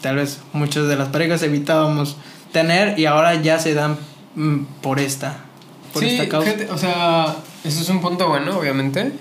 tal 0.00 0.16
vez 0.16 0.40
muchas 0.52 0.86
de 0.88 0.96
las 0.96 1.08
parejas 1.08 1.42
evitábamos 1.42 2.16
tener 2.52 2.98
y 2.98 3.06
ahora 3.06 3.40
ya 3.40 3.58
se 3.58 3.74
dan 3.74 3.98
mm, 4.34 4.64
por 4.82 4.98
esta, 4.98 5.44
por 5.92 6.02
sí, 6.02 6.10
esta 6.10 6.28
causa. 6.28 6.52
fíjate, 6.52 6.72
o 6.72 6.78
sea, 6.78 7.36
eso 7.64 7.80
es 7.80 7.88
un 7.88 8.00
punto 8.00 8.28
bueno, 8.28 8.58
obviamente. 8.58 9.12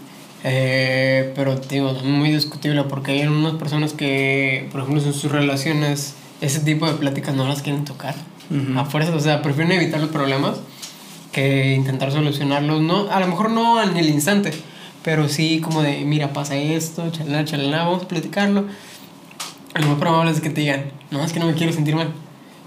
Eh, 0.43 1.33
pero 1.35 1.55
digo, 1.57 1.91
es 1.91 2.03
muy 2.03 2.31
discutible 2.31 2.83
porque 2.83 3.11
hay 3.11 3.27
unas 3.27 3.53
personas 3.55 3.93
que, 3.93 4.69
por 4.71 4.81
ejemplo, 4.81 5.03
en 5.03 5.13
sus 5.13 5.31
relaciones, 5.31 6.15
ese 6.39 6.61
tipo 6.61 6.87
de 6.87 6.93
pláticas 6.93 7.35
no 7.35 7.47
las 7.47 7.61
quieren 7.61 7.83
tocar. 7.83 8.15
Ujú. 8.49 8.79
A 8.79 8.85
fuerza, 8.85 9.13
o 9.13 9.19
sea, 9.19 9.41
prefieren 9.41 9.73
evitar 9.73 9.99
los 9.99 10.09
problemas 10.09 10.57
que 11.31 11.73
intentar 11.73 12.11
solucionarlos. 12.11 12.81
No, 12.81 13.11
a 13.11 13.19
lo 13.19 13.27
mejor 13.27 13.51
no 13.51 13.81
en 13.83 13.97
el 13.97 14.09
instante, 14.09 14.53
pero 15.03 15.27
sí 15.27 15.59
como 15.59 15.81
de, 15.81 16.05
mira, 16.05 16.33
pasa 16.33 16.55
esto, 16.55 17.09
chalala, 17.11 17.45
chalala, 17.45 17.83
vamos 17.83 18.03
a 18.03 18.07
platicarlo. 18.07 18.65
Lo 19.75 19.87
más 19.87 19.99
probable 19.99 20.31
es 20.31 20.41
que 20.41 20.49
te 20.49 20.61
digan, 20.61 20.85
no, 21.11 21.23
es 21.23 21.31
que 21.31 21.39
no 21.39 21.45
me 21.45 21.53
quiero 21.53 21.73
sentir 21.73 21.95
mal. 21.95 22.11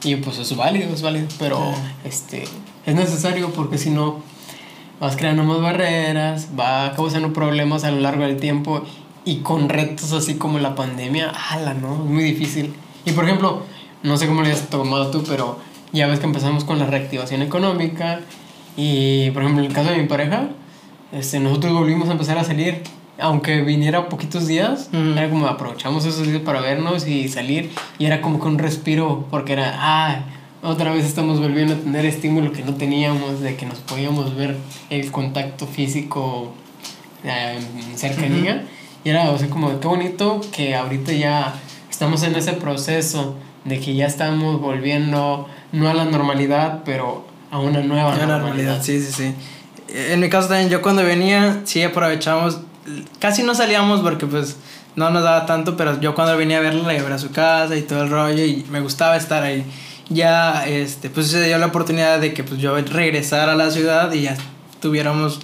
Y 0.04 0.16
pues 0.16 0.38
es 0.38 0.56
válido, 0.56 0.92
es 0.92 1.02
válido, 1.02 1.28
pero 1.38 1.60
este, 2.04 2.44
es 2.86 2.94
necesario 2.94 3.50
porque 3.50 3.78
si 3.78 3.90
no 3.90 4.20
vas 5.00 5.16
creando 5.16 5.44
más 5.44 5.60
barreras, 5.60 6.48
va 6.58 6.92
causando 6.94 7.32
problemas 7.32 7.84
a 7.84 7.90
lo 7.90 8.00
largo 8.00 8.24
del 8.24 8.38
tiempo 8.38 8.82
y 9.24 9.36
con 9.38 9.68
retos 9.68 10.12
así 10.12 10.34
como 10.34 10.58
la 10.58 10.74
pandemia, 10.74 11.30
ala, 11.30 11.74
¿no? 11.74 11.94
Es 11.94 12.10
muy 12.10 12.24
difícil. 12.24 12.74
Y 13.04 13.12
por 13.12 13.24
ejemplo, 13.24 13.62
no 14.02 14.16
sé 14.16 14.26
cómo 14.26 14.42
le 14.42 14.52
has 14.52 14.68
tomado 14.68 15.10
tú, 15.10 15.22
pero 15.26 15.58
ya 15.92 16.06
ves 16.06 16.18
que 16.18 16.26
empezamos 16.26 16.64
con 16.64 16.78
la 16.78 16.86
reactivación 16.86 17.42
económica 17.42 18.20
y 18.76 19.30
por 19.30 19.42
ejemplo 19.42 19.62
en 19.62 19.70
el 19.70 19.74
caso 19.74 19.90
de 19.90 19.98
mi 19.98 20.08
pareja, 20.08 20.48
este, 21.12 21.38
nosotros 21.38 21.72
volvimos 21.74 22.08
a 22.08 22.12
empezar 22.12 22.38
a 22.38 22.44
salir. 22.44 22.82
Aunque 23.18 23.60
viniera 23.60 24.08
poquitos 24.08 24.46
días, 24.46 24.88
era 24.92 25.28
como 25.28 25.46
aprovechamos 25.46 26.04
esos 26.06 26.26
días 26.26 26.40
para 26.42 26.60
vernos 26.60 27.06
y 27.06 27.28
salir. 27.28 27.70
Y 27.98 28.06
era 28.06 28.20
como 28.20 28.40
que 28.40 28.48
un 28.48 28.58
respiro, 28.58 29.26
porque 29.30 29.52
era, 29.52 29.74
ah, 29.76 30.24
otra 30.62 30.92
vez 30.92 31.04
estamos 31.04 31.40
volviendo 31.40 31.74
a 31.74 31.76
tener 31.76 32.06
estímulo 32.06 32.52
que 32.52 32.62
no 32.62 32.74
teníamos, 32.74 33.40
de 33.40 33.56
que 33.56 33.66
nos 33.66 33.78
podíamos 33.78 34.34
ver 34.34 34.56
el 34.90 35.10
contacto 35.10 35.66
físico 35.66 36.52
eh, 37.24 37.58
cercanía. 37.96 38.66
Y 39.04 39.10
era, 39.10 39.30
o 39.30 39.38
sea, 39.38 39.48
como 39.50 39.78
qué 39.80 39.88
bonito 39.88 40.40
que 40.52 40.74
ahorita 40.74 41.12
ya 41.12 41.54
estamos 41.90 42.22
en 42.22 42.34
ese 42.36 42.52
proceso 42.54 43.36
de 43.64 43.78
que 43.78 43.94
ya 43.94 44.06
estamos 44.06 44.60
volviendo 44.60 45.48
no 45.72 45.88
a 45.88 45.94
la 45.94 46.04
normalidad, 46.04 46.82
pero 46.84 47.24
a 47.50 47.58
una 47.58 47.80
nueva 47.80 48.14
Una 48.14 48.26
normalidad, 48.26 48.82
sí, 48.82 49.00
sí, 49.00 49.12
sí. 49.12 49.34
En 49.94 50.20
mi 50.20 50.28
caso 50.30 50.48
también, 50.48 50.70
yo 50.70 50.80
cuando 50.80 51.04
venía, 51.04 51.60
sí 51.64 51.82
aprovechamos, 51.82 52.60
casi 53.18 53.42
no 53.42 53.54
salíamos 53.54 54.00
porque 54.00 54.26
pues 54.26 54.56
no 54.96 55.10
nos 55.10 55.22
daba 55.22 55.46
tanto, 55.46 55.76
pero 55.76 56.00
yo 56.00 56.14
cuando 56.14 56.36
venía 56.36 56.58
a 56.58 56.60
verla, 56.60 56.82
la 56.82 56.94
iba 56.94 57.14
a 57.14 57.18
su 57.18 57.30
casa 57.30 57.76
y 57.76 57.82
todo 57.82 58.02
el 58.02 58.10
rollo 58.10 58.44
y 58.44 58.64
me 58.70 58.80
gustaba 58.80 59.16
estar 59.16 59.42
ahí. 59.42 59.64
Ya, 60.08 60.66
este, 60.66 61.08
pues 61.08 61.28
se 61.28 61.42
dio 61.44 61.58
la 61.58 61.66
oportunidad 61.66 62.20
de 62.20 62.34
que 62.34 62.44
pues 62.44 62.60
yo 62.60 62.76
regresara 62.76 63.52
a 63.52 63.56
la 63.56 63.70
ciudad 63.70 64.12
y 64.12 64.22
ya 64.22 64.36
tuviéramos 64.80 65.40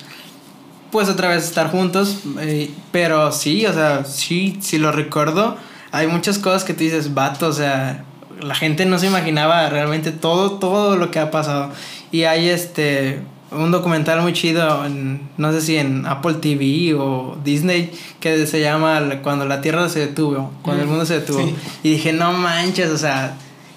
pues 0.91 1.09
otra 1.09 1.29
vez 1.29 1.45
estar 1.45 1.71
juntos, 1.71 2.21
eh, 2.41 2.71
pero 2.93 3.31
sí, 3.33 3.67
o 3.67 3.73
sea, 3.73 4.05
sí, 4.05 4.59
sí 4.61 4.79
lo 4.79 4.93
recuerdo. 4.93 5.57
Hay 5.93 6.07
muchas 6.07 6.39
cosas 6.39 6.65
que 6.65 6.75
tú 6.75 6.81
dices, 6.81 7.15
vato, 7.15 7.49
o 7.49 7.53
sea, 7.53 8.05
la 8.41 8.55
gente 8.55 8.87
no 8.87 8.99
se 8.99 9.07
imaginaba 9.07 9.69
realmente 9.69 10.13
todo, 10.13 10.53
todo 10.53 10.97
lo 10.97 11.11
que 11.11 11.19
ha 11.19 11.31
pasado. 11.31 11.71
Y 12.11 12.25
hay 12.25 12.49
este, 12.49 13.21
un 13.51 13.71
documental 13.71 14.21
muy 14.21 14.33
chido, 14.33 14.85
en, 14.85 15.29
no 15.37 15.53
sé 15.53 15.61
si 15.61 15.77
en 15.77 16.07
Apple 16.07 16.35
TV 16.35 16.95
o 16.95 17.39
Disney, 17.43 17.93
que 18.21 18.47
se 18.47 18.61
llama 18.61 19.03
Cuando 19.23 19.47
la 19.47 19.61
Tierra 19.61 19.89
se 19.89 20.01
detuvo, 20.01 20.53
cuando 20.63 20.83
el 20.83 20.89
mundo 20.89 21.07
se 21.07 21.21
detuvo. 21.21 21.41
Sí. 21.41 21.55
Y 21.83 21.91
dije, 21.93 22.13
no 22.13 22.33
manches, 22.33 22.91
o 22.91 22.99
sea, 22.99 23.37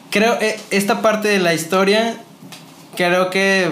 creo, 0.10 0.38
eh, 0.42 0.60
esta 0.72 1.02
parte 1.02 1.28
de 1.28 1.40
la 1.40 1.54
historia, 1.54 2.18
creo 2.96 3.30
que 3.30 3.72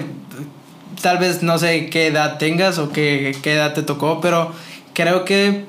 tal 1.02 1.18
vez 1.18 1.44
no 1.44 1.58
sé 1.58 1.90
qué 1.90 2.08
edad 2.08 2.38
tengas 2.38 2.78
o 2.78 2.92
qué, 2.92 3.36
qué 3.42 3.54
edad 3.54 3.74
te 3.74 3.84
tocó, 3.84 4.22
pero 4.22 4.52
creo 4.94 5.26
que 5.26 5.66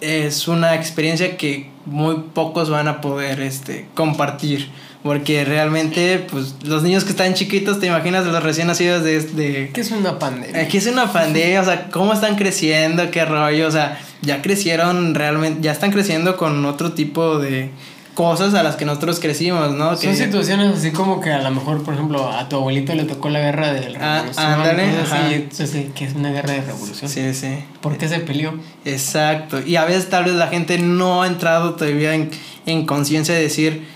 es 0.00 0.48
una 0.48 0.74
experiencia 0.74 1.36
que 1.36 1.70
muy 1.86 2.16
pocos 2.34 2.68
van 2.70 2.88
a 2.88 3.00
poder 3.00 3.40
este, 3.40 3.88
compartir. 3.94 4.70
Porque 5.06 5.44
realmente, 5.44 6.26
pues, 6.28 6.56
los 6.64 6.82
niños 6.82 7.04
que 7.04 7.10
están 7.10 7.32
chiquitos, 7.34 7.78
te 7.78 7.86
imaginas 7.86 8.26
los 8.26 8.42
recién 8.42 8.66
nacidos 8.66 9.04
de... 9.04 9.20
de 9.20 9.70
¿Qué 9.72 9.80
es 9.80 9.92
una 9.92 10.18
pandemia? 10.18 10.60
Aquí 10.62 10.78
es 10.78 10.86
una 10.88 11.12
pandemia, 11.12 11.60
o 11.60 11.64
sea, 11.64 11.88
cómo 11.92 12.12
están 12.12 12.34
creciendo, 12.34 13.08
qué 13.12 13.24
rollo, 13.24 13.68
o 13.68 13.70
sea, 13.70 14.00
ya 14.22 14.42
crecieron 14.42 15.14
realmente, 15.14 15.60
ya 15.62 15.70
están 15.70 15.92
creciendo 15.92 16.36
con 16.36 16.64
otro 16.64 16.90
tipo 16.92 17.38
de 17.38 17.70
cosas 18.14 18.54
a 18.54 18.64
las 18.64 18.74
que 18.74 18.84
nosotros 18.84 19.20
crecimos, 19.20 19.72
¿no? 19.74 19.90
Son 19.96 20.10
Que- 20.10 20.16
situaciones 20.16 20.76
así 20.78 20.90
como 20.90 21.20
que 21.20 21.30
a 21.30 21.40
lo 21.42 21.50
mejor, 21.52 21.84
por 21.84 21.94
ejemplo, 21.94 22.28
a 22.32 22.48
tu 22.48 22.56
abuelito 22.56 22.92
le 22.94 23.04
tocó 23.04 23.28
la 23.28 23.38
guerra 23.38 23.72
de 23.74 23.90
la 23.90 23.98
Ah, 24.00 24.16
revolución. 24.22 24.46
ándale, 24.52 25.34
entonces, 25.36 25.86
¿qué 25.94 26.04
es 26.06 26.14
una 26.14 26.32
guerra 26.32 26.52
de 26.54 26.62
revolución? 26.62 27.08
Sí, 27.08 27.32
sí. 27.32 27.58
¿Por 27.80 27.96
qué 27.96 28.08
se 28.08 28.18
peleó? 28.20 28.54
Exacto. 28.86 29.60
Y 29.64 29.76
a 29.76 29.84
veces 29.84 30.08
tal 30.08 30.24
vez 30.24 30.32
la 30.34 30.48
gente 30.48 30.78
no 30.78 31.22
ha 31.22 31.26
entrado 31.26 31.74
todavía 31.74 32.14
en, 32.14 32.30
en 32.64 32.86
conciencia 32.86 33.34
de 33.34 33.42
decir, 33.42 33.86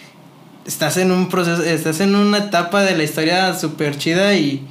estás 0.66 0.96
en 0.96 1.10
un 1.10 1.28
proceso, 1.28 1.62
estás 1.62 2.00
en 2.00 2.14
una 2.14 2.38
etapa 2.38 2.82
de 2.82 2.96
la 2.96 3.02
historia 3.04 3.54
súper 3.54 3.96
chida 3.98 4.34
y 4.34 4.66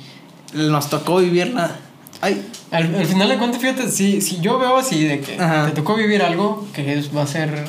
nos 0.53 0.89
tocó 0.89 1.17
vivirla. 1.17 1.75
Ay, 2.21 2.45
Al, 2.71 2.95
al 2.95 3.05
final 3.05 3.29
de 3.29 3.37
cuentas, 3.37 3.61
fíjate, 3.61 3.89
si, 3.89 4.19
si 4.21 4.39
yo 4.41 4.59
veo 4.59 4.77
así 4.77 5.03
de 5.05 5.21
que 5.21 5.39
Ajá. 5.39 5.65
te 5.67 5.71
tocó 5.71 5.95
vivir 5.95 6.21
algo 6.21 6.67
que 6.73 6.97
es, 6.97 7.15
va 7.15 7.23
a 7.23 7.27
ser 7.27 7.65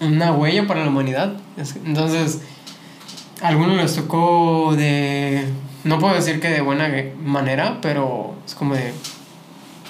una 0.00 0.32
huella 0.32 0.66
para 0.66 0.82
la 0.82 0.88
humanidad, 0.88 1.32
es- 1.56 1.76
entonces 1.84 2.40
a 3.42 3.48
algunos 3.48 3.76
les 3.76 3.94
tocó 3.94 4.74
de, 4.76 5.44
no 5.84 5.98
puedo 5.98 6.14
decir 6.14 6.40
que 6.40 6.48
de 6.48 6.60
buena 6.60 6.88
manera, 7.22 7.78
pero 7.82 8.34
es 8.46 8.54
como 8.54 8.74
de, 8.74 8.92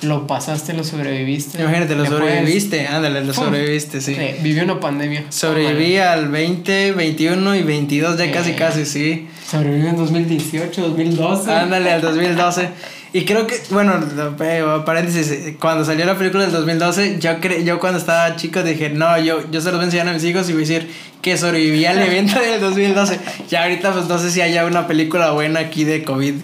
lo 0.03 0.27
pasaste, 0.27 0.73
lo 0.75 0.85
sobreviviste. 0.85 1.61
imagínate, 1.61 1.95
lo 1.95 2.05
sobreviviste. 2.07 2.87
Ándale, 2.87 3.25
lo 3.25 3.33
sobreviviste, 3.33 4.01
sí. 4.01 4.15
eh, 4.19 4.39
vivió 4.43 4.65
una 4.65 4.79
pandemia. 4.79 5.25
Sobreviví 5.31 5.97
al 5.99 6.29
20, 6.29 6.93
21 6.93 7.57
y 7.57 7.63
22, 7.63 8.19
ya 8.19 8.31
casi, 8.31 8.51
Eh. 8.51 8.57
casi, 8.57 8.85
sí. 8.85 9.29
Sobrevivió 9.51 9.89
en 9.91 9.97
2018, 9.97 10.83
2012. 10.83 11.53
Ándale, 11.53 11.93
al 11.93 12.01
2012. 12.03 12.69
Y 13.13 13.25
creo 13.25 13.47
que, 13.47 13.57
bueno, 13.71 13.95
eh, 14.41 14.65
paréntesis, 14.85 15.55
cuando 15.59 15.85
salió 15.85 16.05
la 16.05 16.19
película 16.19 16.43
del 16.43 16.53
2012, 16.53 17.19
yo, 17.19 17.41
cre 17.41 17.65
yo 17.65 17.79
cuando 17.79 17.99
estaba 17.99 18.37
chico 18.37 18.63
dije, 18.63 18.91
no, 18.91 19.19
yo, 19.19 19.51
yo 19.51 19.61
se 19.61 19.67
los 19.69 19.77
voy 19.77 19.83
a 19.83 19.85
enseñar 19.85 20.09
a 20.09 20.13
mis 20.13 20.25
hijos 20.25 20.49
y 20.51 20.53
voy 20.53 20.65
a 20.65 20.67
decir 20.67 20.91
que 21.23 21.39
sobreviví 21.39 21.87
al 21.87 21.99
evento 22.03 22.39
del 22.39 22.61
2012. 22.61 23.19
Ya 23.49 23.63
ahorita 23.63 23.93
pues 23.93 24.07
no 24.09 24.19
sé 24.19 24.31
si 24.31 24.43
haya 24.43 24.67
una 24.67 24.87
película 24.87 25.31
buena 25.31 25.61
aquí 25.61 25.85
de 25.85 26.05
COVID, 26.05 26.35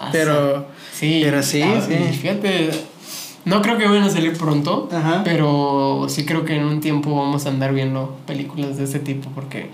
Ah, 0.00 0.08
pero... 0.10 0.74
Sí, 0.98 1.20
Pero 1.22 1.42
sí, 1.42 1.60
ah, 1.62 1.78
sí. 1.86 2.18
Fíjate, 2.22 2.70
no 3.46 3.62
creo 3.62 3.78
que 3.78 3.86
vayan 3.86 4.02
a 4.04 4.10
salir 4.10 4.36
pronto, 4.36 4.88
Ajá. 4.92 5.22
pero 5.24 6.06
sí 6.10 6.26
creo 6.26 6.44
que 6.44 6.56
en 6.56 6.64
un 6.66 6.80
tiempo 6.82 7.16
vamos 7.16 7.46
a 7.46 7.48
andar 7.48 7.72
viendo 7.72 8.14
películas 8.26 8.76
de 8.76 8.84
este 8.84 8.98
tipo, 8.98 9.30
porque 9.34 9.70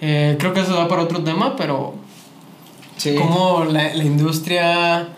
eh, 0.00 0.36
creo 0.38 0.54
que 0.54 0.60
eso 0.60 0.72
da 0.74 0.88
para 0.88 1.02
otro 1.02 1.22
tema, 1.22 1.56
pero 1.56 1.94
Sí. 2.96 3.14
cómo 3.16 3.64
la, 3.64 3.94
la 3.94 4.04
industria, 4.04 5.08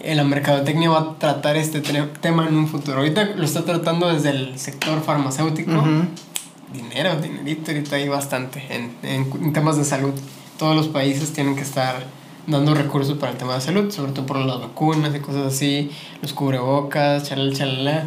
eh, 0.00 0.14
la 0.14 0.22
mercadotecnia 0.24 0.90
va 0.90 0.98
a 1.00 1.18
tratar 1.18 1.56
este 1.56 1.80
te- 1.80 2.02
tema 2.20 2.46
en 2.46 2.56
un 2.56 2.68
futuro. 2.68 2.98
Ahorita 2.98 3.24
lo 3.36 3.44
está 3.44 3.64
tratando 3.64 4.12
desde 4.12 4.30
el 4.30 4.58
sector 4.58 5.00
farmacéutico. 5.02 5.72
Dinero, 6.72 7.16
dinerito, 7.20 7.70
ahorita 7.70 7.96
hay 7.96 8.08
bastante 8.08 8.62
en, 8.70 8.92
en, 9.02 9.30
en 9.44 9.52
temas 9.52 9.76
de 9.76 9.84
salud. 9.84 10.12
Todos 10.58 10.74
los 10.76 10.88
países 10.88 11.32
tienen 11.32 11.54
que 11.56 11.62
estar 11.62 12.04
dando 12.46 12.74
recursos 12.74 13.16
para 13.18 13.32
el 13.32 13.38
tema 13.38 13.54
de 13.54 13.60
salud, 13.60 13.90
sobre 13.90 14.12
todo 14.12 14.26
por 14.26 14.36
las 14.38 14.60
vacunas 14.60 15.14
y 15.14 15.20
cosas 15.20 15.46
así, 15.54 15.90
los 16.20 16.32
cubrebocas, 16.32 17.28
chalala, 17.28 17.52
chalala. 17.54 18.04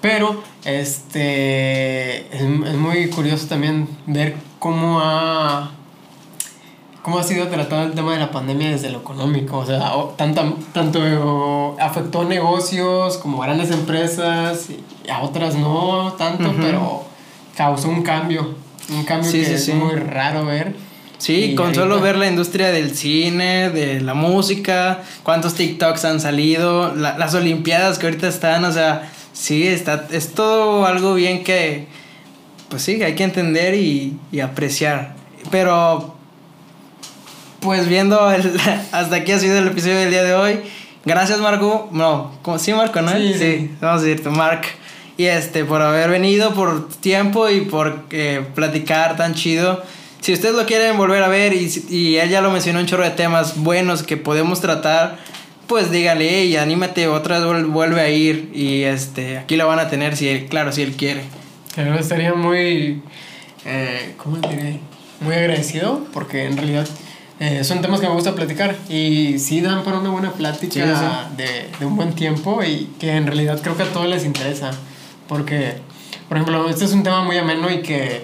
Pero 0.00 0.42
este 0.64 2.26
es, 2.34 2.42
es 2.42 2.74
muy 2.76 3.08
curioso 3.10 3.46
también 3.46 3.88
ver 4.06 4.36
cómo 4.58 5.00
ha 5.00 5.72
cómo 7.02 7.18
ha 7.18 7.22
sido 7.22 7.48
tratado 7.48 7.84
el 7.84 7.92
tema 7.92 8.12
de 8.12 8.18
la 8.20 8.30
pandemia 8.30 8.70
desde 8.70 8.90
lo 8.90 8.98
económico. 8.98 9.58
O 9.58 9.66
sea, 9.66 9.92
tanto, 10.16 10.56
tanto 10.72 11.76
afectó 11.80 12.24
negocios 12.24 13.16
como 13.18 13.38
grandes 13.40 13.70
empresas, 13.70 14.68
y 14.70 15.10
a 15.10 15.20
otras 15.20 15.54
no 15.56 16.12
tanto, 16.18 16.52
pero 16.60 17.04
causó 17.56 17.88
un 17.88 18.02
cambio. 18.02 18.54
Un 18.90 19.04
cambio 19.04 19.30
Sí, 19.30 19.40
que 19.40 19.46
sí, 19.46 19.52
es 19.52 19.64
sí. 19.66 19.72
muy 19.72 19.94
raro 19.94 20.44
ver. 20.44 20.74
Sí, 21.20 21.50
Y 21.52 21.54
con 21.54 21.74
solo 21.74 22.00
ver 22.00 22.16
la 22.16 22.26
industria 22.28 22.72
del 22.72 22.96
cine, 22.96 23.68
de 23.70 24.00
la 24.00 24.14
música, 24.14 25.02
cuántos 25.22 25.54
TikToks 25.54 26.04
han 26.06 26.18
salido, 26.18 26.94
la- 26.96 27.18
las 27.18 27.34
Olimpiadas 27.34 27.98
que 27.98 28.06
ahorita 28.06 28.26
están, 28.26 28.64
o 28.64 28.72
sea, 28.72 29.10
sí, 29.34 29.66
está, 29.68 30.06
es 30.10 30.32
todo 30.32 30.86
algo 30.86 31.12
bien 31.14 31.44
que, 31.44 31.86
pues 32.70 32.80
sí, 32.82 32.96
que 32.96 33.04
hay 33.04 33.14
que 33.14 33.24
entender 33.24 33.74
y, 33.74 34.16
y 34.32 34.40
apreciar. 34.40 35.14
Pero, 35.50 36.14
pues 37.60 37.86
viendo, 37.86 38.30
el- 38.32 38.58
hasta 38.92 39.16
aquí 39.16 39.32
ha 39.32 39.38
sido 39.38 39.58
el 39.58 39.66
episodio 39.68 39.98
del 39.98 40.10
día 40.10 40.24
de 40.24 40.34
hoy. 40.34 40.60
Gracias, 41.04 41.38
Marco. 41.40 41.88
No, 41.92 42.32
sí, 42.58 42.72
Marco, 42.72 43.00
¿no? 43.02 43.12
Sí, 43.12 43.34
sí. 43.38 43.70
vamos 43.80 44.00
a 44.02 44.04
decirte, 44.04 44.30
Mark. 44.30 44.62
Y 45.18 45.24
este, 45.26 45.64
por 45.66 45.82
haber 45.82 46.08
venido, 46.08 46.54
por 46.54 46.88
tiempo 46.88 47.50
y 47.50 47.60
por 47.62 48.04
eh, 48.10 48.42
platicar 48.54 49.16
tan 49.16 49.34
chido. 49.34 49.82
Si 50.20 50.32
ustedes 50.32 50.54
lo 50.54 50.66
quieren 50.66 50.96
volver 50.98 51.22
a 51.22 51.28
ver 51.28 51.54
y, 51.54 51.70
y 51.88 52.16
él 52.16 52.28
ya 52.28 52.40
lo 52.42 52.50
mencionó 52.50 52.78
un 52.80 52.86
chorro 52.86 53.04
de 53.04 53.10
temas 53.10 53.56
buenos 53.56 54.02
que 54.02 54.16
podemos 54.16 54.60
tratar, 54.60 55.18
pues 55.66 55.90
dígale, 55.90 56.44
y 56.44 56.56
anímate, 56.56 57.06
otra 57.08 57.38
vez 57.38 57.46
vuel- 57.48 57.66
vuelve 57.72 58.00
a 58.00 58.08
ir 58.10 58.50
y 58.54 58.82
este, 58.82 59.38
aquí 59.38 59.56
lo 59.56 59.66
van 59.66 59.78
a 59.78 59.88
tener, 59.88 60.16
si 60.16 60.28
él, 60.28 60.46
claro, 60.46 60.72
si 60.72 60.82
él 60.82 60.92
quiere. 60.92 61.22
Pero 61.74 61.94
estaría 61.98 62.34
muy, 62.34 63.00
eh, 63.64 64.14
¿cómo 64.18 64.36
diré? 64.38 64.80
Muy 65.20 65.34
agradecido 65.34 66.04
porque 66.12 66.44
en 66.46 66.56
realidad 66.56 66.86
eh, 67.38 67.62
son 67.64 67.80
temas 67.80 68.00
que 68.00 68.06
me 68.08 68.12
gusta 68.14 68.34
platicar 68.34 68.74
y 68.90 69.38
sí 69.38 69.60
dan 69.62 69.84
para 69.84 69.98
una 69.98 70.10
buena 70.10 70.32
plática 70.32 70.72
Sí, 70.74 70.80
sí. 70.80 71.36
De, 71.36 71.68
de 71.78 71.86
un 71.86 71.96
buen 71.96 72.12
tiempo 72.14 72.62
y 72.62 72.90
que 72.98 73.12
en 73.12 73.26
realidad 73.26 73.60
creo 73.62 73.76
que 73.76 73.84
a 73.84 73.86
todos 73.92 74.08
les 74.08 74.24
interesa 74.26 74.70
porque, 75.28 75.74
por 76.28 76.36
ejemplo, 76.36 76.68
este 76.68 76.84
es 76.84 76.92
un 76.92 77.02
tema 77.04 77.22
muy 77.22 77.38
ameno 77.38 77.70
y 77.70 77.80
que 77.82 78.22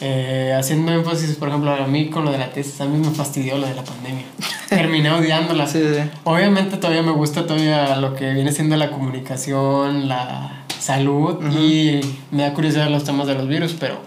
eh, 0.00 0.54
haciendo 0.58 0.92
énfasis, 0.92 1.36
por 1.36 1.48
ejemplo, 1.48 1.72
a 1.72 1.86
mí 1.86 2.10
con 2.10 2.24
lo 2.24 2.32
de 2.32 2.38
la 2.38 2.50
tesis, 2.50 2.80
a 2.80 2.86
mí 2.86 2.98
me 2.98 3.12
fastidió 3.14 3.58
lo 3.58 3.66
de 3.66 3.74
la 3.74 3.84
pandemia. 3.84 4.24
Terminé 4.68 5.10
odiándola. 5.10 5.66
Sí, 5.74 5.80
sí. 5.80 6.00
Obviamente 6.24 6.76
todavía 6.76 7.02
me 7.02 7.12
gusta 7.12 7.46
todavía 7.46 7.96
lo 7.96 8.14
que 8.14 8.32
viene 8.32 8.52
siendo 8.52 8.76
la 8.76 8.90
comunicación, 8.90 10.08
la 10.08 10.64
salud 10.78 11.42
y 11.52 12.00
me 12.30 12.42
da 12.42 12.52
curiosidad 12.52 12.90
los 12.90 13.04
temas 13.04 13.26
de 13.26 13.34
los 13.34 13.48
virus, 13.48 13.74
pero 13.78 13.98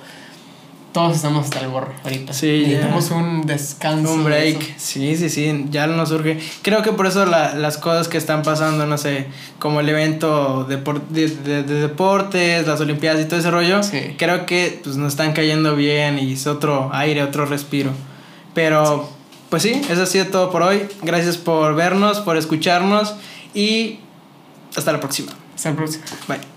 todos 0.97 1.15
estamos 1.15 1.45
hasta 1.45 1.59
el 1.61 1.69
gorro 1.69 1.91
ahorita. 2.03 2.33
Sí, 2.33 2.61
ya. 2.61 2.67
Necesitamos 2.67 3.11
un 3.11 3.45
descanso. 3.45 4.11
Un 4.13 4.23
de 4.23 4.29
break, 4.29 4.77
sí, 4.77 5.15
sí, 5.15 5.29
sí, 5.29 5.65
ya 5.69 5.85
nos 5.87 6.09
surge. 6.09 6.39
Creo 6.63 6.81
que 6.81 6.91
por 6.91 7.05
eso 7.07 7.25
la- 7.25 7.53
las 7.55 7.77
cosas 7.77 8.07
que 8.07 8.17
están 8.17 8.41
pasando, 8.41 8.85
no 8.85 8.97
sé, 8.97 9.27
como 9.59 9.79
el 9.79 9.89
evento 9.89 10.67
depor- 10.67 11.01
de, 11.09 11.27
de- 11.29 11.63
de 11.63 11.81
deportes, 11.81 12.65
las 12.67 12.81
Olimpiadas 12.81 13.21
y 13.21 13.25
todo 13.25 13.39
ese 13.39 13.51
rollo, 13.51 13.83
Sí. 13.83 14.15
creo 14.17 14.45
que 14.45 14.79
pues 14.83 14.97
nos 14.97 15.09
están 15.13 15.33
cayendo 15.33 15.75
bien 15.75 16.17
y 16.19 16.33
es 16.33 16.47
otro 16.47 16.89
aire, 16.93 17.21
otro 17.23 17.45
respiro. 17.45 17.91
Pero, 18.55 19.07
pues 19.49 19.63
sí, 19.63 19.79
eso 19.89 20.01
ha 20.03 20.05
sido 20.07 20.25
todo 20.27 20.49
por 20.51 20.63
hoy. 20.63 20.87
Gracias 21.03 21.37
por 21.37 21.75
vernos, 21.75 22.19
por 22.21 22.37
escucharnos 22.37 23.13
y 23.53 23.99
hasta 24.75 24.91
la 24.91 24.99
próxima. 24.99 25.31
Hasta 25.55 25.69
el 25.69 25.75
próximo. 25.75 26.03
Bye. 26.27 26.56